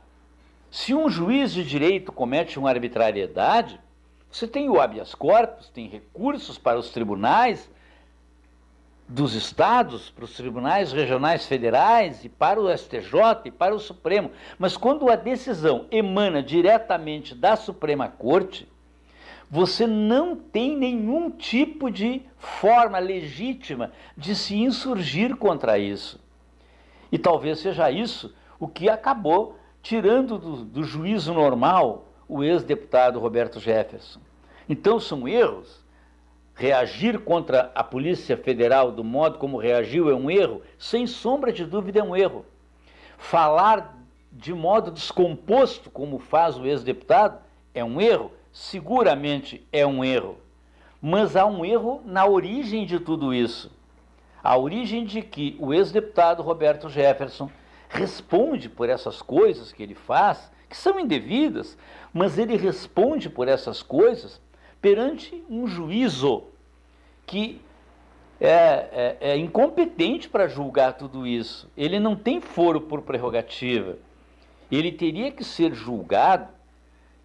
Se 0.69 0.93
um 0.93 1.09
juiz 1.09 1.53
de 1.53 1.63
direito 1.63 2.11
comete 2.11 2.59
uma 2.59 2.69
arbitrariedade, 2.69 3.79
você 4.29 4.47
tem 4.47 4.69
o 4.69 4.79
habeas 4.79 5.15
corpus, 5.15 5.69
tem 5.69 5.87
recursos 5.87 6.57
para 6.57 6.77
os 6.77 6.89
tribunais 6.89 7.69
dos 9.07 9.33
estados, 9.33 10.09
para 10.09 10.25
os 10.25 10.35
tribunais 10.35 10.91
regionais 10.91 11.45
federais 11.45 12.25
e 12.25 12.29
para 12.29 12.59
o 12.59 12.69
STJ 12.77 13.45
e 13.45 13.51
para 13.51 13.73
o 13.73 13.79
Supremo. 13.79 14.31
Mas 14.59 14.75
quando 14.75 15.09
a 15.09 15.15
decisão 15.15 15.87
emana 15.89 16.43
diretamente 16.43 17.33
da 17.33 17.55
Suprema 17.55 18.09
Corte, 18.09 18.67
você 19.49 19.87
não 19.87 20.35
tem 20.35 20.75
nenhum 20.75 21.31
tipo 21.31 21.89
de 21.89 22.21
forma 22.37 22.99
legítima 22.99 23.91
de 24.15 24.35
se 24.35 24.55
insurgir 24.55 25.35
contra 25.37 25.77
isso. 25.77 26.19
E 27.11 27.17
talvez 27.17 27.59
seja 27.59 27.89
isso 27.89 28.33
o 28.59 28.67
que 28.67 28.89
acabou 28.89 29.57
tirando 29.81 30.37
do, 30.37 30.65
do 30.65 30.83
juízo 30.83 31.33
normal 31.33 32.07
o 32.27 32.43
ex-deputado 32.43 33.19
Roberto 33.19 33.59
Jefferson. 33.59 34.19
Então 34.67 34.99
são 34.99 35.27
erros. 35.27 35.85
Reagir 36.53 37.19
contra 37.19 37.71
a 37.75 37.83
Polícia 37.83 38.35
Federal 38.35 38.91
do 38.91 39.03
modo 39.03 39.37
como 39.37 39.57
reagiu 39.57 40.09
é 40.09 40.15
um 40.15 40.29
erro, 40.29 40.61
sem 40.77 41.05
sombra 41.05 41.53
de 41.53 41.63
dúvida 41.63 41.99
é 41.99 42.03
um 42.03 42.15
erro. 42.15 42.45
Falar 43.17 43.95
de 44.31 44.53
modo 44.53 44.91
descomposto, 44.91 45.89
como 45.89 46.19
faz 46.19 46.57
o 46.57 46.65
ex-deputado, 46.65 47.39
é 47.73 47.83
um 47.83 48.01
erro, 48.01 48.31
seguramente 48.57 49.65
é 49.71 49.85
um 49.85 50.03
erro. 50.03 50.39
Mas 50.99 51.35
há 51.35 51.45
um 51.45 51.63
erro 51.63 52.01
na 52.03 52.25
origem 52.25 52.87
de 52.87 52.99
tudo 52.99 53.31
isso. 53.31 53.71
A 54.43 54.57
origem 54.57 55.05
de 55.05 55.21
que 55.21 55.55
o 55.59 55.73
ex-deputado 55.73 56.41
Roberto 56.41 56.89
Jefferson 56.89 57.51
responde 57.87 58.67
por 58.67 58.89
essas 58.89 59.21
coisas 59.21 59.71
que 59.71 59.83
ele 59.83 59.93
faz, 59.93 60.51
que 60.67 60.75
são 60.75 60.99
indevidas, 60.99 61.77
mas 62.11 62.39
ele 62.39 62.57
responde 62.57 63.29
por 63.29 63.47
essas 63.47 63.83
coisas 63.83 64.41
perante 64.81 65.43
um 65.47 65.67
juízo 65.67 66.45
que 67.27 67.61
é, 68.41 68.47
é, 68.49 69.17
é 69.33 69.37
incompetente 69.37 70.27
para 70.27 70.47
julgar 70.47 70.93
tudo 70.93 71.27
isso. 71.27 71.69
Ele 71.77 71.99
não 71.99 72.15
tem 72.15 72.41
foro 72.41 72.81
por 72.81 73.03
prerrogativa. 73.03 73.97
Ele 74.71 74.91
teria 74.91 75.31
que 75.31 75.43
ser 75.43 75.75
julgado 75.75 76.56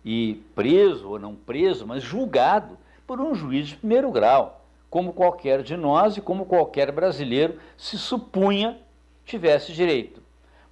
e 0.05 0.43
preso 0.55 1.09
ou 1.09 1.19
não 1.19 1.35
preso, 1.35 1.87
mas 1.87 2.03
julgado 2.03 2.77
por 3.07 3.21
um 3.21 3.35
juiz 3.35 3.69
de 3.69 3.77
primeiro 3.77 4.11
grau, 4.11 4.65
como 4.91 5.13
qualquer 5.13 5.63
de 5.63 5.77
nós 5.77 6.17
e 6.17 6.21
como 6.21 6.47
qualquer 6.47 6.91
brasileiro 6.93 7.59
se 7.77 7.97
supunha 7.97 8.79
tivesse 9.25 9.73
direito. 9.73 10.23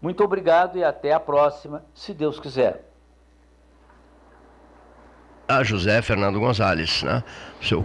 Muito 0.01 0.25
obrigado 0.25 0.79
e 0.79 0.85
até 0.85 1.13
a 1.13 1.21
próxima, 1.21 1.85
se 1.95 2.13
Deus 2.15 2.41
quiser. 2.41 2.85
A 5.47 5.63
José 5.63 6.01
Fernando 6.01 6.39
Gonzalez, 6.39 7.03
né? 7.03 7.23
Seu 7.61 7.85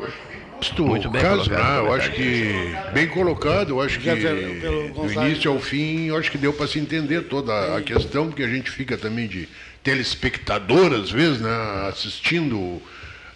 muito 0.80 1.10
bem 1.10 1.22
caso, 1.22 1.50
colocado, 1.50 1.84
né? 1.84 1.90
eu 1.90 1.94
acho 1.94 2.12
que 2.12 2.54
bem 2.94 3.08
colocado, 3.08 3.70
eu 3.70 3.82
acho 3.82 4.00
que 4.00 4.10
do 4.10 5.12
início 5.12 5.52
ao 5.52 5.60
fim, 5.60 6.06
eu 6.06 6.18
acho 6.18 6.32
que 6.32 6.38
deu 6.38 6.54
para 6.54 6.68
se 6.68 6.80
entender 6.80 7.24
toda 7.28 7.76
a 7.76 7.82
questão, 7.82 8.28
porque 8.28 8.44
a 8.44 8.48
gente 8.48 8.72
fica 8.72 8.98
também 8.98 9.28
de 9.28 9.50
telespectador, 9.86 10.92
às 10.94 11.12
vezes, 11.12 11.40
né, 11.40 11.88
assistindo 11.88 12.82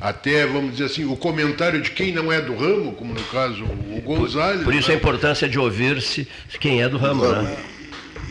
até, 0.02 0.48
vamos 0.48 0.72
dizer 0.72 0.86
assim, 0.86 1.06
o 1.06 1.16
comentário 1.16 1.80
de 1.80 1.92
quem 1.92 2.12
não 2.12 2.32
é 2.32 2.42
do 2.42 2.56
ramo, 2.56 2.94
como 2.94 3.14
no 3.14 3.24
caso 3.26 3.64
o 3.64 4.02
Gonzalez. 4.02 4.58
Por, 4.58 4.66
por 4.66 4.74
isso 4.74 4.88
né? 4.90 4.96
a 4.96 4.98
importância 4.98 5.48
de 5.48 5.60
ouvir-se 5.60 6.28
quem 6.60 6.82
é 6.82 6.90
do 6.90 6.98
ramo, 6.98 7.24
né? 7.24 7.56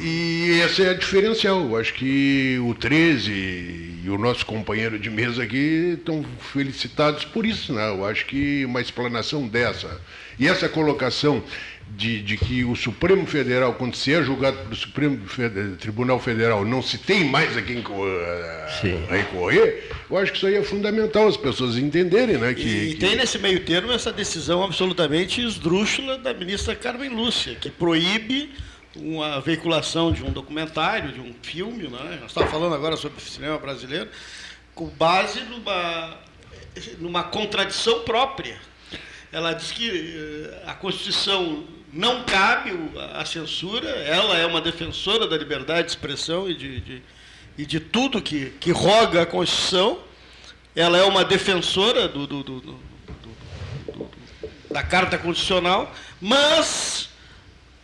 e 0.01 0.61
esse 0.65 0.83
é 0.83 0.91
a 0.91 0.95
diferencial. 0.95 1.61
Eu 1.61 1.77
acho 1.77 1.95
que 1.95 2.59
o 2.61 2.75
13 2.75 3.31
e 3.31 4.11
o 4.11 4.19
nosso 4.19 4.45
companheiro 4.45 4.99
de 4.99 5.11
mesa 5.11 5.45
aqui 5.45 5.95
estão 5.99 6.25
felicitados 6.53 7.25
por 7.25 7.47
isso, 7.47 7.73
né? 7.73 7.89
Eu 7.89 8.05
acho 8.05 8.27
que 8.27 8.65
uma 8.65 8.81
explanação 8.81 9.47
dessa 9.47 10.01
e 10.39 10.49
essa 10.49 10.69
colocação 10.69 11.43
de, 11.91 12.23
de, 12.23 12.37
que 12.37 12.65
o 12.65 12.77
Supremo 12.77 13.27
Federal, 13.27 13.75
quando 13.75 13.97
se 13.97 14.13
é 14.13 14.23
julgado 14.23 14.59
pelo 14.59 14.77
Supremo 14.77 15.19
Tribunal 15.79 16.21
Federal, 16.21 16.65
não 16.65 16.83
se 16.83 16.99
tem 16.99 17.25
mais 17.25 17.57
a 17.57 17.63
quem 17.63 17.79
a, 17.79 19.13
a 19.13 19.17
recorrer, 19.17 19.91
eu 20.09 20.17
acho 20.17 20.33
que 20.33 20.39
isso 20.39 20.47
aí 20.47 20.55
é 20.55 20.63
fundamental 20.63 21.27
as 21.27 21.37
pessoas 21.37 21.77
entenderem. 21.77 22.37
Né, 22.39 22.55
que, 22.55 22.63
e, 22.63 22.91
e 22.91 22.95
tem 22.95 23.17
nesse 23.17 23.39
meio 23.39 23.61
termo 23.65 23.93
essa 23.93 24.13
decisão 24.13 24.63
absolutamente 24.63 25.41
esdrúxula 25.41 26.19
da 26.19 26.33
ministra 26.35 26.77
Carmen 26.77 27.11
Lúcia, 27.11 27.55
que 27.55 27.71
proíbe 27.71 28.51
uma 28.97 29.41
veiculação 29.41 30.13
de 30.13 30.23
um 30.23 30.31
documentário, 30.31 31.13
de 31.13 31.21
um 31.21 31.35
filme, 31.43 31.89
né? 31.89 32.19
nós 32.21 32.31
estávamos 32.31 32.53
falando 32.53 32.75
agora 32.75 32.97
sobre 32.97 33.19
o 33.19 33.21
cinema 33.21 33.59
brasileiro, 33.59 34.09
com 34.75 34.87
base 34.89 35.41
numa, 35.43 36.19
numa 36.99 37.23
contradição 37.25 38.01
própria. 38.01 38.57
Ela 39.31 39.53
diz 39.53 39.73
que 39.73 39.91
eh, 39.91 40.63
a 40.67 40.75
Constituição 40.75 41.65
não 41.93 42.23
cabe 42.25 42.73
a 43.15 43.25
censura, 43.25 43.89
ela 43.89 44.37
é 44.37 44.47
uma 44.47 44.61
defensora 44.61 45.27
da 45.27 45.37
liberdade 45.37 45.85
de 45.85 45.91
expressão 45.91 46.49
e 46.49 46.55
de, 46.55 46.81
de, 46.81 47.03
e 47.57 47.67
de 47.67 47.81
tudo 47.81 48.21
que, 48.21 48.51
que 48.61 48.71
roga 48.71 49.23
a 49.23 49.27
Constituição, 49.27 49.99
ela 50.77 50.99
é 50.99 51.05
uma 51.05 51.25
defensora 51.25 52.07
do, 52.07 52.27
do, 52.27 52.43
do, 52.43 52.61
do 52.61 52.89
da 54.71 54.83
Carta 54.83 55.17
Constitucional, 55.19 55.93
mas 56.21 57.08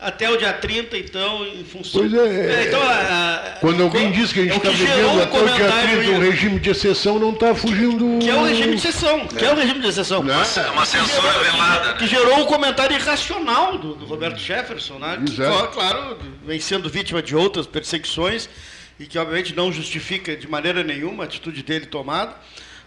até 0.04 0.30
o 0.30 0.36
dia 0.36 0.52
30, 0.52 0.98
então, 0.98 1.46
em 1.46 1.64
função. 1.64 2.02
Pois 2.02 2.12
é. 2.12 2.62
é 2.62 2.68
então, 2.68 2.80
a, 2.82 3.56
quando 3.60 3.82
alguém 3.82 4.12
diz 4.12 4.32
que 4.32 4.40
a 4.40 4.44
gente 4.44 4.56
está 4.58 4.70
vivendo 4.70 5.22
até 5.22 5.42
o 5.42 5.48
dia 5.54 5.72
30 5.72 6.10
um 6.10 6.18
regime 6.20 6.60
de 6.60 6.70
exceção, 6.70 7.18
não 7.18 7.30
está 7.30 7.54
fugindo. 7.54 8.18
Que 8.20 8.28
é 8.28 8.34
o 8.34 8.44
regime 8.44 8.76
de 8.76 8.86
exceção. 8.86 9.20
É. 9.20 9.38
Que 9.38 9.44
é 9.44 9.52
o 9.52 9.56
regime 9.56 9.80
de 9.80 9.88
exceção. 9.88 10.22
Nossa, 10.22 10.60
é 10.60 10.70
uma 10.70 10.84
censura 10.84 11.32
velada. 11.38 11.92
Né? 11.92 11.98
Que 11.98 12.06
gerou 12.06 12.38
um 12.40 12.44
comentário 12.44 12.94
irracional 12.94 13.78
do, 13.78 13.94
do 13.94 14.04
Roberto 14.04 14.38
Jefferson, 14.38 14.98
né? 14.98 15.18
Que, 15.24 15.36
claro, 15.72 16.18
vem 16.46 16.60
sendo 16.60 16.90
vítima 16.90 17.22
de 17.22 17.34
outras 17.34 17.66
perseguições 17.66 18.48
e 19.00 19.06
que, 19.06 19.18
obviamente, 19.18 19.54
não 19.56 19.72
justifica 19.72 20.36
de 20.36 20.46
maneira 20.46 20.84
nenhuma 20.84 21.24
a 21.24 21.26
atitude 21.26 21.62
dele 21.62 21.86
tomada. 21.86 22.36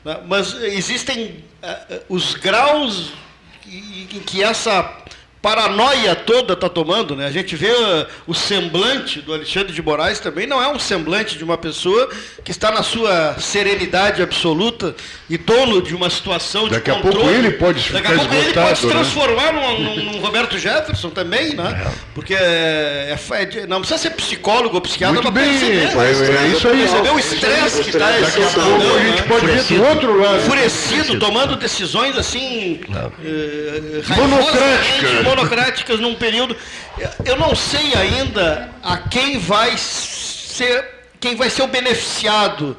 Né? 0.05 0.19
Mas 0.27 0.53
existem 0.61 1.43
uh, 1.63 2.03
os 2.07 2.35
graus 2.35 3.11
em 3.69 4.19
que 4.21 4.43
essa 4.43 4.83
paranoia 5.41 6.15
toda 6.15 6.53
está 6.53 6.67
tomando, 6.67 7.15
né? 7.15 7.27
A 7.27 7.31
gente 7.31 7.55
vê 7.55 7.71
uh, 7.71 8.05
o 8.25 8.33
semblante 8.33 9.21
do 9.21 9.33
Alexandre 9.33 9.71
de 9.71 9.81
Moraes 9.81 10.19
também 10.19 10.47
não 10.47 10.61
é 10.61 10.67
um 10.67 10.79
semblante 10.79 11.37
de 11.37 11.43
uma 11.43 11.57
pessoa 11.57 12.09
que 12.43 12.51
está 12.51 12.71
na 12.71 12.83
sua 12.83 13.35
serenidade 13.39 14.21
absoluta 14.21 14.95
e 15.29 15.37
dono 15.37 15.81
de 15.81 15.95
uma 15.95 16.09
situação 16.09 16.67
Daqui 16.67 16.91
de 16.91 17.01
controle. 17.01 17.15
Daqui 17.15 17.17
a 17.17 17.21
pouco 17.21 17.39
ele 17.39 17.51
pode 17.51 17.93
Daqui 17.93 18.07
a 18.07 18.15
pouco 18.15 18.33
ele 18.33 18.53
pode 18.53 18.79
se 18.79 18.85
né? 18.87 18.91
transformar 18.93 19.53
né? 19.53 19.77
num, 19.79 20.03
num, 20.03 20.19
Roberto 20.19 20.57
Jefferson 20.57 21.09
também, 21.09 21.53
né? 21.55 21.85
É. 21.85 21.91
Porque 22.15 22.33
é, 22.33 23.15
é, 23.31 23.67
não 23.67 23.79
precisa 23.79 23.99
ser 23.99 24.11
psicólogo 24.11 24.75
ou 24.75 24.81
psiquiatra 24.81 25.21
para 25.21 25.31
perceber. 25.31 25.75
É, 25.75 26.45
é 26.45 26.47
isso 26.47 26.67
aí. 26.67 26.77
Perceber 26.79 27.09
o 27.09 27.19
estresse 27.19 27.83
que 27.83 27.89
está 27.89 28.07
a 28.07 28.11
pouco 28.11 28.97
a 28.97 29.03
gente 29.03 29.23
pode 29.23 29.45
ver 29.45 29.63
do 29.63 29.85
outro 29.85 30.21
lado. 30.21 30.37
Enfurecido, 30.37 31.19
tomando 31.19 31.55
decisões 31.55 32.17
assim... 32.17 32.79
Eh, 33.23 34.01
monocráticas 34.15 35.26
monocráticas 35.27 35.99
num 35.99 36.15
período. 36.15 36.55
Eu 37.25 37.37
não 37.37 37.55
sei 37.55 37.93
ainda 37.93 38.69
a 38.83 38.97
quem 38.97 39.37
vai 39.37 39.77
ser, 39.77 40.85
quem 41.19 41.35
vai 41.35 41.49
ser 41.49 41.63
o 41.63 41.67
beneficiado 41.67 42.75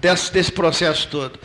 desse, 0.00 0.32
desse 0.32 0.52
processo 0.52 1.08
todo. 1.08 1.38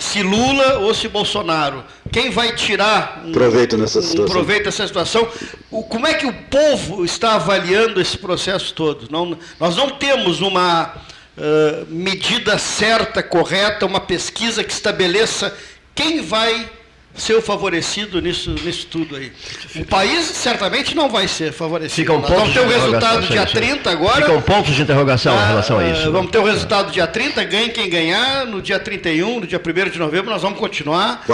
Se 0.00 0.22
Lula 0.22 0.78
ou 0.78 0.94
se 0.94 1.08
Bolsonaro. 1.08 1.84
Quem 2.10 2.30
vai 2.30 2.54
tirar 2.54 3.22
um 3.24 3.32
proveito, 3.32 3.76
nessa 3.76 4.00
um 4.00 4.24
proveito 4.24 4.64
dessa 4.64 4.86
situação? 4.86 5.28
O, 5.70 5.82
como 5.82 6.06
é 6.06 6.14
que 6.14 6.26
o 6.26 6.32
povo 6.32 7.04
está 7.04 7.34
avaliando 7.34 8.00
esse 8.00 8.16
processo 8.16 8.72
todo? 8.72 9.08
Não, 9.10 9.36
nós 9.60 9.76
não 9.76 9.90
temos 9.90 10.40
uma 10.40 10.94
uh, 11.36 11.86
medida 11.88 12.56
certa, 12.56 13.22
correta, 13.22 13.84
uma 13.84 14.00
pesquisa 14.00 14.64
que 14.64 14.72
estabeleça 14.72 15.54
quem 15.94 16.22
vai 16.22 16.68
ser 17.16 17.40
favorecido 17.40 18.20
nisso, 18.20 18.50
nisso 18.50 18.88
tudo 18.90 19.16
aí. 19.16 19.32
O 19.76 19.84
país 19.84 20.24
certamente 20.26 20.94
não 20.94 21.08
vai 21.08 21.28
ser 21.28 21.52
favorecido. 21.52 21.94
Ficam 21.94 22.20
pontos 22.20 22.36
vamos 22.36 22.54
ter 22.54 22.60
o 22.60 22.68
resultado 22.68 23.26
dia 23.26 23.46
30 23.46 23.90
agora. 23.90 24.26
Ficam 24.26 24.42
pontos 24.42 24.74
de 24.74 24.82
interrogação 24.82 25.38
ah, 25.38 25.42
em 25.42 25.46
relação 25.46 25.78
a 25.78 25.88
isso. 25.88 26.10
Vamos 26.10 26.30
ter 26.30 26.38
o 26.38 26.44
resultado 26.44 26.90
dia 26.90 27.06
30, 27.06 27.44
ganhe 27.44 27.68
quem 27.70 27.88
ganhar. 27.88 28.44
No 28.46 28.60
dia 28.60 28.80
31, 28.80 29.40
no 29.40 29.46
dia 29.46 29.60
1 29.60 29.90
de 29.90 29.98
novembro, 29.98 30.30
nós 30.30 30.42
vamos 30.42 30.58
continuar 30.58 31.24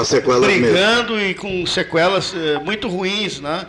brigando 0.41 1.15
mesmo. 1.15 1.31
e 1.31 1.35
com 1.35 1.65
sequelas 1.67 2.35
eh, 2.35 2.59
muito 2.63 2.87
ruins. 2.87 3.41
Né? 3.41 3.67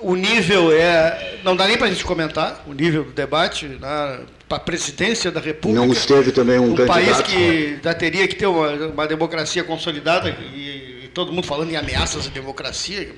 O 0.00 0.14
nível 0.14 0.72
é. 0.72 1.38
Não 1.42 1.56
dá 1.56 1.66
nem 1.66 1.76
para 1.76 1.88
a 1.88 1.90
gente 1.90 2.04
comentar 2.04 2.62
o 2.66 2.72
nível 2.72 3.04
do 3.04 3.12
debate. 3.12 3.66
Né? 3.66 4.20
para 4.48 4.56
a 4.56 4.60
presidência 4.60 5.30
da 5.30 5.38
República. 5.38 5.86
Não 5.86 5.92
esteve 5.92 6.32
também 6.32 6.58
um, 6.58 6.72
um 6.72 6.74
candidato. 6.74 6.98
Um 6.98 7.04
país 7.04 7.20
que 7.20 7.78
já 7.84 7.94
teria 7.94 8.26
que 8.26 8.34
ter 8.34 8.46
uma, 8.46 8.68
uma 8.86 9.06
democracia 9.06 9.62
consolidada 9.62 10.28
e 10.52 10.99
todo 11.14 11.32
mundo 11.32 11.46
falando 11.46 11.70
em 11.70 11.76
ameaças 11.76 12.26
à 12.26 12.30
democracia, 12.30 13.14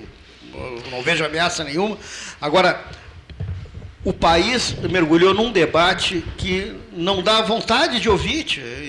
não 0.91 1.03
vejo 1.03 1.25
ameaça 1.25 1.65
nenhuma. 1.65 1.97
Agora, 2.41 2.85
o 4.05 4.13
país 4.13 4.75
mergulhou 4.91 5.33
num 5.33 5.53
debate 5.53 6.25
que 6.37 6.75
não 6.93 7.23
dá 7.23 7.41
vontade 7.41 8.01
de 8.01 8.09
ouvir. 8.09 8.45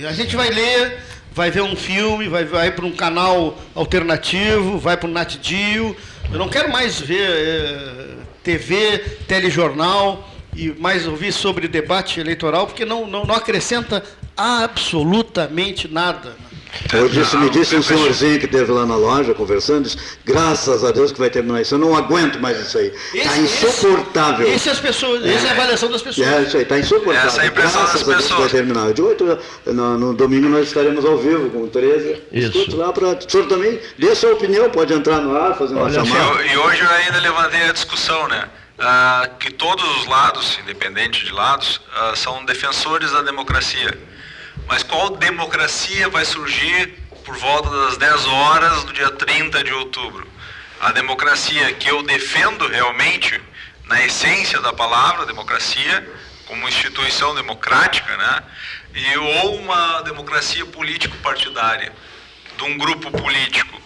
A 0.08 0.14
gente 0.14 0.36
vai 0.36 0.50
ler, 0.50 1.00
vai 1.32 1.52
ver 1.52 1.62
um 1.62 1.76
filme, 1.76 2.28
vai, 2.28 2.46
vai 2.46 2.72
para 2.72 2.86
um 2.86 2.92
canal 2.92 3.58
alternativo, 3.76 4.78
vai 4.78 4.98
para 4.98 5.08
o 5.08 5.12
Nat 5.12 5.38
Dio. 5.38 5.96
Eu 6.32 6.40
não 6.40 6.50
quero 6.50 6.72
mais 6.72 7.00
ver 7.00 7.30
é, 7.30 8.16
TV, 8.44 9.00
telejornal 9.28 10.30
e 10.56 10.70
mais 10.70 11.08
ouvir 11.08 11.32
sobre 11.32 11.68
debate 11.68 12.20
eleitoral, 12.20 12.68
porque 12.68 12.86
não, 12.86 13.08
não, 13.08 13.24
não 13.24 13.36
acrescenta 13.36 14.04
absolutamente 14.36 15.88
nada. 15.88 16.36
Eu 16.92 17.08
disse, 17.08 17.38
me 17.38 17.50
disse 17.50 17.76
um 17.76 17.84
senhorzinho 17.84 18.40
que 18.40 18.46
esteve 18.46 18.72
lá 18.72 18.86
na 18.86 18.96
loja 18.96 19.34
conversando, 19.34 19.84
disse, 19.84 19.98
graças 20.26 20.84
a 20.84 20.92
Deus 20.92 21.12
que 21.12 21.20
vai 21.20 21.30
terminar 21.30 21.62
isso, 21.62 21.76
eu 21.76 21.80
não 21.80 21.96
aguento 21.96 22.40
mais 22.40 22.60
isso 22.60 22.78
aí. 22.78 22.94
Está 23.14 23.38
insuportável. 23.38 24.48
Esse, 24.48 24.56
esse, 24.56 24.70
as 24.70 24.80
pessoas, 24.80 25.24
é. 25.26 25.34
essa 25.34 25.48
é 25.48 25.50
a 25.50 25.54
avaliação 25.54 25.90
das 25.92 26.02
pessoas. 26.02 26.28
É, 26.28 26.42
isso 26.42 26.58
aí, 26.58 26.64
está 26.64 26.80
insuportável. 26.80 27.28
Essa 27.28 27.42
é 27.42 27.44
a 27.44 27.48
impressão 27.48 27.82
graças 27.82 28.02
das 28.02 28.02
a 28.02 28.12
Deus 28.12 28.24
pessoas. 28.24 28.40
vai 28.40 28.50
terminar. 28.50 28.88
Eu 28.88 28.94
digo, 28.94 29.40
no, 29.68 29.98
no, 29.98 30.14
domingo 30.14 30.50
nós 30.50 30.68
estaremos 30.68 31.06
ao 31.06 31.18
vivo 31.18 31.50
com 31.50 31.64
o 31.64 31.68
13. 31.68 32.22
Isso. 32.32 32.58
Escuto 32.58 32.78
lá 32.78 32.92
para. 32.92 33.10
O 33.10 33.30
senhor 33.30 33.48
também 33.48 33.80
dê 33.98 34.16
sua 34.16 34.34
opinião, 34.34 34.70
pode 34.70 34.94
entrar 34.94 35.22
no 35.22 35.36
ar, 35.36 35.56
fazer 35.56 35.76
uma 35.76 35.84
Olha, 35.84 35.94
chamada. 35.94 36.44
E, 36.44 36.54
e 36.54 36.58
hoje 36.58 36.82
eu 36.82 36.90
ainda 36.90 37.20
levantei 37.20 37.64
a 37.64 37.72
discussão, 37.72 38.28
né? 38.28 38.50
Ah, 38.80 39.30
que 39.40 39.52
todos 39.52 39.86
os 39.98 40.08
lados, 40.08 40.60
independente 40.62 41.24
de 41.24 41.32
lados, 41.32 41.80
ah, 41.96 42.14
são 42.16 42.44
defensores 42.46 43.12
da 43.12 43.22
democracia. 43.22 43.98
Mas 44.68 44.84
qual 44.84 45.12
democracia 45.18 46.10
vai 46.10 46.26
surgir 46.26 47.00
por 47.26 47.36
volta 47.38 47.70
das 47.70 47.98
10 47.98 48.26
horas 48.28 48.84
do 48.84 48.94
dia 48.94 49.10
30 49.10 49.64
de 49.64 49.74
outubro? 49.74 50.28
A 50.80 50.92
democracia 50.92 51.72
que 51.74 51.90
eu 51.90 52.04
defendo 52.04 52.68
realmente, 52.68 53.40
na 53.86 54.04
essência 54.04 54.60
da 54.62 54.74
palavra 54.74 55.26
democracia, 55.26 56.08
como 56.46 56.68
instituição 56.68 57.34
democrática, 57.36 58.16
né? 58.18 58.44
E, 58.94 59.18
ou 59.18 59.56
uma 59.56 60.02
democracia 60.02 60.66
político-partidária, 60.66 61.92
de 62.58 62.64
um 62.64 62.78
grupo 62.78 63.12
político. 63.12 63.82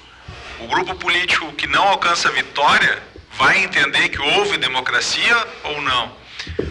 O 0.60 0.68
grupo 0.68 0.96
político 0.96 1.52
que 1.54 1.68
não 1.68 1.88
alcança 1.88 2.32
vitória 2.32 3.02
vai 3.38 3.64
entender 3.64 4.10
que 4.10 4.20
houve 4.20 4.58
democracia 4.58 5.48
ou 5.64 5.82
não? 5.82 6.12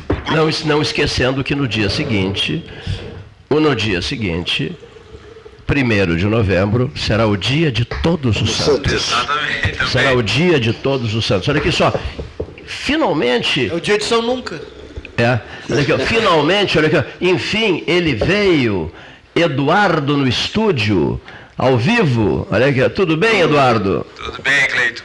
Grupo... 0.08 0.32
Não, 0.32 0.50
não 0.64 0.82
esquecendo 0.82 1.44
que 1.44 1.54
no 1.54 1.68
dia 1.68 1.88
seguinte 1.88 2.64
ou 3.48 3.60
no 3.60 3.74
dia 3.74 4.02
seguinte, 4.02 4.76
1 5.68 6.16
de 6.16 6.26
novembro, 6.26 6.90
será 6.94 7.26
o 7.26 7.36
dia 7.36 7.72
de 7.72 7.84
todos 7.84 8.40
os 8.40 8.50
santos. 8.52 8.92
Exatamente. 8.92 9.88
Será 9.90 10.12
o 10.14 10.22
dia 10.22 10.60
de 10.60 10.72
todos 10.72 11.14
os 11.14 11.24
santos. 11.24 11.48
Olha 11.48 11.58
aqui 11.58 11.72
só. 11.72 11.92
Finalmente. 12.64 13.68
É 13.68 13.74
o 13.74 13.80
dia 13.80 13.98
de 13.98 14.04
São 14.04 14.22
Nunca. 14.22 14.60
É. 15.16 15.40
Olha 15.70 15.82
aqui, 15.82 15.92
ó, 15.92 15.98
finalmente, 15.98 16.76
olha 16.78 16.88
aqui, 16.88 16.96
ó, 16.96 17.04
enfim, 17.20 17.82
ele 17.86 18.14
veio. 18.14 18.92
Eduardo 19.34 20.16
no 20.16 20.26
estúdio, 20.26 21.20
ao 21.58 21.76
vivo. 21.76 22.46
Olha 22.50 22.66
aqui, 22.66 22.88
tudo 22.90 23.16
bem, 23.16 23.40
Eduardo? 23.40 24.06
Tudo 24.16 24.42
bem, 24.42 24.66
Cleito. 24.68 25.04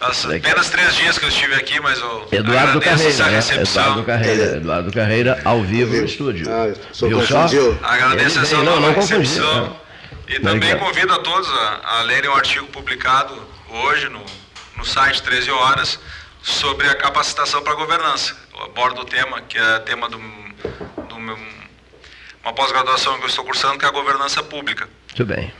Nossa, 0.00 0.34
apenas 0.34 0.70
três 0.70 0.94
dias 0.94 1.18
que 1.18 1.24
eu 1.26 1.28
estive 1.28 1.54
aqui, 1.54 1.78
mas 1.78 1.98
eu 1.98 2.28
Eduardo 2.32 2.80
Carreira, 2.80 3.30
né? 3.30 3.40
Eduardo 3.60 4.02
Carreira, 4.04 4.56
Eduardo 4.56 4.92
Carreira 4.92 5.40
ao 5.44 5.62
vivo 5.62 5.94
no 5.94 6.04
estúdio. 6.04 6.46
Ah, 6.50 6.72
Viu 7.06 7.26
só? 7.26 7.46
Agradeço 7.82 8.40
essa 8.40 8.56
não, 8.62 8.80
não 8.80 8.94
recepção. 8.94 9.64
Né? 9.64 9.76
E 10.28 10.40
também 10.40 10.76
convido 10.78 11.12
a 11.12 11.18
todos 11.18 11.48
a, 11.50 11.98
a 11.98 12.02
lerem 12.02 12.30
um 12.30 12.34
artigo 12.34 12.66
publicado 12.68 13.34
hoje 13.68 14.08
no, 14.08 14.24
no 14.76 14.84
site 14.84 15.22
13 15.22 15.50
Horas 15.50 15.98
sobre 16.42 16.88
a 16.88 16.94
capacitação 16.94 17.62
para 17.62 17.72
a 17.72 17.76
governança. 17.76 18.34
aborda 18.64 19.00
o 19.00 19.04
tema, 19.04 19.40
que 19.42 19.58
é 19.58 19.78
tema 19.80 20.08
do, 20.08 20.18
do 21.08 21.18
meu, 21.18 21.38
uma 22.42 22.52
pós-graduação 22.52 23.18
que 23.18 23.24
eu 23.24 23.28
estou 23.28 23.44
cursando, 23.44 23.78
que 23.78 23.84
é 23.84 23.88
a 23.88 23.92
governança 23.92 24.42
pública. 24.42 24.88
Muito 25.08 25.24
bem. 25.26 25.52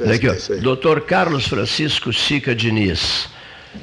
É. 0.00 0.12
Aqui, 0.14 0.28
ó. 0.28 0.34
Doutor 0.60 1.02
Carlos 1.02 1.46
Francisco 1.46 2.12
Sica 2.12 2.54
Diniz. 2.54 3.28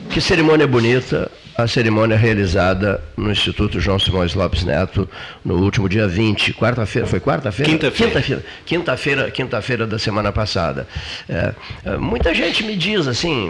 Que 0.09 0.22
cerimônia 0.22 0.67
bonita, 0.67 1.30
a 1.62 1.68
cerimônia 1.68 2.18
realizada 2.18 3.01
no 3.16 3.32
Instituto 3.32 3.80
João 3.80 3.99
Simões 3.99 4.34
Lopes 4.34 4.64
Neto 4.64 5.07
no 5.43 5.55
último 5.62 5.88
dia 5.88 6.07
20, 6.07 6.53
quarta-feira, 6.53 7.07
foi 7.07 7.20
quarta-feira? 7.20 7.72
Quinta-feira. 7.72 8.43
Quinta-feira, 8.66 9.32
quinta-feira, 9.32 9.88
da 9.88 9.99
semana 9.99 10.32
passada. 10.32 10.88
É, 11.30 11.53
é, 11.86 11.97
muita 11.97 12.34
gente 12.34 12.64
me 12.64 12.76
diz 12.76 13.07
assim, 13.07 13.49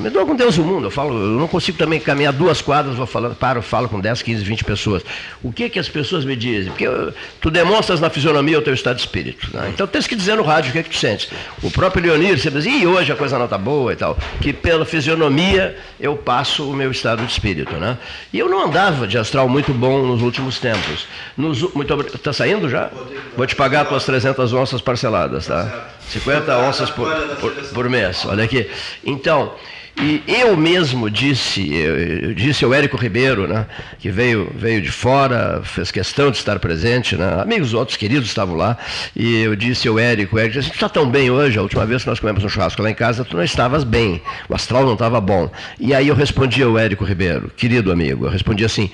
me 0.00 0.10
dou 0.10 0.26
com 0.26 0.34
Deus 0.34 0.56
o 0.58 0.64
mundo, 0.64 0.86
eu 0.86 0.90
falo, 0.90 1.14
eu 1.14 1.38
não 1.38 1.48
consigo 1.48 1.76
também 1.76 2.00
caminhar 2.00 2.32
duas 2.32 2.62
quadras, 2.62 2.96
vou 2.96 3.06
falando, 3.06 3.34
paro, 3.34 3.60
falo 3.62 3.88
com 3.88 4.00
10, 4.00 4.22
15, 4.22 4.44
20 4.44 4.64
pessoas. 4.64 5.02
O 5.42 5.52
que 5.52 5.68
que 5.68 5.78
as 5.78 5.88
pessoas 5.88 6.24
me 6.24 6.36
dizem? 6.36 6.70
Porque 6.70 6.86
eu, 6.86 7.12
tu 7.40 7.50
demonstras 7.50 8.00
na 8.00 8.10
fisionomia 8.10 8.58
o 8.58 8.62
teu 8.62 8.74
estado 8.74 8.96
de 8.96 9.02
espírito. 9.02 9.50
Né? 9.52 9.70
Então 9.74 9.86
tens 9.86 10.06
que 10.06 10.16
dizer 10.16 10.36
no 10.36 10.42
rádio 10.42 10.70
o 10.70 10.72
que 10.72 10.78
é 10.78 10.82
que 10.82 10.90
tu 10.90 10.96
sentes. 10.96 11.30
O 11.62 11.70
próprio 11.70 12.02
Leonir, 12.02 12.38
você 12.38 12.50
diz, 12.50 12.64
e 12.64 12.86
hoje 12.86 13.12
a 13.12 13.16
coisa 13.16 13.36
não 13.38 13.44
está 13.44 13.58
boa 13.58 13.92
e 13.92 13.96
tal, 13.96 14.16
que 14.40 14.52
pela 14.52 14.84
fisionomia 14.84 15.76
eu 16.00 16.16
passo 16.16 16.68
o 16.68 16.74
meu 16.74 16.90
estado 16.90 17.24
de 17.26 17.33
espírito, 17.34 17.74
né? 17.76 17.98
E 18.32 18.38
eu 18.38 18.48
não 18.48 18.64
andava 18.64 19.06
de 19.06 19.18
astral 19.18 19.48
muito 19.48 19.72
bom 19.72 20.06
nos 20.06 20.22
últimos 20.22 20.58
tempos. 20.58 21.06
Nos, 21.36 21.62
muito 21.74 21.94
Está 22.14 22.32
saindo 22.32 22.68
já? 22.68 22.90
Vou 23.36 23.46
te 23.46 23.54
pagar 23.54 23.84
tuas 23.84 24.04
300 24.04 24.52
onças 24.52 24.80
parceladas, 24.80 25.46
tá? 25.46 25.88
50 26.08 26.56
onças 26.58 26.90
por, 26.90 27.08
por, 27.40 27.52
por 27.52 27.88
mês, 27.88 28.24
olha 28.26 28.44
aqui. 28.44 28.70
Então, 29.04 29.52
e 29.96 30.22
eu 30.26 30.56
mesmo 30.56 31.08
disse, 31.08 31.72
eu 31.72 32.34
disse 32.34 32.64
ao 32.64 32.74
Érico 32.74 32.96
Ribeiro, 32.96 33.46
né, 33.46 33.66
que 33.98 34.10
veio, 34.10 34.50
veio 34.54 34.82
de 34.82 34.90
fora, 34.90 35.62
fez 35.62 35.90
questão 35.90 36.30
de 36.30 36.36
estar 36.36 36.58
presente, 36.58 37.16
né, 37.16 37.40
amigos 37.40 37.72
outros 37.72 37.96
queridos 37.96 38.26
estavam 38.26 38.56
lá, 38.56 38.76
e 39.14 39.42
eu 39.42 39.54
disse 39.54 39.86
ao 39.86 39.98
Érico, 39.98 40.38
Érico 40.38 40.58
disse, 40.58 40.70
tu 40.70 40.74
está 40.74 40.88
tão 40.88 41.08
bem 41.08 41.30
hoje, 41.30 41.58
a 41.58 41.62
última 41.62 41.86
vez 41.86 42.02
que 42.02 42.08
nós 42.08 42.18
comemos 42.18 42.42
um 42.42 42.48
churrasco 42.48 42.82
lá 42.82 42.90
em 42.90 42.94
casa, 42.94 43.24
tu 43.24 43.36
não 43.36 43.44
estavas 43.44 43.84
bem, 43.84 44.20
o 44.48 44.54
astral 44.54 44.84
não 44.84 44.94
estava 44.94 45.20
bom. 45.20 45.50
E 45.78 45.94
aí 45.94 46.08
eu 46.08 46.14
respondi 46.14 46.62
ao 46.62 46.76
Érico 46.76 47.04
Ribeiro, 47.04 47.50
querido 47.56 47.92
amigo, 47.92 48.26
eu 48.26 48.30
respondi 48.30 48.64
assim, 48.64 48.90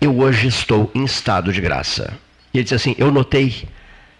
eu 0.00 0.16
hoje 0.20 0.46
estou 0.46 0.90
em 0.94 1.04
estado 1.04 1.52
de 1.52 1.60
graça. 1.60 2.14
E 2.52 2.58
ele 2.58 2.62
disse 2.62 2.74
assim, 2.74 2.94
eu 2.96 3.10
notei, 3.10 3.64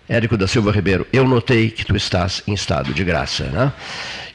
Érico 0.08 0.36
da 0.36 0.46
Silva 0.46 0.70
Ribeiro, 0.70 1.06
eu 1.12 1.26
notei 1.26 1.70
que 1.70 1.84
tu 1.84 1.96
estás 1.96 2.42
em 2.46 2.52
estado 2.52 2.92
de 2.92 3.02
graça, 3.02 3.44
né? 3.44 3.72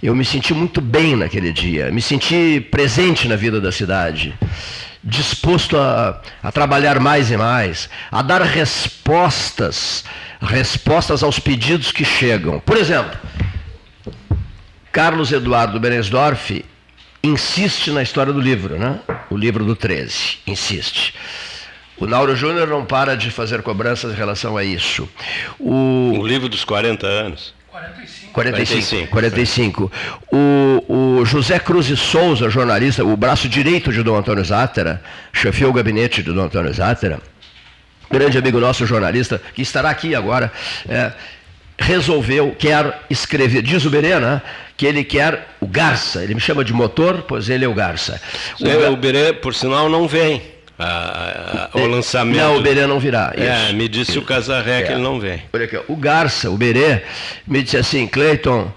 Eu 0.01 0.15
me 0.15 0.25
senti 0.25 0.53
muito 0.53 0.81
bem 0.81 1.15
naquele 1.15 1.53
dia, 1.53 1.91
me 1.91 2.01
senti 2.01 2.59
presente 2.71 3.27
na 3.27 3.35
vida 3.35 3.61
da 3.61 3.71
cidade, 3.71 4.33
disposto 5.03 5.77
a, 5.77 6.21
a 6.41 6.51
trabalhar 6.51 6.99
mais 6.99 7.29
e 7.29 7.37
mais, 7.37 7.89
a 8.11 8.21
dar 8.21 8.41
respostas, 8.41 10.03
respostas 10.41 11.21
aos 11.21 11.37
pedidos 11.37 11.91
que 11.91 12.03
chegam. 12.03 12.59
Por 12.59 12.77
exemplo, 12.77 13.17
Carlos 14.91 15.31
Eduardo 15.31 15.79
Berensdorf 15.79 16.65
insiste 17.21 17.91
na 17.91 18.01
história 18.01 18.33
do 18.33 18.39
livro, 18.39 18.77
né? 18.77 18.99
O 19.29 19.37
livro 19.37 19.63
do 19.63 19.75
13, 19.75 20.39
insiste. 20.47 21.13
O 21.99 22.07
Nauro 22.07 22.35
Júnior 22.35 22.67
não 22.67 22.85
para 22.85 23.15
de 23.15 23.29
fazer 23.29 23.61
cobranças 23.61 24.13
em 24.13 24.15
relação 24.15 24.55
a 24.55 24.63
isso. 24.63 25.07
O, 25.59 26.13
o 26.17 26.25
livro 26.27 26.47
dos 26.47 26.63
40 26.63 27.05
anos. 27.05 27.53
45. 27.71 28.33
45. 28.33 29.11
45. 29.11 29.91
O, 30.31 31.19
o 31.19 31.25
José 31.25 31.59
Cruz 31.59 31.85
de 31.85 31.97
Souza, 31.97 32.49
jornalista, 32.49 33.03
o 33.03 33.15
braço 33.17 33.49
direito 33.49 33.91
de 33.91 34.01
Dom 34.01 34.15
Antônio 34.15 34.43
Zátera, 34.43 35.01
chefiou 35.33 35.71
o 35.71 35.73
gabinete 35.73 36.23
de 36.23 36.31
Dom 36.31 36.43
Antônio 36.43 36.73
Zátera, 36.73 37.19
grande 38.09 38.37
amigo 38.37 38.59
nosso 38.59 38.85
jornalista, 38.85 39.41
que 39.53 39.61
estará 39.61 39.89
aqui 39.89 40.15
agora, 40.15 40.51
é, 40.87 41.11
resolveu, 41.77 42.55
quer 42.57 43.01
escrever, 43.09 43.61
diz 43.61 43.85
o 43.85 43.89
Berê, 43.89 44.19
né, 44.19 44.41
que 44.75 44.85
ele 44.85 45.03
quer 45.03 45.55
o 45.59 45.67
Garça, 45.67 46.23
ele 46.23 46.33
me 46.33 46.41
chama 46.41 46.63
de 46.63 46.73
motor, 46.73 47.23
pois 47.27 47.49
ele 47.49 47.65
é 47.65 47.67
o 47.67 47.73
Garça. 47.73 48.21
O, 48.59 48.93
o 48.93 48.95
Berê, 48.97 49.33
por 49.33 49.53
sinal, 49.53 49.89
não 49.89 50.07
vem 50.07 50.41
a, 50.79 51.69
a, 51.73 51.77
o 51.77 51.85
lançamento. 51.85 52.37
Não, 52.37 52.57
o 52.57 52.61
Berê 52.61 52.87
não 52.87 52.99
virá. 52.99 53.33
É, 53.35 53.65
Isso. 53.65 53.75
me 53.75 53.87
disse 53.89 54.17
o 54.17 54.21
Casarré 54.21 54.79
é. 54.79 54.83
que 54.83 54.91
ele 54.93 55.01
não 55.01 55.19
vem. 55.19 55.43
Olha 55.51 55.65
aqui, 55.65 55.79
o 55.87 55.95
Garça, 55.95 56.49
o 56.49 56.57
Berê, 56.57 57.03
me 57.45 57.61
disse 57.61 57.75
assim, 57.75 58.07
Cleiton, 58.07 58.71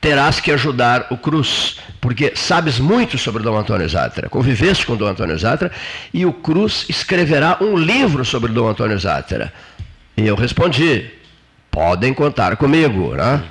terás 0.00 0.38
que 0.38 0.52
ajudar 0.52 1.08
o 1.10 1.16
Cruz, 1.18 1.78
porque 2.00 2.32
sabes 2.36 2.78
muito 2.78 3.18
sobre 3.18 3.42
Dom 3.42 3.56
Antônio 3.56 3.88
Zátera, 3.88 4.28
conviveste 4.28 4.86
com 4.86 4.94
Dom 4.94 5.06
Antônio 5.06 5.36
Zátera, 5.36 5.72
e 6.14 6.24
o 6.24 6.32
Cruz 6.32 6.86
escreverá 6.88 7.58
um 7.60 7.76
livro 7.76 8.24
sobre 8.24 8.52
Dom 8.52 8.68
Antônio 8.68 8.98
Zátera. 8.98 9.52
E 10.16 10.26
eu 10.26 10.36
respondi, 10.36 11.10
podem 11.70 12.14
contar 12.14 12.56
comigo, 12.56 13.14
né? 13.14 13.42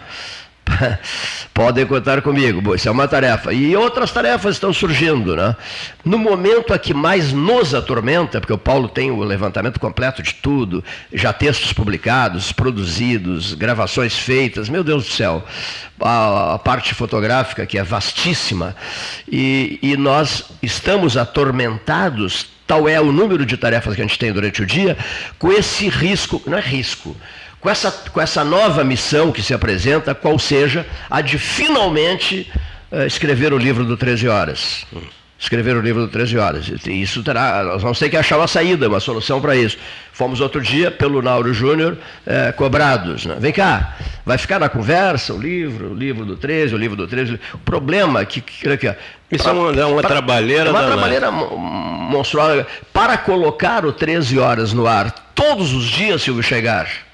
Podem 1.53 1.86
contar 1.86 2.22
comigo. 2.22 2.61
Bom, 2.61 2.76
isso 2.76 2.88
é 2.88 2.91
uma 2.91 3.07
tarefa. 3.07 3.53
E 3.53 3.76
outras 3.76 4.11
tarefas 4.11 4.55
estão 4.55 4.74
surgindo. 4.74 5.36
Né? 5.36 5.55
No 6.03 6.18
momento 6.18 6.74
a 6.74 6.80
que 6.80 6.93
mais 6.93 7.32
nos 7.32 7.74
atormenta, 7.74 8.39
porque 8.39 8.53
o 8.53 8.57
Paulo 8.57 8.88
tem 8.88 9.11
o 9.11 9.24
levantamento 9.24 9.80
completo 9.80 10.22
de 10.22 10.34
tudo, 10.36 10.84
já 11.13 11.32
textos 11.32 11.72
publicados, 11.74 12.51
produzidos, 12.51 13.53
gravações 13.53 14.18
feitas, 14.18 14.70
meu 14.70 14.84
Deus 14.84 15.05
do 15.05 15.11
céu, 15.11 15.43
a, 15.99 16.55
a 16.55 16.59
parte 16.59 16.93
fotográfica 16.93 17.66
que 17.66 17.78
é 17.78 17.84
vastíssima, 17.84 18.76
e, 19.32 19.80
e 19.82 19.95
nós 19.97 20.45
estamos 20.61 21.16
atormentados, 21.18 22.47
tal 22.68 22.89
é 22.89 22.99
o 22.99 23.11
número 23.11 23.45
de 23.45 23.57
tarefas 23.57 23.95
que 23.95 24.01
a 24.01 24.05
gente 24.05 24.20
tem 24.20 24.32
durante 24.32 24.61
o 24.61 24.66
dia, 24.66 24.97
com 25.39 25.51
esse 25.51 25.88
risco, 25.88 26.41
não 26.45 26.57
é 26.57 26.61
risco, 26.61 27.16
com 27.66 27.70
essa, 27.72 27.91
com 27.91 28.22
essa 28.22 28.43
nova 28.43 28.84
missão 28.84 29.32
que 29.32 29.41
se 29.41 29.51
apresenta, 29.51 30.13
qual 30.13 30.38
seja 30.38 30.86
a 31.09 31.20
de 31.20 31.39
finalmente 31.39 32.47
uh, 32.91 33.07
escrever 33.07 33.53
o 33.53 33.57
livro 33.57 33.84
do 33.84 33.97
13 33.97 34.28
Horas. 34.28 34.86
Escrever 35.39 35.76
o 35.76 35.82
livro 35.82 36.03
do 36.03 36.07
13 36.07 36.38
Horas. 36.38 36.72
Isso 36.86 37.24
terá, 37.24 37.63
nós 37.63 37.82
vamos 37.82 37.97
ter 37.97 38.07
que 38.11 38.18
achar 38.18 38.38
uma 38.38 38.47
saída, 38.47 38.88
uma 38.88 38.99
solução 38.99 39.41
para 39.41 39.55
isso. 39.55 39.80
Fomos 40.13 40.41
outro 40.41 40.61
dia, 40.61 40.91
pelo 40.91 41.24
Nauro 41.24 41.55
Júnior, 41.55 41.97
eh, 42.28 42.51
cobrados. 42.51 43.26
Né? 43.26 43.36
Vem 43.39 43.51
cá, 43.51 43.97
vai 44.24 44.38
ficar 44.38 44.59
na 44.59 44.70
conversa 44.70 45.34
o 45.34 45.41
livro, 45.41 45.89
o 45.89 45.95
livro 45.95 46.24
do 46.24 46.38
13, 46.38 46.76
o 46.76 46.78
livro 46.78 46.95
do 46.95 47.07
13. 47.07 47.39
O 47.55 47.57
problema 47.57 48.22
é 48.22 48.26
que. 48.26 48.41
que 48.41 48.95
isso 49.32 49.43
pra, 49.43 49.51
é 49.51 49.55
uma, 49.55 49.82
é 49.82 49.86
uma 49.86 50.01
pra, 50.01 50.09
trabalheira. 50.09 50.70
É 50.70 50.72
uma 50.72 50.86
trabalheira 50.86 51.32
monstruosa. 51.32 52.68
Para 52.93 53.18
colocar 53.18 53.86
o 53.86 53.91
13 53.91 54.38
Horas 54.38 54.72
no 54.72 54.86
ar 54.86 55.09
todos 55.34 55.74
os 55.74 55.86
dias, 55.86 56.22
Silvio 56.22 56.43
Chegar 56.43 57.05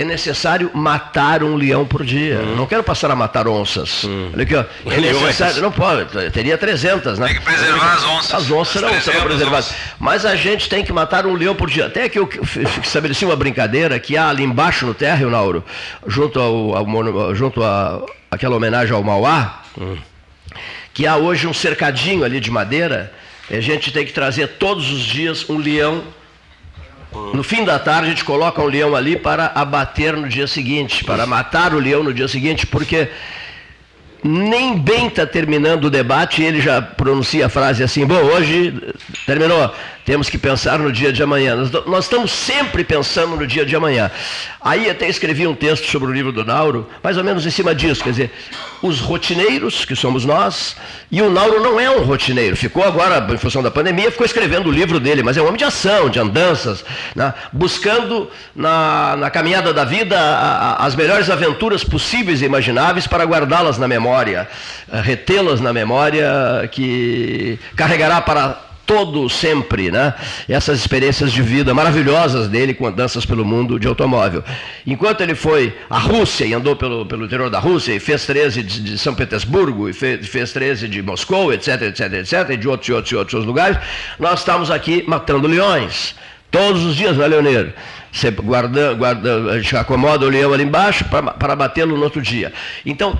é 0.00 0.04
necessário 0.04 0.70
matar 0.74 1.42
um 1.42 1.56
leão 1.56 1.86
por 1.86 2.04
dia. 2.04 2.38
Hum. 2.40 2.56
Não 2.56 2.66
quero 2.66 2.82
passar 2.82 3.10
a 3.10 3.16
matar 3.16 3.46
onças. 3.46 4.04
Hum. 4.04 4.30
Olha 4.32 4.42
aqui, 4.42 4.54
ó. 4.54 4.64
É 4.86 5.00
necessário, 5.00 5.60
não 5.60 5.70
pode, 5.70 6.30
teria 6.30 6.56
300, 6.56 7.18
né? 7.18 7.26
Tem 7.26 7.36
que 7.36 7.42
preservar 7.42 7.94
as 7.94 8.04
onças. 8.04 8.34
As 8.34 8.50
onças 8.50 8.82
não 8.82 9.00
serão 9.00 9.22
preservadas. 9.22 9.74
Mas 9.98 10.24
a 10.24 10.34
gente 10.36 10.68
tem 10.68 10.84
que 10.84 10.92
matar 10.92 11.26
um 11.26 11.34
leão 11.34 11.54
por 11.54 11.68
dia. 11.68 11.86
Até 11.86 12.08
que 12.08 12.18
eu 12.18 12.28
estabeleci 12.82 13.24
uma 13.24 13.36
brincadeira 13.36 13.98
que 13.98 14.16
há 14.16 14.28
ali 14.28 14.42
embaixo 14.42 14.86
no 14.86 14.94
térreo, 14.94 15.30
Nauro, 15.30 15.64
junto, 16.06 16.40
ao, 16.40 16.76
ao 16.76 17.34
junto 17.34 17.62
a 17.62 18.02
aquela 18.30 18.56
homenagem 18.56 18.94
ao 18.94 19.02
Mauá, 19.02 19.62
hum. 19.78 19.98
que 20.94 21.06
há 21.06 21.16
hoje 21.16 21.46
um 21.46 21.54
cercadinho 21.54 22.24
ali 22.24 22.40
de 22.40 22.50
madeira. 22.50 23.12
E 23.50 23.56
a 23.56 23.60
gente 23.60 23.92
tem 23.92 24.06
que 24.06 24.12
trazer 24.12 24.46
todos 24.46 24.90
os 24.90 25.00
dias 25.00 25.48
um 25.50 25.58
leão 25.58 26.04
no 27.12 27.42
fim 27.42 27.64
da 27.64 27.78
tarde, 27.78 28.06
a 28.06 28.10
gente 28.10 28.24
coloca 28.24 28.62
um 28.62 28.66
leão 28.66 28.94
ali 28.94 29.16
para 29.16 29.52
abater 29.54 30.16
no 30.16 30.28
dia 30.28 30.46
seguinte, 30.46 31.04
para 31.04 31.26
matar 31.26 31.74
o 31.74 31.78
leão 31.78 32.02
no 32.02 32.14
dia 32.14 32.28
seguinte, 32.28 32.66
porque 32.66 33.08
nem 34.22 34.78
bem 34.78 35.06
está 35.06 35.26
terminando 35.26 35.84
o 35.84 35.90
debate 35.90 36.42
ele 36.42 36.60
já 36.60 36.80
pronuncia 36.80 37.46
a 37.46 37.48
frase 37.48 37.82
assim: 37.82 38.06
bom, 38.06 38.20
hoje 38.22 38.74
terminou, 39.26 39.74
temos 40.04 40.28
que 40.28 40.38
pensar 40.38 40.78
no 40.78 40.90
dia 40.90 41.12
de 41.12 41.22
amanhã. 41.22 41.56
Nós, 41.56 41.70
nós, 41.86 42.04
estamos 42.04 42.30
sempre 42.30 42.82
pensando 42.84 43.36
no 43.36 43.46
dia 43.46 43.64
de 43.64 43.76
amanhã. 43.76 44.10
Aí 44.60 44.88
até 44.88 45.08
escrevi 45.08 45.46
um 45.46 45.54
texto 45.54 45.86
sobre 45.86 46.08
o 46.10 46.12
livro 46.12 46.32
do 46.32 46.44
Nauro, 46.44 46.88
mais 47.02 47.16
ou 47.16 47.24
menos 47.24 47.46
em 47.46 47.50
cima 47.50 47.74
disso, 47.74 48.02
quer 48.02 48.10
dizer, 48.10 48.30
os 48.82 49.00
rotineiros, 49.00 49.84
que 49.84 49.94
somos 49.94 50.24
nós, 50.24 50.76
e 51.10 51.20
o 51.20 51.30
Nauro 51.30 51.60
não 51.60 51.78
é 51.78 51.90
um 51.90 52.02
rotineiro, 52.02 52.56
ficou 52.56 52.82
agora, 52.82 53.26
em 53.32 53.36
função 53.36 53.62
da 53.62 53.70
pandemia, 53.70 54.10
ficou 54.10 54.24
escrevendo 54.24 54.68
o 54.68 54.72
livro 54.72 54.98
dele, 54.98 55.22
mas 55.22 55.36
é 55.36 55.42
um 55.42 55.46
homem 55.46 55.58
de 55.58 55.64
ação, 55.64 56.08
de 56.08 56.18
andanças, 56.18 56.84
né? 57.14 57.34
buscando 57.52 58.30
na, 58.54 59.16
na 59.16 59.30
caminhada 59.30 59.72
da 59.72 59.84
vida 59.84 60.18
a, 60.18 60.82
a, 60.82 60.86
as 60.86 60.94
melhores 60.94 61.28
aventuras 61.28 61.84
possíveis 61.84 62.40
e 62.42 62.46
imagináveis 62.46 63.06
para 63.06 63.24
guardá-las 63.24 63.78
na 63.78 63.86
memória, 63.86 64.48
retê-las 64.90 65.60
na 65.60 65.72
memória, 65.72 66.68
que 66.72 67.58
carregará 67.76 68.20
para 68.20 68.69
todo 68.90 69.28
sempre, 69.30 69.88
né? 69.88 70.12
Essas 70.48 70.80
experiências 70.80 71.30
de 71.30 71.40
vida 71.40 71.72
maravilhosas 71.72 72.48
dele 72.48 72.74
com 72.74 72.90
danças 72.90 73.24
pelo 73.24 73.44
mundo 73.44 73.78
de 73.78 73.86
automóvel. 73.86 74.42
Enquanto 74.84 75.20
ele 75.20 75.36
foi 75.36 75.72
à 75.88 75.96
Rússia 75.96 76.44
e 76.44 76.52
andou 76.52 76.74
pelo, 76.74 77.06
pelo 77.06 77.24
interior 77.24 77.48
da 77.48 77.60
Rússia 77.60 77.92
e 77.92 78.00
fez 78.00 78.26
13 78.26 78.64
de, 78.64 78.80
de 78.80 78.98
São 78.98 79.14
Petersburgo 79.14 79.88
e 79.88 79.92
fez, 79.92 80.26
fez 80.26 80.52
13 80.52 80.88
de 80.88 81.02
Moscou, 81.02 81.52
etc, 81.52 81.82
etc, 81.82 82.12
etc, 82.14 82.50
e 82.50 82.56
de 82.56 82.66
outros 82.66 82.88
e 82.88 82.92
outros 82.92 83.12
outros 83.12 83.44
lugares, 83.44 83.78
nós 84.18 84.40
estamos 84.40 84.72
aqui 84.72 85.04
matando 85.06 85.46
leões. 85.46 86.16
Todos 86.50 86.84
os 86.84 86.96
dias, 86.96 87.16
né, 87.16 87.28
Leonir? 87.28 87.72
Você 88.12 88.32
guarda, 88.32 88.92
guarda, 88.94 89.52
a 89.52 89.60
gente 89.60 89.76
acomoda 89.76 90.26
o 90.26 90.28
leão 90.28 90.52
ali 90.52 90.64
embaixo 90.64 91.04
para 91.04 91.54
batê-lo 91.54 91.96
no 91.96 92.02
outro 92.02 92.20
dia. 92.20 92.52
Então, 92.84 93.16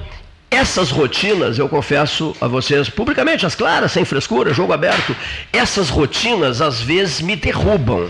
essas 0.51 0.91
rotinas, 0.91 1.59
eu 1.59 1.69
confesso 1.69 2.35
a 2.41 2.49
vocês 2.49 2.89
publicamente, 2.89 3.47
as 3.47 3.55
claras, 3.55 3.93
sem 3.93 4.05
frescura, 4.05 4.53
jogo 4.53 4.73
aberto, 4.73 5.15
essas 5.53 5.89
rotinas 5.89 6.61
às 6.61 6.83
vezes 6.83 7.21
me 7.21 7.37
derrubam. 7.37 8.09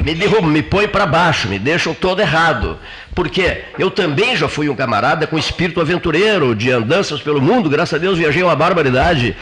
Me 0.00 0.14
derrubam, 0.14 0.50
me 0.50 0.62
põem 0.62 0.88
para 0.88 1.06
baixo, 1.06 1.48
me 1.48 1.58
deixam 1.58 1.94
todo 1.94 2.20
errado. 2.20 2.78
Porque 3.14 3.62
eu 3.78 3.90
também 3.90 4.34
já 4.34 4.48
fui 4.48 4.68
um 4.68 4.74
camarada 4.74 5.26
com 5.26 5.38
espírito 5.38 5.80
aventureiro, 5.80 6.54
de 6.54 6.70
andanças 6.70 7.20
pelo 7.20 7.40
mundo, 7.40 7.70
graças 7.70 7.94
a 7.94 7.98
Deus 7.98 8.18
viajei 8.18 8.42
uma 8.42 8.56
barbaridade. 8.56 9.36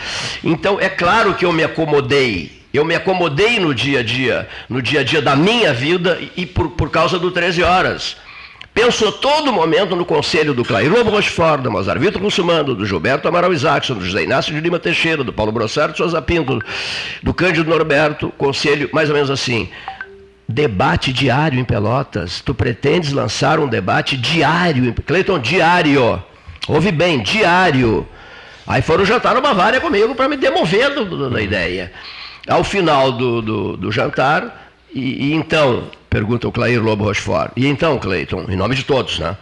Então 0.44 0.78
é 0.78 0.88
claro 0.88 1.34
que 1.34 1.46
eu 1.46 1.52
me 1.52 1.64
acomodei. 1.64 2.60
Eu 2.72 2.84
me 2.84 2.94
acomodei 2.94 3.58
no 3.58 3.74
dia 3.74 4.00
a 4.00 4.02
dia, 4.02 4.48
no 4.68 4.82
dia 4.82 5.00
a 5.00 5.04
dia 5.04 5.22
da 5.22 5.34
minha 5.34 5.72
vida 5.72 6.20
e 6.36 6.46
por, 6.46 6.70
por 6.70 6.90
causa 6.90 7.18
do 7.18 7.30
13 7.30 7.62
horas. 7.62 8.16
Penso 8.72 9.08
a 9.08 9.12
todo 9.12 9.52
momento 9.52 9.96
no 9.96 10.04
conselho 10.04 10.54
do 10.54 10.64
Clair 10.64 10.90
Lobo 10.90 11.10
Rochefort, 11.10 11.60
do 11.60 11.70
Mozart 11.70 12.00
Vitor 12.00 12.22
Russumando, 12.22 12.74
do 12.74 12.86
Gilberto 12.86 13.26
Amaral 13.26 13.52
Isaacson, 13.52 13.94
do 13.94 14.04
José 14.04 14.22
Inácio 14.22 14.54
de 14.54 14.60
Lima 14.60 14.78
Teixeira, 14.78 15.24
do 15.24 15.32
Paulo 15.32 15.50
Brossard 15.50 15.96
Souza 15.96 16.22
Pinto, 16.22 16.60
do 17.22 17.34
Cândido 17.34 17.68
Norberto, 17.68 18.32
conselho 18.38 18.88
mais 18.92 19.08
ou 19.08 19.14
menos 19.14 19.30
assim. 19.30 19.68
Debate 20.48 21.12
diário 21.12 21.58
em 21.58 21.64
Pelotas. 21.64 22.40
Tu 22.40 22.54
pretendes 22.54 23.12
lançar 23.12 23.58
um 23.58 23.66
debate 23.66 24.16
diário, 24.16 24.84
em... 24.84 24.92
Cleiton, 24.92 25.38
diário. 25.38 26.22
Ouve 26.68 26.92
bem, 26.92 27.22
diário. 27.22 28.06
Aí 28.66 28.82
foram 28.82 29.04
jantar 29.04 29.34
no 29.34 29.42
Bavária 29.42 29.80
comigo 29.80 30.14
para 30.14 30.28
me 30.28 30.36
demover 30.36 30.94
do, 30.94 31.04
do, 31.04 31.30
da 31.30 31.42
ideia. 31.42 31.92
Ao 32.48 32.62
final 32.62 33.12
do, 33.12 33.76
do 33.76 33.92
jantar, 33.92 34.69
e, 34.92 35.28
e, 35.28 35.34
então, 35.34 35.90
pergunta 36.08 36.48
o 36.48 36.52
Clair 36.52 36.82
Lobo 36.82 37.04
Rochefort, 37.04 37.52
e 37.56 37.66
então, 37.66 37.98
Cleiton, 37.98 38.46
em 38.48 38.56
nome 38.56 38.74
de 38.74 38.84
todos, 38.84 39.18
né? 39.18 39.36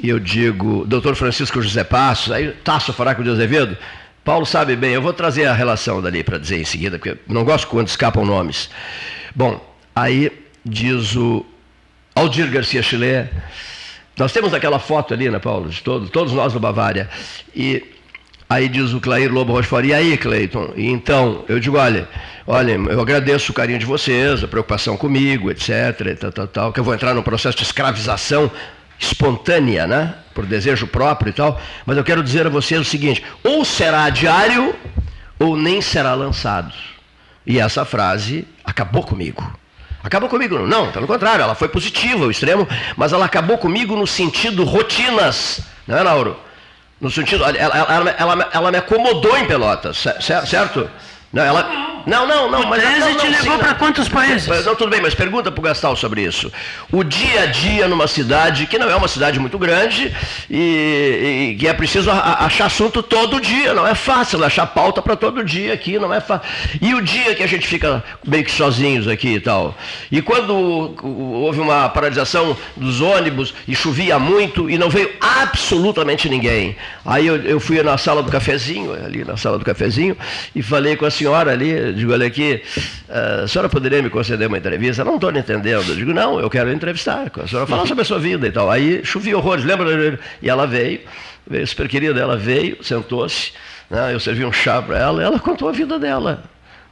E 0.00 0.08
eu 0.08 0.18
digo, 0.18 0.84
doutor 0.86 1.14
Francisco 1.16 1.60
José 1.60 1.84
Passos, 1.84 2.32
aí 2.32 2.52
Tasso 2.64 2.92
Faraco 2.92 3.22
de 3.22 3.30
Azevedo, 3.30 3.76
Paulo 4.24 4.46
sabe 4.46 4.76
bem, 4.76 4.92
eu 4.92 5.02
vou 5.02 5.12
trazer 5.12 5.46
a 5.46 5.52
relação 5.52 6.00
dali 6.00 6.22
para 6.22 6.38
dizer 6.38 6.60
em 6.60 6.64
seguida, 6.64 6.98
porque 6.98 7.18
não 7.26 7.44
gosto 7.44 7.66
quando 7.66 7.88
escapam 7.88 8.24
nomes. 8.24 8.70
Bom, 9.34 9.60
aí 9.94 10.30
diz 10.64 11.16
o 11.16 11.44
Aldir 12.14 12.50
Garcia 12.50 12.82
Chile, 12.82 13.28
nós 14.16 14.32
temos 14.32 14.52
aquela 14.52 14.78
foto 14.78 15.14
ali, 15.14 15.30
né, 15.30 15.38
Paulo, 15.38 15.68
de 15.68 15.82
todos, 15.82 16.10
todos 16.10 16.32
nós 16.32 16.52
no 16.52 16.60
Bavária, 16.60 17.08
e 17.54 17.82
Aí 18.50 18.66
diz 18.66 18.94
o 18.94 19.00
Clair 19.00 19.30
Lobo 19.30 19.52
Rochefort, 19.52 19.84
e 19.84 19.92
aí, 19.92 20.16
Cleiton? 20.16 20.72
E 20.74 20.86
então, 20.86 21.44
eu 21.48 21.60
digo, 21.60 21.76
olha, 21.76 22.08
olha, 22.46 22.72
eu 22.72 22.98
agradeço 22.98 23.52
o 23.52 23.54
carinho 23.54 23.78
de 23.78 23.84
vocês, 23.84 24.42
a 24.42 24.48
preocupação 24.48 24.96
comigo, 24.96 25.50
etc, 25.50 26.16
tal, 26.18 26.32
tal, 26.32 26.46
tal, 26.46 26.72
que 26.72 26.80
eu 26.80 26.84
vou 26.84 26.94
entrar 26.94 27.12
num 27.12 27.22
processo 27.22 27.58
de 27.58 27.62
escravização 27.62 28.50
espontânea, 28.98 29.86
né? 29.86 30.14
Por 30.34 30.46
desejo 30.46 30.86
próprio 30.86 31.28
e 31.28 31.32
tal, 31.34 31.60
mas 31.84 31.98
eu 31.98 32.04
quero 32.04 32.22
dizer 32.22 32.46
a 32.46 32.50
vocês 32.50 32.80
o 32.80 32.84
seguinte, 32.84 33.22
ou 33.44 33.66
será 33.66 34.08
diário, 34.08 34.74
ou 35.38 35.54
nem 35.54 35.82
será 35.82 36.14
lançado. 36.14 36.72
E 37.46 37.60
essa 37.60 37.84
frase 37.84 38.46
acabou 38.64 39.02
comigo. 39.02 39.58
Acabou 40.02 40.28
comigo? 40.28 40.58
Não, 40.66 40.90
pelo 40.90 41.06
contrário, 41.06 41.42
ela 41.42 41.54
foi 41.54 41.68
positiva 41.68 42.24
ao 42.24 42.30
extremo, 42.30 42.66
mas 42.96 43.12
ela 43.12 43.26
acabou 43.26 43.58
comigo 43.58 43.94
no 43.94 44.06
sentido 44.06 44.64
rotinas, 44.64 45.60
não 45.86 45.98
é, 45.98 46.02
Lauro? 46.02 46.47
No 47.00 47.10
sentido, 47.10 47.44
ela, 47.44 47.56
ela, 47.56 48.10
ela, 48.18 48.50
ela 48.52 48.70
me 48.72 48.78
acomodou 48.78 49.36
em 49.36 49.46
Pelotas, 49.46 50.04
certo? 50.20 50.90
Não, 51.30 51.42
ela, 51.42 51.88
não, 52.08 52.26
não, 52.26 52.50
não. 52.50 52.62
O 52.62 52.66
mas, 52.68 52.82
não, 52.82 53.10
não, 53.10 53.16
te 53.18 53.28
levou 53.28 53.58
para 53.58 53.74
quantos 53.74 54.08
países? 54.08 54.48
Não, 54.64 54.74
tudo 54.74 54.88
bem, 54.88 55.00
mas 55.00 55.14
pergunta 55.14 55.52
para 55.52 55.60
o 55.60 55.62
Gastal 55.62 55.94
sobre 55.94 56.22
isso. 56.22 56.50
O 56.90 57.04
dia 57.04 57.42
a 57.42 57.46
dia 57.46 57.86
numa 57.86 58.08
cidade, 58.08 58.66
que 58.66 58.78
não 58.78 58.88
é 58.88 58.96
uma 58.96 59.08
cidade 59.08 59.38
muito 59.38 59.58
grande, 59.58 60.14
e, 60.50 61.54
que 61.60 61.68
é 61.68 61.74
preciso 61.74 62.10
achar 62.10 62.64
assunto 62.64 63.02
todo 63.02 63.38
dia. 63.40 63.74
Não 63.74 63.86
é 63.86 63.94
fácil 63.94 64.42
achar 64.42 64.66
pauta 64.66 65.02
para 65.02 65.16
todo 65.16 65.44
dia 65.44 65.74
aqui, 65.74 65.98
não 65.98 66.12
é 66.12 66.18
fácil. 66.18 66.48
E 66.80 66.94
o 66.94 67.02
dia 67.02 67.34
que 67.34 67.42
a 67.42 67.46
gente 67.46 67.66
fica 67.66 68.02
meio 68.26 68.42
que 68.42 68.50
sozinhos 68.50 69.06
aqui 69.06 69.34
e 69.34 69.40
tal. 69.40 69.76
E 70.10 70.22
quando 70.22 70.54
houve 71.04 71.60
uma 71.60 71.90
paralisação 71.90 72.56
dos 72.74 73.02
ônibus 73.02 73.52
e 73.66 73.76
chovia 73.76 74.18
muito 74.18 74.70
e 74.70 74.78
não 74.78 74.88
veio 74.88 75.10
absolutamente 75.20 76.26
ninguém. 76.26 76.74
Aí 77.04 77.26
eu, 77.26 77.36
eu 77.36 77.60
fui 77.60 77.82
na 77.82 77.98
sala 77.98 78.22
do 78.22 78.30
cafezinho, 78.30 78.94
ali 78.94 79.24
na 79.24 79.36
sala 79.36 79.58
do 79.58 79.64
cafezinho, 79.64 80.16
e 80.54 80.62
falei 80.62 80.96
com 80.96 81.04
a 81.04 81.10
senhora 81.18 81.52
ali, 81.52 81.92
digo, 81.92 82.12
olha 82.12 82.26
aqui, 82.26 82.62
eh, 83.08 83.40
a 83.44 83.48
senhora 83.48 83.68
poderia 83.68 84.02
me 84.02 84.08
conceder 84.08 84.48
uma 84.48 84.58
entrevista? 84.58 85.04
Não 85.04 85.16
estou 85.16 85.30
entendendo. 85.30 85.88
Eu 85.88 85.96
digo, 85.96 86.12
não, 86.12 86.38
eu 86.38 86.48
quero 86.48 86.72
entrevistar. 86.72 87.30
A 87.42 87.46
senhora 87.46 87.66
falar 87.66 87.86
sobre 87.86 88.02
a 88.02 88.04
sua 88.04 88.18
vida 88.18 88.46
e 88.46 88.52
tal. 88.52 88.70
Aí 88.70 89.04
chovia 89.04 89.36
horrores, 89.36 89.64
lembra? 89.64 90.18
E 90.40 90.48
ela 90.48 90.66
veio, 90.66 91.00
veio 91.48 91.66
super 91.66 91.88
querida, 91.88 92.20
ela 92.20 92.36
veio, 92.36 92.82
sentou-se, 92.82 93.52
né, 93.90 94.14
eu 94.14 94.20
servi 94.20 94.44
um 94.44 94.52
chá 94.52 94.80
para 94.80 94.98
ela, 94.98 95.22
e 95.22 95.24
ela 95.24 95.38
contou 95.38 95.68
a 95.68 95.72
vida 95.72 95.98
dela. 95.98 96.42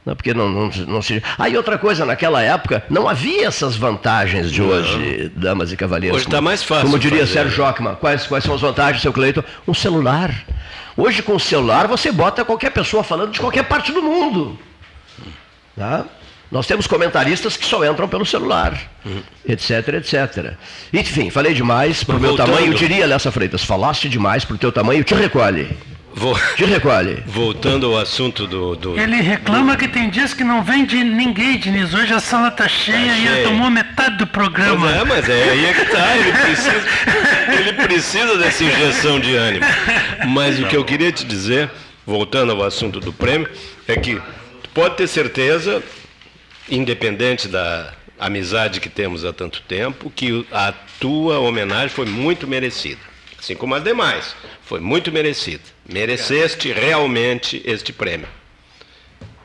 Né, 0.05 0.15
porque 0.15 0.33
não, 0.33 0.49
não, 0.49 0.69
não 0.87 1.01
se. 1.01 1.21
Aí 1.37 1.53
ah, 1.53 1.57
outra 1.57 1.77
coisa, 1.77 2.05
naquela 2.05 2.41
época 2.41 2.83
não 2.89 3.09
havia 3.09 3.47
essas 3.47 3.75
vantagens 3.75 4.51
de 4.51 4.61
hoje, 4.61 5.31
não. 5.35 5.41
damas 5.41 5.71
e 5.71 5.75
cavalheiros. 5.75 6.17
Hoje 6.17 6.27
está 6.27 6.39
mais 6.39 6.63
fácil. 6.63 6.85
Como 6.85 6.97
diria 6.97 7.19
fazer. 7.19 7.33
Sérgio 7.33 7.57
Jockman, 7.57 7.95
quais, 7.95 8.25
quais 8.25 8.43
são 8.43 8.55
as 8.55 8.61
vantagens, 8.61 9.01
seu 9.01 9.11
Cleiton? 9.11 9.43
Um 9.67 9.73
celular. 9.73 10.33
Hoje, 10.97 11.21
com 11.21 11.35
o 11.35 11.39
celular, 11.39 11.87
você 11.87 12.11
bota 12.11 12.43
qualquer 12.43 12.71
pessoa 12.71 13.03
falando 13.03 13.31
de 13.31 13.39
qualquer 13.39 13.63
parte 13.63 13.91
do 13.91 14.01
mundo. 14.01 14.57
Tá? 15.75 16.05
Nós 16.51 16.65
temos 16.65 16.87
comentaristas 16.87 17.55
que 17.55 17.65
só 17.65 17.85
entram 17.85 18.07
pelo 18.07 18.25
celular, 18.25 18.89
uhum. 19.05 19.21
etc, 19.47 19.89
etc. 19.89 20.53
Enfim, 20.91 21.29
falei 21.29 21.53
demais 21.53 22.03
para 22.03 22.15
o 22.15 22.19
meu 22.19 22.35
tamanho. 22.35 22.67
Eu 22.67 22.73
diria, 22.73 23.05
Lessa 23.05 23.31
Freitas, 23.31 23.63
falaste 23.63 24.09
demais 24.09 24.43
para 24.43 24.55
o 24.55 24.57
teu 24.57 24.71
tamanho, 24.71 25.03
te 25.03 25.13
recolhe. 25.13 25.77
Vou... 26.17 26.35
Te 26.55 26.65
recolhe. 26.65 27.21
Voltando 27.27 27.85
ao 27.85 27.99
assunto 27.99 28.47
do, 28.47 28.75
do, 28.75 28.99
Ele 28.99 29.17
reclama 29.17 29.77
que 29.77 29.87
tem 29.87 30.09
dias 30.09 30.33
que 30.33 30.43
não 30.43 30.63
vem 30.63 30.83
de 30.83 31.03
ninguém, 31.03 31.59
Diniz. 31.59 31.93
Hoje 31.93 32.11
a 32.11 32.19
sala 32.19 32.47
está 32.47 32.67
cheia 32.67 33.11
tá 33.11 33.17
e 33.19 33.27
ele 33.27 33.43
tomou 33.43 33.69
metade 33.69 34.17
do 34.17 34.25
programa. 34.25 34.87
Pois 34.87 34.95
é, 34.95 35.03
mas 35.03 35.29
é 35.29 35.49
aí 35.51 35.65
é 35.65 35.73
que 35.73 35.81
está. 35.81 36.17
Ele 36.17 36.31
precisa, 36.41 36.87
ele 37.59 37.73
precisa 37.73 38.37
dessa 38.37 38.63
injeção 38.63 39.19
de 39.19 39.35
ânimo. 39.35 39.65
Mas 40.29 40.59
o 40.59 40.65
que 40.65 40.75
eu 40.75 40.83
queria 40.83 41.11
te 41.11 41.23
dizer, 41.23 41.69
voltando 42.03 42.51
ao 42.51 42.63
assunto 42.63 42.99
do 42.99 43.13
prêmio, 43.13 43.47
é 43.87 43.95
que 43.95 44.19
pode 44.73 44.95
ter 44.95 45.07
certeza, 45.07 45.83
independente 46.67 47.47
da 47.47 47.93
amizade 48.19 48.79
que 48.79 48.89
temos 48.89 49.23
há 49.23 49.31
tanto 49.31 49.61
tempo, 49.61 50.09
que 50.09 50.43
a 50.51 50.73
tua 50.99 51.37
homenagem 51.37 51.89
foi 51.89 52.07
muito 52.07 52.47
merecida. 52.47 53.01
Assim 53.37 53.55
como 53.55 53.75
as 53.75 53.83
demais. 53.83 54.35
Foi 54.63 54.79
muito 54.79 55.11
merecida. 55.11 55.76
Mereceste 55.91 56.71
realmente 56.71 57.61
este 57.65 57.93
prêmio. 57.93 58.27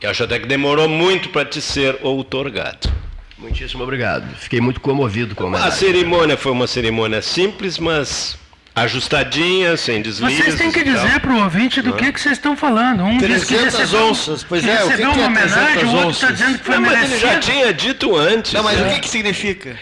Eu 0.01 0.11
acho 0.11 0.25
até 0.25 0.39
que 0.39 0.47
demorou 0.47 0.89
muito 0.89 1.29
para 1.29 1.45
te 1.45 1.61
ser 1.61 1.99
outorgado. 2.03 2.93
Muitíssimo 3.39 3.83
obrigado. 3.83 4.35
Fiquei 4.37 4.61
muito 4.61 4.81
comovido 4.81 5.35
com 5.35 5.45
a 5.45 5.47
homenagem. 5.47 5.69
A 5.69 5.73
cerimônia 5.73 6.37
foi 6.37 6.53
uma 6.53 6.67
cerimônia 6.67 7.23
simples, 7.23 7.79
mas 7.79 8.37
ajustadinha, 8.75 9.77
sem 9.77 10.01
deslizes. 10.01 10.39
Vocês 10.39 10.55
têm 10.57 10.73
que 10.73 10.83
dizer 10.83 11.21
para 11.21 11.33
o 11.33 11.43
ouvinte 11.43 11.83
do 11.83 11.93
que, 11.93 12.13
que 12.13 12.21
vocês 12.21 12.39
estão 12.39 12.57
falando. 12.57 13.05
Um 13.05 13.19
300 13.19 13.41
diz 13.41 13.49
que 13.49 13.65
recebeu, 13.65 14.07
onças, 14.07 14.45
pois 14.45 14.65
é, 14.67 14.77
recebeu 14.77 15.11
o 15.11 15.13
que 15.13 15.19
uma 15.21 15.31
que 15.31 15.39
é 15.39 15.45
homenagem, 15.45 15.85
o 15.85 15.95
outro 15.95 16.11
está 16.11 16.31
dizendo 16.31 16.59
que 16.59 16.65
foi 16.65 16.75
Não, 16.75 16.83
merecido. 16.83 17.11
mas 17.11 17.23
ele 17.23 17.33
já 17.35 17.41
tinha 17.41 17.75
dito 17.75 18.17
antes. 18.17 18.53
Não, 18.53 18.63
mas 18.63 18.79
né? 18.79 18.89
o 18.91 18.95
que, 18.95 19.01
que 19.01 19.09
significa? 19.09 19.77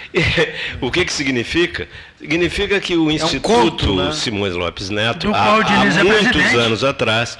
o 0.80 0.90
que, 0.90 1.04
que 1.04 1.12
significa? 1.12 1.88
Significa 2.20 2.78
que 2.78 2.94
o 2.94 3.10
Instituto 3.10 3.50
É 3.50 3.56
um 3.56 3.70
conto, 3.70 3.94
né? 3.94 4.12
Simões 4.12 4.54
Lopes 4.54 4.90
Neto, 4.90 5.34
há, 5.34 5.54
há 5.54 5.86
é 5.86 6.04
muitos 6.04 6.28
presidente. 6.28 6.56
anos 6.56 6.84
atrás, 6.84 7.38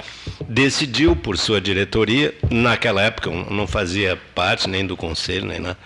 decidiu 0.49 1.15
por 1.15 1.37
sua 1.37 1.61
diretoria, 1.61 2.33
naquela 2.49 3.03
época 3.03 3.29
não 3.29 3.67
fazia 3.67 4.19
parte 4.33 4.67
nem 4.67 4.83
do 4.83 4.97
conselho, 4.97 5.45
nem 5.45 5.59
nada, 5.59 5.77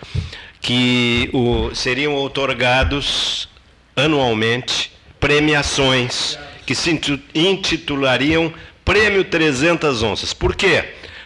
que 0.62 1.30
o, 1.34 1.76
seriam 1.76 2.14
outorgados 2.14 3.50
anualmente 3.98 4.94
premiações 5.20 6.40
que 6.66 6.74
se 6.74 6.98
intitulariam 7.36 8.54
Prêmio 8.86 9.26
300 9.26 10.04
Onças. 10.04 10.34
Por 10.34 10.56
quê? 10.56 10.86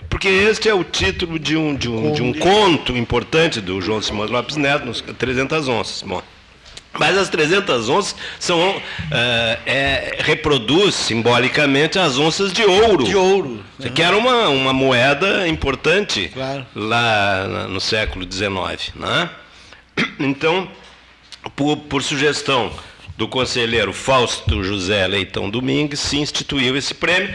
Porque 0.09 0.27
este 0.27 0.67
é 0.67 0.73
o 0.73 0.83
título 0.83 1.37
de 1.37 1.55
um, 1.55 1.75
de 1.75 1.87
um, 1.87 2.13
de 2.13 2.23
um 2.23 2.33
conto 2.33 2.97
importante 2.97 3.61
do 3.61 3.79
João 3.79 4.01
Simões 4.01 4.31
Lopes 4.31 4.55
Neto, 4.55 4.87
nos 4.87 5.01
300 5.01 5.67
Onças. 5.67 6.01
Bom, 6.01 6.23
Mas 6.97 7.17
as 7.17 7.29
300 7.29 7.87
onças 7.87 8.15
são, 8.39 8.77
uh, 8.77 8.81
é, 9.65 10.17
reproduz 10.19 10.95
simbolicamente 10.95 11.99
as 11.99 12.17
onças 12.17 12.51
de 12.51 12.63
ouro. 12.63 13.03
De 13.03 13.15
ouro. 13.15 13.63
Uhum. 13.79 13.89
Que 13.91 14.01
era 14.01 14.17
uma, 14.17 14.49
uma 14.49 14.73
moeda 14.73 15.47
importante 15.47 16.29
claro. 16.33 16.65
lá 16.75 17.67
no 17.69 17.79
século 17.79 18.25
XIX. 18.29 18.93
Né? 18.95 19.29
Então, 20.19 20.67
por, 21.55 21.77
por 21.77 22.01
sugestão 22.01 22.71
do 23.17 23.27
conselheiro 23.27 23.91
Fausto 23.93 24.63
José 24.63 25.05
Leitão 25.07 25.49
Domingues, 25.49 25.99
se 25.99 26.17
instituiu 26.17 26.75
esse 26.77 26.93
prêmio 26.93 27.33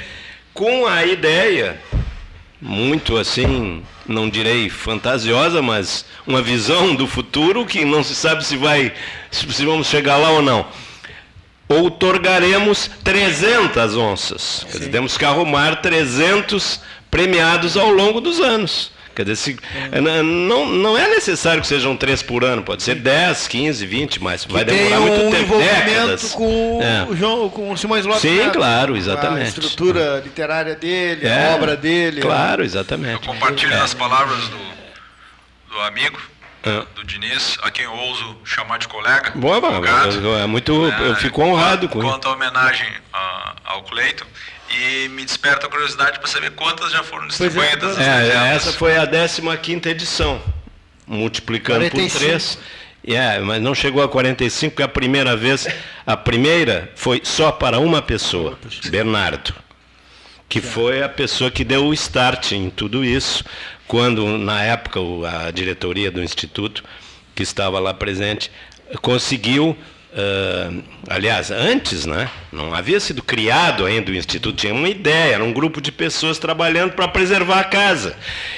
com 0.52 0.86
a 0.86 1.04
ideia, 1.04 1.78
muito 2.64 3.18
assim, 3.18 3.82
não 4.08 4.26
direi 4.26 4.70
fantasiosa, 4.70 5.60
mas 5.60 6.06
uma 6.26 6.40
visão 6.40 6.94
do 6.94 7.06
futuro 7.06 7.66
que 7.66 7.84
não 7.84 8.02
se 8.02 8.14
sabe 8.14 8.42
se 8.42 8.56
vai, 8.56 8.90
se 9.30 9.44
vamos 9.66 9.86
chegar 9.86 10.16
lá 10.16 10.30
ou 10.30 10.40
não. 10.40 10.66
Outorgaremos 11.68 12.90
300 13.04 13.96
onças. 13.98 14.66
Dizer, 14.72 14.88
temos 14.88 15.18
que 15.18 15.26
arrumar 15.26 15.76
300 15.82 16.80
premiados 17.10 17.76
ao 17.76 17.90
longo 17.90 18.18
dos 18.18 18.40
anos. 18.40 18.90
Quer 19.14 19.24
dizer, 19.24 19.36
se, 19.36 19.56
é. 19.92 20.00
não, 20.00 20.66
não 20.66 20.98
é 20.98 21.08
necessário 21.08 21.60
que 21.60 21.66
sejam 21.66 21.96
três 21.96 22.22
por 22.22 22.44
ano, 22.44 22.62
pode 22.62 22.82
ser 22.82 22.96
10, 22.96 23.46
15, 23.46 23.86
20, 23.86 24.22
mas 24.22 24.44
vai 24.44 24.64
demorar 24.64 25.00
muito 25.00 25.20
um 25.20 25.30
tempo. 25.30 25.56
Décadas. 25.56 26.32
com 26.32 26.80
é. 26.82 27.06
o 27.08 27.16
João, 27.16 27.48
com 27.48 27.70
o 27.70 27.76
Simões 27.76 28.04
Lopes. 28.04 28.22
Sim, 28.22 28.50
claro, 28.50 28.96
exatamente. 28.96 29.44
A 29.44 29.48
estrutura 29.48 30.20
literária 30.24 30.74
dele, 30.74 31.26
é, 31.26 31.52
a 31.52 31.54
obra 31.54 31.76
dele. 31.76 32.20
Claro, 32.20 32.64
exatamente. 32.64 33.12
Eu 33.12 33.20
compartilho 33.20 33.72
é. 33.72 33.80
as 33.80 33.94
palavras 33.94 34.48
do, 34.48 34.58
do 35.70 35.80
amigo. 35.82 36.20
É. 36.66 36.82
Do 36.94 37.04
Diniz, 37.04 37.58
a 37.62 37.70
quem 37.70 37.84
eu 37.84 37.92
ouso 37.92 38.38
chamar 38.42 38.78
de 38.78 38.88
colega. 38.88 39.32
Boa, 39.34 39.60
é 40.42 40.46
muito. 40.46 40.72
eu 40.72 41.14
fico 41.16 41.42
honrado 41.42 41.90
com 41.90 41.98
isso. 41.98 42.08
Quanto 42.08 42.26
à 42.26 42.32
homenagem 42.32 42.88
a, 43.12 43.54
ao 43.64 43.82
Cleiton, 43.82 44.24
e 44.74 45.08
me 45.08 45.24
desperta 45.24 45.66
a 45.66 45.70
curiosidade 45.70 46.18
para 46.18 46.28
saber 46.28 46.50
quantas 46.52 46.92
já 46.92 47.02
foram 47.02 47.24
é, 47.24 47.28
distribuídas. 47.28 47.98
É, 47.98 48.28
é, 48.28 48.54
essa 48.54 48.72
foi 48.72 48.96
a 48.96 49.06
15 49.06 49.88
edição, 49.88 50.42
multiplicando 51.06 51.88
45. 51.90 52.12
por 52.12 52.26
3. 52.26 52.58
É, 53.06 53.38
mas 53.40 53.60
não 53.60 53.74
chegou 53.74 54.02
a 54.02 54.08
45, 54.08 54.72
porque 54.72 54.82
a 54.82 54.88
primeira 54.88 55.36
vez, 55.36 55.66
a 56.06 56.16
primeira 56.16 56.90
foi 56.96 57.20
só 57.22 57.52
para 57.52 57.78
uma 57.78 58.00
pessoa, 58.00 58.58
Bernardo, 58.86 59.54
que 60.48 60.60
foi 60.60 61.02
a 61.02 61.08
pessoa 61.08 61.50
que 61.50 61.64
deu 61.64 61.86
o 61.86 61.92
start 61.92 62.52
em 62.52 62.70
tudo 62.70 63.04
isso, 63.04 63.44
quando, 63.86 64.38
na 64.38 64.62
época, 64.62 65.00
a 65.46 65.50
diretoria 65.50 66.10
do 66.10 66.22
Instituto, 66.22 66.82
que 67.34 67.42
estava 67.42 67.78
lá 67.78 67.92
presente, 67.92 68.50
conseguiu 69.02 69.76
Uh, 70.14 70.80
aliás, 71.08 71.50
antes, 71.50 72.06
né, 72.06 72.30
não 72.52 72.72
havia 72.72 73.00
sido 73.00 73.20
criado 73.20 73.84
ainda 73.84 74.12
o 74.12 74.14
Instituto, 74.14 74.56
tinha 74.56 74.72
uma 74.72 74.88
ideia, 74.88 75.34
era 75.34 75.42
um 75.42 75.52
grupo 75.52 75.80
de 75.80 75.90
pessoas 75.90 76.38
trabalhando 76.38 76.92
para 76.92 77.08
preservar 77.08 77.58
a 77.58 77.64
casa. 77.64 78.14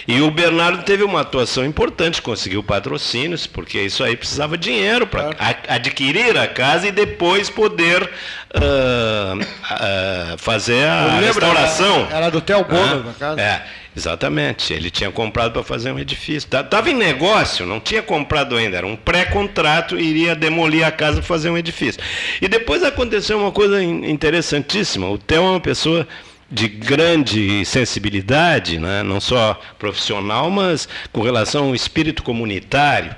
E 0.07 0.21
o 0.21 0.31
Bernardo 0.31 0.83
teve 0.83 1.03
uma 1.03 1.23
atuação 1.23 1.65
importante, 1.65 2.21
conseguiu 2.21 2.63
patrocínios, 2.63 3.47
porque 3.47 3.81
isso 3.81 4.05
aí 4.05 4.19
precisava 4.19 4.59
dinheiro 4.59 5.07
para 5.07 5.31
adquirir 5.67 6.37
a 6.37 6.47
casa 6.47 6.89
e 6.89 6.93
depois 6.93 7.49
poder 7.49 8.03
uh, 8.03 9.39
uh, 9.41 10.37
fazer 10.37 10.87
a 10.87 11.21
restauração. 11.21 12.07
Era, 12.11 12.17
era 12.17 12.31
do 12.31 12.43
Theo 12.43 12.65
Bono, 12.65 13.09
ah, 13.09 13.15
casa. 13.19 13.41
É. 13.41 13.67
Exatamente. 13.97 14.75
Ele 14.75 14.91
tinha 14.91 15.11
comprado 15.11 15.53
para 15.53 15.63
fazer 15.63 15.91
um 15.91 15.99
edifício. 15.99 16.47
Estava 16.47 16.91
em 16.91 16.95
negócio, 16.95 17.65
não 17.65 17.81
tinha 17.81 18.03
comprado 18.03 18.55
ainda. 18.55 18.77
Era 18.77 18.87
um 18.87 18.95
pré-contrato 18.95 19.99
iria 19.99 20.37
demolir 20.37 20.87
a 20.87 20.91
casa 20.91 21.15
para 21.15 21.23
fazer 21.23 21.49
um 21.49 21.57
edifício. 21.57 22.01
E 22.41 22.47
depois 22.47 22.85
aconteceu 22.85 23.39
uma 23.39 23.51
coisa 23.51 23.83
interessantíssima. 23.83 25.09
O 25.09 25.17
Theo 25.17 25.43
é 25.43 25.51
uma 25.51 25.61
pessoa 25.61 26.07
de 26.51 26.69
grande 26.69 27.65
sensibilidade, 27.65 28.79
né? 28.79 29.03
não 29.03 29.21
só 29.21 29.59
profissional, 29.79 30.51
mas 30.51 30.87
com 31.11 31.23
relação 31.23 31.69
ao 31.69 31.75
espírito 31.75 32.23
comunitário. 32.23 33.17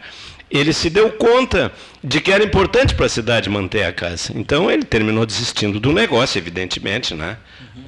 Ele 0.51 0.73
se 0.73 0.89
deu 0.89 1.11
conta 1.11 1.73
de 2.03 2.21
que 2.21 2.33
era 2.33 2.45
importante 2.45 2.95
para 2.95 3.07
a 3.07 3.09
cidade 3.09 3.49
manter 3.49 3.85
a 3.85 3.93
casa. 3.93 4.33
Então 4.35 4.71
ele 4.71 4.85
terminou 4.85 5.27
desistindo 5.27 5.81
do 5.81 5.93
negócio, 5.93 6.39
evidentemente, 6.39 7.15
né? 7.15 7.37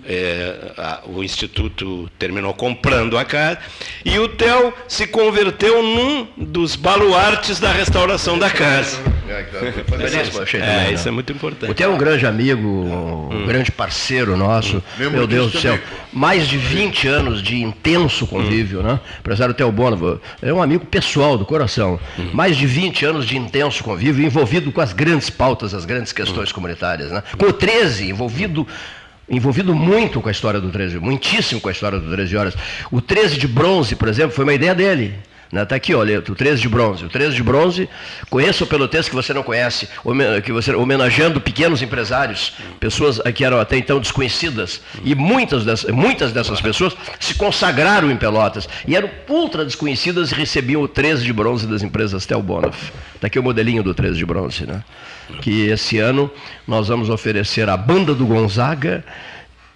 É, 0.04 0.72
a, 0.76 1.00
o 1.06 1.22
Instituto 1.22 2.11
terminou 2.18 2.54
comprando 2.54 3.18
a 3.18 3.24
casa 3.24 3.58
e 4.04 4.18
o 4.18 4.28
Theo 4.28 4.72
se 4.88 5.06
converteu 5.06 5.82
num 5.82 6.26
dos 6.36 6.74
baluartes 6.74 7.61
da 7.61 7.70
restauração 7.70 8.38
da 8.38 8.50
casa. 8.50 8.98
É, 9.28 10.88
é, 10.88 10.92
isso 10.92 11.06
é 11.06 11.11
muito 11.11 11.32
importante. 11.32 11.70
O 11.70 11.74
Theo 11.74 11.90
é 11.90 11.94
um 11.94 11.98
grande 11.98 12.26
amigo, 12.26 12.66
um 12.66 13.28
hum. 13.30 13.46
grande 13.46 13.70
parceiro 13.70 14.36
nosso. 14.36 14.82
Hum. 14.98 15.11
Meu 15.11 15.26
Deus 15.26 15.52
do 15.52 15.61
céu. 15.61 15.78
Mais 16.12 16.48
de 16.48 16.58
20 16.58 17.06
anos 17.06 17.42
de 17.42 17.62
intenso 17.62 18.26
convívio, 18.26 18.80
hum. 18.80 18.84
né? 18.84 19.00
O 19.16 19.20
empresário 19.20 19.54
Theo 19.54 19.70
Bono 19.70 20.20
é 20.42 20.52
um 20.52 20.61
amigo 20.61 20.84
pessoal 20.84 21.38
do 21.38 21.44
coração. 21.44 22.00
Hum. 22.18 22.30
Mais 22.32 22.56
de 22.56 22.66
20 22.66 23.04
anos 23.04 23.26
de 23.26 23.36
intenso 23.36 23.84
convívio, 23.84 23.99
envolvido 24.09 24.72
com 24.72 24.80
as 24.80 24.92
grandes 24.92 25.30
pautas, 25.30 25.74
as 25.74 25.84
grandes 25.84 26.12
questões 26.12 26.53
comunitárias. 26.53 27.11
Né? 27.11 27.22
Com 27.38 27.46
o 27.46 27.53
13, 27.53 28.09
envolvido 28.09 28.66
envolvido 29.32 29.72
muito 29.72 30.20
com 30.20 30.28
a 30.28 30.32
história 30.32 30.61
do 30.61 30.70
13, 30.70 30.98
muitíssimo 30.98 31.61
com 31.61 31.68
a 31.68 31.72
história 31.72 32.01
do 32.01 32.11
13 32.11 32.36
horas. 32.36 32.55
O 32.90 33.01
13 33.01 33.38
de 33.38 33.46
bronze, 33.46 33.94
por 33.94 34.09
exemplo, 34.09 34.34
foi 34.34 34.44
uma 34.44 34.55
ideia 34.55 34.74
dele. 34.74 35.14
Está 35.53 35.74
né? 35.74 35.76
Aqui, 35.76 35.92
olha, 35.92 36.20
o 36.20 36.22
13 36.22 36.62
de 36.62 36.68
bronze. 36.68 37.05
O 37.05 37.09
13 37.09 37.34
de 37.34 37.42
bronze, 37.42 37.88
conheça 38.28 38.62
o 38.62 38.66
pelotês 38.66 39.09
que 39.09 39.14
você 39.14 39.34
não 39.34 39.42
conhece, 39.42 39.88
que 40.44 40.53
você, 40.53 40.72
homenageando 40.72 41.40
pequenos 41.40 41.82
empresários, 41.82 42.53
pessoas 42.78 43.18
que 43.34 43.44
eram 43.44 43.59
até 43.59 43.76
então 43.76 43.98
desconhecidas. 43.98 44.80
E 45.05 45.12
muitas 45.12 45.64
dessas, 45.64 45.90
muitas 45.90 46.32
dessas 46.32 46.61
pessoas 46.61 46.96
se 47.18 47.34
consagraram 47.34 48.12
em 48.12 48.16
Pelotas. 48.16 48.68
E 48.86 48.94
eram 48.94 49.11
ultra 49.28 49.64
desconhecidas 49.64 50.30
e 50.30 50.34
recebiam 50.36 50.82
o 50.82 50.88
13 50.88 51.24
de 51.24 51.32
bronze 51.32 51.66
das 51.66 51.82
empresas 51.82 52.24
Telbonoff. 52.24 52.92
Está 53.16 53.26
aqui 53.26 53.38
o 53.38 53.42
modelinho 53.42 53.82
do 53.82 53.92
13 53.92 54.18
de 54.18 54.24
bronze. 54.24 54.64
Né? 54.66 54.84
Que 55.40 55.66
esse 55.66 55.98
ano 55.98 56.30
nós 56.66 56.86
vamos 56.86 57.11
oferecer 57.11 57.68
a 57.68 57.76
banda 57.76 58.14
do 58.14 58.24
Gonzaga 58.24 59.05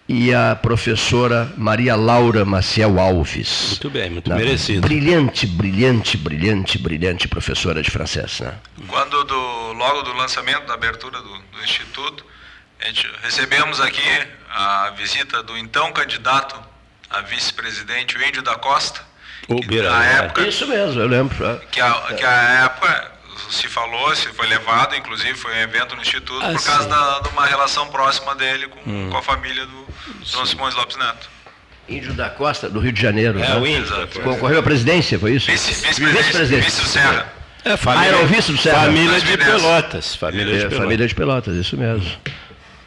e 0.09 0.35
a 0.35 0.55
professora 0.55 1.51
Maria 1.57 1.97
Laura 1.97 2.45
Maciel 2.45 3.01
Alves. 3.01 3.71
Muito 3.71 3.91
bem, 3.91 4.11
muito 4.11 4.31
merecido. 4.31 4.83
Brilhante, 4.83 5.47
brilhante, 5.47 6.17
brilhante, 6.17 6.79
brilhante 6.79 7.29
professora 7.29 7.83
de 7.83 7.91
francês. 7.91 8.41
Né? 8.41 8.55
Quando 8.87 9.25
do, 9.25 9.73
logo 9.73 10.03
do 10.03 10.13
lançamento, 10.13 10.67
da 10.67 10.75
abertura 10.75 11.21
do, 11.21 11.29
do 11.29 11.65
Instituto, 11.65 12.25
a 12.81 12.87
gente 12.87 13.09
recebemos 13.23 13.81
aqui 13.81 14.27
a 14.51 14.91
visita 14.97 15.43
do 15.43 15.57
então 15.57 15.91
candidato 15.93 16.55
a 17.09 17.21
vice-presidente, 17.23 18.17
o 18.19 18.23
Índio 18.23 18.43
da 18.43 18.57
Costa. 18.57 19.01
O 19.49 19.61
que, 19.61 19.81
na 19.81 20.05
época, 20.05 20.47
Isso 20.47 20.67
mesmo, 20.67 21.01
eu 21.01 21.07
lembro. 21.07 21.61
Que 21.71 21.81
a, 21.81 21.93
que 22.17 22.25
a 22.25 22.65
época 22.65 23.14
se 23.51 23.69
falou, 23.69 24.15
se 24.15 24.29
foi 24.29 24.47
levado, 24.47 24.95
inclusive 24.95 25.35
foi 25.35 25.53
um 25.53 25.59
evento 25.59 25.95
no 25.97 26.03
Instituto, 26.03 26.45
ah, 26.45 26.53
por 26.53 26.63
causa 26.63 26.89
da, 26.89 27.21
de 27.21 27.29
uma 27.29 27.47
relação 27.47 27.87
próxima 27.89 28.35
dele 28.35 28.69
com, 28.69 28.91
hum. 28.91 29.11
com 29.11 29.17
a 29.17 29.23
família 29.23 29.67
do 29.67 29.87
Dom 30.33 30.47
Simões 30.47 30.75
Lopes 30.75 30.97
Neto. 30.97 31.29
Índio 31.89 32.15
da 32.15 32.31
Costa, 32.31 32.69
do 32.69 32.81
Rio 32.81 32.93
de 32.93 33.01
Janeiro. 33.01 33.39
É, 33.43 33.57
o 33.57 33.67
Índio. 33.67 33.93
Concorreu 34.23 34.61
à 34.61 34.63
presidência, 34.63 35.19
foi 35.19 35.35
isso? 35.35 35.51
Vice-presidente. 35.51 36.33
Vice 36.33 36.57
vice 36.57 36.81
do 36.81 36.87
Serra. 36.87 37.33
É, 37.65 37.77
família, 37.77 38.11
ah, 38.11 38.15
era 38.17 38.25
o 38.25 38.27
vice 38.27 38.53
do 38.53 38.59
Serra. 38.59 38.85
Família 38.87 39.21
de 39.21 39.39
Pelotas. 39.39 40.15
Família, 40.15 40.43
é, 40.43 40.47
de 40.47 40.59
Pelotas. 40.61 40.79
família 40.79 41.09
de 41.09 41.15
Pelotas, 41.15 41.57
isso 41.57 41.77
mesmo. 41.77 42.11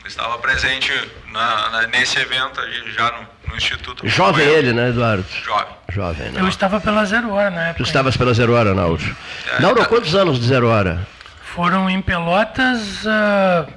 Estava 0.08 0.38
presente 0.38 0.89
na, 1.34 1.70
na, 1.70 1.88
nesse 1.88 2.18
evento 2.18 2.62
já 2.95 3.12
no, 3.12 3.49
no 3.49 3.58
Instituto. 3.58 4.08
Jovem 4.08 4.47
ele, 4.47 4.72
né, 4.72 4.89
Eduardo? 4.89 5.26
Jovem. 5.43 5.76
Jovem, 5.89 6.32
né? 6.32 6.41
Eu 6.41 6.47
estava 6.47 6.80
pela 6.80 7.03
Zero 7.03 7.32
Hora 7.32 7.49
na 7.49 7.62
época. 7.68 7.84
Tu 7.84 7.88
estavas 7.88 8.16
pela 8.16 8.34
Zero 8.34 8.53
Hora, 8.53 8.74
Nauro. 8.74 9.03
É, 9.51 9.62
Nauro, 9.62 9.82
tá... 9.82 9.86
quantos 9.86 10.16
anos 10.16 10.39
de 10.39 10.47
Zero 10.47 10.70
Hora? 10.70 11.05
Foram 11.53 11.89
em 11.89 12.01
Pelotas 12.01 13.03
uh, 13.03 13.68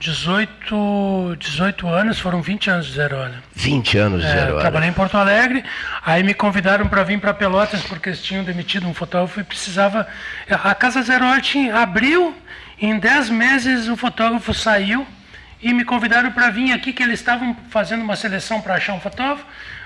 18, 0.00 1.36
18 1.38 1.88
anos, 1.88 2.18
foram 2.18 2.40
20 2.40 2.70
anos 2.70 2.86
de 2.86 2.92
Zero 2.94 3.16
Hora. 3.16 3.42
20 3.54 3.98
anos 3.98 4.22
de 4.22 4.26
é, 4.26 4.30
Zero 4.30 4.52
Hora. 4.52 4.60
Trabalhei 4.60 4.88
em 4.88 4.92
Porto 4.94 5.18
Alegre, 5.18 5.62
aí 6.04 6.22
me 6.22 6.32
convidaram 6.32 6.88
para 6.88 7.02
vir 7.02 7.20
para 7.20 7.34
Pelotas 7.34 7.82
porque 7.82 8.08
eles 8.08 8.22
tinham 8.22 8.42
demitido 8.42 8.86
um 8.86 8.94
fotógrafo 8.94 9.38
e 9.40 9.44
precisava... 9.44 10.06
A 10.48 10.74
Casa 10.74 11.02
Zero 11.02 11.26
Hora 11.26 11.42
tinha, 11.42 11.76
abriu, 11.76 12.34
em 12.80 12.98
10 12.98 13.28
meses 13.28 13.88
o 13.88 13.96
fotógrafo 13.98 14.54
saiu 14.54 15.06
e 15.60 15.72
me 15.72 15.84
convidaram 15.84 16.30
para 16.32 16.50
vir 16.50 16.72
aqui, 16.72 16.92
que 16.92 17.02
eles 17.02 17.20
estavam 17.20 17.54
fazendo 17.70 18.02
uma 18.02 18.16
seleção 18.16 18.60
para 18.60 18.74
achar 18.74 18.94
um 18.94 19.00
fotógrafo, 19.00 19.44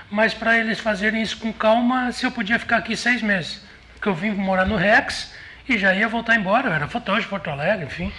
mas 0.09 0.33
para 0.33 0.57
eles 0.57 0.79
fazerem 0.79 1.21
isso 1.21 1.37
com 1.37 1.51
calma, 1.51 2.11
se 2.11 2.25
eu 2.25 2.31
podia 2.31 2.59
ficar 2.59 2.77
aqui 2.77 2.95
seis 2.95 3.21
meses. 3.21 3.61
Porque 3.93 4.07
eu 4.07 4.13
vim 4.13 4.31
morar 4.31 4.65
no 4.65 4.75
Rex 4.75 5.33
e 5.67 5.77
já 5.77 5.93
ia 5.95 6.07
voltar 6.07 6.35
embora, 6.35 6.69
eu 6.69 6.73
era 6.73 6.87
fotógrafo 6.87 7.25
de 7.25 7.29
Porto 7.29 7.49
Alegre, 7.49 7.85
enfim. 7.85 8.11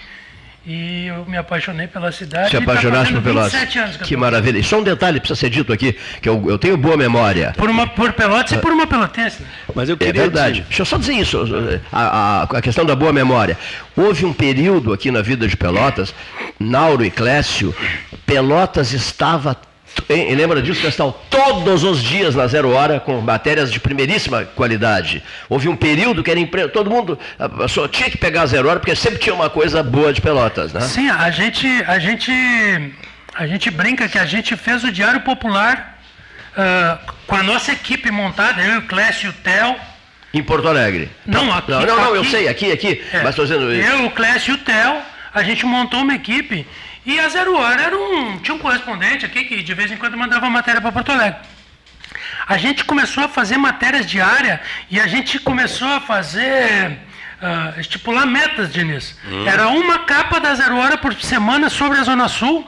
E 0.67 1.09
eu 1.09 1.27
me 1.27 1.37
apaixonei 1.37 1.87
pela 1.87 2.11
cidade. 2.11 2.51
Se 2.51 2.57
apaixonaste 2.57 3.13
tá 3.13 3.21
por 3.21 3.25
Pelotas? 3.25 3.65
Que, 3.65 4.05
que 4.05 4.17
maravilha. 4.17 4.59
E 4.59 4.65
só 4.65 4.79
um 4.79 4.83
detalhe 4.83 5.21
precisa 5.21 5.39
ser 5.39 5.51
dito 5.51 5.73
aqui, 5.73 5.95
que 6.23 6.29
eu, 6.29 6.43
eu 6.49 6.59
tenho 6.59 6.77
boa 6.77 6.97
memória. 6.97 7.53
Por, 7.57 7.69
uma, 7.69 7.87
por 7.87 8.15
Pelotas 8.15 8.53
e 8.53 8.59
por 8.59 8.73
uma 8.73 8.87
pelotense. 8.87 9.43
Mas 9.75 9.91
eu 9.91 9.95
é 9.97 9.99
queria 9.99 10.23
é 10.23 10.25
verdade. 10.25 10.53
Dizer... 10.53 10.65
Deixa 10.69 10.83
eu 10.83 10.87
só 10.87 10.97
dizer 10.97 11.13
isso, 11.13 11.45
a, 11.93 12.01
a, 12.01 12.43
a, 12.45 12.63
questão 12.63 12.87
da 12.87 12.97
boa 12.97 13.13
memória. 13.13 13.59
Houve 13.95 14.25
um 14.25 14.33
período 14.33 14.93
aqui 14.95 15.11
na 15.11 15.21
vida 15.21 15.47
de 15.47 15.55
Pelotas, 15.55 16.15
Nauro 16.59 17.05
e 17.05 17.11
Clécio, 17.11 17.75
Pelotas 18.25 18.93
estava 18.93 19.55
lembra 20.09 20.61
disso, 20.61 20.81
Cristal? 20.81 21.25
Todos 21.31 21.83
os 21.85 22.03
dias 22.03 22.35
na 22.35 22.47
Zero 22.47 22.71
Hora 22.71 23.01
com 23.01 23.21
matérias 23.21 23.71
de 23.71 23.81
primeiríssima 23.81 24.45
qualidade. 24.45 25.23
Houve 25.49 25.69
um 25.69 25.77
período 25.77 26.23
que 26.23 26.31
era 26.31 26.41
empre... 26.41 26.69
todo 26.69 26.91
mundo 26.91 27.19
só 27.69 27.89
tinha 27.89 28.11
que 28.11 28.17
pegar 28.17 28.43
a 28.43 28.47
Zero 28.47 28.69
Hora 28.69 28.81
porque 28.81 28.95
sempre 28.97 29.19
tinha 29.19 29.35
uma 29.35 29.51
coisa 29.51 29.83
boa 29.83 30.13
de 30.13 30.21
Pelotas, 30.21 30.73
né? 30.73 30.81
Sim, 30.83 31.09
a 31.09 31.31
gente, 31.31 31.67
a 31.87 31.99
gente, 31.99 32.33
a 33.35 33.47
gente 33.47 33.71
brinca 33.71 34.09
que 34.09 34.19
a 34.19 34.25
gente 34.25 34.57
fez 34.57 34.85
o 34.85 34.93
Diário 34.93 35.21
Popular 35.21 35.99
uh, 36.55 37.13
com 37.27 37.37
a 37.37 37.43
nossa 37.43 37.73
equipe 37.73 38.11
montada, 38.11 38.63
eu, 38.63 38.81
o 38.81 38.83
Clécio 38.83 39.27
e 39.27 39.31
o 39.31 39.33
Theo. 39.33 39.77
Em 40.33 40.43
Porto 40.43 40.67
Alegre. 40.67 41.11
Não, 41.25 41.53
aqui. 41.53 41.71
Não, 41.71 41.81
não, 41.81 41.97
não 41.97 42.05
aqui, 42.09 42.17
eu 42.17 42.25
sei, 42.25 42.49
aqui, 42.49 42.73
aqui. 42.73 43.05
É, 43.13 43.19
mas 43.19 43.31
estou 43.31 43.45
dizendo 43.45 43.73
isso. 43.73 43.89
Eu, 43.89 44.07
o 44.07 44.11
Clécio 44.11 44.53
e 44.53 44.55
o 44.55 44.59
Theo, 44.59 44.97
a 45.33 45.43
gente 45.43 45.65
montou 45.65 46.01
uma 46.01 46.15
equipe 46.15 46.67
e 47.05 47.19
a 47.21 47.29
Zero 47.29 47.57
Hora 47.57 47.83
era 47.83 47.97
um, 47.97 48.39
tinha 48.39 48.55
um 48.55 48.59
correspondente 48.59 49.27
aqui 49.27 49.45
que 49.45 49.63
de 49.63 49.75
vez 49.75 49.91
em 49.91 49.97
quando 49.97 50.17
mandava 50.17 50.49
matéria 50.49 50.81
para 50.81 50.93
Porto 50.93 51.13
Alegre. 51.13 51.41
A 52.47 52.57
gente 52.57 52.85
começou 52.85 53.25
a 53.25 53.29
fazer 53.29 53.57
matérias 53.57 54.07
diárias 54.07 54.61
e 54.91 55.01
a 55.01 55.07
gente 55.07 55.39
começou 55.39 55.89
a 55.89 56.01
fazer. 56.01 56.99
Uh, 57.43 57.79
estipular 57.79 58.27
metas, 58.27 58.73
Diniz. 58.73 59.19
Hum. 59.29 59.47
Era 59.47 59.69
uma 59.69 59.99
capa 60.01 60.41
da 60.41 60.55
Zero 60.55 60.77
Hora 60.79 60.97
por 60.97 61.13
semana 61.21 61.69
sobre 61.69 61.99
a 61.99 62.03
Zona 62.03 62.27
Sul 62.27 62.67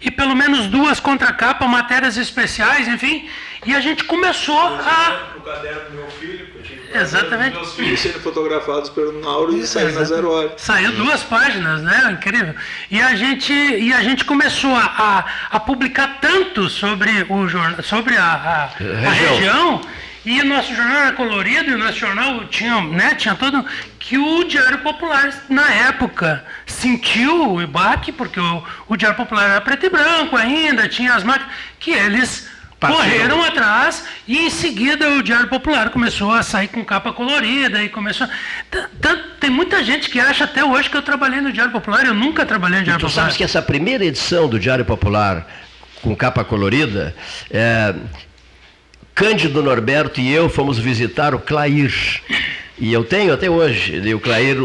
e 0.00 0.10
pelo 0.10 0.34
menos 0.34 0.66
duas 0.66 1.00
contracapas, 1.00 1.68
matérias 1.68 2.16
especiais, 2.16 2.88
enfim. 2.88 3.28
E 3.66 3.74
a 3.74 3.80
gente 3.80 4.04
começou 4.04 4.58
a. 4.58 5.34
O 5.36 5.40
caderno 5.40 5.90
do 5.90 5.96
meu 5.96 6.10
filho, 6.10 6.50
Exatamente. 6.92 7.54
Meus 7.54 7.74
filhos 7.74 8.00
sendo 8.00 8.20
fotografados 8.20 8.90
pelo 8.90 9.20
Nauro 9.20 9.56
e 9.56 9.66
saiu 9.66 9.92
na 9.92 10.04
zero 10.04 10.30
hora. 10.30 10.52
Saiu 10.56 10.92
duas 10.92 11.22
páginas, 11.22 11.82
né? 11.82 12.10
Incrível. 12.12 12.54
E 12.90 13.00
a 13.00 13.14
gente, 13.14 13.52
e 13.52 13.92
a 13.92 14.02
gente 14.02 14.24
começou 14.24 14.74
a, 14.74 14.84
a, 14.84 15.56
a 15.56 15.60
publicar 15.60 16.18
tanto 16.20 16.68
sobre, 16.68 17.26
o 17.28 17.46
jornal, 17.48 17.82
sobre 17.82 18.16
a, 18.16 18.24
a, 18.24 18.64
a 18.64 19.10
região. 19.12 19.80
E 20.24 20.40
o 20.40 20.44
nosso 20.44 20.74
jornal 20.74 20.96
era 20.96 21.12
colorido, 21.12 21.70
e 21.70 21.74
o 21.74 21.78
nosso 21.78 21.98
jornal 21.98 22.44
tinha, 22.46 22.80
né, 22.82 23.14
tinha 23.14 23.34
todo. 23.34 23.64
Que 23.98 24.18
o 24.18 24.44
Diário 24.44 24.78
Popular, 24.78 25.32
na 25.48 25.72
época, 25.72 26.44
sentiu 26.66 27.56
o 27.56 27.66
baque, 27.66 28.12
porque 28.12 28.38
o, 28.38 28.62
o 28.88 28.96
Diário 28.96 29.16
Popular 29.16 29.50
era 29.50 29.60
preto 29.60 29.86
e 29.86 29.90
branco 29.90 30.36
ainda, 30.36 30.88
tinha 30.88 31.14
as 31.14 31.24
máquinas, 31.24 31.52
que 31.78 31.92
eles 31.92 32.48
Correram 32.80 33.44
atrás 33.44 34.04
e 34.26 34.38
em 34.38 34.48
seguida 34.48 35.10
o 35.10 35.22
Diário 35.22 35.48
Popular 35.48 35.90
começou 35.90 36.32
a 36.32 36.42
sair 36.42 36.68
com 36.68 36.82
capa 36.82 37.12
colorida 37.12 37.82
e 37.82 37.90
começou. 37.90 38.26
Tem 39.38 39.50
muita 39.50 39.84
gente 39.84 40.08
que 40.08 40.18
acha 40.18 40.44
até 40.44 40.64
hoje 40.64 40.88
que 40.88 40.96
eu 40.96 41.02
trabalhei 41.02 41.42
no 41.42 41.52
Diário 41.52 41.72
Popular, 41.72 42.06
eu 42.06 42.14
nunca 42.14 42.46
trabalhei 42.46 42.78
no 42.78 42.84
Diário 42.84 42.98
e 42.98 43.04
tu 43.04 43.08
Popular. 43.08 43.24
sabes 43.24 43.36
que 43.36 43.44
essa 43.44 43.60
primeira 43.60 44.02
edição 44.02 44.48
do 44.48 44.58
Diário 44.58 44.84
Popular 44.84 45.46
com 46.00 46.16
capa 46.16 46.42
colorida, 46.42 47.14
é, 47.50 47.94
Cândido 49.20 49.62
Norberto 49.62 50.18
e 50.18 50.32
eu 50.32 50.48
fomos 50.48 50.78
visitar 50.78 51.34
o 51.34 51.38
Clair. 51.38 51.92
E 52.80 52.90
eu 52.94 53.04
tenho 53.04 53.34
até 53.34 53.50
hoje, 53.50 54.00
e 54.02 54.14
o 54.14 54.18
Clair 54.18 54.56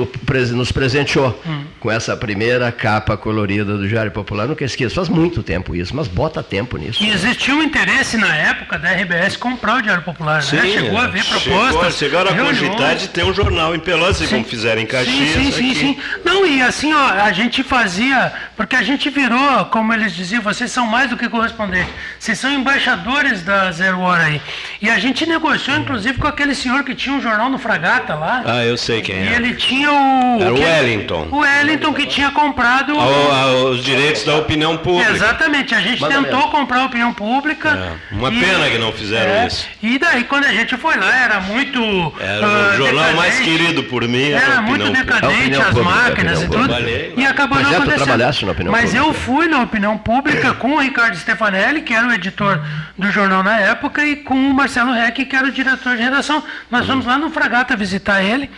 nos 0.53 0.71
presenteou 0.71 1.37
hum. 1.45 1.65
com 1.81 1.91
essa 1.91 2.15
primeira 2.15 2.71
capa 2.71 3.17
colorida 3.17 3.77
do 3.77 3.85
Diário 3.85 4.09
Popular. 4.09 4.47
Nunca 4.47 4.63
esqueço, 4.63 4.95
faz 4.95 5.09
muito 5.09 5.43
tempo 5.43 5.75
isso, 5.75 5.93
mas 5.93 6.07
bota 6.07 6.41
tempo 6.41 6.77
nisso. 6.77 7.03
E 7.03 7.09
existiu 7.09 7.55
um 7.55 7.61
interesse 7.61 8.15
na 8.15 8.33
época 8.33 8.79
da 8.79 8.89
RBS 8.89 9.35
comprar 9.35 9.79
o 9.79 9.81
Diário 9.81 10.01
Popular, 10.01 10.35
né? 10.35 10.41
Sim, 10.41 10.55
né? 10.55 10.69
Chegou 10.69 10.97
a 10.97 11.03
haver 11.03 11.25
propostas. 11.25 11.71
Chegou, 11.71 11.91
chegaram 11.91 12.31
a 12.31 12.45
cogitar 12.45 12.95
de 12.95 13.09
ter 13.09 13.25
um 13.25 13.33
jornal 13.33 13.75
em 13.75 13.79
Pelotas, 13.79 14.29
como 14.29 14.45
fizeram 14.45 14.81
em 14.81 14.85
Caxias. 14.85 15.33
Sim, 15.33 15.51
sim, 15.51 15.51
sim, 15.51 15.75
sim. 15.75 15.97
Não, 16.23 16.45
e 16.45 16.61
assim, 16.61 16.93
ó, 16.93 17.09
a 17.21 17.33
gente 17.33 17.63
fazia, 17.63 18.31
porque 18.55 18.77
a 18.77 18.81
gente 18.81 19.09
virou, 19.09 19.65
como 19.65 19.93
eles 19.93 20.15
diziam, 20.15 20.41
vocês 20.41 20.71
são 20.71 20.87
mais 20.87 21.09
do 21.09 21.17
que 21.17 21.27
correspondentes, 21.27 21.93
vocês 22.17 22.39
são 22.39 22.49
embaixadores 22.49 23.41
da 23.41 23.69
Zero 23.73 23.99
Hora 23.99 24.23
aí. 24.23 24.41
E 24.81 24.89
a 24.89 24.97
gente 24.99 25.25
negociou, 25.25 25.77
inclusive, 25.77 26.17
com 26.17 26.27
aquele 26.27 26.55
senhor 26.55 26.85
que 26.85 26.95
tinha 26.95 27.13
um 27.13 27.21
jornal 27.21 27.49
no 27.49 27.59
Fragata 28.05 28.15
lá. 28.15 28.43
Ah, 28.45 28.63
eu 28.63 28.77
sei 28.77 29.01
quem 29.01 29.15
é. 29.15 29.31
E 29.31 29.33
ele 29.33 29.55
tinha 29.55 29.91
o. 29.91 30.41
Era 30.41 30.53
o 30.53 30.59
Wellington. 30.59 31.27
O 31.31 31.37
Wellington 31.37 31.93
que 31.93 32.05
tinha 32.05 32.31
comprado. 32.31 32.93
O, 32.95 33.69
os 33.69 33.83
direitos 33.83 34.23
da 34.23 34.35
opinião 34.35 34.77
pública. 34.77 35.11
Exatamente. 35.11 35.73
A 35.73 35.81
gente 35.81 36.01
Manda 36.01 36.15
tentou 36.15 36.37
mesmo. 36.37 36.51
comprar 36.51 36.81
a 36.81 36.85
opinião 36.85 37.13
pública. 37.13 37.69
É, 38.11 38.15
uma 38.15 38.31
e, 38.31 38.39
pena 38.39 38.69
que 38.69 38.77
não 38.77 38.91
fizeram 38.91 39.31
é, 39.31 39.47
isso. 39.47 39.67
E 39.81 39.97
daí, 39.97 40.23
quando 40.25 40.45
a 40.45 40.53
gente 40.53 40.77
foi 40.77 40.95
lá, 40.97 41.15
era 41.15 41.39
muito. 41.41 41.79
Era 42.19 42.47
o 42.47 42.73
uh, 42.73 42.77
jornal 42.77 43.05
decadente. 43.05 43.15
mais 43.15 43.39
querido 43.39 43.83
por 43.83 44.07
mim. 44.07 44.29
Era, 44.29 44.45
era 44.45 44.61
muito 44.61 44.89
decadente, 44.91 45.55
as 45.55 45.67
pública, 45.69 45.89
máquinas 45.89 46.43
e 46.43 46.47
tudo. 46.47 46.73
E 47.17 47.25
acabou 47.25 47.57
Mas 47.57 47.67
não 47.67 47.77
acontecendo. 47.77 48.71
Mas 48.71 48.91
pública. 48.91 48.97
eu 48.97 49.13
fui 49.13 49.47
na 49.47 49.61
opinião 49.61 49.97
pública 49.97 50.53
com 50.53 50.75
o 50.75 50.79
Ricardo 50.79 51.17
Stefanelli, 51.17 51.81
que 51.81 51.93
era 51.93 52.07
o 52.07 52.13
editor 52.13 52.61
do 52.97 53.11
jornal 53.11 53.43
na 53.43 53.59
época, 53.59 54.05
e 54.05 54.17
com 54.17 54.35
o 54.35 54.53
Marcelo 54.53 54.93
Reck, 54.93 55.25
que 55.25 55.35
era 55.35 55.47
o 55.47 55.51
diretor 55.51 55.95
de 55.95 56.03
redação. 56.03 56.43
Nós 56.69 56.85
fomos 56.85 57.05
lá 57.05 57.17
no 57.17 57.29
Fragata 57.29 57.75
visitar 57.75 57.94
ele 57.99 58.35
ele 58.35 58.49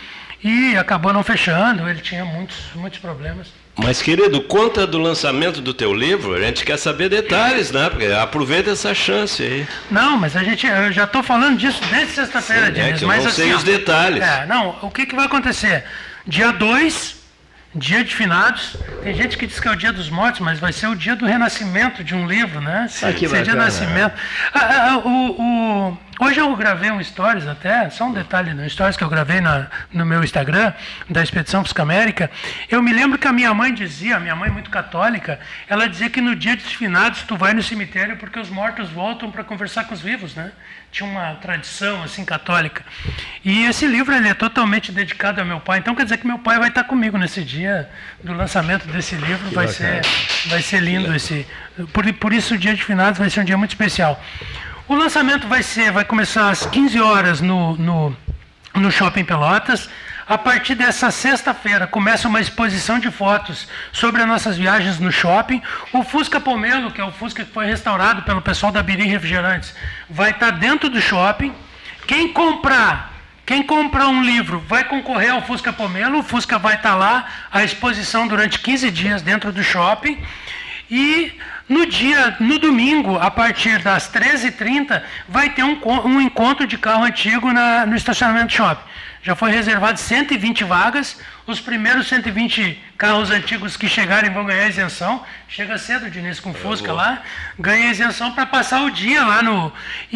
e 0.42 0.76
acabou 0.76 1.12
não 1.12 1.22
fechando, 1.22 1.88
ele 1.88 2.00
tinha 2.00 2.24
muitos, 2.24 2.56
muitos 2.74 2.98
problemas. 2.98 3.48
Mas, 3.76 4.02
querido, 4.02 4.40
conta 4.42 4.86
do 4.86 4.98
lançamento 4.98 5.60
do 5.60 5.72
teu 5.72 5.94
livro, 5.94 6.34
a 6.34 6.40
gente 6.40 6.64
quer 6.64 6.76
saber 6.76 7.08
detalhes, 7.08 7.70
né? 7.70 7.88
Porque 7.88 8.06
aproveita 8.06 8.70
essa 8.70 8.92
chance 8.92 9.40
aí. 9.42 9.68
Não, 9.88 10.16
mas 10.16 10.36
a 10.36 10.42
gente, 10.42 10.66
eu 10.66 10.92
já 10.92 11.04
estou 11.04 11.22
falando 11.22 11.56
disso 11.56 11.80
desde 11.88 12.14
sexta-feira, 12.14 12.72
Diniz. 12.72 12.88
É 12.88 12.92
que 12.94 13.04
eu 13.04 13.08
mas, 13.08 13.22
não 13.22 13.30
assim, 13.30 13.42
sei 13.42 13.54
os 13.54 13.62
detalhes. 13.62 14.22
É, 14.22 14.46
não, 14.46 14.76
o 14.82 14.90
que, 14.90 15.06
que 15.06 15.14
vai 15.14 15.26
acontecer? 15.26 15.84
Dia 16.26 16.50
2, 16.50 17.18
Dia 17.74 18.02
de 18.02 18.14
finados, 18.14 18.76
tem 19.02 19.14
gente 19.14 19.36
que 19.36 19.46
diz 19.46 19.60
que 19.60 19.68
é 19.68 19.70
o 19.70 19.76
dia 19.76 19.92
dos 19.92 20.08
mortos, 20.08 20.40
mas 20.40 20.58
vai 20.58 20.72
ser 20.72 20.86
o 20.86 20.96
dia 20.96 21.14
do 21.14 21.26
renascimento 21.26 22.02
de 22.02 22.14
um 22.14 22.26
livro, 22.26 22.62
né? 22.62 22.88
Ah, 23.02 23.12
que 23.12 23.26
bacana, 23.26 23.44
dia 23.44 23.52
do 23.52 23.58
nascimento. 23.58 24.14
Ah, 24.54 24.58
ah, 24.58 24.90
ah, 24.92 24.98
o, 25.04 25.90
o, 25.90 25.98
hoje 26.18 26.40
eu 26.40 26.54
gravei 26.56 26.90
um 26.90 27.02
stories 27.02 27.46
até, 27.46 27.88
só 27.90 28.06
um 28.06 28.12
detalhe 28.12 28.54
no 28.54 28.68
stories 28.68 28.96
que 28.96 29.04
eu 29.04 29.08
gravei 29.08 29.40
na, 29.40 29.66
no 29.92 30.04
meu 30.04 30.22
Instagram, 30.22 30.72
da 31.08 31.22
Expedição 31.22 31.62
Psicamérica. 31.62 32.30
Eu 32.70 32.82
me 32.82 32.92
lembro 32.92 33.18
que 33.18 33.26
a 33.26 33.32
minha 33.32 33.52
mãe 33.54 33.72
dizia, 33.72 34.16
a 34.16 34.20
minha 34.20 34.36
mãe 34.36 34.50
muito 34.50 34.70
católica, 34.70 35.38
ela 35.68 35.88
dizia 35.88 36.10
que 36.10 36.20
no 36.20 36.34
dia 36.34 36.56
dos 36.56 36.72
finados 36.72 37.22
tu 37.22 37.36
vai 37.36 37.52
no 37.54 37.62
cemitério 37.62 38.16
porque 38.16 38.38
os 38.38 38.50
mortos 38.50 38.88
voltam 38.90 39.30
para 39.30 39.44
conversar 39.44 39.84
com 39.84 39.94
os 39.94 40.00
vivos, 40.00 40.34
né? 40.34 40.52
tinha 40.90 41.08
uma 41.08 41.34
tradição 41.34 42.02
assim 42.02 42.24
católica. 42.24 42.84
E 43.44 43.64
esse 43.64 43.86
livro 43.86 44.14
ele 44.14 44.28
é 44.28 44.34
totalmente 44.34 44.90
dedicado 44.90 45.40
ao 45.40 45.46
meu 45.46 45.60
pai. 45.60 45.78
Então 45.78 45.94
quer 45.94 46.04
dizer 46.04 46.18
que 46.18 46.26
meu 46.26 46.38
pai 46.38 46.58
vai 46.58 46.68
estar 46.68 46.84
comigo 46.84 47.18
nesse 47.18 47.42
dia 47.44 47.88
do 48.22 48.32
lançamento 48.32 48.86
desse 48.88 49.14
livro. 49.14 49.50
vai 49.50 49.68
ser, 49.68 50.00
vai 50.46 50.62
ser 50.62 50.80
lindo 50.80 51.14
esse. 51.14 51.46
Por, 51.92 52.10
por 52.14 52.32
isso 52.32 52.54
o 52.54 52.58
dia 52.58 52.74
de 52.74 52.82
finados 52.82 53.18
vai 53.18 53.28
ser 53.30 53.40
um 53.40 53.44
dia 53.44 53.58
muito 53.58 53.70
especial. 53.70 54.22
O 54.88 54.94
lançamento 54.94 55.46
vai 55.46 55.62
ser, 55.62 55.92
vai 55.92 56.02
começar 56.02 56.48
às 56.48 56.64
15 56.64 56.98
horas 56.98 57.40
no, 57.42 57.76
no, 57.76 58.16
no 58.74 58.90
Shopping 58.90 59.22
Pelotas. 59.22 59.86
A 60.26 60.38
partir 60.38 60.74
dessa 60.74 61.10
sexta-feira 61.10 61.86
começa 61.86 62.26
uma 62.26 62.40
exposição 62.40 62.98
de 62.98 63.10
fotos 63.10 63.68
sobre 63.92 64.22
as 64.22 64.26
nossas 64.26 64.56
viagens 64.56 64.98
no 64.98 65.12
shopping. 65.12 65.60
O 65.92 66.02
Fusca 66.02 66.40
Pomelo, 66.40 66.90
que 66.90 67.02
é 67.02 67.04
o 67.04 67.12
Fusca 67.12 67.44
que 67.44 67.52
foi 67.52 67.66
restaurado 67.66 68.22
pelo 68.22 68.40
pessoal 68.40 68.72
da 68.72 68.82
Biri 68.82 69.06
Refrigerantes, 69.06 69.74
vai 70.08 70.30
estar 70.30 70.52
dentro 70.52 70.88
do 70.88 71.02
shopping. 71.02 71.54
Quem 72.06 72.32
comprar 72.32 73.12
quem 73.44 73.62
comprar 73.62 74.08
um 74.08 74.22
livro 74.22 74.58
vai 74.66 74.84
concorrer 74.84 75.32
ao 75.32 75.42
Fusca 75.42 75.72
Pomelo, 75.72 76.20
o 76.20 76.22
Fusca 76.22 76.58
vai 76.58 76.76
estar 76.76 76.94
lá, 76.94 77.26
a 77.50 77.62
exposição 77.62 78.26
durante 78.26 78.58
15 78.58 78.90
dias 78.90 79.20
dentro 79.20 79.52
do 79.52 79.62
shopping. 79.62 80.18
E 80.90 81.32
no 81.68 81.86
dia, 81.86 82.36
no 82.40 82.58
domingo, 82.58 83.16
a 83.16 83.30
partir 83.30 83.78
das 83.80 84.10
13h30, 84.10 85.02
vai 85.28 85.50
ter 85.50 85.62
um, 85.62 85.78
um 86.04 86.20
encontro 86.20 86.66
de 86.66 86.78
carro 86.78 87.04
antigo 87.04 87.52
na, 87.52 87.84
no 87.84 87.94
estacionamento 87.94 88.52
shopping. 88.52 88.82
Já 89.28 89.36
foi 89.36 89.50
reservado 89.50 90.00
120 90.00 90.64
vagas. 90.64 91.20
Os 91.46 91.60
primeiros 91.60 92.08
120 92.08 92.82
carros 92.96 93.30
antigos 93.30 93.76
que 93.76 93.86
chegarem 93.86 94.30
vão 94.30 94.46
ganhar 94.46 94.66
isenção. 94.66 95.22
Chega 95.46 95.76
cedo, 95.76 96.10
Diniz, 96.10 96.40
com 96.40 96.54
Fusca 96.54 96.94
lá. 96.94 97.20
Ganha 97.58 97.90
isenção 97.90 98.32
para 98.32 98.46
passar 98.46 98.80
o 98.84 98.90
dia 98.90 99.22
lá 99.22 99.42
no, 99.42 99.70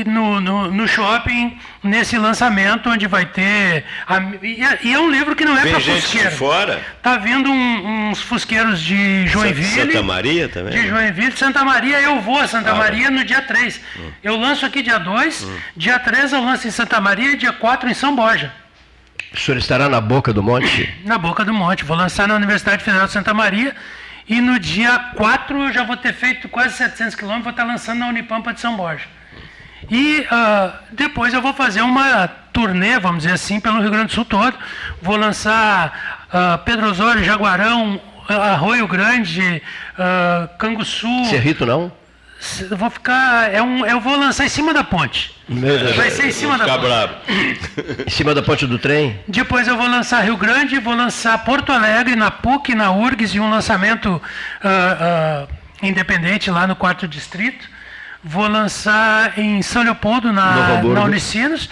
no, 0.07 0.41
no, 0.41 0.70
no, 0.70 0.89
shopping, 0.89 1.59
nesse 1.82 2.16
lançamento, 2.16 2.89
onde 2.89 3.07
vai 3.07 3.27
ter. 3.27 3.85
A, 4.07 4.19
e, 4.43 4.65
é, 4.65 4.78
e, 4.82 4.95
é 4.95 4.99
um 4.99 5.11
livro 5.11 5.37
que 5.37 5.45
não 5.45 5.59
é 5.59 5.61
para 5.61 5.78
fusqueiro. 5.78 6.31
de 6.31 6.37
fora? 6.37 6.82
Tá 7.03 7.19
vindo 7.19 7.51
um, 7.51 8.09
uns 8.09 8.23
fusqueiros 8.23 8.81
de 8.81 9.27
Joinville. 9.27 9.93
Santa 9.93 10.03
Maria 10.03 10.49
também? 10.49 10.73
De 10.73 10.89
Joinville. 10.89 11.37
Santa 11.37 11.62
Maria, 11.62 12.01
eu 12.01 12.19
vou 12.23 12.39
a 12.39 12.49
Santa 12.49 12.70
ah, 12.70 12.77
Maria 12.77 13.11
no 13.11 13.23
dia 13.27 13.43
3. 13.43 13.78
Hum. 13.99 14.11
Eu 14.24 14.39
lanço 14.39 14.65
aqui 14.65 14.81
dia 14.82 14.99
2, 14.99 15.43
hum. 15.43 15.59
dia 15.77 15.99
3 15.99 16.32
eu 16.32 16.43
lanço 16.43 16.66
em 16.66 16.70
Santa 16.70 16.99
Maria 16.99 17.32
e 17.32 17.37
dia 17.37 17.53
4 17.53 17.91
em 17.91 17.95
São 17.95 18.16
Borja. 18.16 18.62
O 19.33 19.39
senhor 19.39 19.57
estará 19.57 19.89
na 19.89 20.01
boca 20.01 20.33
do 20.33 20.43
monte? 20.43 20.93
Na 21.05 21.17
boca 21.17 21.45
do 21.45 21.55
monte. 21.55 21.85
Vou 21.85 21.97
lançar 21.97 22.29
na 22.29 22.35
Universidade 22.35 22.85
Federal 22.85 23.07
de 23.07 23.13
Santa 23.13 23.33
Maria. 23.33 23.75
E 24.29 24.41
no 24.41 24.59
dia 24.59 24.99
4 25.17 25.65
eu 25.65 25.73
já 25.73 25.85
vou 25.85 25.97
ter 25.97 26.13
feito 26.13 26.49
quase 26.49 26.77
700 26.77 27.15
quilômetros, 27.15 27.45
vou 27.45 27.51
estar 27.51 27.65
lançando 27.65 27.99
na 27.99 28.09
Unipampa 28.09 28.53
de 28.53 28.61
São 28.61 28.77
Borja. 28.77 29.07
E 29.91 30.21
uh, 30.21 30.73
depois 30.93 31.35
eu 31.35 31.43
vou 31.43 31.53
fazer 31.53 31.83
uma 31.83 32.29
turnê, 32.53 32.99
vamos 32.99 33.25
dizer 33.25 33.35
assim, 33.35 33.59
pelo 33.59 33.81
Rio 33.81 33.91
Grande 33.91 34.07
do 34.07 34.13
Sul 34.13 34.25
todo. 34.25 34.57
Vou 35.01 35.17
lançar 35.17 36.29
uh, 36.29 36.59
Pedro 36.65 36.89
Osório, 36.89 37.25
Jaguarão, 37.25 38.01
Arroio 38.29 38.87
Grande, 38.87 39.63
uh, 39.99 40.57
Canguçu. 40.59 41.25
Cerrito 41.25 41.67
não? 41.67 41.91
Eu 42.69 42.77
vou 42.77 42.90
ficar. 42.90 43.52
É 43.52 43.62
um, 43.62 43.86
eu 43.86 44.01
vou 44.01 44.16
lançar 44.16 44.44
em 44.44 44.48
cima 44.48 44.74
da 44.74 44.82
ponte. 44.82 45.35
Vai 45.97 46.10
ser 46.10 46.27
em 46.27 46.32
cima 46.32 46.59
da 46.59 46.64
ponte. 46.66 46.81
Bravo. 46.81 47.14
em 48.06 48.10
cima 48.10 48.35
da 48.35 48.43
ponte 48.43 48.66
do 48.66 48.78
trem? 48.78 49.20
Depois 49.28 49.69
eu 49.69 49.77
vou 49.77 49.86
lançar 49.86 50.23
Rio 50.23 50.36
Grande, 50.36 50.78
vou 50.78 50.94
lançar 50.94 51.39
Porto 51.44 51.70
Alegre, 51.70 52.16
na 52.16 52.31
PUC, 52.31 52.74
na 52.74 52.90
URGS, 52.90 53.35
e 53.35 53.40
um 53.40 53.48
lançamento 53.48 54.06
uh, 54.09 55.44
uh, 55.44 55.48
independente 55.82 56.51
lá 56.51 56.66
no 56.66 56.74
quarto 56.74 57.06
distrito. 57.06 57.69
Vou 58.24 58.48
lançar 58.48 59.39
em 59.39 59.62
São 59.62 59.82
Leopoldo, 59.82 60.32
na, 60.32 60.82
na 60.82 61.05
Unicinos. 61.05 61.69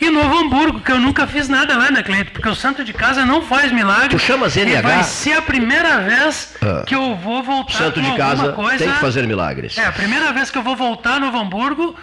E 0.00 0.10
Novo 0.10 0.38
Hamburgo, 0.38 0.80
que 0.80 0.92
eu 0.92 1.00
nunca 1.00 1.26
fiz 1.26 1.48
nada 1.48 1.76
lá, 1.76 1.90
né, 1.90 2.02
cliente? 2.02 2.30
Porque 2.30 2.48
o 2.48 2.54
santo 2.54 2.84
de 2.84 2.92
casa 2.92 3.24
não 3.26 3.42
faz 3.42 3.72
milagre. 3.72 4.10
Tu 4.10 4.18
chamas 4.18 4.54
NH? 4.56 4.78
E 4.78 4.82
vai 4.82 5.02
ser 5.02 5.32
a 5.32 5.42
primeira 5.42 6.00
vez 6.00 6.56
ah. 6.62 6.84
que 6.86 6.94
eu 6.94 7.16
vou 7.16 7.42
voltar 7.42 7.72
santo 7.72 8.00
de 8.00 8.16
casa 8.16 8.52
coisa... 8.52 8.78
tem 8.78 8.92
que 8.92 9.00
fazer 9.00 9.26
milagres. 9.26 9.76
É, 9.76 9.86
a 9.86 9.92
primeira 9.92 10.32
vez 10.32 10.50
que 10.50 10.58
eu 10.58 10.62
vou 10.62 10.76
voltar 10.76 11.14
a 11.14 11.20
Novo 11.20 11.36
Hamburgo 11.38 11.96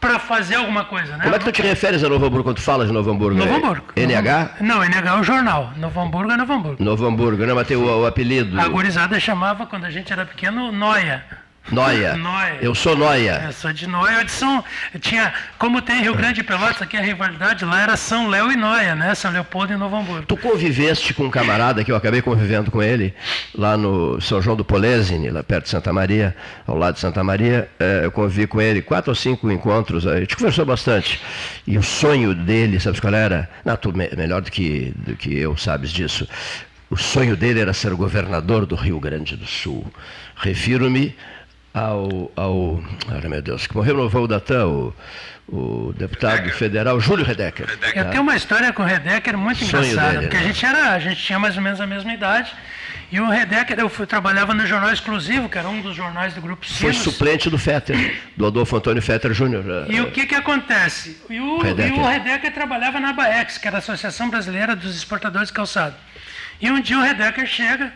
para 0.00 0.20
fazer 0.20 0.54
alguma 0.54 0.84
coisa, 0.84 1.16
né? 1.16 1.24
Como 1.24 1.34
é 1.34 1.38
que 1.40 1.44
tu 1.44 1.50
te 1.50 1.60
referes 1.60 2.04
a 2.04 2.08
Novo 2.08 2.24
Hamburgo 2.26 2.44
quando 2.44 2.56
tu 2.56 2.62
falas 2.62 2.86
de 2.86 2.92
Novo 2.92 3.10
Hamburgo? 3.10 3.36
Novo 3.36 3.54
Hamburgo. 3.56 3.86
NH? 3.96 4.50
Não, 4.60 4.84
NH 4.84 5.08
é 5.08 5.20
o 5.20 5.22
jornal. 5.24 5.72
Novo 5.76 6.00
Hamburgo 6.00 6.30
é 6.30 6.36
Novo 6.36 6.52
Hamburgo. 6.52 6.84
Novo 6.84 7.04
Hamburgo, 7.04 7.44
não, 7.44 7.56
mas 7.56 7.66
tem 7.66 7.76
o, 7.76 8.02
o 8.02 8.06
apelido. 8.06 8.60
A 8.60 8.68
gurizada 8.68 9.18
chamava, 9.18 9.66
quando 9.66 9.86
a 9.86 9.90
gente 9.90 10.12
era 10.12 10.24
pequeno, 10.24 10.70
Noia. 10.70 11.24
Noia. 11.70 12.16
Noia. 12.18 12.58
Eu 12.60 12.74
sou 12.74 12.96
Noia. 12.96 13.42
Eu 13.46 13.52
sou 13.52 13.72
de 13.72 13.86
Noia. 13.86 14.26
São, 14.28 14.64
tinha, 15.00 15.32
como 15.58 15.80
tem 15.82 16.02
Rio 16.02 16.14
Grande 16.14 16.40
e 16.40 16.44
Pelotas, 16.44 16.82
aqui 16.82 16.96
a 16.96 17.00
rivalidade 17.00 17.64
lá 17.64 17.80
era 17.82 17.96
São 17.96 18.28
Léo 18.28 18.50
e 18.50 18.56
Noia, 18.56 18.94
né? 18.94 19.14
São 19.14 19.30
Leopoldo 19.30 19.72
e 19.72 19.76
Novo 19.76 19.96
Hamburgo. 19.96 20.26
Tu 20.26 20.36
conviveste 20.36 21.14
com 21.14 21.24
um 21.24 21.30
camarada 21.30 21.84
que 21.84 21.92
eu 21.92 21.96
acabei 21.96 22.22
convivendo 22.22 22.70
com 22.70 22.82
ele, 22.82 23.14
lá 23.54 23.76
no 23.76 24.20
São 24.20 24.40
João 24.40 24.56
do 24.56 24.64
Polesine, 24.64 25.30
lá 25.30 25.42
perto 25.42 25.64
de 25.64 25.70
Santa 25.70 25.92
Maria, 25.92 26.34
ao 26.66 26.76
lado 26.76 26.94
de 26.94 27.00
Santa 27.00 27.22
Maria. 27.22 27.68
É, 27.78 28.02
eu 28.04 28.12
convivi 28.12 28.46
com 28.46 28.60
ele 28.60 28.82
quatro 28.82 29.10
ou 29.10 29.14
cinco 29.14 29.50
encontros, 29.50 30.06
a 30.06 30.18
gente 30.20 30.36
conversou 30.36 30.64
bastante. 30.64 31.20
E 31.66 31.76
o 31.76 31.82
sonho 31.82 32.34
dele, 32.34 32.80
sabes 32.80 33.00
qual 33.00 33.14
era? 33.14 33.48
Não, 33.64 33.76
tu 33.76 33.92
melhor 33.92 34.40
do 34.40 34.50
que, 34.50 34.92
do 34.96 35.14
que 35.16 35.36
eu 35.36 35.56
sabes 35.56 35.90
disso. 35.90 36.26
O 36.90 36.96
sonho 36.96 37.36
dele 37.36 37.60
era 37.60 37.74
ser 37.74 37.92
governador 37.94 38.64
do 38.64 38.74
Rio 38.74 38.98
Grande 38.98 39.36
do 39.36 39.46
Sul. 39.46 39.86
Refiro-me 40.34 41.14
ao, 41.78 42.32
ao 42.36 42.82
ai, 43.08 43.28
meu 43.28 43.42
Deus, 43.42 43.66
que 43.66 43.74
morreu 43.74 43.96
no 43.96 44.08
voo 44.08 44.26
da 44.26 44.40
TAM, 44.40 44.66
o, 44.66 44.94
o 45.48 45.94
deputado 45.96 46.36
Redecker. 46.36 46.56
federal 46.56 47.00
Júlio 47.00 47.24
Redecker. 47.24 47.66
Redecker. 47.66 48.02
Eu 48.02 48.10
tenho 48.10 48.22
uma 48.22 48.36
história 48.36 48.72
com 48.72 48.82
o 48.82 48.86
Redecker 48.86 49.36
muito 49.38 49.64
Sonho 49.64 49.84
engraçada, 49.84 50.12
dele, 50.12 50.22
porque 50.22 50.36
né? 50.36 50.42
a 50.42 50.46
gente 50.46 50.66
era, 50.66 50.92
a 50.92 50.98
gente 50.98 51.22
tinha 51.22 51.38
mais 51.38 51.56
ou 51.56 51.62
menos 51.62 51.80
a 51.80 51.86
mesma 51.86 52.12
idade. 52.12 52.52
E 53.10 53.20
o 53.20 53.30
Redecker, 53.30 53.78
eu 53.78 53.88
fui, 53.88 54.04
trabalhava 54.04 54.52
no 54.52 54.66
Jornal 54.66 54.92
Exclusivo, 54.92 55.48
que 55.48 55.56
era 55.56 55.66
um 55.66 55.80
dos 55.80 55.96
jornais 55.96 56.34
do 56.34 56.42
Grupo 56.42 56.66
Sinos. 56.66 56.80
Foi 56.80 56.92
suplente 56.92 57.48
do 57.48 57.56
Fetter, 57.56 58.20
do 58.36 58.46
Adolfo 58.46 58.76
Antônio 58.76 59.00
Fetter 59.00 59.32
Júnior. 59.32 59.86
E 59.88 59.98
o 60.02 60.10
que 60.10 60.26
que 60.26 60.34
acontece? 60.34 61.16
E 61.30 61.40
o 61.40 61.58
Redecker. 61.58 61.96
E 61.96 61.98
o 61.98 62.06
Redecker 62.06 62.52
trabalhava 62.52 63.00
na 63.00 63.14
BAEX, 63.14 63.56
que 63.56 63.66
era 63.66 63.78
a 63.78 63.78
Associação 63.78 64.28
Brasileira 64.28 64.76
dos 64.76 64.94
Exportadores 64.94 65.48
de 65.48 65.54
Calçado. 65.54 65.94
E 66.60 66.70
um 66.70 66.80
dia 66.82 66.98
o 66.98 67.02
Redecker 67.02 67.46
chega, 67.46 67.90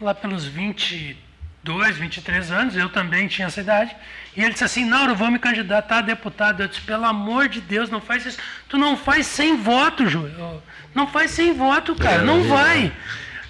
lá 0.00 0.14
pelos 0.14 0.44
20, 0.44 1.16
22, 1.64 1.96
23 1.96 2.50
anos, 2.52 2.76
eu 2.76 2.90
também 2.90 3.26
tinha 3.26 3.46
essa 3.48 3.60
idade. 3.60 3.96
E 4.36 4.42
ele 4.42 4.52
disse 4.52 4.64
assim: 4.64 4.84
Não, 4.84 5.08
eu 5.08 5.16
vou 5.16 5.30
me 5.30 5.38
candidatar 5.38 5.98
a 5.98 6.02
deputado. 6.02 6.62
Eu 6.62 6.68
disse: 6.68 6.82
Pelo 6.82 7.06
amor 7.06 7.48
de 7.48 7.60
Deus, 7.62 7.88
não 7.88 8.00
faz 8.00 8.26
isso. 8.26 8.38
Tu 8.68 8.76
não 8.76 8.96
faz 8.96 9.26
sem 9.26 9.56
voto, 9.56 10.06
Júlio. 10.06 10.62
Não 10.94 11.06
faz 11.06 11.30
sem 11.30 11.54
voto, 11.54 11.94
cara. 11.96 12.22
Não 12.22 12.44
vai. 12.44 12.92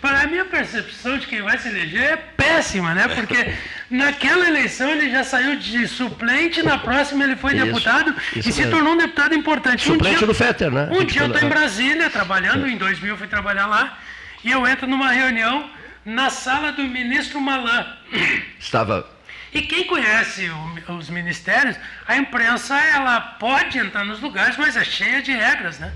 Para 0.01 0.21
a 0.21 0.27
minha 0.27 0.45
percepção 0.45 1.19
de 1.19 1.27
quem 1.27 1.41
vai 1.43 1.59
se 1.59 1.67
eleger 1.67 2.03
é 2.03 2.17
péssima, 2.17 2.95
né? 2.95 3.09
Porque 3.09 3.55
naquela 3.91 4.47
eleição 4.47 4.91
ele 4.91 5.11
já 5.11 5.25
saiu 5.25 5.57
de 5.57 5.89
suplente, 5.89 6.63
na 6.63 6.79
próxima 6.79 7.25
ele 7.25 7.37
foi 7.37 7.57
isso, 7.57 7.65
deputado 7.65 8.15
isso 8.37 8.49
e 8.49 8.53
se 8.53 8.67
tornou 8.67 8.93
um 8.93 8.99
deputado 8.99 9.35
importante. 9.35 9.83
Suplente 9.83 10.17
um 10.17 10.19
dia, 10.19 10.27
do 10.27 10.35
Fetter, 10.35 10.71
né? 10.71 10.89
Um 10.93 11.05
dia 11.05 11.23
eu 11.23 11.27
estou 11.29 11.43
em 11.43 11.49
Brasília 11.49 12.11
trabalhando, 12.11 12.69
em 12.69 12.77
2000 12.77 13.11
eu 13.15 13.17
fui 13.17 13.27
trabalhar 13.27 13.67
lá, 13.67 13.99
e 14.45 14.51
eu 14.51 14.67
entro 14.67 14.87
numa 14.87 15.11
reunião 15.11 15.71
na 16.05 16.31
sala 16.31 16.73
do 16.73 16.83
ministro 16.85 17.41
Malan. 17.41 17.87
Estava. 18.59 19.09
E 19.53 19.63
quem 19.63 19.85
conhece 19.85 20.51
o, 20.89 20.93
os 20.95 21.09
ministérios, 21.09 21.77
a 22.07 22.17
imprensa 22.17 22.77
ela 22.77 23.21
pode 23.21 23.79
entrar 23.79 24.05
nos 24.05 24.21
lugares, 24.21 24.57
mas 24.57 24.77
é 24.77 24.85
cheia 24.85 25.23
de 25.23 25.33
regras, 25.33 25.79
né? 25.79 25.93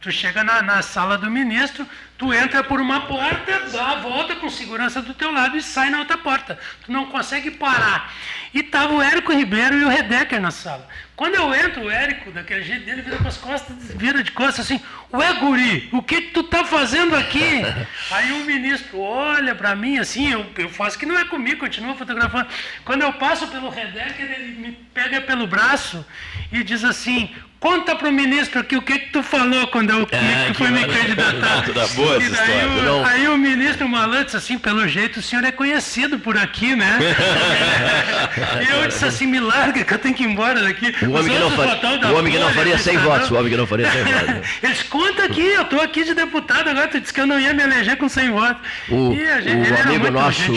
Tu 0.00 0.12
chega 0.12 0.44
na, 0.44 0.62
na, 0.62 0.82
sala 0.82 1.16
do 1.16 1.30
ministro, 1.30 1.88
tu 2.18 2.32
entra 2.32 2.64
por 2.64 2.80
uma 2.80 3.02
porta, 3.02 3.60
dá 3.70 3.90
a 3.90 3.94
volta 3.96 4.34
com 4.36 4.48
segurança 4.48 5.02
do 5.02 5.14
teu 5.14 5.30
lado 5.30 5.56
e 5.56 5.62
sai 5.62 5.90
na 5.90 5.98
outra 5.98 6.16
porta. 6.16 6.58
Tu 6.84 6.90
não 6.92 7.06
consegue 7.06 7.50
parar. 7.50 8.12
E 8.54 8.60
estava 8.60 8.94
o 8.94 9.02
Érico 9.02 9.32
Ribeiro 9.32 9.76
e 9.78 9.84
o 9.84 9.88
Redecker 9.88 10.40
na 10.40 10.50
sala. 10.50 10.88
Quando 11.14 11.34
eu 11.34 11.54
entro, 11.54 11.84
o 11.84 11.90
Érico, 11.90 12.30
daquele 12.30 12.62
jeito 12.62 12.84
dele, 12.84 13.02
vira 13.02 13.16
para 13.16 13.28
as 13.28 13.38
costas, 13.38 13.76
vira 13.94 14.22
de 14.22 14.32
costas 14.32 14.66
assim, 14.66 14.80
ué, 15.12 15.32
guri, 15.34 15.88
o 15.92 16.02
que 16.02 16.20
tu 16.20 16.42
tá 16.42 16.62
fazendo 16.64 17.16
aqui? 17.16 17.62
Aí 18.12 18.32
o 18.32 18.44
ministro 18.44 19.00
olha 19.00 19.54
para 19.54 19.74
mim 19.74 19.98
assim, 19.98 20.30
eu, 20.30 20.46
eu 20.58 20.68
faço 20.68 20.98
que 20.98 21.06
não 21.06 21.18
é 21.18 21.24
comigo, 21.24 21.60
continua 21.60 21.94
fotografando. 21.94 22.46
Quando 22.84 23.02
eu 23.02 23.12
passo 23.14 23.46
pelo 23.48 23.70
Redecker, 23.70 24.30
ele 24.30 24.58
me 24.58 24.72
pega 24.92 25.22
pelo 25.22 25.46
braço 25.46 26.04
e 26.52 26.62
diz 26.62 26.84
assim, 26.84 27.34
Conta 27.58 27.96
para 27.96 28.08
o 28.08 28.12
ministro 28.12 28.60
aqui 28.60 28.76
o 28.76 28.82
que, 28.82 28.98
que 28.98 29.10
tu 29.10 29.22
falou 29.22 29.66
quando 29.68 29.90
eu 29.90 30.06
é, 30.12 30.48
que 30.48 30.54
foi 30.54 30.70
me 30.70 30.84
candidatar. 30.84 31.64
boa 32.06 32.22
e 32.22 32.28
daí 32.28 32.88
o, 32.88 33.04
aí 33.04 33.28
o 33.28 33.36
ministro 33.36 33.88
Malan 33.88 34.24
disse 34.24 34.36
assim, 34.36 34.58
pelo 34.58 34.86
jeito 34.86 35.18
o 35.18 35.22
senhor 35.22 35.44
é 35.44 35.52
conhecido 35.52 36.18
por 36.18 36.36
aqui, 36.36 36.74
né? 36.74 36.98
e 38.62 38.72
eu 38.72 38.86
disse 38.88 39.04
assim, 39.04 39.26
me 39.26 39.40
larga 39.40 39.84
que 39.84 39.92
eu 39.92 39.98
tenho 39.98 40.14
que 40.14 40.22
ir 40.22 40.26
embora 40.26 40.60
daqui. 40.60 40.94
O 41.04 41.12
homem 41.12 41.32
que 41.32 41.38
não, 41.38 41.50
faria, 41.50 42.12
o 42.12 42.16
homem 42.16 42.32
que 42.32 42.38
não 42.38 42.50
faria 42.50 42.78
100 42.78 42.98
votos, 42.98 43.30
o 43.30 43.34
homem 43.34 43.50
que 43.50 43.56
não 43.56 43.66
faria 43.66 43.90
100 43.90 44.04
votos. 44.04 44.50
Eles 44.62 44.82
conta 44.84 45.24
aqui, 45.24 45.46
eu 45.46 45.62
estou 45.62 45.80
aqui 45.80 46.04
de 46.04 46.14
deputado, 46.14 46.68
agora 46.68 46.88
tu 46.88 47.00
disse 47.00 47.12
que 47.12 47.20
eu 47.20 47.26
não 47.26 47.38
ia 47.38 47.52
me 47.52 47.62
eleger 47.62 47.96
com 47.96 48.08
100 48.08 48.30
votos. 48.30 48.62
O, 48.88 49.14
gente, 49.14 49.72
o 49.72 49.82
amigo 49.82 50.10
nosso, 50.10 50.52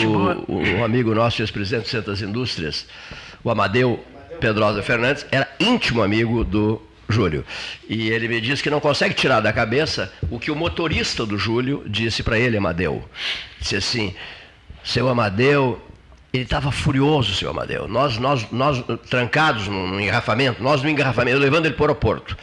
o 0.48 0.84
amigo 0.84 1.14
nosso, 1.14 1.42
ex-presidente 1.42 1.84
do 1.84 1.88
Centro 1.88 2.10
das 2.10 2.22
Indústrias, 2.22 2.86
o 3.42 3.50
Amadeu 3.50 4.04
Pedrosa 4.40 4.82
Fernandes, 4.82 5.26
era 5.30 5.48
íntimo 5.58 6.02
amigo 6.02 6.44
do 6.44 6.80
Júlio. 7.10 7.44
E 7.88 8.10
ele 8.10 8.28
me 8.28 8.40
disse 8.40 8.62
que 8.62 8.70
não 8.70 8.80
consegue 8.80 9.14
tirar 9.14 9.40
da 9.40 9.52
cabeça 9.52 10.12
o 10.30 10.38
que 10.38 10.50
o 10.50 10.56
motorista 10.56 11.26
do 11.26 11.38
Júlio 11.38 11.84
disse 11.86 12.22
para 12.22 12.38
ele, 12.38 12.56
Amadeu. 12.56 13.04
Disse 13.58 13.76
assim: 13.76 14.14
seu 14.82 15.08
Amadeu, 15.08 15.80
ele 16.32 16.44
estava 16.44 16.70
furioso, 16.70 17.34
seu 17.34 17.50
Amadeu. 17.50 17.88
Nós, 17.88 18.18
nós, 18.18 18.46
nós 18.50 18.82
trancados 19.08 19.66
no, 19.68 20.00
engarrafamento, 20.00 20.62
nós 20.62 20.82
no 20.82 20.88
engarrafamento, 20.88 21.38
levando 21.38 21.66
ele 21.66 21.74
para 21.74 21.82
o 21.82 21.86
aeroporto. 21.86 22.36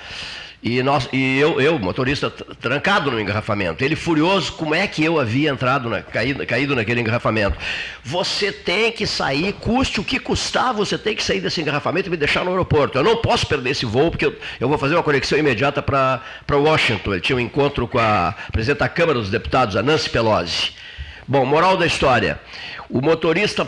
E, 0.61 0.81
nós, 0.81 1.07
e 1.13 1.37
eu, 1.37 1.61
eu, 1.61 1.77
motorista, 1.77 2.31
trancado 2.31 3.11
no 3.11 3.19
engarrafamento. 3.19 3.83
Ele 3.85 3.95
furioso, 3.95 4.53
como 4.53 4.73
é 4.73 4.87
que 4.87 5.03
eu 5.03 5.19
havia 5.19 5.51
entrado, 5.51 5.87
na, 5.87 6.01
caído, 6.01 6.45
caído 6.47 6.75
naquele 6.75 7.01
engarrafamento. 7.01 7.55
Você 8.03 8.51
tem 8.51 8.91
que 8.91 9.05
sair, 9.05 9.53
custe 9.53 9.99
o 9.99 10.03
que 10.03 10.19
custar, 10.19 10.73
você 10.73 10.97
tem 10.97 11.15
que 11.15 11.23
sair 11.23 11.41
desse 11.41 11.61
engarrafamento 11.61 12.07
e 12.07 12.09
me 12.09 12.17
deixar 12.17 12.43
no 12.43 12.49
aeroporto. 12.49 12.97
Eu 12.97 13.03
não 13.03 13.17
posso 13.17 13.45
perder 13.45 13.69
esse 13.69 13.85
voo, 13.85 14.09
porque 14.09 14.25
eu, 14.25 14.35
eu 14.59 14.67
vou 14.67 14.79
fazer 14.79 14.95
uma 14.95 15.03
conexão 15.03 15.37
imediata 15.37 15.81
para 15.81 16.21
Washington. 16.51 17.13
Ele 17.13 17.21
tinha 17.21 17.35
um 17.35 17.39
encontro 17.39 17.87
com 17.87 17.99
a 17.99 18.33
presidente 18.51 18.79
da 18.79 18.89
Câmara 18.89 19.19
dos 19.19 19.29
Deputados, 19.29 19.75
a 19.75 19.83
Nancy 19.83 20.09
Pelosi. 20.09 20.71
Bom, 21.27 21.45
moral 21.45 21.77
da 21.77 21.85
história. 21.85 22.39
O 22.89 22.99
motorista 22.99 23.67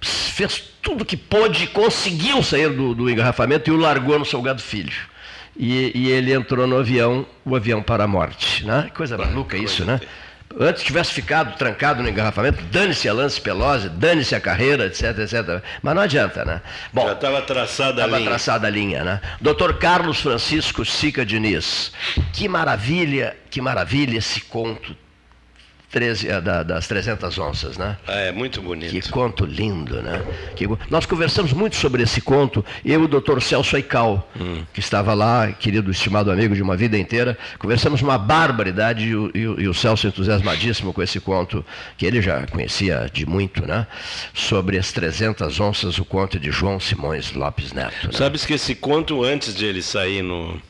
fez 0.00 0.62
tudo 0.80 1.04
que 1.04 1.18
pôde, 1.18 1.66
conseguiu 1.66 2.42
sair 2.42 2.70
do, 2.70 2.94
do 2.94 3.10
engarrafamento 3.10 3.68
e 3.68 3.72
o 3.74 3.76
largou 3.76 4.18
no 4.18 4.24
Salgado 4.24 4.62
Filho 4.62 4.92
e, 5.56 5.92
e, 5.94 6.10
ele 6.10 6.32
entrou 6.32 6.66
no 6.66 6.78
avião, 6.78 7.26
o 7.44 7.54
avião 7.54 7.82
para 7.82 8.04
a 8.04 8.06
morte. 8.06 8.64
Né? 8.64 8.90
Coisa 8.94 9.16
maluca 9.16 9.56
isso, 9.56 9.84
né? 9.84 10.00
Antes 10.58 10.84
tivesse 10.84 11.12
ficado 11.12 11.56
trancado 11.56 12.02
no 12.02 12.08
engarrafamento, 12.08 12.62
dane-se 12.64 13.08
a 13.08 13.12
lance 13.12 13.40
Pelosi, 13.40 13.88
dane-se 13.88 14.36
a 14.36 14.40
carreira, 14.40 14.86
etc, 14.86 15.18
etc. 15.18 15.62
Mas 15.82 15.94
não 15.94 16.02
adianta, 16.02 16.44
né? 16.44 16.60
Bom, 16.92 17.06
Já 17.06 17.12
estava 17.12 17.42
traçada 17.42 18.04
a 18.04 18.06
linha. 18.06 18.18
Estava 18.18 18.30
traçada 18.30 18.66
a 18.68 18.70
linha, 18.70 19.04
né? 19.04 19.20
Doutor 19.40 19.78
Carlos 19.78 20.20
Francisco 20.20 20.84
Sica 20.84 21.26
Diniz. 21.26 21.92
Que 22.32 22.48
maravilha, 22.48 23.36
que 23.50 23.60
maravilha 23.60 24.18
esse 24.18 24.40
conto 24.42 24.96
13, 25.94 26.28
eh, 26.28 26.40
da, 26.40 26.64
das 26.64 26.88
300 26.88 27.38
onças, 27.38 27.78
né? 27.78 27.96
Ah, 28.04 28.18
é 28.18 28.32
muito 28.32 28.60
bonito. 28.60 28.90
Que 28.90 29.08
conto 29.10 29.46
lindo, 29.46 30.02
né? 30.02 30.24
Que, 30.56 30.66
nós 30.90 31.06
conversamos 31.06 31.52
muito 31.52 31.76
sobre 31.76 32.02
esse 32.02 32.20
conto, 32.20 32.64
eu 32.84 33.02
e 33.02 33.04
o 33.04 33.08
doutor 33.08 33.40
Celso 33.40 33.76
Aical, 33.76 34.28
hum. 34.38 34.64
que 34.72 34.80
estava 34.80 35.14
lá, 35.14 35.52
querido, 35.52 35.92
estimado 35.92 36.32
amigo 36.32 36.52
de 36.56 36.62
uma 36.62 36.76
vida 36.76 36.98
inteira, 36.98 37.38
conversamos 37.60 38.02
uma 38.02 38.18
barbaridade 38.18 39.04
e 39.04 39.14
o, 39.14 39.30
e, 39.32 39.46
o, 39.46 39.60
e 39.60 39.68
o 39.68 39.74
Celso 39.74 40.08
entusiasmadíssimo 40.08 40.92
com 40.92 41.00
esse 41.00 41.20
conto, 41.20 41.64
que 41.96 42.04
ele 42.04 42.20
já 42.20 42.44
conhecia 42.48 43.08
de 43.12 43.24
muito, 43.24 43.64
né? 43.64 43.86
Sobre 44.34 44.76
as 44.76 44.90
300 44.90 45.60
onças, 45.60 45.96
o 45.98 46.04
conto 46.04 46.40
de 46.40 46.50
João 46.50 46.80
Simões 46.80 47.32
Lopes 47.32 47.72
Neto. 47.72 48.08
Né? 48.08 48.12
Sabes 48.12 48.44
que 48.44 48.54
esse 48.54 48.74
conto, 48.74 49.22
antes 49.22 49.54
de 49.54 49.64
ele 49.64 49.80
sair 49.80 50.22
no 50.22 50.60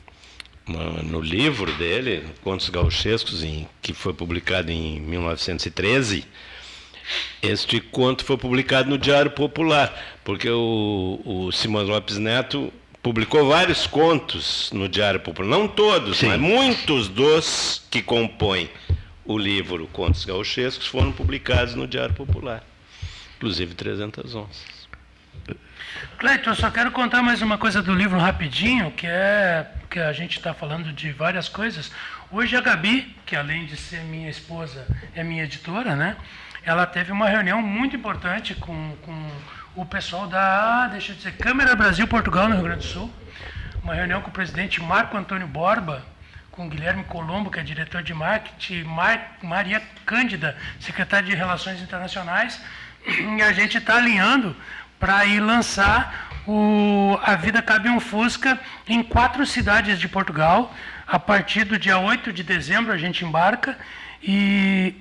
no 0.67 1.21
livro 1.21 1.73
dele, 1.75 2.25
Contos 2.43 2.69
Gauchescos, 2.69 3.43
em, 3.43 3.69
que 3.83 3.93
foi 3.93 4.15
publicado 4.15 4.71
em 4.71 5.01
1913, 5.01 6.25
este 7.43 7.81
conto 7.81 8.25
foi 8.25 8.39
publicado 8.39 8.89
no 8.89 8.97
Diário 8.97 9.31
Popular, 9.31 10.19
porque 10.25 10.49
o, 10.49 11.21
o 11.25 11.53
Simão 11.53 11.83
Lopes 11.83 12.17
Neto 12.17 12.73
publicou 13.03 13.47
vários 13.47 13.87
contos 13.87 14.71
no 14.73 14.89
Diário 14.89 15.21
Popular, 15.21 15.49
não 15.49 15.69
todos, 15.69 16.19
Sim. 16.19 16.29
mas 16.29 16.41
muitos 16.41 17.09
dos 17.09 17.83
que 17.91 18.01
compõem 18.01 18.71
o 19.27 19.37
livro 19.37 19.87
Contos 19.89 20.25
Gauchescos 20.25 20.87
foram 20.87 21.13
publicados 21.13 21.75
no 21.75 21.87
Diário 21.87 22.15
Popular, 22.15 22.65
inclusive 23.37 23.75
300 23.75 24.35
onças. 24.35 24.74
Cleiton, 26.19 26.51
eu 26.51 26.55
só 26.55 26.71
quero 26.71 26.91
contar 26.91 27.23
mais 27.23 27.43
uma 27.43 27.59
coisa 27.59 27.83
do 27.83 27.95
livro 27.95 28.19
rapidinho, 28.19 28.91
que 28.93 29.07
é 29.07 29.67
que 29.91 29.99
a 29.99 30.13
gente 30.13 30.39
está 30.39 30.53
falando 30.53 30.93
de 30.93 31.13
várias 31.13 31.49
coisas. 31.49 31.93
Hoje 32.31 32.57
a 32.57 32.61
Gabi, 32.61 33.17
que 33.25 33.37
além 33.37 33.67
de 33.67 33.77
ser 33.77 34.01
minha 34.01 34.29
esposa, 34.29 34.87
é 35.15 35.23
minha 35.23 35.45
editora, 35.45 35.95
né? 35.95 36.17
Ela 36.65 36.87
teve 36.87 37.13
uma 37.13 37.29
reunião 37.29 37.63
muito 37.63 37.95
importante 37.95 38.55
com, 38.55 38.97
com 39.03 39.31
o 39.77 39.85
pessoal 39.85 40.27
da, 40.27 40.89
deixa 40.89 41.13
eu 41.13 41.17
dizer, 41.17 41.33
Câmara 41.37 41.77
Brasil 41.77 42.09
Portugal 42.09 42.49
no 42.49 42.55
Rio 42.55 42.65
Grande 42.65 42.87
do 42.87 42.93
Sul. 42.93 43.13
Uma 43.83 43.95
reunião 43.95 44.21
com 44.21 44.31
o 44.31 44.33
presidente 44.33 44.83
Marco 44.83 45.17
Antônio 45.17 45.47
Borba, 45.47 46.03
com 46.51 46.69
Guilherme 46.69 47.05
Colombo, 47.05 47.51
que 47.51 47.61
é 47.61 47.63
diretor 47.63 48.03
de 48.03 48.15
marketing, 48.15 48.85
Mar, 48.85 49.37
Maria 49.43 49.83
Cândida, 50.07 50.57
secretária 50.81 51.29
de 51.29 51.37
Relações 51.37 51.83
Internacionais, 51.83 52.61
e 53.07 53.43
a 53.43 53.53
gente 53.53 53.79
está 53.79 53.97
alinhando 53.97 54.57
para 54.99 55.25
ir 55.27 55.41
lançar 55.41 56.31
o 56.47 57.19
A 57.23 57.35
Vida 57.35 57.63
Cabe 57.63 57.89
um 57.89 58.01
Fusca 58.01 58.59
em 58.89 59.03
quatro 59.03 59.47
cidades 59.47 59.99
de 59.99 60.09
Portugal. 60.09 60.75
A 61.07 61.19
partir 61.19 61.65
do 61.65 61.79
dia 61.79 61.99
8 61.99 62.33
de 62.33 62.43
dezembro 62.43 62.93
a 62.93 62.99
gente 62.99 63.25
embarca 63.25 63.77
e 64.23 64.95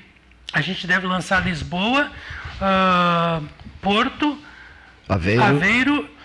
a 0.52 0.60
gente 0.60 0.86
deve 0.86 1.06
lançar 1.06 1.44
Lisboa, 1.44 2.10
uh, 2.60 3.46
Porto, 3.80 4.38
Aveiro, 5.08 5.42
Aveiro 5.42 6.18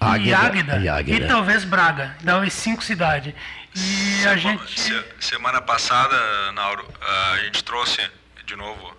Águeda, 0.00 0.28
e, 0.28 0.34
Águeda, 0.34 0.78
e, 0.78 0.88
Águeda. 0.88 1.24
e 1.24 1.28
talvez 1.28 1.64
Braga. 1.64 2.14
Dá 2.22 2.40
as 2.40 2.52
cinco 2.52 2.82
cidades. 2.82 3.34
E 3.74 4.26
a 4.26 4.36
gente. 4.36 5.04
Semana 5.20 5.60
passada, 5.60 6.16
Nauro, 6.52 6.86
a 7.32 7.38
gente 7.38 7.62
trouxe 7.64 8.00
de 8.48 8.56
novo 8.56 8.96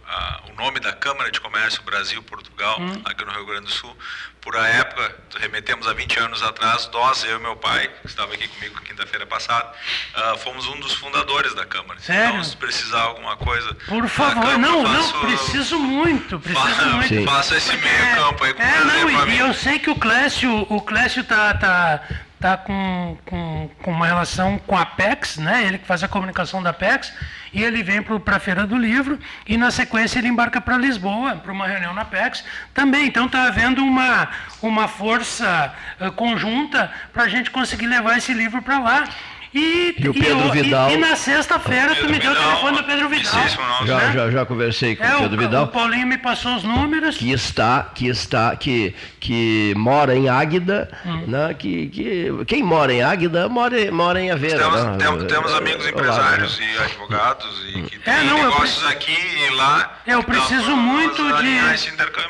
o 0.48 0.62
nome 0.62 0.80
da 0.80 0.94
Câmara 0.94 1.32
de 1.32 1.40
Comércio 1.40 1.82
Brasil-Portugal, 1.82 2.80
hum. 2.80 3.02
aqui 3.04 3.26
no 3.26 3.32
Rio 3.32 3.48
Grande 3.48 3.66
do 3.66 3.72
Sul. 3.72 3.96
Por 4.40 4.56
a 4.56 4.68
época, 4.68 5.16
remetemos 5.40 5.88
a 5.88 5.94
20 5.94 6.20
anos 6.20 6.44
atrás, 6.44 6.88
nós, 6.94 7.24
eu 7.24 7.38
e 7.38 7.42
meu 7.42 7.56
pai, 7.56 7.90
que 8.02 8.08
estava 8.08 8.34
aqui 8.34 8.48
comigo 8.48 8.80
quinta-feira 8.82 9.26
passada, 9.26 9.74
uh, 10.16 10.38
fomos 10.38 10.68
um 10.68 10.80
dos 10.80 10.94
fundadores 10.94 11.56
da 11.56 11.66
Câmara. 11.66 12.00
Sério? 12.00 12.30
Então, 12.30 12.44
se 12.44 12.56
precisar 12.56 13.02
alguma 13.02 13.36
coisa. 13.38 13.74
Por 13.88 14.08
favor, 14.08 14.36
Câmara, 14.36 14.58
não, 14.60 14.86
faço, 14.86 15.14
não, 15.14 15.22
preciso 15.22 15.80
muito, 15.80 16.40
preciso 16.40 16.86
muito. 16.86 17.26
Faça 17.26 17.58
esse 17.58 17.76
meio 17.78 18.04
é, 18.04 18.16
campo 18.16 18.44
aí 18.44 18.54
com 18.54 18.62
é, 18.62 18.84
não, 18.84 19.28
e 19.30 19.40
eu 19.40 19.54
sei 19.54 19.80
que 19.80 19.90
o 19.90 19.96
Clécio, 19.96 20.68
o 20.70 20.82
Clécio 20.82 21.24
tá, 21.24 21.54
tá, 21.56 22.02
tá 22.40 22.56
com, 22.58 23.18
com, 23.26 23.70
com 23.84 23.92
uma 23.92 24.06
relação 24.06 24.58
com 24.66 24.76
a 24.76 24.82
Apex, 24.82 25.38
né? 25.38 25.66
Ele 25.66 25.78
que 25.78 25.86
faz 25.86 26.04
a 26.04 26.08
comunicação 26.08 26.64
da 26.64 26.70
Apex 26.70 27.14
e 27.54 27.64
ele 27.64 27.84
vem 27.84 28.02
para 28.02 28.38
a 28.38 28.40
Feira 28.40 28.66
do 28.66 28.78
Livro 28.78 29.20
e 29.46 29.58
na 29.58 29.72
sequência 29.72 30.20
ele 30.20 30.28
embarca 30.28 30.62
para 30.62 30.78
Lisboa, 30.78 31.36
para 31.36 31.52
uma 31.52 31.68
reunião 31.68 31.94
na 31.94 32.06
PEX 32.06 32.44
também. 32.74 33.08
Então 33.08 33.26
está 33.26 33.44
havendo 33.44 33.84
uma, 33.84 34.30
uma 34.62 34.88
força 34.88 35.74
uh, 36.00 36.12
conjunta 36.12 36.92
para 37.12 37.24
a 37.24 37.28
gente 37.28 37.52
conseguir 37.52 37.88
levar 37.88 38.18
esse 38.18 38.34
livro 38.34 38.62
para 38.62 38.80
lá. 38.80 39.04
E, 39.54 39.96
e 39.98 40.08
o 40.08 40.14
Pedro 40.14 40.48
e, 40.48 40.52
Vidal. 40.52 40.92
E, 40.92 40.94
e 40.94 40.98
na 40.98 41.16
sexta-feira 41.16 41.96
tu 41.96 42.08
me 42.08 42.20
deu 42.20 42.32
o 42.32 42.36
telefone 42.36 42.78
do 42.78 42.84
Pedro 42.84 43.10
Vidal. 43.10 43.48
Já, 43.86 43.98
né? 43.98 44.12
já, 44.14 44.32
já 44.32 44.46
conversei 44.46 44.96
com 44.96 45.04
é, 45.04 45.16
o 45.16 45.20
Pedro 45.22 45.38
o, 45.38 45.40
Vidal. 45.40 45.64
O 45.64 45.68
Paulinho 45.70 46.06
me 46.06 46.18
passou 46.18 46.56
os 46.56 46.64
números. 46.64 47.18
Que 47.18 47.32
está, 47.32 47.90
que 47.96 48.08
está, 48.08 48.56
que, 48.56 48.94
que 49.20 49.74
mora 49.76 50.16
em 50.16 50.30
Águida, 50.30 50.90
hum. 51.04 51.24
né? 51.28 51.54
Que, 51.58 51.88
que, 51.88 52.46
quem 52.46 52.62
mora 52.62 52.94
em 52.94 53.02
Águida 53.02 53.50
mora, 53.50 53.92
mora 53.92 54.22
em 54.22 54.30
Aveira. 54.30 54.60
Temos, 54.60 54.84
né? 54.84 54.98
temos, 55.00 55.24
temos 55.26 55.54
amigos 55.54 55.88
empresários 55.88 56.60
e 56.60 56.84
advogados 56.84 57.66
e 57.74 57.82
que 57.82 58.10
é, 58.10 58.24
não, 58.24 58.38
negócios 58.38 58.84
eu, 58.84 58.90
aqui 58.90 59.18
e 59.48 59.56
lá. 59.56 60.00
Eu 60.06 60.24
preciso 60.24 60.76
muito 60.76 61.24
de. 61.38 61.60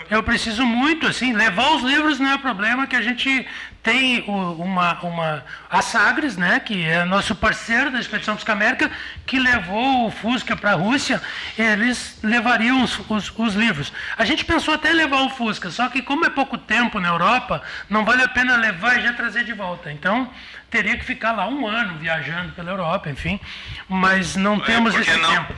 Eu 0.09 0.23
preciso 0.23 0.65
muito, 0.65 1.05
assim, 1.05 1.33
levar 1.33 1.75
os 1.75 1.83
livros 1.83 2.19
não 2.19 2.31
é 2.31 2.37
problema 2.37 2.87
que 2.87 2.95
a 2.95 3.01
gente 3.01 3.45
tem 3.89 4.23
uma, 4.27 4.99
uma 5.01 5.43
a 5.67 5.81
Sagres, 5.81 6.37
né, 6.37 6.59
que 6.59 6.85
é 6.85 7.03
nosso 7.05 7.33
parceiro 7.33 7.89
da 7.89 7.99
Expedição 7.99 8.35
Fusca 8.35 8.53
América, 8.53 8.91
que 9.25 9.39
levou 9.39 10.05
o 10.05 10.11
Fusca 10.11 10.55
para 10.55 10.73
a 10.73 10.75
Rússia, 10.75 11.19
eles 11.57 12.19
levariam 12.21 12.83
os, 12.83 12.99
os, 13.09 13.33
os, 13.35 13.55
livros. 13.55 13.91
A 14.15 14.23
gente 14.25 14.45
pensou 14.45 14.75
até 14.75 14.91
levar 14.91 15.21
o 15.21 15.29
Fusca, 15.31 15.71
só 15.71 15.89
que 15.89 16.03
como 16.03 16.23
é 16.23 16.29
pouco 16.29 16.55
tempo 16.55 16.99
na 16.99 17.07
Europa, 17.07 17.63
não 17.89 18.05
vale 18.05 18.21
a 18.21 18.27
pena 18.27 18.57
levar 18.57 18.99
e 18.99 19.01
já 19.01 19.13
trazer 19.13 19.43
de 19.43 19.53
volta. 19.53 19.91
Então, 19.91 20.29
teria 20.69 20.95
que 20.95 21.03
ficar 21.03 21.31
lá 21.31 21.47
um 21.47 21.65
ano 21.65 21.97
viajando 21.97 22.51
pela 22.51 22.69
Europa, 22.69 23.09
enfim, 23.09 23.39
mas 23.87 24.35
não 24.35 24.57
é, 24.57 24.59
temos 24.59 24.93
esse 24.93 25.17
não? 25.17 25.29
tempo. 25.33 25.55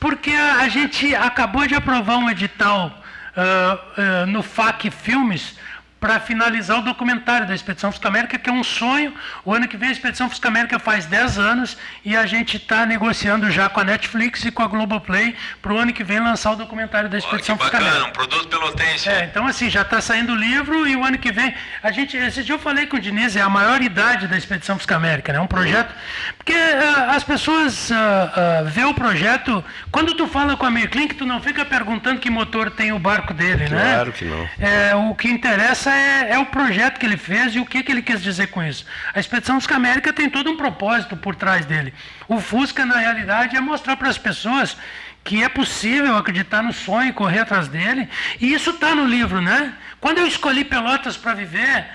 Porque 0.00 0.30
a, 0.30 0.60
a, 0.60 0.68
gente 0.70 1.14
acabou 1.14 1.66
de 1.66 1.74
aprovar 1.74 2.16
um 2.16 2.30
edital 2.30 2.98
uh, 3.36 4.22
uh, 4.22 4.26
no 4.26 4.42
FAC 4.42 4.90
Filmes, 4.90 5.58
para 6.00 6.20
finalizar 6.20 6.78
o 6.78 6.82
documentário 6.82 7.46
da 7.46 7.54
Expedição 7.54 7.90
Fusca 7.90 8.08
América, 8.08 8.38
que 8.38 8.48
é 8.48 8.52
um 8.52 8.62
sonho. 8.62 9.12
O 9.44 9.52
ano 9.52 9.66
que 9.66 9.76
vem 9.76 9.88
a 9.88 9.92
Expedição 9.92 10.28
Fusca 10.28 10.48
América 10.48 10.78
faz 10.78 11.06
10 11.06 11.38
anos 11.38 11.76
e 12.04 12.16
a 12.16 12.24
gente 12.26 12.56
está 12.56 12.86
negociando 12.86 13.50
já 13.50 13.68
com 13.68 13.80
a 13.80 13.84
Netflix 13.84 14.44
e 14.44 14.50
com 14.50 14.62
a 14.62 14.68
Globoplay 14.68 15.34
para 15.60 15.72
o 15.72 15.78
ano 15.78 15.92
que 15.92 16.04
vem 16.04 16.20
lançar 16.20 16.52
o 16.52 16.56
documentário 16.56 17.08
da 17.08 17.18
Expedição 17.18 17.56
oh, 17.56 17.58
Fusca 17.58 17.78
América. 17.78 18.06
um 18.06 18.12
produto 18.12 18.48
pelotense. 18.48 19.08
É, 19.08 19.24
então 19.24 19.46
assim, 19.46 19.68
já 19.68 19.82
está 19.82 20.00
saindo 20.00 20.32
o 20.32 20.36
livro 20.36 20.86
e 20.86 20.96
o 20.96 21.04
ano 21.04 21.18
que 21.18 21.32
vem... 21.32 21.52
A 21.82 21.90
gente, 21.90 22.16
esse 22.16 22.44
dia 22.44 22.54
eu 22.54 22.58
falei 22.58 22.86
com 22.86 22.96
o 22.96 23.00
Diniz, 23.00 23.34
é 23.34 23.40
a 23.40 23.48
maior 23.48 23.82
idade 23.82 24.28
da 24.28 24.36
Expedição 24.36 24.76
Fusca 24.76 24.96
América, 24.96 25.32
né? 25.32 25.40
Um 25.40 25.46
projeto... 25.46 25.92
Porque 26.36 26.52
uh, 26.52 27.10
as 27.10 27.24
pessoas 27.24 27.90
uh, 27.90 27.94
uh, 27.94 28.66
vê 28.66 28.84
o 28.84 28.94
projeto... 28.94 29.64
Quando 29.90 30.14
tu 30.14 30.26
fala 30.28 30.56
com 30.56 30.64
a 30.64 30.70
Mirklink, 30.70 31.14
tu 31.14 31.26
não 31.26 31.40
fica 31.40 31.64
perguntando 31.64 32.20
que 32.20 32.30
motor 32.30 32.70
tem 32.70 32.92
o 32.92 32.98
barco 32.98 33.34
dele, 33.34 33.66
claro 33.66 33.74
né? 33.74 33.94
Claro 33.94 34.12
que 34.12 34.24
não. 34.24 34.48
É, 34.60 34.94
o 34.94 35.14
que 35.14 35.28
interessa 35.28 35.87
essa 35.88 35.94
é, 35.94 36.32
é, 36.32 36.38
o 36.38 36.46
projeto 36.46 36.98
que 36.98 37.06
ele 37.06 37.16
fez 37.16 37.54
e 37.54 37.60
o 37.60 37.66
que, 37.66 37.82
que 37.82 37.90
ele 37.90 38.02
quis 38.02 38.22
dizer 38.22 38.48
com 38.48 38.62
isso. 38.62 38.84
A 39.14 39.20
Expedição 39.20 39.56
Fusca 39.56 39.76
América 39.76 40.12
tem 40.12 40.28
todo 40.28 40.50
um 40.50 40.56
propósito 40.56 41.16
por 41.16 41.34
trás 41.34 41.64
dele. 41.64 41.94
O 42.28 42.40
Fusca, 42.40 42.84
na 42.84 42.98
realidade, 42.98 43.56
é 43.56 43.60
mostrar 43.60 43.96
para 43.96 44.08
as 44.08 44.18
pessoas 44.18 44.76
que 45.24 45.42
é 45.42 45.48
possível 45.48 46.16
acreditar 46.16 46.62
no 46.62 46.72
sonho 46.72 47.12
correr 47.12 47.40
atrás 47.40 47.68
dele. 47.68 48.08
E 48.40 48.52
isso 48.52 48.70
está 48.70 48.94
no 48.94 49.04
livro, 49.04 49.40
né? 49.40 49.74
Quando 50.00 50.18
eu 50.18 50.26
escolhi 50.26 50.64
Pelotas 50.64 51.16
para 51.16 51.34
viver, 51.34 51.86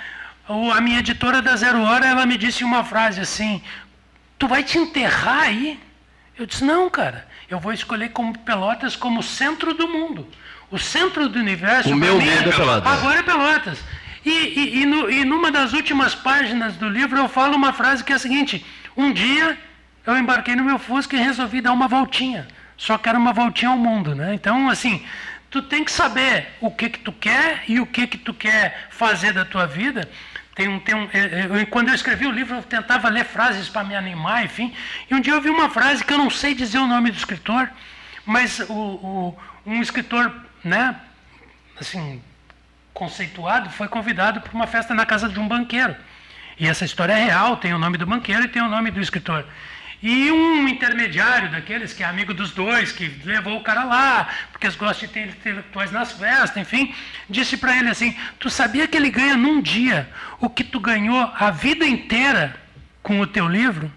a 0.48 0.82
minha 0.82 1.00
editora 1.00 1.42
da 1.42 1.56
Zero 1.56 1.82
Hora, 1.84 2.06
ela 2.06 2.26
me 2.26 2.38
disse 2.38 2.64
uma 2.64 2.84
frase 2.84 3.22
assim, 3.22 3.62
tu 4.38 4.48
vai 4.48 4.64
te 4.64 4.78
enterrar 4.78 5.44
aí? 5.44 5.80
Eu 6.38 6.46
disse, 6.46 6.64
não, 6.64 6.90
cara, 6.90 7.28
eu 7.50 7.60
vou 7.60 7.72
escolher 7.72 8.10
como 8.10 8.38
Pelotas 8.40 8.96
como 8.96 9.22
centro 9.22 9.74
do 9.74 9.88
mundo. 9.88 10.28
O 10.74 10.80
centro 10.80 11.30
do 11.30 11.38
universo. 11.38 11.92
O 11.92 11.96
meu 11.96 12.18
medo 12.18 12.50
é 12.50 12.52
Pelotas. 12.52 12.92
Agora 12.92 13.20
é 13.20 13.22
Pelotas. 13.22 13.80
E, 14.26 14.32
e, 14.32 14.82
e, 14.82 14.86
no, 14.88 15.08
e 15.08 15.24
numa 15.24 15.52
das 15.52 15.72
últimas 15.72 16.16
páginas 16.16 16.76
do 16.78 16.90
livro 16.90 17.16
eu 17.16 17.30
falo 17.30 17.56
uma 17.56 17.72
frase 17.72 18.04
que 18.04 18.12
é 18.12 18.16
a 18.16 18.20
seguinte: 18.20 18.66
Um 18.98 19.14
dia 19.14 19.56
eu 20.04 20.18
embarquei 20.18 20.56
no 20.56 20.64
meu 20.64 20.80
Fusca 20.80 21.16
e 21.16 21.20
resolvi 21.20 21.62
dar 21.62 21.74
uma 21.74 21.88
voltinha. 21.88 22.48
Só 22.76 22.98
que 22.98 23.08
era 23.08 23.20
uma 23.20 23.32
voltinha 23.32 23.70
ao 23.70 23.78
mundo, 23.78 24.16
né? 24.16 24.34
Então, 24.34 24.68
assim, 24.68 25.06
tu 25.52 25.62
tem 25.62 25.84
que 25.84 25.92
saber 25.92 26.48
o 26.60 26.72
que 26.72 26.90
que 26.90 26.98
tu 26.98 27.12
quer 27.12 27.66
e 27.68 27.80
o 27.80 27.86
que 27.86 28.08
que 28.08 28.18
tu 28.18 28.34
quer 28.34 28.88
fazer 28.90 29.32
da 29.32 29.46
tua 29.46 29.68
vida. 29.68 30.10
Tem 30.56 30.68
um, 30.68 30.80
tem 30.80 30.96
um, 30.96 31.08
eu, 31.14 31.68
quando 31.68 31.90
eu 31.90 31.94
escrevi 31.94 32.26
o 32.26 32.32
livro, 32.32 32.56
eu 32.56 32.64
tentava 32.64 33.10
ler 33.10 33.26
frases 33.26 33.70
para 33.70 33.84
me 33.84 33.96
animar, 33.96 34.44
enfim. 34.44 34.74
E 35.08 35.14
um 35.14 35.22
dia 35.22 35.34
eu 35.34 35.42
vi 35.42 35.52
uma 35.52 35.70
frase 35.70 36.04
que 36.04 36.12
eu 36.12 36.18
não 36.18 36.32
sei 36.32 36.56
dizer 36.56 36.80
o 36.80 36.88
nome 36.88 37.12
do 37.12 37.18
escritor, 37.18 37.70
mas 38.26 38.60
o, 38.68 38.74
o 38.74 39.38
um 39.66 39.80
escritor 39.80 40.34
né, 40.64 40.96
assim, 41.80 42.22
conceituado, 42.94 43.70
foi 43.70 43.88
convidado 43.88 44.42
para 44.42 44.54
uma 44.54 44.68
festa 44.68 44.94
na 44.94 45.06
casa 45.06 45.28
de 45.28 45.40
um 45.40 45.48
banqueiro. 45.48 45.96
E 46.60 46.68
essa 46.68 46.86
história 46.86 47.14
é 47.14 47.26
real, 47.26 47.58
tem 47.58 47.74
o 47.74 47.80
nome 47.80 47.98
do 47.98 48.06
banqueiro 48.06 48.44
e 48.44 48.48
tem 48.48 48.62
o 48.62 48.70
nome 48.70 48.92
do 48.92 49.02
escritor. 49.02 49.46
E 50.02 50.30
um 50.32 50.68
intermediário 50.68 51.50
daqueles 51.50 51.94
que 51.94 52.04
é 52.04 52.06
amigo 52.06 52.34
dos 52.34 52.52
dois, 52.52 52.92
que 52.92 53.08
levou 53.24 53.58
o 53.58 53.64
cara 53.64 53.86
lá, 53.86 54.28
porque 54.52 54.68
eles 54.68 54.76
gostam 54.76 55.08
de 55.08 55.14
ter 55.14 55.28
intelectuais 55.30 55.94
nas 55.94 56.12
festas, 56.12 56.58
enfim, 56.58 56.94
disse 57.30 57.56
para 57.56 57.78
ele 57.78 57.90
assim: 57.90 58.14
Tu 58.38 58.50
sabia 58.50 58.86
que 58.86 58.98
ele 58.98 59.10
ganha 59.10 59.38
num 59.38 59.62
dia 59.62 60.10
o 60.42 60.50
que 60.50 60.62
tu 60.62 60.78
ganhou 60.78 61.32
a 61.40 61.50
vida 61.52 61.86
inteira 61.86 62.54
com 63.02 63.22
o 63.22 63.26
teu 63.26 63.48
livro? 63.48 63.90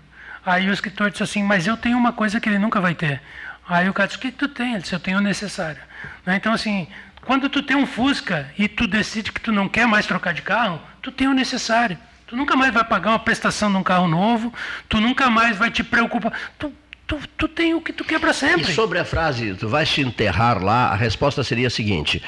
Aí 0.44 0.70
o 0.70 0.72
escritor 0.72 1.10
disse 1.10 1.24
assim: 1.24 1.43
Mas 1.43 1.66
eu 1.66 1.76
tenho 1.76 1.98
uma 1.98 2.12
coisa 2.12 2.40
que 2.40 2.48
ele 2.48 2.59
nunca 2.59 2.80
vai 2.80 2.94
ter. 2.94 3.20
Aí 3.68 3.88
o 3.88 3.93
cara 3.93 4.06
disse: 4.06 4.18
O 4.18 4.20
que 4.20 4.30
tu 4.30 4.47
tem? 4.47 4.74
Ele 4.74 4.82
disse: 4.82 4.94
Eu 4.94 5.01
tenho 5.01 5.18
o 5.18 5.20
necessário. 5.20 5.82
Né? 6.24 6.36
Então, 6.36 6.52
assim, 6.52 6.86
quando 7.23 7.48
tu 7.48 7.62
tem 7.62 7.77
um 7.77 7.86
Fusca 7.86 8.51
e 8.59 8.68
tu 8.68 8.86
decide 8.86 9.32
que 9.32 9.40
tu 9.40 9.52
não 9.52 9.68
quer 9.68 9.86
mais 9.86 10.06
trocar 10.06 10.32
de 10.32 10.43
carro, 10.43 10.81
tu 11.02 11.10
tem 11.10 11.28
o 11.28 11.35
necessário. 11.35 11.98
Tu 12.27 12.36
nunca 12.36 12.56
mais 12.56 12.73
vai 12.73 12.85
pagar 12.85 13.10
uma 13.10 13.18
prestação 13.18 13.70
de 13.70 13.77
um 13.77 13.82
carro 13.82 14.09
novo, 14.09 14.52
tu 14.89 15.01
nunca 15.01 15.31
mais 15.31 15.56
vai 15.56 15.70
te 15.70 15.85
preocupar. 15.85 16.32
Tu, 16.59 16.73
tu, 17.06 17.18
tu 17.36 17.48
tem 17.48 17.74
o 17.74 17.80
que 17.80 17.92
tu 17.92 18.04
quer 18.04 18.18
para 18.18 18.32
sempre. 18.32 18.70
E 18.70 18.74
sobre 18.74 18.98
a 18.98 19.04
frase, 19.04 19.54
tu 19.54 19.68
vais 19.68 19.88
te 19.88 20.00
enterrar 20.00 20.62
lá, 20.62 20.88
a 20.88 20.96
resposta 20.96 21.42
seria 21.44 21.68
a 21.68 21.70
seguinte: 21.70 22.22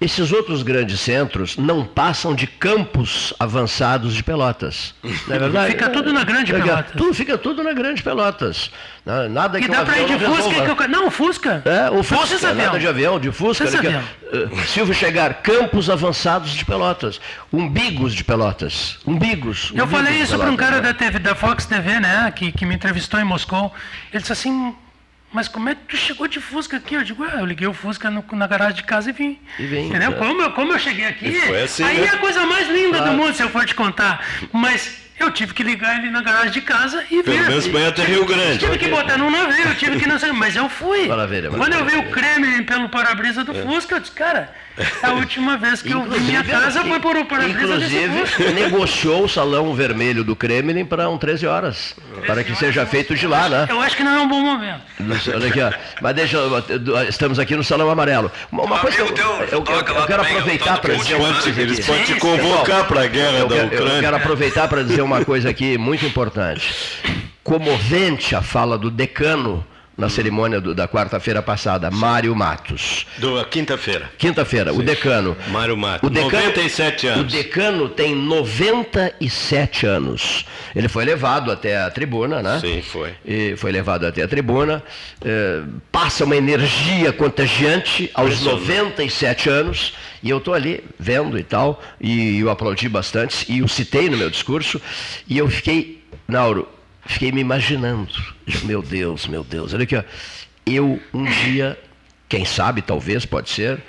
esses 0.00 0.32
outros 0.32 0.62
grandes 0.62 1.00
centros 1.00 1.56
não 1.56 1.84
passam 1.84 2.34
de 2.34 2.46
campos 2.46 3.34
avançados 3.38 4.14
de 4.14 4.22
Pelotas. 4.22 4.94
Não 5.02 5.36
é 5.36 5.38
verdade? 5.38 5.72
Fica 5.72 5.90
tudo 5.90 6.12
na 6.12 6.24
grande 6.24 6.52
Pelotas. 6.52 6.92
Tudo, 6.92 7.14
fica 7.14 7.38
tudo 7.38 7.62
na 7.62 7.72
grande 7.72 8.02
Pelotas. 8.02 8.70
Nada 9.04 9.58
que 9.58 9.64
e 9.64 9.68
dá 9.68 9.84
para 9.84 9.98
ir 9.98 10.06
de 10.06 10.24
Fusca. 10.24 10.76
Que 10.76 10.82
eu... 10.84 10.88
Não, 10.88 11.10
Fusca. 11.10 11.62
É, 11.64 11.90
o 11.90 12.04
Fusca, 12.04 12.26
Fusca 12.26 12.54
nada 12.54 12.78
de 12.78 12.86
avião, 12.86 13.18
de 13.18 13.32
Fusca. 13.32 13.64
Né, 13.64 14.04
uh, 14.32 14.66
Silvio 14.66 14.94
chegar, 14.94 15.42
campos 15.42 15.90
avançados 15.90 16.52
de 16.52 16.64
Pelotas, 16.64 17.20
umbigos 17.52 18.14
de 18.14 18.22
Pelotas, 18.22 18.98
umbigos. 19.04 19.72
Eu 19.74 19.88
falei 19.88 20.14
isso 20.20 20.38
para 20.38 20.48
um 20.48 20.56
cara 20.56 20.76
né? 20.76 20.82
da, 20.82 20.94
TV, 20.94 21.18
da 21.18 21.34
Fox 21.34 21.66
TV, 21.66 21.98
né, 21.98 22.32
que, 22.34 22.52
que 22.52 22.64
me 22.64 22.76
entrevistou 22.76 23.18
em 23.18 23.24
Moscou. 23.24 23.72
Ele 24.12 24.21
disse 24.22 24.32
assim, 24.32 24.74
mas 25.32 25.48
como 25.48 25.68
é 25.68 25.74
que 25.74 25.82
tu 25.88 25.96
chegou 25.96 26.26
de 26.28 26.40
Fusca 26.40 26.76
aqui? 26.76 26.94
Eu 26.94 27.02
digo, 27.02 27.24
ah, 27.24 27.40
eu 27.40 27.46
liguei 27.46 27.66
o 27.66 27.72
Fusca 27.72 28.10
no, 28.10 28.24
na 28.32 28.46
garagem 28.46 28.76
de 28.76 28.82
casa 28.82 29.10
e 29.10 29.12
vim. 29.12 29.38
E 29.58 29.66
vim 29.66 29.86
Entendeu? 29.88 30.12
Como, 30.14 30.42
eu, 30.42 30.52
como 30.52 30.72
eu 30.72 30.78
cheguei 30.78 31.06
aqui, 31.06 31.36
assim, 31.64 31.82
aí 31.84 32.00
né? 32.00 32.06
é 32.06 32.10
a 32.10 32.18
coisa 32.18 32.44
mais 32.46 32.68
linda 32.68 33.00
do 33.00 33.12
mundo, 33.12 33.34
se 33.34 33.42
eu 33.42 33.48
for 33.48 33.64
te 33.64 33.74
contar. 33.74 34.24
Mas 34.52 34.98
eu 35.18 35.30
tive 35.30 35.54
que 35.54 35.62
ligar 35.62 35.98
ele 35.98 36.10
na 36.10 36.20
garagem 36.20 36.50
de 36.50 36.60
casa 36.60 37.02
e 37.10 37.22
Pelo 37.22 37.24
ver. 37.24 37.32
Pelo 37.32 37.48
menos 37.48 37.68
põe 37.68 37.86
até 37.86 38.04
Rio 38.04 38.26
Grande. 38.26 38.58
Tive 38.58 38.78
que 38.78 38.88
botar 38.88 39.16
num 39.16 39.30
navio, 39.30 39.74
tive 39.76 39.98
que 39.98 40.06
não 40.06 40.18
sei, 40.18 40.32
mas 40.32 40.54
eu 40.54 40.68
fui. 40.68 41.06
Maravilha, 41.06 41.50
Quando 41.50 41.72
eu 41.72 41.84
vi 41.84 41.96
o 41.96 42.10
Kremlin 42.10 42.64
pelo 42.64 42.88
para-brisa 42.88 43.42
do 43.44 43.56
é. 43.56 43.62
Fusca, 43.62 43.96
eu 43.96 44.00
disse, 44.00 44.12
cara, 44.12 44.52
a 45.02 45.12
última 45.12 45.56
vez 45.56 45.82
que 45.82 45.92
eu 45.92 46.02
vi 46.02 46.20
minha 46.20 46.42
casa 46.42 46.82
foi 46.82 46.98
por 47.00 47.16
o 47.16 47.24
para-brisa 47.24 47.74
Inclusive, 47.74 48.52
negociou 48.54 49.24
o 49.24 49.28
salão 49.28 49.74
vermelho 49.74 50.24
do 50.24 50.34
Kremlin 50.34 50.84
para 50.84 51.08
um 51.08 51.18
13 51.18 51.46
horas. 51.46 51.94
13 52.12 52.26
para 52.26 52.44
que 52.44 52.54
seja 52.54 52.86
feito 52.86 53.14
de 53.14 53.26
lá, 53.26 53.48
né? 53.48 53.66
Eu 53.68 53.80
acho 53.80 53.96
que 53.96 54.02
não 54.02 54.12
é 54.12 54.20
um 54.20 54.28
bom 54.28 54.40
momento. 54.40 54.82
Olha 55.34 55.48
aqui, 55.48 55.60
ó. 55.60 55.72
Mas 56.00 56.14
deixa, 56.14 56.38
estamos 57.08 57.38
aqui 57.38 57.54
no 57.54 57.64
salão 57.64 57.90
amarelo. 57.90 58.30
Uma, 58.50 58.78
coisa 58.78 58.96
que 58.96 59.02
eu, 59.02 59.08
eu, 59.16 59.46
eu, 59.50 59.64
eu 59.64 60.06
quero 60.06 60.22
aproveitar 60.22 60.78
para 60.78 60.94
dizer 60.94 61.14
uma 61.16 61.32
coisa. 61.34 61.60
Eles 61.60 61.86
podem 61.86 62.04
te 62.04 62.14
convocar 62.16 62.86
para 62.86 63.02
a 63.02 63.06
guerra 63.06 63.44
da 63.46 63.64
Ucrânia. 63.64 63.96
Eu 63.96 64.00
quero 64.00 64.16
aproveitar 64.16 64.68
para 64.68 64.82
dizer 64.82 65.02
uma 65.02 65.24
coisa 65.24 65.50
aqui 65.50 65.76
muito 65.76 66.06
importante. 66.06 66.72
Comovente 67.42 68.34
a 68.34 68.42
fala 68.42 68.78
do 68.78 68.90
decano 68.90 69.64
na 69.96 70.08
cerimônia 70.08 70.60
do, 70.60 70.74
da 70.74 70.88
quarta-feira 70.88 71.42
passada, 71.42 71.90
Mário 71.90 72.34
Matos. 72.34 73.06
Do 73.18 73.44
quinta-feira. 73.46 74.10
Quinta-feira, 74.18 74.72
o 74.72 74.82
decano. 74.82 75.36
Mário 75.48 75.76
Matos. 75.76 76.08
O 76.08 76.12
decano, 76.12 76.46
97 76.46 77.06
anos. 77.06 77.32
O 77.32 77.36
decano 77.36 77.88
tem 77.88 78.14
97 78.14 79.86
anos. 79.86 80.46
Ele 80.74 80.88
foi 80.88 81.04
levado 81.04 81.52
até 81.52 81.76
a 81.82 81.90
tribuna, 81.90 82.42
né? 82.42 82.58
Sim, 82.60 82.82
foi. 82.82 83.12
E 83.24 83.54
foi 83.56 83.70
levado 83.70 84.06
até 84.06 84.22
a 84.22 84.28
tribuna. 84.28 84.82
É, 85.22 85.62
passa 85.90 86.24
uma 86.24 86.36
energia 86.36 87.12
contagiante 87.12 88.10
aos 88.14 88.40
97 88.40 89.48
anos. 89.50 89.94
E 90.22 90.30
eu 90.30 90.38
estou 90.38 90.54
ali 90.54 90.82
vendo 90.98 91.38
e 91.38 91.42
tal. 91.42 91.82
E 92.00 92.38
eu 92.38 92.48
aplaudi 92.50 92.88
bastante. 92.88 93.50
E 93.52 93.62
o 93.62 93.68
citei 93.68 94.08
no 94.08 94.16
meu 94.16 94.30
discurso. 94.30 94.80
E 95.28 95.36
eu 95.36 95.48
fiquei, 95.48 96.02
Nauro, 96.26 96.66
fiquei 97.06 97.32
me 97.32 97.40
imaginando. 97.40 98.12
Meu 98.64 98.82
Deus, 98.82 99.26
meu 99.26 99.44
Deus. 99.44 99.74
Olha 99.74 99.84
aqui, 99.84 99.96
ó. 99.96 100.04
Eu 100.64 101.00
um 101.12 101.24
dia, 101.24 101.78
quem 102.28 102.44
sabe, 102.44 102.82
talvez, 102.82 103.26
pode 103.26 103.50
ser, 103.50 103.82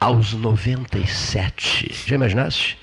aos 0.00 0.32
97. 0.32 1.94
Já 2.06 2.14
imaginaste? 2.14 2.78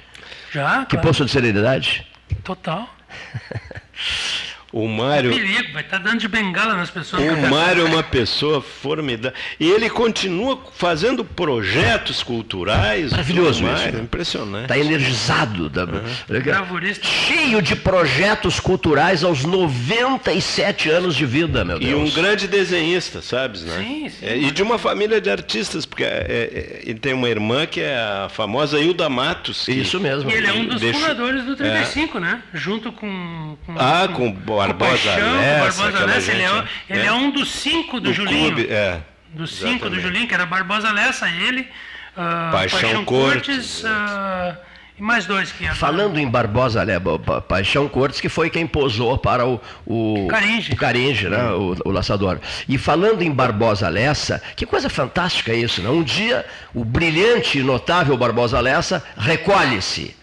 Já. 0.52 0.86
Que 0.86 0.92
claro. 0.92 1.08
poço 1.08 1.26
de 1.26 1.32
serenidade? 1.32 2.08
Total. 2.44 2.90
O 4.72 4.88
Mário. 4.88 5.32
É 5.32 5.36
perigo, 5.36 5.74
vai 5.74 5.82
estar 5.82 6.00
tá 6.00 6.04
dando 6.04 6.20
de 6.20 6.28
bengala 6.28 6.76
nas 6.76 6.90
pessoas. 6.90 7.22
O 7.22 7.50
Mário 7.50 7.86
é 7.86 7.90
uma 7.90 8.04
pessoa 8.04 8.62
formidável. 8.62 9.38
E 9.60 9.70
ele 9.70 9.90
continua 9.90 10.60
fazendo 10.74 11.26
projetos 11.26 12.24
culturais. 12.24 13.12
Maravilhoso 13.12 13.64
Mário, 13.64 13.90
isso. 13.90 14.04
Impressionante. 14.04 14.64
Está 14.64 14.78
energizado. 14.78 15.70
Da... 15.70 15.84
Uhum. 15.84 16.94
Cheio 17.02 17.62
de 17.62 17.76
projetos 17.76 18.60
culturais 18.60 19.24
aos 19.24 19.44
97 19.44 20.90
anos 20.90 21.16
de 21.16 21.26
vida, 21.26 21.66
meu 21.66 21.78
Deus. 21.78 21.92
E 21.92 21.94
um 21.94 22.10
grande 22.10 22.48
desenhista, 22.48 23.22
sabes, 23.22 23.64
né? 23.64 23.78
Sim, 23.78 24.10
sim. 24.10 24.26
É, 24.26 24.38
e 24.38 24.52
de 24.52 24.64
uma 24.64 24.78
família 24.78 25.20
de 25.20 25.30
artistas, 25.30 25.86
porque 25.86 26.04
é, 26.04 26.08
é, 26.08 26.82
ele 26.86 27.00
tem 27.00 27.14
uma 27.14 27.30
irmã 27.30 27.66
que 27.66 27.82
é 27.82 27.96
a 27.98 28.30
famosa 28.30 28.80
Hilda 28.80 29.10
Matos. 29.10 29.68
Isso 29.68 30.00
mesmo. 30.00 30.30
E 30.30 30.34
ele 30.34 30.48
é 30.48 30.54
um 30.54 30.66
dos 30.66 30.80
deixa... 30.80 31.00
fundadores 31.00 31.44
do 31.44 31.56
35, 31.56 32.18
é. 32.18 32.22
né? 32.22 32.42
Junto 32.54 32.92
com. 32.92 33.58
com 33.66 33.76
ah, 33.78 34.08
com, 34.08 34.34
com 34.34 34.61
Barbosa 34.68 34.92
Paixão, 34.92 35.38
Lessa, 35.38 35.84
Barbosa 35.84 36.06
Lessa, 36.06 36.32
ele, 36.32 36.44
é, 36.44 36.64
ele 36.90 37.08
é, 37.08 37.12
um 37.12 37.32
dos 37.32 37.52
cinco 37.52 38.00
do, 38.00 38.10
do 38.10 38.14
Julinho. 38.14 38.54
Clube, 38.54 38.72
é, 38.72 39.02
dos 39.34 39.54
cinco 39.56 39.90
do 39.90 40.00
Julinho, 40.00 40.28
que 40.28 40.34
era 40.34 40.46
Barbosa 40.46 40.92
Lessa, 40.92 41.30
ele, 41.30 41.62
uh, 41.62 42.52
Paixão, 42.52 42.80
Paixão 42.82 43.06
Cortes, 43.06 43.82
Cortes 43.82 43.84
uh, 43.84 44.58
e 44.98 45.02
mais 45.02 45.26
dois 45.26 45.52
que 45.52 45.68
Falando 45.70 46.20
em 46.20 46.28
Barbosa 46.28 46.84
Lessa, 46.84 47.02
Paixão 47.48 47.88
Cortes, 47.88 48.22
que 48.22 48.30
foi 48.30 48.50
quem 48.50 48.68
posou 48.68 49.18
para 49.18 49.48
o, 49.48 49.60
o 49.86 50.28
Caringe, 50.28 50.74
o 50.74 50.76
Caringe 50.76 51.30
né, 51.30 51.52
o, 51.52 51.76
o 51.86 51.92
laçador. 51.92 52.40
E 52.68 52.78
falando 52.78 53.22
em 53.22 53.32
Barbosa 53.32 53.90
Lessa, 53.90 54.42
que 54.56 54.66
coisa 54.66 54.90
fantástica 54.90 55.54
isso, 55.54 55.82
né? 55.82 55.90
Um 55.90 56.04
dia 56.04 56.46
o 56.74 56.86
brilhante 56.86 57.60
e 57.60 57.64
notável 57.64 58.16
Barbosa 58.18 58.60
Lessa 58.60 59.04
recolhe-se 59.18 60.16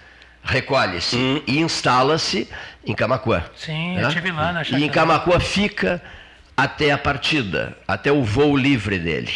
recolhe-se 0.49 1.15
hum. 1.15 1.43
e 1.47 1.59
instala-se 1.59 2.49
em 2.85 2.95
Camacuã. 2.95 3.45
Sim, 3.55 3.97
né? 3.97 4.05
eu 4.05 4.09
estive 4.09 4.33
lá 4.33 4.53
na 4.53 4.65
chácara. 4.65 4.83
E 4.83 4.87
em 4.87 4.89
Camacuã 4.89 5.39
fica 5.39 6.03
até 6.57 6.91
a 6.91 6.97
partida, 6.97 7.77
até 7.87 8.11
o 8.11 8.25
voo 8.25 8.57
livre 8.57 8.99
dele. 8.99 9.33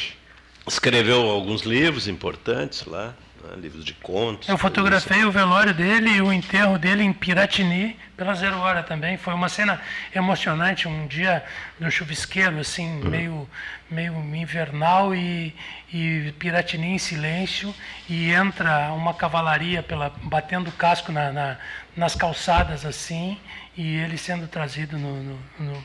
Escreveu 0.66 1.28
alguns 1.28 1.62
livros 1.62 2.08
importantes 2.08 2.86
lá, 2.86 3.14
né? 3.56 3.62
livros 3.62 3.84
de 3.84 3.94
contos. 3.94 4.48
Eu 4.48 4.58
fotografei 4.58 5.24
o 5.24 5.30
velório 5.30 5.74
dele 5.74 6.10
e 6.10 6.22
o 6.22 6.32
enterro 6.32 6.78
dele 6.78 7.02
em 7.02 7.12
Piratini, 7.12 7.96
pela 8.16 8.34
Zero 8.34 8.58
Hora 8.58 8.82
também. 8.82 9.16
Foi 9.16 9.34
uma 9.34 9.48
cena 9.48 9.80
emocionante, 10.14 10.88
um 10.88 11.06
dia 11.06 11.44
no 11.78 11.90
chuvisqueiro, 11.90 12.58
assim, 12.58 12.86
hum. 12.86 13.08
meio, 13.08 13.48
meio 13.90 14.14
invernal 14.34 15.14
e, 15.14 15.54
e 15.92 16.32
Piratini 16.38 16.94
em 16.94 16.98
silêncio 16.98 17.74
e 18.08 18.30
entra 18.30 18.92
uma 18.92 19.14
cavalaria 19.14 19.82
pela 19.82 20.12
batendo 20.22 20.68
o 20.68 20.72
casco 20.72 21.12
na, 21.12 21.32
na, 21.32 21.56
nas 21.96 22.14
calçadas 22.14 22.84
assim 22.84 23.38
e 23.76 23.96
ele 23.96 24.18
sendo 24.18 24.46
trazido 24.46 24.98
no, 24.98 25.22
no, 25.22 25.38
no 25.58 25.84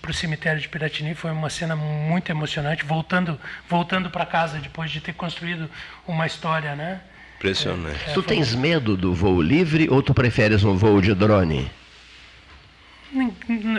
para 0.00 0.10
o 0.10 0.14
cemitério 0.14 0.60
de 0.60 0.68
Piratini 0.68 1.14
foi 1.14 1.30
uma 1.30 1.50
cena 1.50 1.74
muito 1.74 2.30
emocionante 2.30 2.84
voltando 2.84 3.38
voltando 3.68 4.08
para 4.10 4.24
casa 4.24 4.58
depois 4.58 4.90
de 4.90 5.00
ter 5.00 5.14
construído 5.14 5.68
uma 6.06 6.26
história 6.26 6.76
né 6.76 7.00
impressionante 7.36 7.98
é, 8.06 8.10
é, 8.10 8.14
tu 8.14 8.22
tens 8.22 8.54
medo 8.54 8.96
do 8.96 9.14
voo 9.14 9.42
livre 9.42 9.88
ou 9.90 10.02
tu 10.02 10.14
preferes 10.14 10.62
um 10.64 10.76
voo 10.76 11.00
de 11.00 11.14
drone 11.14 11.70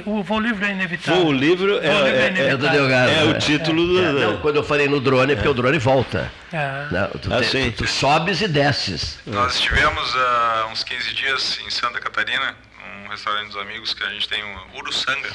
o 0.06 0.24
voo 0.24 0.40
livre 0.40 0.66
é 0.66 0.72
inevitável. 0.72 1.24
Voo 1.24 1.34
livre 1.34 1.78
é, 1.80 1.92
voo 1.92 2.06
livre 2.06 2.42
é, 2.42 2.46
é, 2.46 2.50
é, 2.52 2.58
do 2.58 2.70
Delgado. 2.70 3.12
É, 3.12 3.24
o 3.26 3.34
né? 3.34 3.40
título 3.40 3.86
do. 3.86 4.14
Não, 4.14 4.38
quando 4.38 4.56
eu 4.56 4.64
falei 4.64 4.88
no 4.88 5.02
drone, 5.02 5.34
é 5.34 5.36
porque 5.36 5.50
o 5.50 5.54
drone 5.54 5.78
volta. 5.78 6.32
É. 6.54 6.88
Não, 6.90 7.10
tu, 7.10 7.34
ah, 7.34 7.42
te, 7.42 7.72
tu, 7.72 7.84
tu, 7.84 7.88
sobes 7.88 8.40
e 8.40 8.48
desces. 8.48 9.20
Nós 9.26 9.56
estivemos 9.56 10.16
há 10.16 10.66
uh, 10.68 10.72
uns 10.72 10.86
15 10.86 11.14
dias 11.14 11.60
em 11.66 11.70
Santa 11.70 12.00
Catarina, 12.00 12.56
num 13.04 13.10
restaurante 13.10 13.48
dos 13.48 13.58
amigos 13.58 13.94
que 13.94 14.04
a 14.04 14.10
gente 14.10 14.28
tem, 14.30 14.42
um 14.42 14.78
Uruçanga, 14.78 15.30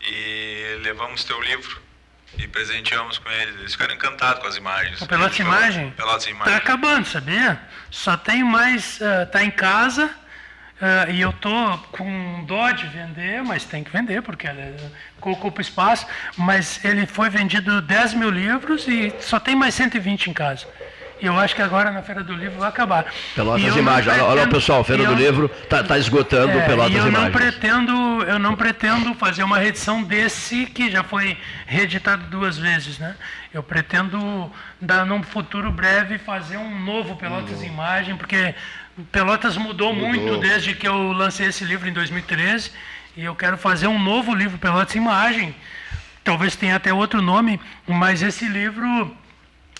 e 0.00 0.78
levamos 0.82 1.24
teu 1.24 1.40
livro 1.42 1.80
e 2.36 2.46
presenteamos 2.46 3.18
com 3.18 3.30
eles. 3.30 3.54
Eles 3.56 3.72
ficaram 3.72 3.94
encantados 3.94 4.42
com 4.42 4.48
as 4.48 4.56
imagens. 4.56 5.00
O 5.00 5.06
Pelotas 5.06 5.38
Imagem? 5.38 5.90
Pelotas 5.90 6.26
Imagem. 6.26 6.54
Está 6.54 6.56
acabando, 6.56 7.06
sabia? 7.06 7.60
Só 7.90 8.16
tem 8.16 8.44
mais. 8.44 9.00
Está 9.00 9.40
uh, 9.40 9.42
em 9.42 9.50
casa 9.50 10.14
Uh, 10.78 11.10
e 11.10 11.20
eu 11.20 11.32
tô 11.32 11.76
com 11.90 12.44
dó 12.44 12.70
de 12.70 12.86
vender, 12.86 13.42
mas 13.42 13.64
tem 13.64 13.82
que 13.82 13.90
vender, 13.90 14.22
porque 14.22 14.46
ela 14.46 14.76
ocupa 15.20 15.60
espaço. 15.60 16.06
Mas 16.36 16.84
ele 16.84 17.04
foi 17.04 17.28
vendido 17.28 17.82
10 17.82 18.14
mil 18.14 18.30
livros 18.30 18.86
e 18.86 19.12
só 19.20 19.40
tem 19.40 19.56
mais 19.56 19.74
120 19.74 20.30
em 20.30 20.32
casa. 20.32 20.68
E 21.20 21.26
eu 21.26 21.38
acho 21.38 21.54
que 21.54 21.62
agora 21.62 21.90
na 21.90 22.02
Feira 22.02 22.22
do 22.22 22.32
Livro 22.32 22.60
vai 22.60 22.68
acabar. 22.68 23.06
Pelotas 23.34 23.76
Imagens. 23.76 24.04
Pretendo, 24.04 24.30
olha, 24.30 24.40
olha 24.42 24.48
pessoal, 24.48 24.80
a 24.80 24.84
Feira 24.84 25.04
do 25.04 25.14
Livro 25.14 25.50
está 25.62 25.82
tá 25.82 25.98
esgotando 25.98 26.52
é, 26.52 26.66
Pelotas 26.66 26.94
eu 26.94 27.08
Imagens. 27.08 27.24
Não 27.24 27.32
pretendo, 27.32 28.22
eu 28.22 28.38
não 28.38 28.56
pretendo 28.56 29.14
fazer 29.14 29.42
uma 29.42 29.58
reedição 29.58 30.02
desse 30.02 30.66
que 30.66 30.90
já 30.90 31.02
foi 31.02 31.36
reeditado 31.66 32.24
duas 32.26 32.56
vezes. 32.56 32.98
Né? 32.98 33.16
Eu 33.52 33.62
pretendo, 33.62 34.50
dar, 34.80 35.04
num 35.04 35.22
futuro 35.22 35.72
breve, 35.72 36.18
fazer 36.18 36.56
um 36.56 36.78
novo 36.84 37.16
Pelotas 37.16 37.58
uhum. 37.58 37.66
Imagem, 37.66 38.16
porque 38.16 38.54
Pelotas 39.10 39.56
mudou, 39.56 39.92
mudou 39.92 40.08
muito 40.08 40.36
desde 40.38 40.74
que 40.74 40.86
eu 40.86 41.12
lancei 41.12 41.46
esse 41.46 41.64
livro 41.64 41.88
em 41.88 41.92
2013. 41.92 42.70
E 43.16 43.24
eu 43.24 43.34
quero 43.34 43.58
fazer 43.58 43.88
um 43.88 43.98
novo 43.98 44.32
livro 44.32 44.56
Pelotas 44.58 44.94
Imagem. 44.94 45.52
Talvez 46.22 46.54
tenha 46.54 46.76
até 46.76 46.92
outro 46.92 47.20
nome, 47.20 47.60
mas 47.88 48.22
esse 48.22 48.46
livro... 48.46 48.86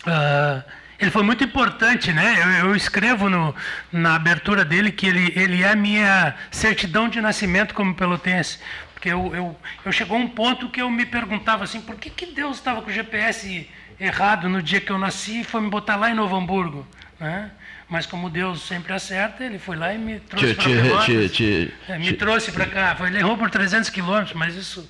Uh, 0.06 0.77
ele 0.98 1.10
foi 1.10 1.22
muito 1.22 1.44
importante, 1.44 2.12
né? 2.12 2.34
Eu, 2.42 2.68
eu 2.68 2.76
escrevo 2.76 3.30
no, 3.30 3.54
na 3.92 4.16
abertura 4.16 4.64
dele 4.64 4.90
que 4.90 5.06
ele, 5.06 5.32
ele 5.36 5.62
é 5.62 5.70
a 5.70 5.76
minha 5.76 6.34
certidão 6.50 7.08
de 7.08 7.20
nascimento 7.20 7.72
como 7.72 7.94
pelotense. 7.94 8.58
Porque 8.92 9.08
eu, 9.08 9.32
eu, 9.32 9.56
eu 9.84 9.92
chegou 9.92 10.16
a 10.16 10.20
um 10.20 10.28
ponto 10.28 10.68
que 10.68 10.82
eu 10.82 10.90
me 10.90 11.06
perguntava 11.06 11.62
assim, 11.62 11.80
por 11.80 11.94
que, 11.94 12.10
que 12.10 12.26
Deus 12.26 12.56
estava 12.56 12.82
com 12.82 12.90
o 12.90 12.92
GPS 12.92 13.68
errado 14.00 14.48
no 14.48 14.60
dia 14.60 14.80
que 14.80 14.90
eu 14.90 14.98
nasci 14.98 15.40
e 15.40 15.44
foi 15.44 15.60
me 15.60 15.70
botar 15.70 15.94
lá 15.94 16.10
em 16.10 16.14
Novo 16.14 16.34
Hamburgo? 16.34 16.84
Né? 17.20 17.52
Mas 17.88 18.04
como 18.04 18.28
Deus 18.28 18.62
sempre 18.62 18.92
acerta, 18.92 19.44
ele 19.44 19.58
foi 19.58 19.76
lá 19.76 19.94
e 19.94 19.98
me 19.98 20.18
trouxe 20.18 20.54
para 20.54 21.94
é, 21.94 21.98
Me 21.98 22.12
trouxe 22.12 22.50
para 22.50 22.66
cá. 22.66 22.96
Ele 23.06 23.18
errou 23.18 23.38
por 23.38 23.48
300 23.48 23.88
quilômetros, 23.88 24.34
mas 24.34 24.56
isso 24.56 24.88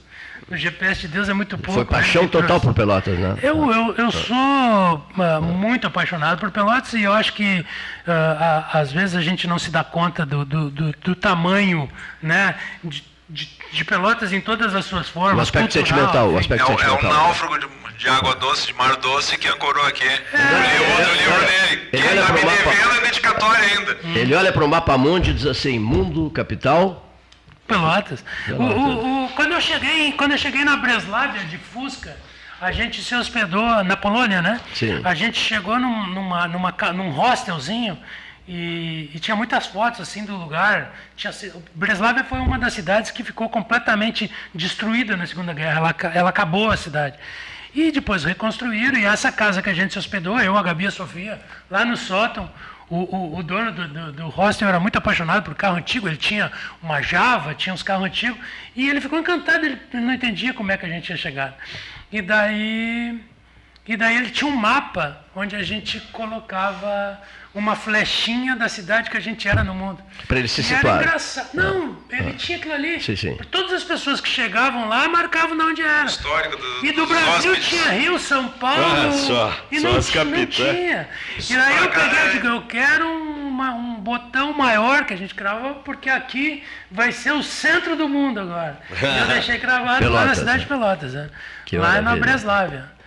o 0.51 0.57
GPS 0.57 1.03
de 1.03 1.09
Deus 1.09 1.29
é 1.29 1.35
muito 1.35 1.59
pouco. 1.59 1.75
Foi 1.75 1.85
paixão 1.85 2.23
né? 2.23 2.29
total 2.29 2.61
por 2.61 2.73
Pelotas, 2.73 3.19
né? 3.19 3.37
Eu, 3.43 3.71
eu, 3.71 3.95
eu 3.97 4.11
sou 4.11 4.37
uh, 4.37 5.43
muito 5.43 5.87
apaixonado 5.87 6.39
por 6.39 6.51
Pelotas 6.51 6.95
e 6.95 7.03
eu 7.03 7.13
acho 7.13 7.35
que 7.35 7.61
uh, 7.61 8.11
a, 8.11 8.79
às 8.79 8.91
vezes 8.91 9.15
a 9.15 9.21
gente 9.21 9.47
não 9.47 9.59
se 9.59 9.71
dá 9.71 9.85
conta 9.85 10.25
do, 10.25 10.45
do, 10.45 10.71
do, 10.71 10.93
do 10.93 11.15
tamanho 11.15 11.91
né, 12.23 12.55
de, 12.83 13.05
de, 13.29 13.49
de, 13.73 13.85
Pelotas 13.85 14.33
em 14.33 14.41
todas 14.41 14.75
as 14.75 14.87
suas 14.87 15.09
formas. 15.09 15.39
O 15.39 15.43
aspecto 15.43 15.75
cultural, 15.75 15.99
sentimental. 15.99 16.31
O 16.31 16.39
aspecto 16.39 16.63
é, 16.65 16.77
sentimental. 16.77 16.99
é 16.99 17.07
um 17.07 17.13
náufrago 17.13 17.59
de, 17.59 17.69
de, 17.99 18.09
água 18.09 18.35
doce, 18.37 18.67
de 18.69 18.75
mar 18.75 18.97
doce, 18.97 19.37
que 19.37 19.49
ancorou 19.49 19.85
aqui. 19.87 20.09
É. 20.09 20.19
Eu 20.35 20.61
li 20.63 20.93
outro 20.93 21.15
livro 21.15 21.41
dele. 21.41 21.89
Quem 21.91 22.01
está 22.01 22.33
me 22.33 22.41
devendo 22.41 22.97
é 22.97 23.01
dedicatório 23.03 23.65
ainda. 23.65 23.99
Ele 24.19 24.35
olha 24.35 24.53
para 24.53 24.65
o 24.65 24.69
mapa 24.69 24.97
mundo 24.97 25.29
e 25.29 25.35
diz 25.35 25.45
assim, 25.45 25.79
mundo, 25.79 26.31
capital 26.31 27.05
Pelotas. 27.69 28.25
O, 28.49 28.63
o, 28.63 29.27
o, 29.27 29.29
quando, 29.37 29.48
eu 29.59 29.63
cheguei, 29.63 30.13
quando 30.13 30.33
eu 30.33 30.39
cheguei 30.39 30.65
na 30.65 30.77
Breslávia 30.77 31.45
de 31.45 31.59
Fusca, 31.59 32.17
a 32.61 32.71
gente 32.71 33.03
se 33.03 33.13
hospedou 33.15 33.83
na 33.83 33.97
Polônia, 33.97 34.41
né? 34.41 34.61
Sim. 34.73 35.01
A 35.03 35.15
gente 35.15 35.39
chegou 35.39 35.79
num, 35.81 36.07
numa, 36.07 36.47
numa, 36.47 36.73
num 36.95 37.19
hostelzinho 37.19 37.99
e, 38.47 39.11
e, 39.13 39.19
tinha 39.19 39.37
muitas 39.37 39.67
fotos 39.67 40.01
assim 40.01 40.25
do 40.25 40.37
lugar. 40.37 40.95
Tinha, 41.17 41.33
Breslávia 41.75 42.23
foi 42.23 42.39
uma 42.39 42.57
das 42.57 42.73
cidades 42.73 43.11
que 43.11 43.25
ficou 43.25 43.49
completamente 43.49 44.31
destruída 44.55 45.17
na 45.17 45.27
Segunda 45.27 45.53
Guerra. 45.53 45.79
Ela, 45.79 46.15
ela 46.15 46.31
acabou 46.31 46.71
a 46.71 46.77
cidade. 46.77 47.19
E 47.75 47.91
depois 47.91 48.23
reconstruíram, 48.23 48.97
e 48.97 49.05
essa 49.05 49.33
casa 49.33 49.61
que 49.61 49.69
a 49.69 49.75
gente 49.75 49.93
se 49.93 49.99
hospedou, 49.99 50.41
eu, 50.41 50.57
a 50.57 50.63
Gabi 50.63 50.85
e 50.85 50.87
a 50.87 50.91
Sofia, 50.93 51.41
lá 51.69 51.85
no 51.85 51.97
sótão, 51.97 52.51
o, 52.91 52.97
o, 52.97 53.39
o 53.39 53.43
dono 53.43 53.73
do, 53.73 53.89
do, 53.89 54.13
do, 54.13 54.29
hostel 54.29 54.69
era 54.69 54.81
muito 54.81 54.97
apaixonado 54.97 55.43
por 55.43 55.55
carro 55.55 55.77
antigo, 55.77 56.09
ele 56.09 56.17
tinha 56.17 56.51
uma 56.83 57.03
Java, 57.03 57.55
tinha 57.55 57.75
uns 57.75 57.83
carros 57.83 58.07
antigos, 58.07 58.39
e 58.75 58.89
ele 58.89 59.01
ficou 59.01 59.19
encantado, 59.19 59.65
ele 59.67 59.79
não 59.93 60.13
entendia 60.13 60.55
como 60.55 60.73
é 60.73 60.77
que 60.77 60.87
a 60.87 60.89
gente 60.89 61.11
ia 61.11 61.17
chegar. 61.17 61.57
E 62.11 62.23
daí, 62.23 63.21
e 63.87 63.97
daí 63.97 64.17
ele 64.17 64.31
tinha 64.31 64.51
um 64.51 64.57
mapa 64.57 65.23
onde 65.37 65.55
a 65.55 65.63
gente 65.63 66.01
colocava 66.13 67.21
uma 67.55 67.75
flechinha 67.75 68.55
da 68.55 68.69
cidade 68.69 69.11
que 69.11 69.17
a 69.17 69.21
gente 69.21 69.49
era 69.49 69.65
no 69.65 69.75
mundo. 69.75 70.03
Para 70.27 70.39
ele 70.39 70.49
se 70.49 70.63
situar. 70.63 70.97
Era 70.97 71.05
engraçado. 71.05 71.49
Não, 71.55 71.97
ele 72.11 72.31
ah. 72.31 72.35
tinha 72.37 72.59
aquilo 72.59 72.75
ali. 72.75 73.01
Sim, 73.01 73.17
sim. 73.17 73.37
Todas 73.51 73.73
as 73.73 73.85
pessoas 73.85 74.21
que 74.21 74.29
chegavam 74.29 74.89
lá 74.89 75.09
marcavam 75.09 75.57
de 75.57 75.63
onde 75.63 75.83
era. 75.83 76.05
Histórico 76.05 76.57
do, 76.57 76.87
e 76.87 76.93
do 76.93 77.07
Brasil 77.07 77.53
hóspedes. 77.53 77.69
tinha 77.69 77.91
Rio, 77.91 78.19
São 78.19 78.49
Paulo. 78.49 78.83
Ah, 78.85 79.13
só, 79.13 79.57
e 79.71 79.81
só 79.81 79.89
não, 79.89 79.97
as 79.97 80.15
não 80.15 80.47
tinha. 80.47 81.09
E 81.39 81.55
daí 81.55 81.77
eu 81.79 81.91
peguei 81.91 82.27
e 82.27 82.33
digo, 82.33 82.47
eu 82.47 82.63
quero 82.63 83.09
uma, 83.09 83.73
um 83.73 83.95
botão 83.95 84.53
maior 84.53 85.05
que 85.05 85.15
a 85.15 85.17
gente 85.17 85.35
cravou, 85.35 85.77
porque 85.77 86.09
aqui 86.11 86.63
vai 86.91 87.13
ser 87.13 87.33
o 87.33 87.43
centro 87.43 87.97
do 87.97 88.09
mundo 88.09 88.41
agora. 88.41 88.79
E 88.91 89.19
eu 89.21 89.27
deixei 89.35 89.59
cravado 89.59 89.99
Pelotas, 89.99 90.21
lá 90.21 90.27
na 90.27 90.35
cidade 90.35 90.65
de 90.65 90.71
né? 90.71 90.77
Pelotas, 90.77 91.15
né? 91.15 91.31
lá 91.73 92.01
na 92.01 92.17
Breslávia. 92.17 92.98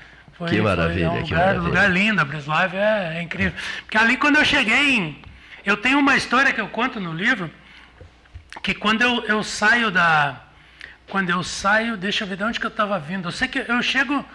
Foi, 0.41 0.49
que 0.49 0.59
maravilha, 0.59 1.07
foi 1.07 1.19
um 1.19 1.21
lugar, 1.21 1.27
que 1.27 1.33
maravilha. 1.35 1.61
lugar 1.61 1.91
lindo, 1.91 2.19
a 2.19 2.25
Breslávia 2.25 2.79
é, 2.79 3.17
é, 3.17 3.21
incrível. 3.21 3.53
Porque 3.81 3.95
ali 3.95 4.17
quando 4.17 4.37
eu 4.37 4.43
cheguei, 4.43 4.95
em, 4.95 5.21
eu 5.63 5.77
tenho 5.77 5.99
uma 5.99 6.17
história 6.17 6.51
que 6.51 6.59
eu 6.59 6.67
conto 6.67 6.99
no 6.99 7.13
livro, 7.13 7.47
que 8.63 8.73
quando 8.73 9.03
eu, 9.03 9.23
eu 9.25 9.43
saio 9.43 9.91
da, 9.91 10.41
quando 11.07 11.29
eu 11.29 11.43
saio, 11.43 11.95
deixa 11.95 12.23
eu 12.23 12.27
ver 12.27 12.37
de 12.37 12.43
onde 12.43 12.59
que 12.59 12.65
eu 12.65 12.71
estava 12.71 12.97
vindo. 12.97 13.27
Eu 13.27 13.31
sei 13.31 13.47
que 13.47 13.59
eu 13.59 13.83
chego, 13.83 14.25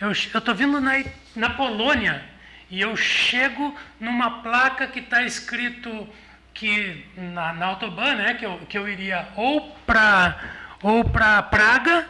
eu 0.00 0.10
estou 0.10 0.56
vindo 0.56 0.80
na, 0.80 1.04
na 1.36 1.50
Polônia 1.50 2.20
e 2.68 2.80
eu 2.80 2.96
chego 2.96 3.78
numa 4.00 4.42
placa 4.42 4.88
que 4.88 4.98
está 4.98 5.22
escrito 5.22 6.08
que 6.52 7.06
na, 7.16 7.52
na 7.52 7.66
autobahn, 7.66 8.16
né, 8.16 8.34
que 8.34 8.44
eu, 8.44 8.58
que 8.68 8.76
eu 8.76 8.88
iria 8.88 9.28
ou 9.36 9.70
para 9.86 10.36
ou 10.82 11.04
para 11.04 11.40
Praga 11.44 12.08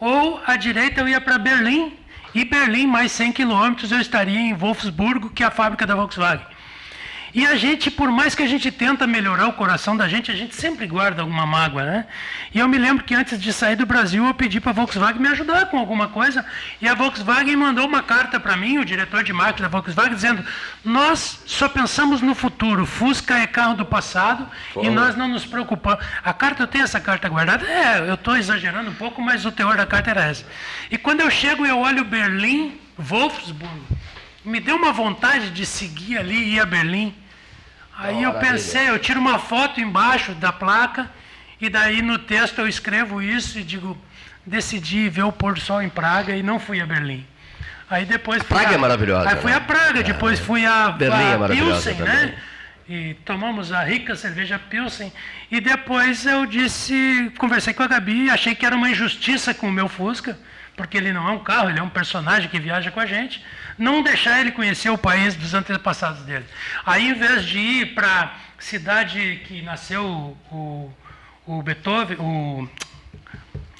ou 0.00 0.42
à 0.44 0.56
direita 0.56 1.00
eu 1.00 1.08
ia 1.08 1.20
para 1.20 1.38
Berlim 1.38 2.00
e 2.34 2.44
Berlim, 2.44 2.86
mais 2.86 3.12
100 3.12 3.32
quilômetros, 3.32 3.90
eu 3.90 4.00
estaria 4.00 4.38
em 4.38 4.54
Wolfsburgo, 4.54 5.30
que 5.30 5.42
é 5.42 5.46
a 5.46 5.50
fábrica 5.50 5.86
da 5.86 5.94
Volkswagen. 5.94 6.46
E 7.32 7.46
a 7.46 7.54
gente, 7.54 7.90
por 7.90 8.10
mais 8.10 8.34
que 8.34 8.42
a 8.42 8.46
gente 8.46 8.70
tenta 8.70 9.06
melhorar 9.06 9.46
o 9.46 9.52
coração 9.52 9.96
da 9.96 10.08
gente, 10.08 10.30
a 10.30 10.34
gente 10.34 10.54
sempre 10.54 10.86
guarda 10.86 11.22
alguma 11.22 11.46
mágoa, 11.46 11.84
né? 11.84 12.06
E 12.52 12.58
eu 12.58 12.68
me 12.68 12.76
lembro 12.76 13.04
que 13.04 13.14
antes 13.14 13.40
de 13.40 13.52
sair 13.52 13.76
do 13.76 13.86
Brasil, 13.86 14.26
eu 14.26 14.34
pedi 14.34 14.60
para 14.60 14.70
a 14.70 14.74
Volkswagen 14.74 15.20
me 15.20 15.28
ajudar 15.28 15.66
com 15.66 15.78
alguma 15.78 16.08
coisa, 16.08 16.44
e 16.80 16.88
a 16.88 16.94
Volkswagen 16.94 17.54
mandou 17.56 17.86
uma 17.86 18.02
carta 18.02 18.40
para 18.40 18.56
mim, 18.56 18.78
o 18.78 18.84
diretor 18.84 19.22
de 19.22 19.32
marketing 19.32 19.62
da 19.62 19.68
Volkswagen, 19.68 20.14
dizendo: 20.14 20.44
"Nós 20.84 21.40
só 21.46 21.68
pensamos 21.68 22.20
no 22.20 22.34
futuro. 22.34 22.84
Fusca 22.84 23.38
é 23.38 23.46
carro 23.46 23.74
do 23.74 23.84
passado 23.84 24.48
e 24.82 24.90
nós 24.90 25.16
não 25.16 25.28
nos 25.28 25.46
preocupamos". 25.46 26.04
A 26.24 26.32
carta 26.32 26.64
eu 26.64 26.66
tenho 26.66 26.84
essa 26.84 26.98
carta 27.00 27.28
guardada. 27.28 27.64
É, 27.66 28.08
eu 28.08 28.14
estou 28.14 28.36
exagerando 28.36 28.90
um 28.90 28.94
pouco, 28.94 29.22
mas 29.22 29.44
o 29.44 29.52
teor 29.52 29.76
da 29.76 29.86
carta 29.86 30.10
era 30.10 30.24
essa. 30.24 30.44
E 30.90 30.98
quando 30.98 31.20
eu 31.20 31.30
chego, 31.30 31.64
eu 31.64 31.78
olho 31.78 32.04
Berlim, 32.04 32.78
Wolfsburg, 32.98 33.82
me 34.44 34.60
deu 34.60 34.76
uma 34.76 34.92
vontade 34.92 35.50
de 35.50 35.66
seguir 35.66 36.18
ali 36.18 36.36
e 36.36 36.54
ir 36.54 36.60
a 36.60 36.66
Berlim. 36.66 37.14
Aí 37.96 38.22
eu 38.22 38.32
pensei, 38.34 38.88
eu 38.88 38.98
tiro 38.98 39.20
uma 39.20 39.38
foto 39.38 39.80
embaixo 39.80 40.32
da 40.34 40.52
placa 40.52 41.10
e 41.60 41.68
daí 41.68 42.00
no 42.00 42.18
texto 42.18 42.58
eu 42.60 42.66
escrevo 42.66 43.20
isso 43.20 43.58
e 43.58 43.62
digo, 43.62 43.96
decidi 44.46 45.08
ver 45.08 45.24
o 45.24 45.32
pôr 45.32 45.54
do 45.54 45.60
sol 45.60 45.82
em 45.82 45.88
Praga 45.90 46.34
e 46.34 46.42
não 46.42 46.58
fui 46.58 46.80
a 46.80 46.86
Berlim. 46.86 47.26
Aí 47.90 48.06
depois 48.06 48.42
Praga 48.42 48.70
a, 48.70 48.74
é 48.74 48.78
maravilhosa. 48.78 49.28
Aí 49.28 49.36
fui 49.36 49.50
né? 49.50 49.56
a 49.58 49.60
Praga, 49.60 50.02
depois 50.02 50.40
é. 50.40 50.42
fui 50.42 50.64
a, 50.64 50.90
Berlim 50.90 51.16
a 51.16 51.44
é 51.44 51.48
Pilsen, 51.48 51.94
né? 51.96 52.34
E 52.88 53.14
tomamos 53.24 53.70
a 53.70 53.84
rica 53.84 54.16
cerveja 54.16 54.58
Pilsen. 54.58 55.12
E 55.50 55.60
depois 55.60 56.24
eu 56.24 56.46
disse, 56.46 57.30
conversei 57.38 57.74
com 57.74 57.82
a 57.82 57.86
Gabi, 57.86 58.30
achei 58.30 58.54
que 58.54 58.64
era 58.64 58.74
uma 58.74 58.88
injustiça 58.88 59.52
com 59.52 59.68
o 59.68 59.72
meu 59.72 59.88
Fusca, 59.88 60.38
porque 60.76 60.96
ele 60.96 61.12
não 61.12 61.28
é 61.28 61.32
um 61.32 61.38
carro, 61.40 61.68
ele 61.68 61.78
é 61.78 61.82
um 61.82 61.88
personagem 61.88 62.48
que 62.48 62.58
viaja 62.58 62.90
com 62.90 62.98
a 62.98 63.06
gente 63.06 63.44
não 63.80 64.02
deixar 64.02 64.40
ele 64.40 64.52
conhecer 64.52 64.90
o 64.90 64.98
país 64.98 65.34
dos 65.34 65.54
antepassados 65.54 66.22
dele. 66.24 66.44
Aí, 66.84 67.08
em 67.08 67.14
vez 67.14 67.46
de 67.46 67.58
ir 67.58 67.94
para 67.94 68.24
a 68.58 68.62
cidade 68.62 69.40
que 69.46 69.62
nasceu 69.62 70.36
o, 70.52 70.92
o 71.46 71.62
Beethoven, 71.62 72.18
o, 72.18 72.68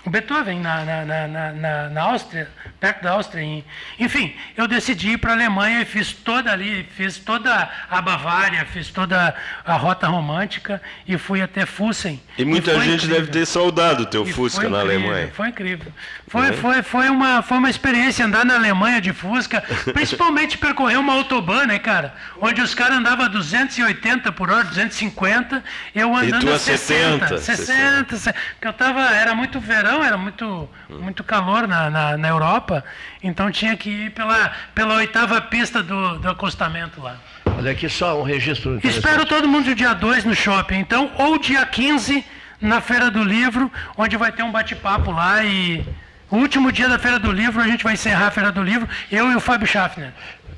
o 0.05 0.11
Beethoven 0.11 0.61
na, 0.61 0.85
na, 0.85 1.29
na, 1.29 1.89
na, 1.91 2.03
Áustria, 2.03 2.49
perto 2.79 3.03
da 3.03 3.13
Áustria. 3.13 3.65
Enfim, 3.99 4.35
eu 4.57 4.67
decidi 4.67 5.11
ir 5.11 5.19
para 5.19 5.33
a 5.33 5.35
Alemanha 5.35 5.83
e 5.83 5.85
fiz 5.85 6.13
toda 6.13 6.51
ali, 6.51 6.89
fiz 6.97 7.19
toda 7.19 7.69
a 7.91 8.01
Bavária, 8.01 8.65
fiz 8.65 8.89
toda 8.89 9.35
a 9.65 9.77
rota 9.77 10.07
romântica 10.07 10.81
e 11.07 11.19
fui 11.19 11.43
até 11.43 11.67
Fussen. 11.67 12.21
E 12.39 12.45
muita 12.45 12.73
e 12.73 12.81
gente 12.81 13.07
deve 13.07 13.27
ter 13.27 13.47
saudado 13.47 14.05
o 14.05 14.07
teu 14.07 14.25
e 14.25 14.33
Fusca 14.33 14.69
na 14.71 14.81
Alemanha. 14.81 15.31
Foi 15.35 15.49
incrível. 15.49 15.93
Foi, 16.27 16.49
é? 16.49 16.53
foi, 16.53 16.83
foi, 16.83 17.11
uma, 17.11 17.43
foi 17.43 17.59
uma 17.59 17.69
experiência 17.69 18.25
andar 18.25 18.45
na 18.45 18.55
Alemanha 18.55 19.01
de 19.01 19.13
Fusca, 19.13 19.63
principalmente 19.93 20.57
percorrer 20.57 20.99
uma 20.99 21.13
autobahn, 21.13 21.67
né, 21.67 21.79
cara? 21.79 22.15
Onde 22.41 22.63
os 22.63 22.75
caras 22.75 22.97
andavam 22.97 23.27
a 23.27 23.29
280 23.29 24.33
por 24.33 24.51
hora, 24.51 24.65
250, 24.65 25.63
eu 25.95 26.15
andando 26.17 26.51
a 26.53 26.59
60. 26.59 27.29
60, 27.29 27.39
60, 27.39 28.17
60. 28.17 28.39
Porque 28.53 28.69
eu 28.69 28.73
tava, 28.73 29.03
era 29.15 29.35
muito 29.35 29.61
verão, 29.61 29.90
era 30.05 30.17
muito, 30.17 30.69
muito 30.89 31.25
calor 31.25 31.67
na, 31.67 31.91
na, 31.91 32.17
na 32.17 32.29
Europa. 32.29 32.41
Europa, 32.41 32.85
então 33.23 33.51
tinha 33.51 33.77
que 33.77 33.91
ir 33.91 34.11
pela, 34.11 34.53
pela 34.75 34.95
oitava 34.95 35.41
pista 35.41 35.83
do, 35.83 36.19
do 36.19 36.29
acostamento 36.29 37.01
lá. 37.01 37.17
Olha 37.59 37.73
aqui 37.73 37.89
só 37.89 38.19
um 38.19 38.23
registro. 38.23 38.81
Espero 38.83 39.27
todo 39.27 39.47
mundo 39.47 39.75
dia 39.75 39.93
2 39.93 40.25
no 40.25 40.35
shopping, 40.35 40.77
então, 40.77 41.11
ou 41.17 41.39
dia 41.39 41.65
15 41.67 42.25
na 42.61 42.81
Feira 42.81 43.11
do 43.11 43.23
Livro, 43.23 43.71
onde 43.97 44.17
vai 44.17 44.33
ter 44.33 44.43
um 44.43 44.51
bate-papo 44.51 45.11
lá 45.11 45.45
e 45.45 45.85
o 46.31 46.37
último 46.37 46.71
dia 46.71 46.89
da 46.89 46.99
Feira 46.99 47.19
do 47.19 47.33
Livro 47.33 47.61
a 47.61 47.67
gente 47.67 47.85
vai 47.85 47.95
encerrar 47.95 48.29
a 48.29 48.31
Feira 48.31 48.53
do 48.53 48.63
Livro, 48.63 48.89
eu 49.11 49.31
e 49.31 49.37
o 49.37 49.41
Fábio 49.41 49.67
Schaffner. 49.67 50.13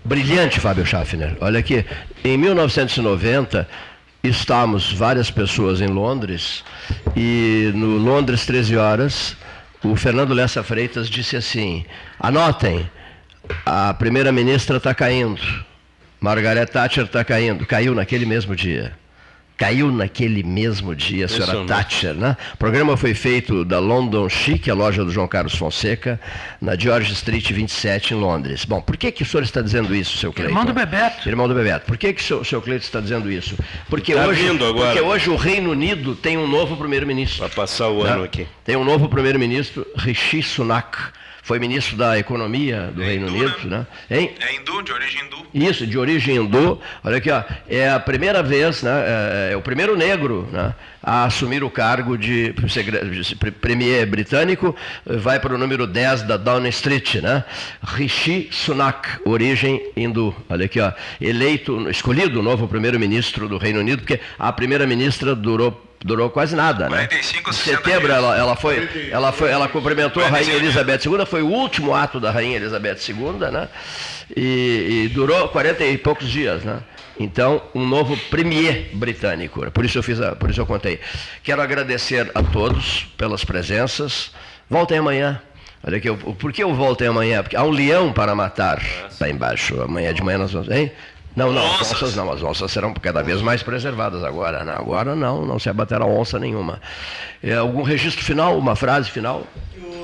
brilhante, 0.05 0.61
Fábio 0.61 0.85
Schaffner. 0.85 1.37
Olha 1.41 1.61
aqui, 1.61 1.85
em 2.25 2.37
1990 2.37 3.69
estávamos 4.23 4.93
várias 4.93 5.31
pessoas 5.31 5.81
em 5.81 5.89
Londres 5.89 6.65
e 7.17 7.71
no 7.75 7.99
Londres 7.99 8.47
13 8.47 8.77
horas 8.77 9.37
o 9.83 9.97
Fernando 9.97 10.33
Lessa 10.33 10.63
Freitas 10.63 11.09
disse 11.11 11.37
assim: 11.37 11.85
anotem, 12.21 12.89
a 13.67 13.93
primeira-ministra 13.95 14.77
está 14.77 14.95
caindo, 14.95 15.43
Margaret 16.21 16.67
Thatcher 16.67 17.05
está 17.05 17.25
caindo, 17.25 17.67
caiu 17.67 17.95
naquele 17.95 18.25
mesmo 18.25 18.55
dia 18.55 19.02
caiu 19.57 19.91
naquele 19.93 20.43
mesmo 20.43 20.95
dia, 20.95 21.27
a 21.27 21.29
senhora 21.29 21.65
Thatcher. 21.65 22.15
Né? 22.15 22.37
O 22.55 22.57
programa 22.57 22.97
foi 22.97 23.15
feito 23.15 23.65
da 23.65 23.79
London 23.79 24.29
Chic, 24.29 24.69
a 24.69 24.75
loja 24.75 25.05
do 25.05 25.11
João 25.11 25.29
Carlos 25.29 25.55
Fonseca, 25.55 26.21
na 26.61 26.77
George 26.77 27.13
Street 27.13 27.53
27, 27.53 28.15
em 28.15 28.17
Londres. 28.17 28.65
Bom, 28.65 28.81
por 28.81 28.97
que, 28.97 29.13
que 29.13 29.23
o 29.23 29.27
senhor 29.27 29.43
está 29.43 29.61
dizendo 29.61 29.95
isso, 29.95 30.19
seu 30.19 30.33
Cleiton? 30.33 30.51
Irmão 30.51 30.65
do 30.65 30.73
Bebeto. 30.73 31.29
Irmão 31.29 31.49
do 31.49 31.55
Bebeto. 31.55 31.87
Por 31.87 31.97
que, 31.97 32.13
que 32.13 32.21
o 32.21 32.25
seu, 32.25 32.45
seu 32.45 32.61
Cleiton 32.61 32.85
está 32.85 33.01
dizendo 33.01 33.31
isso? 33.31 33.57
Porque, 33.89 34.15
tá 34.15 34.27
hoje, 34.27 34.47
porque 34.59 35.01
hoje 35.01 35.31
o 35.31 35.37
Reino 35.37 35.71
Unido 35.71 36.15
tem 36.15 36.37
um 36.37 36.47
novo 36.47 36.77
primeiro-ministro. 36.77 37.41
Vai 37.41 37.51
passar 37.51 37.89
o 37.89 38.05
né? 38.05 38.11
ano 38.11 38.25
aqui. 38.25 38.47
Tem 38.65 38.77
um 38.77 38.85
novo 38.85 39.09
primeiro-ministro, 39.09 39.87
Rishi 39.97 40.43
Sunak 40.43 40.99
foi 41.43 41.59
ministro 41.59 41.97
da 41.97 42.17
Economia 42.19 42.93
do 42.95 43.03
é 43.03 43.07
Reino 43.07 43.29
hindu, 43.29 43.37
Unido, 43.37 43.69
né? 43.69 43.87
né? 44.09 44.19
Hein? 44.19 44.31
É 44.41 44.55
hindu, 44.55 44.81
de 44.83 44.93
origem 44.93 45.25
hindu. 45.25 45.47
Isso, 45.53 45.87
de 45.87 45.99
origem 45.99 46.37
hindu. 46.37 46.81
Olha 47.03 47.19
aqui, 47.19 47.31
ó, 47.31 47.43
é 47.69 47.91
a 47.91 47.99
primeira 47.99 48.43
vez, 48.45 48.83
né, 48.83 48.91
é, 48.91 49.53
é 49.53 49.57
o 49.57 49.61
primeiro 49.61 49.97
negro 49.97 50.49
né, 50.53 50.73
a 51.03 51.25
assumir 51.25 51.65
o 51.65 51.71
cargo 51.71 52.17
de, 52.17 52.53
de 52.53 53.35
premier 53.35 54.07
britânico, 54.07 54.75
vai 55.05 55.41
para 55.41 55.53
o 55.53 55.59
número 55.59 55.85
10 55.85 56.23
da 56.23 56.37
Downing 56.37 56.69
Street, 56.69 57.17
né? 57.17 57.45
Rishi 57.83 58.49
Sunak, 58.53 59.09
origem 59.25 59.83
hindu. 59.97 60.33
Olha 60.49 60.67
aqui, 60.67 60.81
ó, 60.81 60.93
eleito, 61.21 61.91
escolhido 61.91 62.39
o 62.39 62.43
novo 62.43 62.69
primeiro-ministro 62.69 63.49
do 63.49 63.59
Reino 63.59 63.81
Unido, 63.81 64.03
porque 64.03 64.21
a 64.39 64.53
primeira-ministra 64.53 65.35
durou 65.35 65.92
durou 66.05 66.31
quase 66.31 66.55
nada, 66.57 66.89
45, 66.89 67.51
né? 67.51 67.57
Em 67.57 67.59
setembro 67.59 68.13
ela, 68.13 68.37
ela, 68.37 68.57
foi, 68.57 69.09
ela 69.11 69.33
foi, 69.33 69.51
ela 69.51 69.69
cumprimentou 69.69 70.23
a 70.25 70.29
rainha 70.29 70.55
Elizabeth 70.55 71.01
II, 71.07 71.25
foi 71.27 71.43
o 71.43 71.49
último 71.49 71.95
ato 71.95 72.19
da 72.19 72.31
rainha 72.31 72.57
Elizabeth 72.57 72.99
II, 73.09 73.51
né? 73.51 73.69
E, 74.37 75.05
e 75.05 75.09
durou 75.09 75.49
40 75.49 75.85
e 75.85 75.99
poucos 75.99 76.29
dias, 76.29 76.63
né? 76.65 76.81
Então, 77.19 77.63
um 77.75 77.87
novo 77.87 78.17
premier 78.31 78.91
britânico. 78.95 79.71
Por 79.71 79.85
isso 79.85 79.99
eu 79.99 80.03
fiz, 80.03 80.21
a, 80.21 80.35
por 80.35 80.51
isso 80.51 80.61
eu 80.61 80.67
contei. 80.67 80.99
Quero 81.43 81.63
agradecer 81.63 82.31
a 82.35 82.43
todos 82.43 83.07
pelas 83.17 83.45
presenças. 83.45 84.33
Voltem 84.69 84.99
amanhã. 84.99 85.41
Olha 85.85 85.99
aqui, 85.99 86.11
por 86.11 86.53
que 86.53 86.63
eu 86.63 86.73
voltem 86.75 87.09
amanhã? 87.09 87.43
Porque 87.43 87.57
há 87.57 87.63
um 87.65 87.71
leão 87.71 88.13
para 88.13 88.35
matar. 88.35 88.81
Está 89.11 89.29
embaixo. 89.29 89.81
Amanhã 89.83 90.15
de 90.15 90.23
manhã 90.23 90.39
nós 90.39 90.53
vamos. 90.53 90.71
Hein? 90.71 90.91
Não, 91.35 91.51
não, 91.51 91.65
as 91.81 91.93
onças 91.93 92.15
não, 92.15 92.31
as 92.31 92.43
onças 92.43 92.71
serão 92.71 92.93
cada 92.95 93.23
vez 93.23 93.41
mais 93.41 93.63
preservadas 93.63 94.23
agora. 94.23 94.65
Né? 94.65 94.75
Agora 94.77 95.15
não, 95.15 95.45
não 95.47 95.59
se 95.59 95.69
abaterá 95.69 96.05
onça 96.05 96.39
nenhuma. 96.39 96.81
É, 97.43 97.55
algum 97.55 97.83
registro 97.83 98.23
final, 98.23 98.59
uma 98.59 98.77
frase 98.77 99.11
final? 99.11 99.45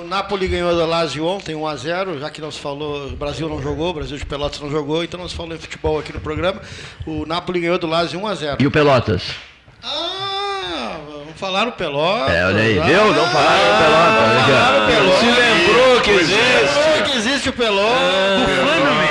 O 0.00 0.04
Napoli 0.04 0.48
ganhou 0.48 0.74
da 0.76 0.86
Lazio 0.86 1.26
ontem, 1.26 1.54
1 1.54 1.66
a 1.66 1.76
0 1.76 2.18
já 2.18 2.30
que 2.30 2.40
não 2.40 2.50
se 2.50 2.58
falou, 2.58 3.08
o 3.08 3.16
Brasil 3.16 3.46
não 3.48 3.60
jogou, 3.62 3.90
o 3.90 3.94
Brasil 3.94 4.16
de 4.16 4.24
Pelotas 4.24 4.58
não 4.60 4.70
jogou, 4.70 5.04
então 5.04 5.20
não 5.20 5.28
se 5.28 5.34
falou 5.34 5.54
em 5.54 5.58
futebol 5.58 5.98
aqui 5.98 6.12
no 6.12 6.20
programa. 6.20 6.60
O 7.06 7.26
Napoli 7.26 7.60
ganhou 7.60 7.78
do 7.78 7.86
Lazio 7.86 8.18
1 8.20 8.26
a 8.26 8.34
0 8.34 8.56
E 8.58 8.66
o 8.66 8.70
Pelotas? 8.70 9.34
Ah, 9.82 10.96
vamos 11.06 11.38
falar 11.38 11.66
no 11.66 11.72
Pelotas. 11.72 12.34
É, 12.34 12.46
olha 12.46 12.62
aí, 12.62 12.80
viu? 12.80 13.12
Não 13.12 13.26
falaram 13.26 13.72
no 13.72 13.78
Pelotas. 13.78 14.46
Falaram 14.46 14.86
Pelotas. 14.86 15.20
Se 15.20 15.26
lembrou 15.26 16.00
que 16.00 16.10
existe. 16.10 17.02
que 17.04 17.16
existe 17.18 17.48
o 17.50 17.52
Pelotas. 17.52 17.88
Ah, 17.92 19.07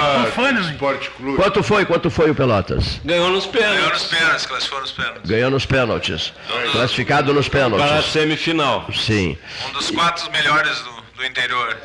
Esporte 0.78 1.10
Clube. 1.10 1.38
Quanto 1.38 1.64
foi? 1.64 1.86
Quanto 1.86 2.10
foi 2.12 2.30
o 2.30 2.36
Pelotas? 2.36 3.02
Ganhou 3.04 3.30
nos 3.32 3.48
pênaltis. 3.48 3.78
Ganhou 3.78 3.92
nos 3.92 4.04
pênaltis, 4.04 4.46
classificou 4.46 4.82
nos 4.82 4.92
pênaltis. 4.92 5.30
Ganhou 5.30 5.52
nos 5.52 5.66
pênaltis. 5.66 6.34
Classificado 6.72 7.34
nos 7.34 7.50
pênaltis. 7.50 7.86
Para 7.86 8.00
a 8.00 8.04
semifinal. 8.04 8.88
Sim. 8.94 9.38
Um 9.68 9.72
dos 9.74 9.90
quatro 9.90 10.32
melhores 10.32 10.80
do, 10.82 10.92
do 11.18 11.26
interior. 11.26 11.76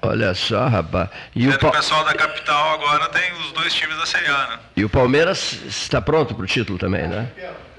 Olha 0.00 0.34
só, 0.34 0.66
rapaz. 0.66 1.08
E 1.34 1.48
o, 1.48 1.58
pa... 1.58 1.68
o, 1.68 1.72
pessoal 1.72 2.04
da 2.04 2.14
capital 2.14 2.74
agora 2.74 3.08
tem 3.08 3.32
os 3.32 3.52
dois 3.52 3.72
times 3.72 3.96
da 3.96 4.06
Série 4.06 4.26
A, 4.26 4.48
né? 4.48 4.58
E 4.76 4.84
o 4.84 4.88
Palmeiras 4.88 5.58
está 5.66 6.00
pronto 6.00 6.34
para 6.34 6.44
o 6.44 6.46
título 6.46 6.78
também, 6.78 7.06
né? 7.06 7.28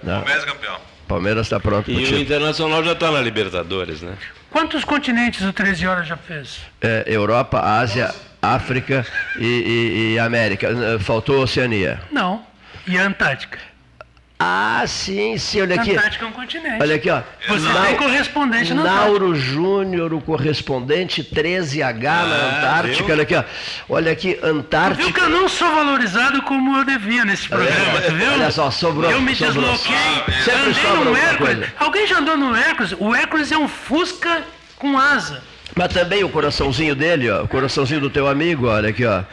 Palmeiras 0.03 0.43
é 0.43 0.45
campeão. 0.45 0.77
Palmeiras 1.07 1.45
está 1.47 1.59
pronto 1.59 1.85
para 1.85 1.93
o 1.93 1.97
título. 1.97 2.17
E 2.17 2.19
o 2.19 2.23
Internacional 2.23 2.83
já 2.83 2.93
está 2.93 3.11
na 3.11 3.21
Libertadores, 3.21 4.01
né? 4.01 4.15
Quantos 4.49 4.83
continentes 4.83 5.41
o 5.41 5.51
13 5.51 5.85
Horas 5.85 6.07
já 6.07 6.17
fez? 6.17 6.59
É, 6.81 7.03
Europa, 7.07 7.59
Ásia, 7.59 8.13
África 8.53 9.05
e, 9.37 9.45
e, 9.45 10.13
e 10.13 10.19
América. 10.19 10.69
Faltou 10.99 11.41
Oceania. 11.41 11.99
Não. 12.11 12.43
E 12.87 12.97
a 12.97 13.03
Antártica? 13.03 13.57
Ah, 14.37 14.83
sim, 14.85 15.37
sim, 15.37 15.61
olha 15.61 15.79
aqui. 15.79 15.91
Antártica 15.91 16.25
é 16.25 16.27
um 16.27 16.31
continente. 16.33 16.81
Olha 16.81 16.95
aqui, 16.95 17.09
ó. 17.09 17.21
Você 17.47 17.69
Na... 17.69 17.85
tem 17.85 17.95
correspondente 17.95 18.73
na 18.73 18.83
Nauro 18.83 19.33
Júnior, 19.33 20.13
o 20.13 20.19
correspondente 20.19 21.23
13H 21.23 22.05
ah, 22.05 22.25
na 22.25 22.35
Antártica. 22.35 23.03
Viu? 23.05 23.13
Olha 23.13 23.23
aqui, 23.23 23.35
ó. 23.35 23.43
Olha 23.87 24.11
aqui, 24.11 24.39
Antártica. 24.43 25.03
viu 25.03 25.13
que 25.13 25.21
eu 25.21 25.29
não 25.29 25.47
sou 25.47 25.73
valorizado 25.73 26.41
como 26.41 26.75
eu 26.77 26.83
devia 26.83 27.23
nesse 27.23 27.47
programa, 27.47 27.97
é, 27.99 28.11
viu? 28.11 28.33
Olha 28.33 28.51
só, 28.51 28.69
sobrou. 28.69 29.09
Eu 29.09 29.21
me 29.21 29.33
sobrou. 29.33 29.71
desloquei, 29.71 29.95
ah, 29.95 30.61
andei 30.67 31.05
no 31.05 31.15
Hércules. 31.15 31.69
Alguém 31.79 32.05
já 32.05 32.17
andou 32.17 32.35
no 32.35 32.53
Hércules? 32.53 32.93
O 32.99 33.15
Hércules 33.15 33.51
é 33.53 33.57
um 33.57 33.69
Fusca 33.69 34.43
com 34.75 34.99
asa. 34.99 35.41
Mas 35.73 35.93
também 35.93 36.23
o 36.23 36.29
coraçãozinho 36.29 36.95
dele, 36.95 37.29
ó, 37.29 37.43
o 37.43 37.47
coraçãozinho 37.47 38.01
do 38.01 38.09
teu 38.09 38.27
amigo, 38.27 38.67
olha 38.67 38.89
aqui, 38.89 39.05
ó. 39.05 39.23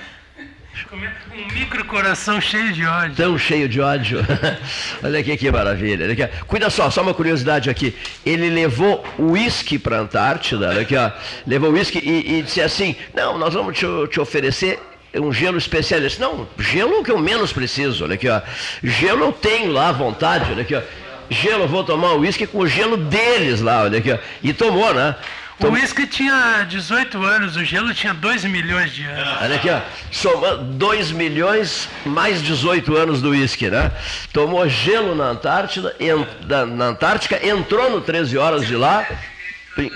Um 1.32 1.54
micro 1.54 1.84
coração 1.84 2.40
cheio 2.40 2.72
de 2.72 2.84
ódio. 2.86 3.16
Tão 3.16 3.38
cheio 3.38 3.68
de 3.68 3.80
ódio. 3.80 4.20
olha 5.02 5.20
aqui 5.20 5.36
que 5.36 5.50
maravilha. 5.50 6.04
Olha 6.04 6.12
aqui. 6.12 6.44
Cuida 6.46 6.70
só, 6.70 6.90
só 6.90 7.02
uma 7.02 7.12
curiosidade 7.12 7.68
aqui. 7.68 7.94
Ele 8.24 8.48
levou 8.48 9.04
uísque 9.18 9.78
para 9.78 9.98
a 9.98 10.00
Antártida, 10.00 10.70
olha 10.70 10.80
aqui, 10.82 10.96
ó. 10.96 11.10
Levou 11.46 11.70
uísque 11.70 11.98
e, 11.98 12.38
e 12.38 12.42
disse 12.42 12.60
assim: 12.60 12.96
Não, 13.14 13.38
nós 13.38 13.52
vamos 13.54 13.78
te, 13.78 13.86
te 14.10 14.20
oferecer 14.20 14.78
um 15.14 15.32
gelo 15.32 15.58
especial. 15.58 16.00
Ele 16.00 16.08
disse, 16.08 16.20
não, 16.20 16.48
gelo 16.58 16.94
é 16.94 16.98
o 16.98 17.04
que 17.04 17.10
eu 17.10 17.18
menos 17.18 17.52
preciso. 17.52 18.04
Olha 18.04 18.14
aqui, 18.14 18.28
ó. 18.28 18.40
Gelo 18.82 19.24
eu 19.24 19.32
tenho 19.32 19.70
lá 19.70 19.88
à 19.88 19.92
vontade, 19.92 20.50
olha 20.50 20.62
aqui, 20.62 20.74
ó. 20.74 20.82
Gelo, 21.28 21.64
eu 21.64 21.68
vou 21.68 21.84
tomar 21.84 22.14
uísque 22.14 22.46
com 22.46 22.58
o 22.58 22.66
gelo 22.66 22.96
deles 22.96 23.60
lá, 23.60 23.82
olha 23.82 23.98
aqui, 23.98 24.12
ó. 24.12 24.18
E 24.42 24.52
tomou, 24.52 24.92
né? 24.92 25.14
O 25.60 25.68
uísque 25.68 26.06
tinha 26.06 26.64
18 26.68 27.22
anos, 27.22 27.56
o 27.56 27.64
gelo 27.64 27.92
tinha 27.94 28.12
2 28.12 28.44
milhões 28.44 28.92
de 28.92 29.04
anos. 29.04 29.42
Olha 29.42 29.56
aqui, 29.56 29.70
ó. 29.70 29.80
Somando 30.10 30.64
2 30.64 31.12
milhões 31.12 31.88
mais 32.04 32.42
18 32.42 32.96
anos 32.96 33.20
do 33.20 33.30
uísque, 33.30 33.68
né? 33.68 33.92
Tomou 34.32 34.68
gelo 34.68 35.14
na 35.14 35.26
Antártida, 35.26 35.94
ent, 36.00 36.26
na, 36.48 36.86
Antártica, 36.86 37.46
entrou 37.46 37.90
no 37.90 38.00
13 38.00 38.38
horas 38.38 38.66
de 38.66 38.74
lá, 38.74 39.06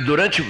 durante 0.05 0.45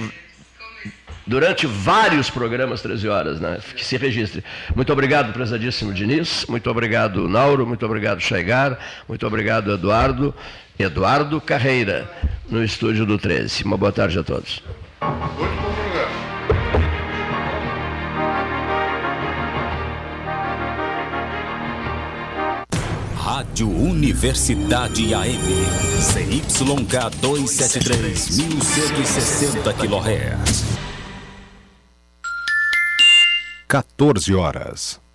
durante 1.27 1.66
vários 1.66 2.31
programas 2.31 2.81
13 2.83 3.09
horas, 3.09 3.41
né? 3.41 3.59
Que 3.74 3.85
se 3.85 3.97
registre. 3.97 4.45
Muito 4.74 4.93
obrigado, 4.93 5.33
prezadíssimo 5.33 5.93
Diniz, 5.93 6.47
muito 6.49 6.70
obrigado, 6.70 7.28
Nauro, 7.28 7.66
muito 7.66 7.85
obrigado, 7.85 8.20
Chaigar, 8.20 8.78
muito 9.09 9.27
obrigado, 9.27 9.73
Eduardo, 9.73 10.33
Eduardo 10.78 11.41
Carreira, 11.41 12.09
no 12.49 12.62
estúdio 12.62 13.05
do 13.05 13.19
13. 13.19 13.65
Uma 13.65 13.77
boa 13.77 13.91
tarde 13.91 14.19
a 14.19 14.23
todos. 14.23 14.62
Rádio 23.16 23.68
Universidade 23.68 25.14
AM. 25.14 25.40
CYK 26.01 27.10
273, 27.20 28.39
1160 28.39 29.73
kHz. 29.74 30.64
14 33.68 34.35
horas 34.35 35.06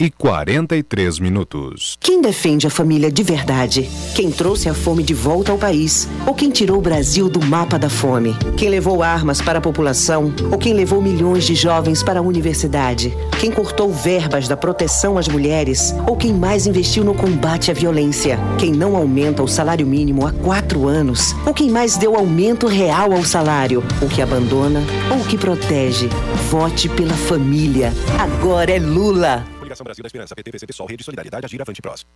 e 0.00 0.10
43 0.10 1.18
minutos. 1.18 1.96
Quem 1.98 2.22
defende 2.22 2.68
a 2.68 2.70
família 2.70 3.10
de 3.10 3.24
verdade? 3.24 3.90
Quem 4.14 4.30
trouxe 4.30 4.68
a 4.68 4.74
fome 4.74 5.02
de 5.02 5.12
volta 5.12 5.50
ao 5.50 5.58
país? 5.58 6.08
Ou 6.24 6.34
quem 6.34 6.50
tirou 6.50 6.78
o 6.78 6.82
Brasil 6.82 7.28
do 7.28 7.44
mapa 7.44 7.76
da 7.76 7.90
fome? 7.90 8.36
Quem 8.56 8.68
levou 8.68 9.02
armas 9.02 9.42
para 9.42 9.58
a 9.58 9.62
população? 9.62 10.32
Ou 10.52 10.58
quem 10.58 10.72
levou 10.72 11.02
milhões 11.02 11.44
de 11.44 11.56
jovens 11.56 12.00
para 12.00 12.20
a 12.20 12.22
universidade? 12.22 13.12
Quem 13.40 13.50
cortou 13.50 13.90
verbas 13.90 14.46
da 14.46 14.56
proteção 14.56 15.18
às 15.18 15.26
mulheres? 15.26 15.92
Ou 16.06 16.16
quem 16.16 16.32
mais 16.32 16.66
investiu 16.66 17.02
no 17.02 17.14
combate 17.14 17.72
à 17.72 17.74
violência? 17.74 18.38
Quem 18.56 18.70
não 18.70 18.96
aumenta 18.96 19.42
o 19.42 19.48
salário 19.48 19.86
mínimo 19.86 20.24
há 20.24 20.30
quatro 20.30 20.86
anos? 20.86 21.34
Ou 21.44 21.52
quem 21.52 21.70
mais 21.70 21.96
deu 21.96 22.14
aumento 22.14 22.68
real 22.68 23.12
ao 23.12 23.24
salário? 23.24 23.82
O 24.00 24.08
que 24.08 24.22
abandona 24.22 24.80
ou 25.10 25.24
que 25.24 25.36
protege? 25.36 26.08
Vote 26.48 26.88
pela 26.88 27.14
família. 27.14 27.92
Agora 28.16 28.70
é 28.70 28.78
Lula. 28.78 29.57
Coligação 29.68 29.84
Brasil 29.84 30.02
da 30.02 30.06
Esperança, 30.06 30.34
PT, 30.34 30.50
PCP, 30.50 30.72
Sol, 30.72 30.86
Rede 30.86 31.04
Solidariedade, 31.04 31.44
Agir, 31.44 31.60
Avante 31.60 31.82
Prós. 31.82 32.06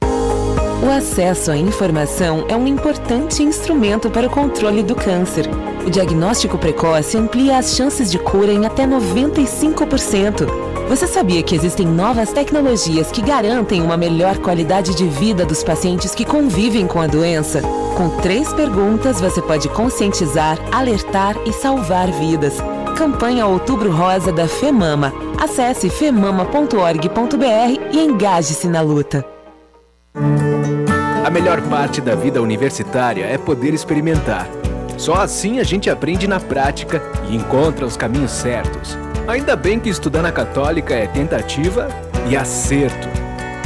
O 0.83 0.91
acesso 0.91 1.51
à 1.51 1.57
informação 1.57 2.47
é 2.49 2.57
um 2.57 2.66
importante 2.66 3.43
instrumento 3.43 4.11
para 4.11 4.27
o 4.27 4.31
controle 4.31 4.83
do 4.83 4.95
câncer. 4.95 5.47
O 5.87 5.91
diagnóstico 5.91 6.57
precoce 6.57 7.16
amplia 7.16 7.59
as 7.59 7.77
chances 7.77 8.11
de 8.11 8.19
cura 8.19 8.53
em 8.53 8.65
até 8.65 8.87
95%. 8.87 10.47
Você 10.89 11.07
sabia 11.07 11.43
que 11.43 11.55
existem 11.55 11.87
novas 11.87 12.33
tecnologias 12.33 13.11
que 13.11 13.23
garantem 13.23 13.83
uma 13.83 13.97
melhor 13.97 14.39
qualidade 14.39 14.95
de 14.95 15.07
vida 15.07 15.45
dos 15.45 15.62
pacientes 15.62 16.15
que 16.15 16.24
convivem 16.24 16.87
com 16.87 17.01
a 17.01 17.07
doença? 17.07 17.61
Com 17.97 18.20
três 18.20 18.53
perguntas, 18.53 19.20
você 19.20 19.41
pode 19.43 19.69
conscientizar, 19.69 20.59
alertar 20.73 21.37
e 21.47 21.53
salvar 21.53 22.11
vidas. 22.11 22.57
Campanha 22.93 23.47
Outubro 23.47 23.90
Rosa 23.90 24.31
da 24.32 24.47
FEMAMA. 24.47 25.12
Acesse 25.40 25.90
femama.org.br 25.90 27.81
e 27.93 27.98
engaje-se 27.98 28.69
na 28.69 28.81
luta. 28.81 29.24
A 31.24 31.31
melhor 31.31 31.60
parte 31.62 32.01
da 32.01 32.14
vida 32.14 32.40
universitária 32.43 33.24
é 33.24 33.39
poder 33.39 33.73
experimentar. 33.74 34.47
Só 34.98 35.14
assim 35.14 35.59
a 35.59 35.64
gente 35.64 35.89
aprende 35.89 36.28
na 36.28 36.39
prática 36.39 37.02
e 37.28 37.35
encontra 37.35 37.86
os 37.86 37.97
caminhos 37.97 38.31
certos. 38.31 38.97
Ainda 39.27 39.56
bem 39.56 39.81
que 39.81 39.89
estudar 39.89 40.23
na 40.23 40.31
Católica 40.31 40.94
é 40.94 41.06
tentativa 41.06 41.89
e 42.28 42.36
acerto. 42.36 43.09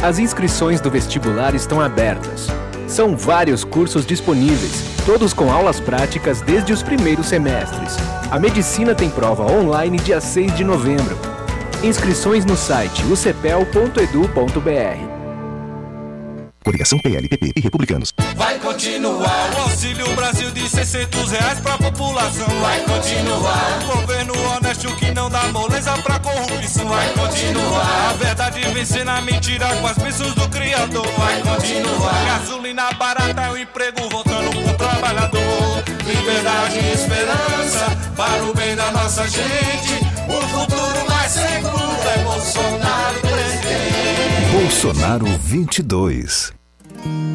As 0.02 0.18
inscrições 0.18 0.80
do 0.80 0.90
vestibular 0.90 1.54
estão 1.54 1.80
abertas. 1.80 2.46
São 2.86 3.16
vários 3.16 3.64
cursos 3.64 4.06
disponíveis, 4.06 4.95
todos 5.06 5.32
com 5.32 5.52
aulas 5.52 5.78
práticas 5.78 6.40
desde 6.40 6.72
os 6.72 6.82
primeiros 6.82 7.28
semestres. 7.28 7.96
A 8.28 8.40
medicina 8.40 8.92
tem 8.92 9.08
prova 9.08 9.44
online 9.44 9.98
dia 9.98 10.20
6 10.20 10.56
de 10.56 10.64
novembro. 10.64 11.16
Inscrições 11.82 12.44
no 12.44 12.56
site 12.56 13.04
ucepel.edu.br. 13.04 15.16
Coligação 16.64 16.98
PLPP 16.98 17.52
e 17.54 17.60
Republicanos. 17.60 18.12
Vai 18.34 18.58
continuar 18.58 19.54
o 19.56 19.62
Auxílio 19.62 20.12
Brasil 20.16 20.50
de 20.50 20.65
600 20.76 21.30
reais 21.30 21.58
pra 21.60 21.78
população. 21.78 22.46
Vai 22.60 22.80
continuar 22.80 23.78
o 23.82 23.96
governo 23.96 24.34
honesto 24.50 24.94
que 24.96 25.10
não 25.12 25.30
dá 25.30 25.44
moleza 25.48 25.92
pra 26.02 26.18
corrupção. 26.18 26.86
Vai 26.86 27.08
continuar 27.14 28.10
a 28.10 28.12
verdade 28.12 28.60
vencer 28.74 29.02
na 29.02 29.22
mentira 29.22 29.66
com 29.76 29.86
as 29.86 29.96
bênçãos 29.96 30.34
do 30.34 30.46
Criador. 30.50 31.06
Vai 31.16 31.40
continuar 31.40 32.24
gasolina 32.26 32.92
barata 32.92 33.40
é 33.40 33.50
o 33.52 33.56
emprego 33.56 34.06
voltando 34.10 34.50
pro 34.50 34.74
trabalhador. 34.76 35.82
Liberdade 36.04 36.78
e 36.78 36.92
esperança 36.92 37.86
para 38.14 38.44
o 38.44 38.54
bem 38.54 38.76
da 38.76 38.90
nossa 38.90 39.26
gente. 39.26 39.94
O 40.28 40.48
futuro 40.48 41.08
mais 41.08 41.32
seguro 41.32 41.96
é 42.14 42.18
Bolsonaro 42.18 43.20
presidente. 43.20 44.52
Bolsonaro 44.52 45.26
22. 45.38 46.52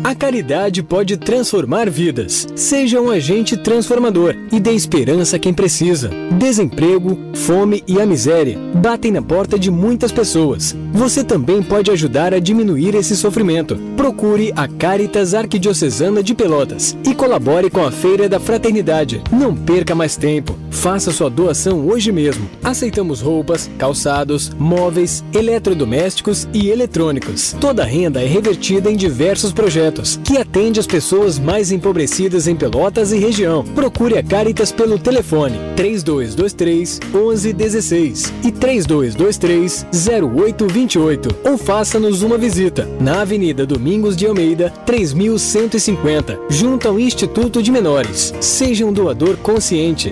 A 0.03 0.15
caridade 0.15 0.81
pode 0.81 1.15
transformar 1.15 1.89
vidas. 1.89 2.47
Seja 2.55 2.99
um 2.99 3.11
agente 3.11 3.55
transformador 3.55 4.35
e 4.51 4.59
dê 4.59 4.71
esperança 4.71 5.35
a 5.35 5.39
quem 5.39 5.53
precisa. 5.53 6.09
Desemprego, 6.37 7.17
fome 7.35 7.83
e 7.87 8.01
a 8.01 8.05
miséria 8.05 8.57
batem 8.75 9.11
na 9.11 9.21
porta 9.21 9.59
de 9.59 9.69
muitas 9.69 10.11
pessoas. 10.11 10.75
Você 10.91 11.23
também 11.23 11.61
pode 11.61 11.91
ajudar 11.91 12.33
a 12.33 12.39
diminuir 12.39 12.95
esse 12.95 13.15
sofrimento. 13.15 13.77
Procure 13.95 14.51
a 14.55 14.67
Caritas 14.67 15.33
Arquidiocesana 15.33 16.23
de 16.23 16.33
Pelotas 16.33 16.97
e 17.05 17.13
colabore 17.13 17.69
com 17.69 17.85
a 17.85 17.91
Feira 17.91 18.27
da 18.27 18.39
Fraternidade. 18.39 19.21
Não 19.31 19.55
perca 19.55 19.93
mais 19.93 20.17
tempo. 20.17 20.57
Faça 20.71 21.11
sua 21.11 21.29
doação 21.29 21.87
hoje 21.87 22.11
mesmo. 22.11 22.49
Aceitamos 22.63 23.21
roupas, 23.21 23.69
calçados, 23.77 24.49
móveis, 24.57 25.23
eletrodomésticos 25.33 26.47
e 26.53 26.69
eletrônicos. 26.69 27.55
Toda 27.59 27.83
renda 27.83 28.21
é 28.21 28.25
revertida 28.25 28.91
em 28.91 28.95
diversos 28.95 29.51
projetos 29.61 30.19
que 30.23 30.39
atende 30.39 30.79
as 30.79 30.87
pessoas 30.87 31.37
mais 31.37 31.71
empobrecidas 31.71 32.47
em 32.47 32.55
Pelotas 32.55 33.11
e 33.11 33.19
região. 33.19 33.63
Procure 33.63 34.17
a 34.17 34.23
Caritas 34.23 34.71
pelo 34.71 34.97
telefone 34.97 35.55
3223 35.75 36.99
1116 37.13 38.33
e 38.43 38.51
3223 38.51 39.85
0828 39.93 41.35
ou 41.47 41.59
faça-nos 41.59 42.23
uma 42.23 42.39
visita 42.39 42.89
na 42.99 43.21
Avenida 43.21 43.63
Domingos 43.63 44.17
de 44.17 44.25
Almeida 44.25 44.71
3150, 44.83 46.39
junto 46.49 46.87
ao 46.87 46.99
Instituto 46.99 47.61
de 47.61 47.71
Menores. 47.71 48.33
Seja 48.41 48.83
um 48.83 48.91
doador 48.91 49.37
consciente. 49.37 50.11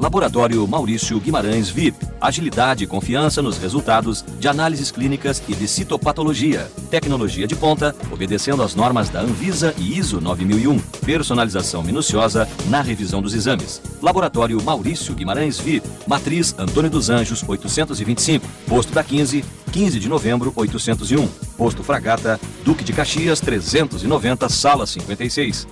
Laboratório 0.00 0.66
Maurício 0.66 1.20
Guimarães 1.20 1.68
VIP. 1.68 2.06
Agilidade 2.18 2.84
e 2.84 2.86
confiança 2.86 3.42
nos 3.42 3.58
resultados 3.58 4.24
de 4.38 4.48
análises 4.48 4.90
clínicas 4.90 5.42
e 5.46 5.54
de 5.54 5.68
citopatologia. 5.68 6.70
Tecnologia 6.90 7.46
de 7.46 7.54
ponta, 7.54 7.94
obedecendo 8.10 8.62
às 8.62 8.74
normas 8.74 9.10
da 9.10 9.20
Anvisa 9.20 9.74
e 9.76 9.98
ISO 9.98 10.18
9001. 10.18 10.78
Personalização 11.04 11.82
minuciosa 11.82 12.48
na 12.70 12.80
revisão 12.80 13.20
dos 13.20 13.34
exames. 13.34 13.82
Laboratório 14.00 14.62
Maurício 14.62 15.14
Guimarães 15.14 15.58
VIP. 15.58 15.86
Matriz 16.06 16.54
Antônio 16.58 16.90
dos 16.90 17.10
Anjos 17.10 17.44
825. 17.46 18.48
Posto 18.66 18.94
da 18.94 19.04
15, 19.04 19.44
15 19.70 20.00
de 20.00 20.08
novembro 20.08 20.50
801. 20.56 21.28
Posto 21.58 21.82
Fragata, 21.82 22.40
Duque 22.64 22.82
de 22.82 22.94
Caxias 22.94 23.38
390, 23.38 24.48
sala 24.48 24.86
56. 24.86 25.66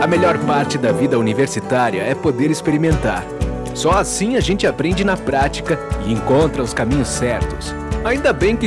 A 0.00 0.06
melhor 0.06 0.38
parte 0.46 0.78
da 0.78 0.92
vida 0.92 1.18
universitária 1.18 2.02
é 2.02 2.14
poder 2.14 2.52
experimentar. 2.52 3.26
Só 3.74 3.90
assim 3.90 4.36
a 4.36 4.40
gente 4.40 4.64
aprende 4.64 5.02
na 5.02 5.16
prática 5.16 5.76
e 6.06 6.12
encontra 6.12 6.62
os 6.62 6.72
caminhos 6.72 7.08
certos. 7.08 7.74
Ainda 8.04 8.32
bem 8.32 8.56
que 8.56 8.64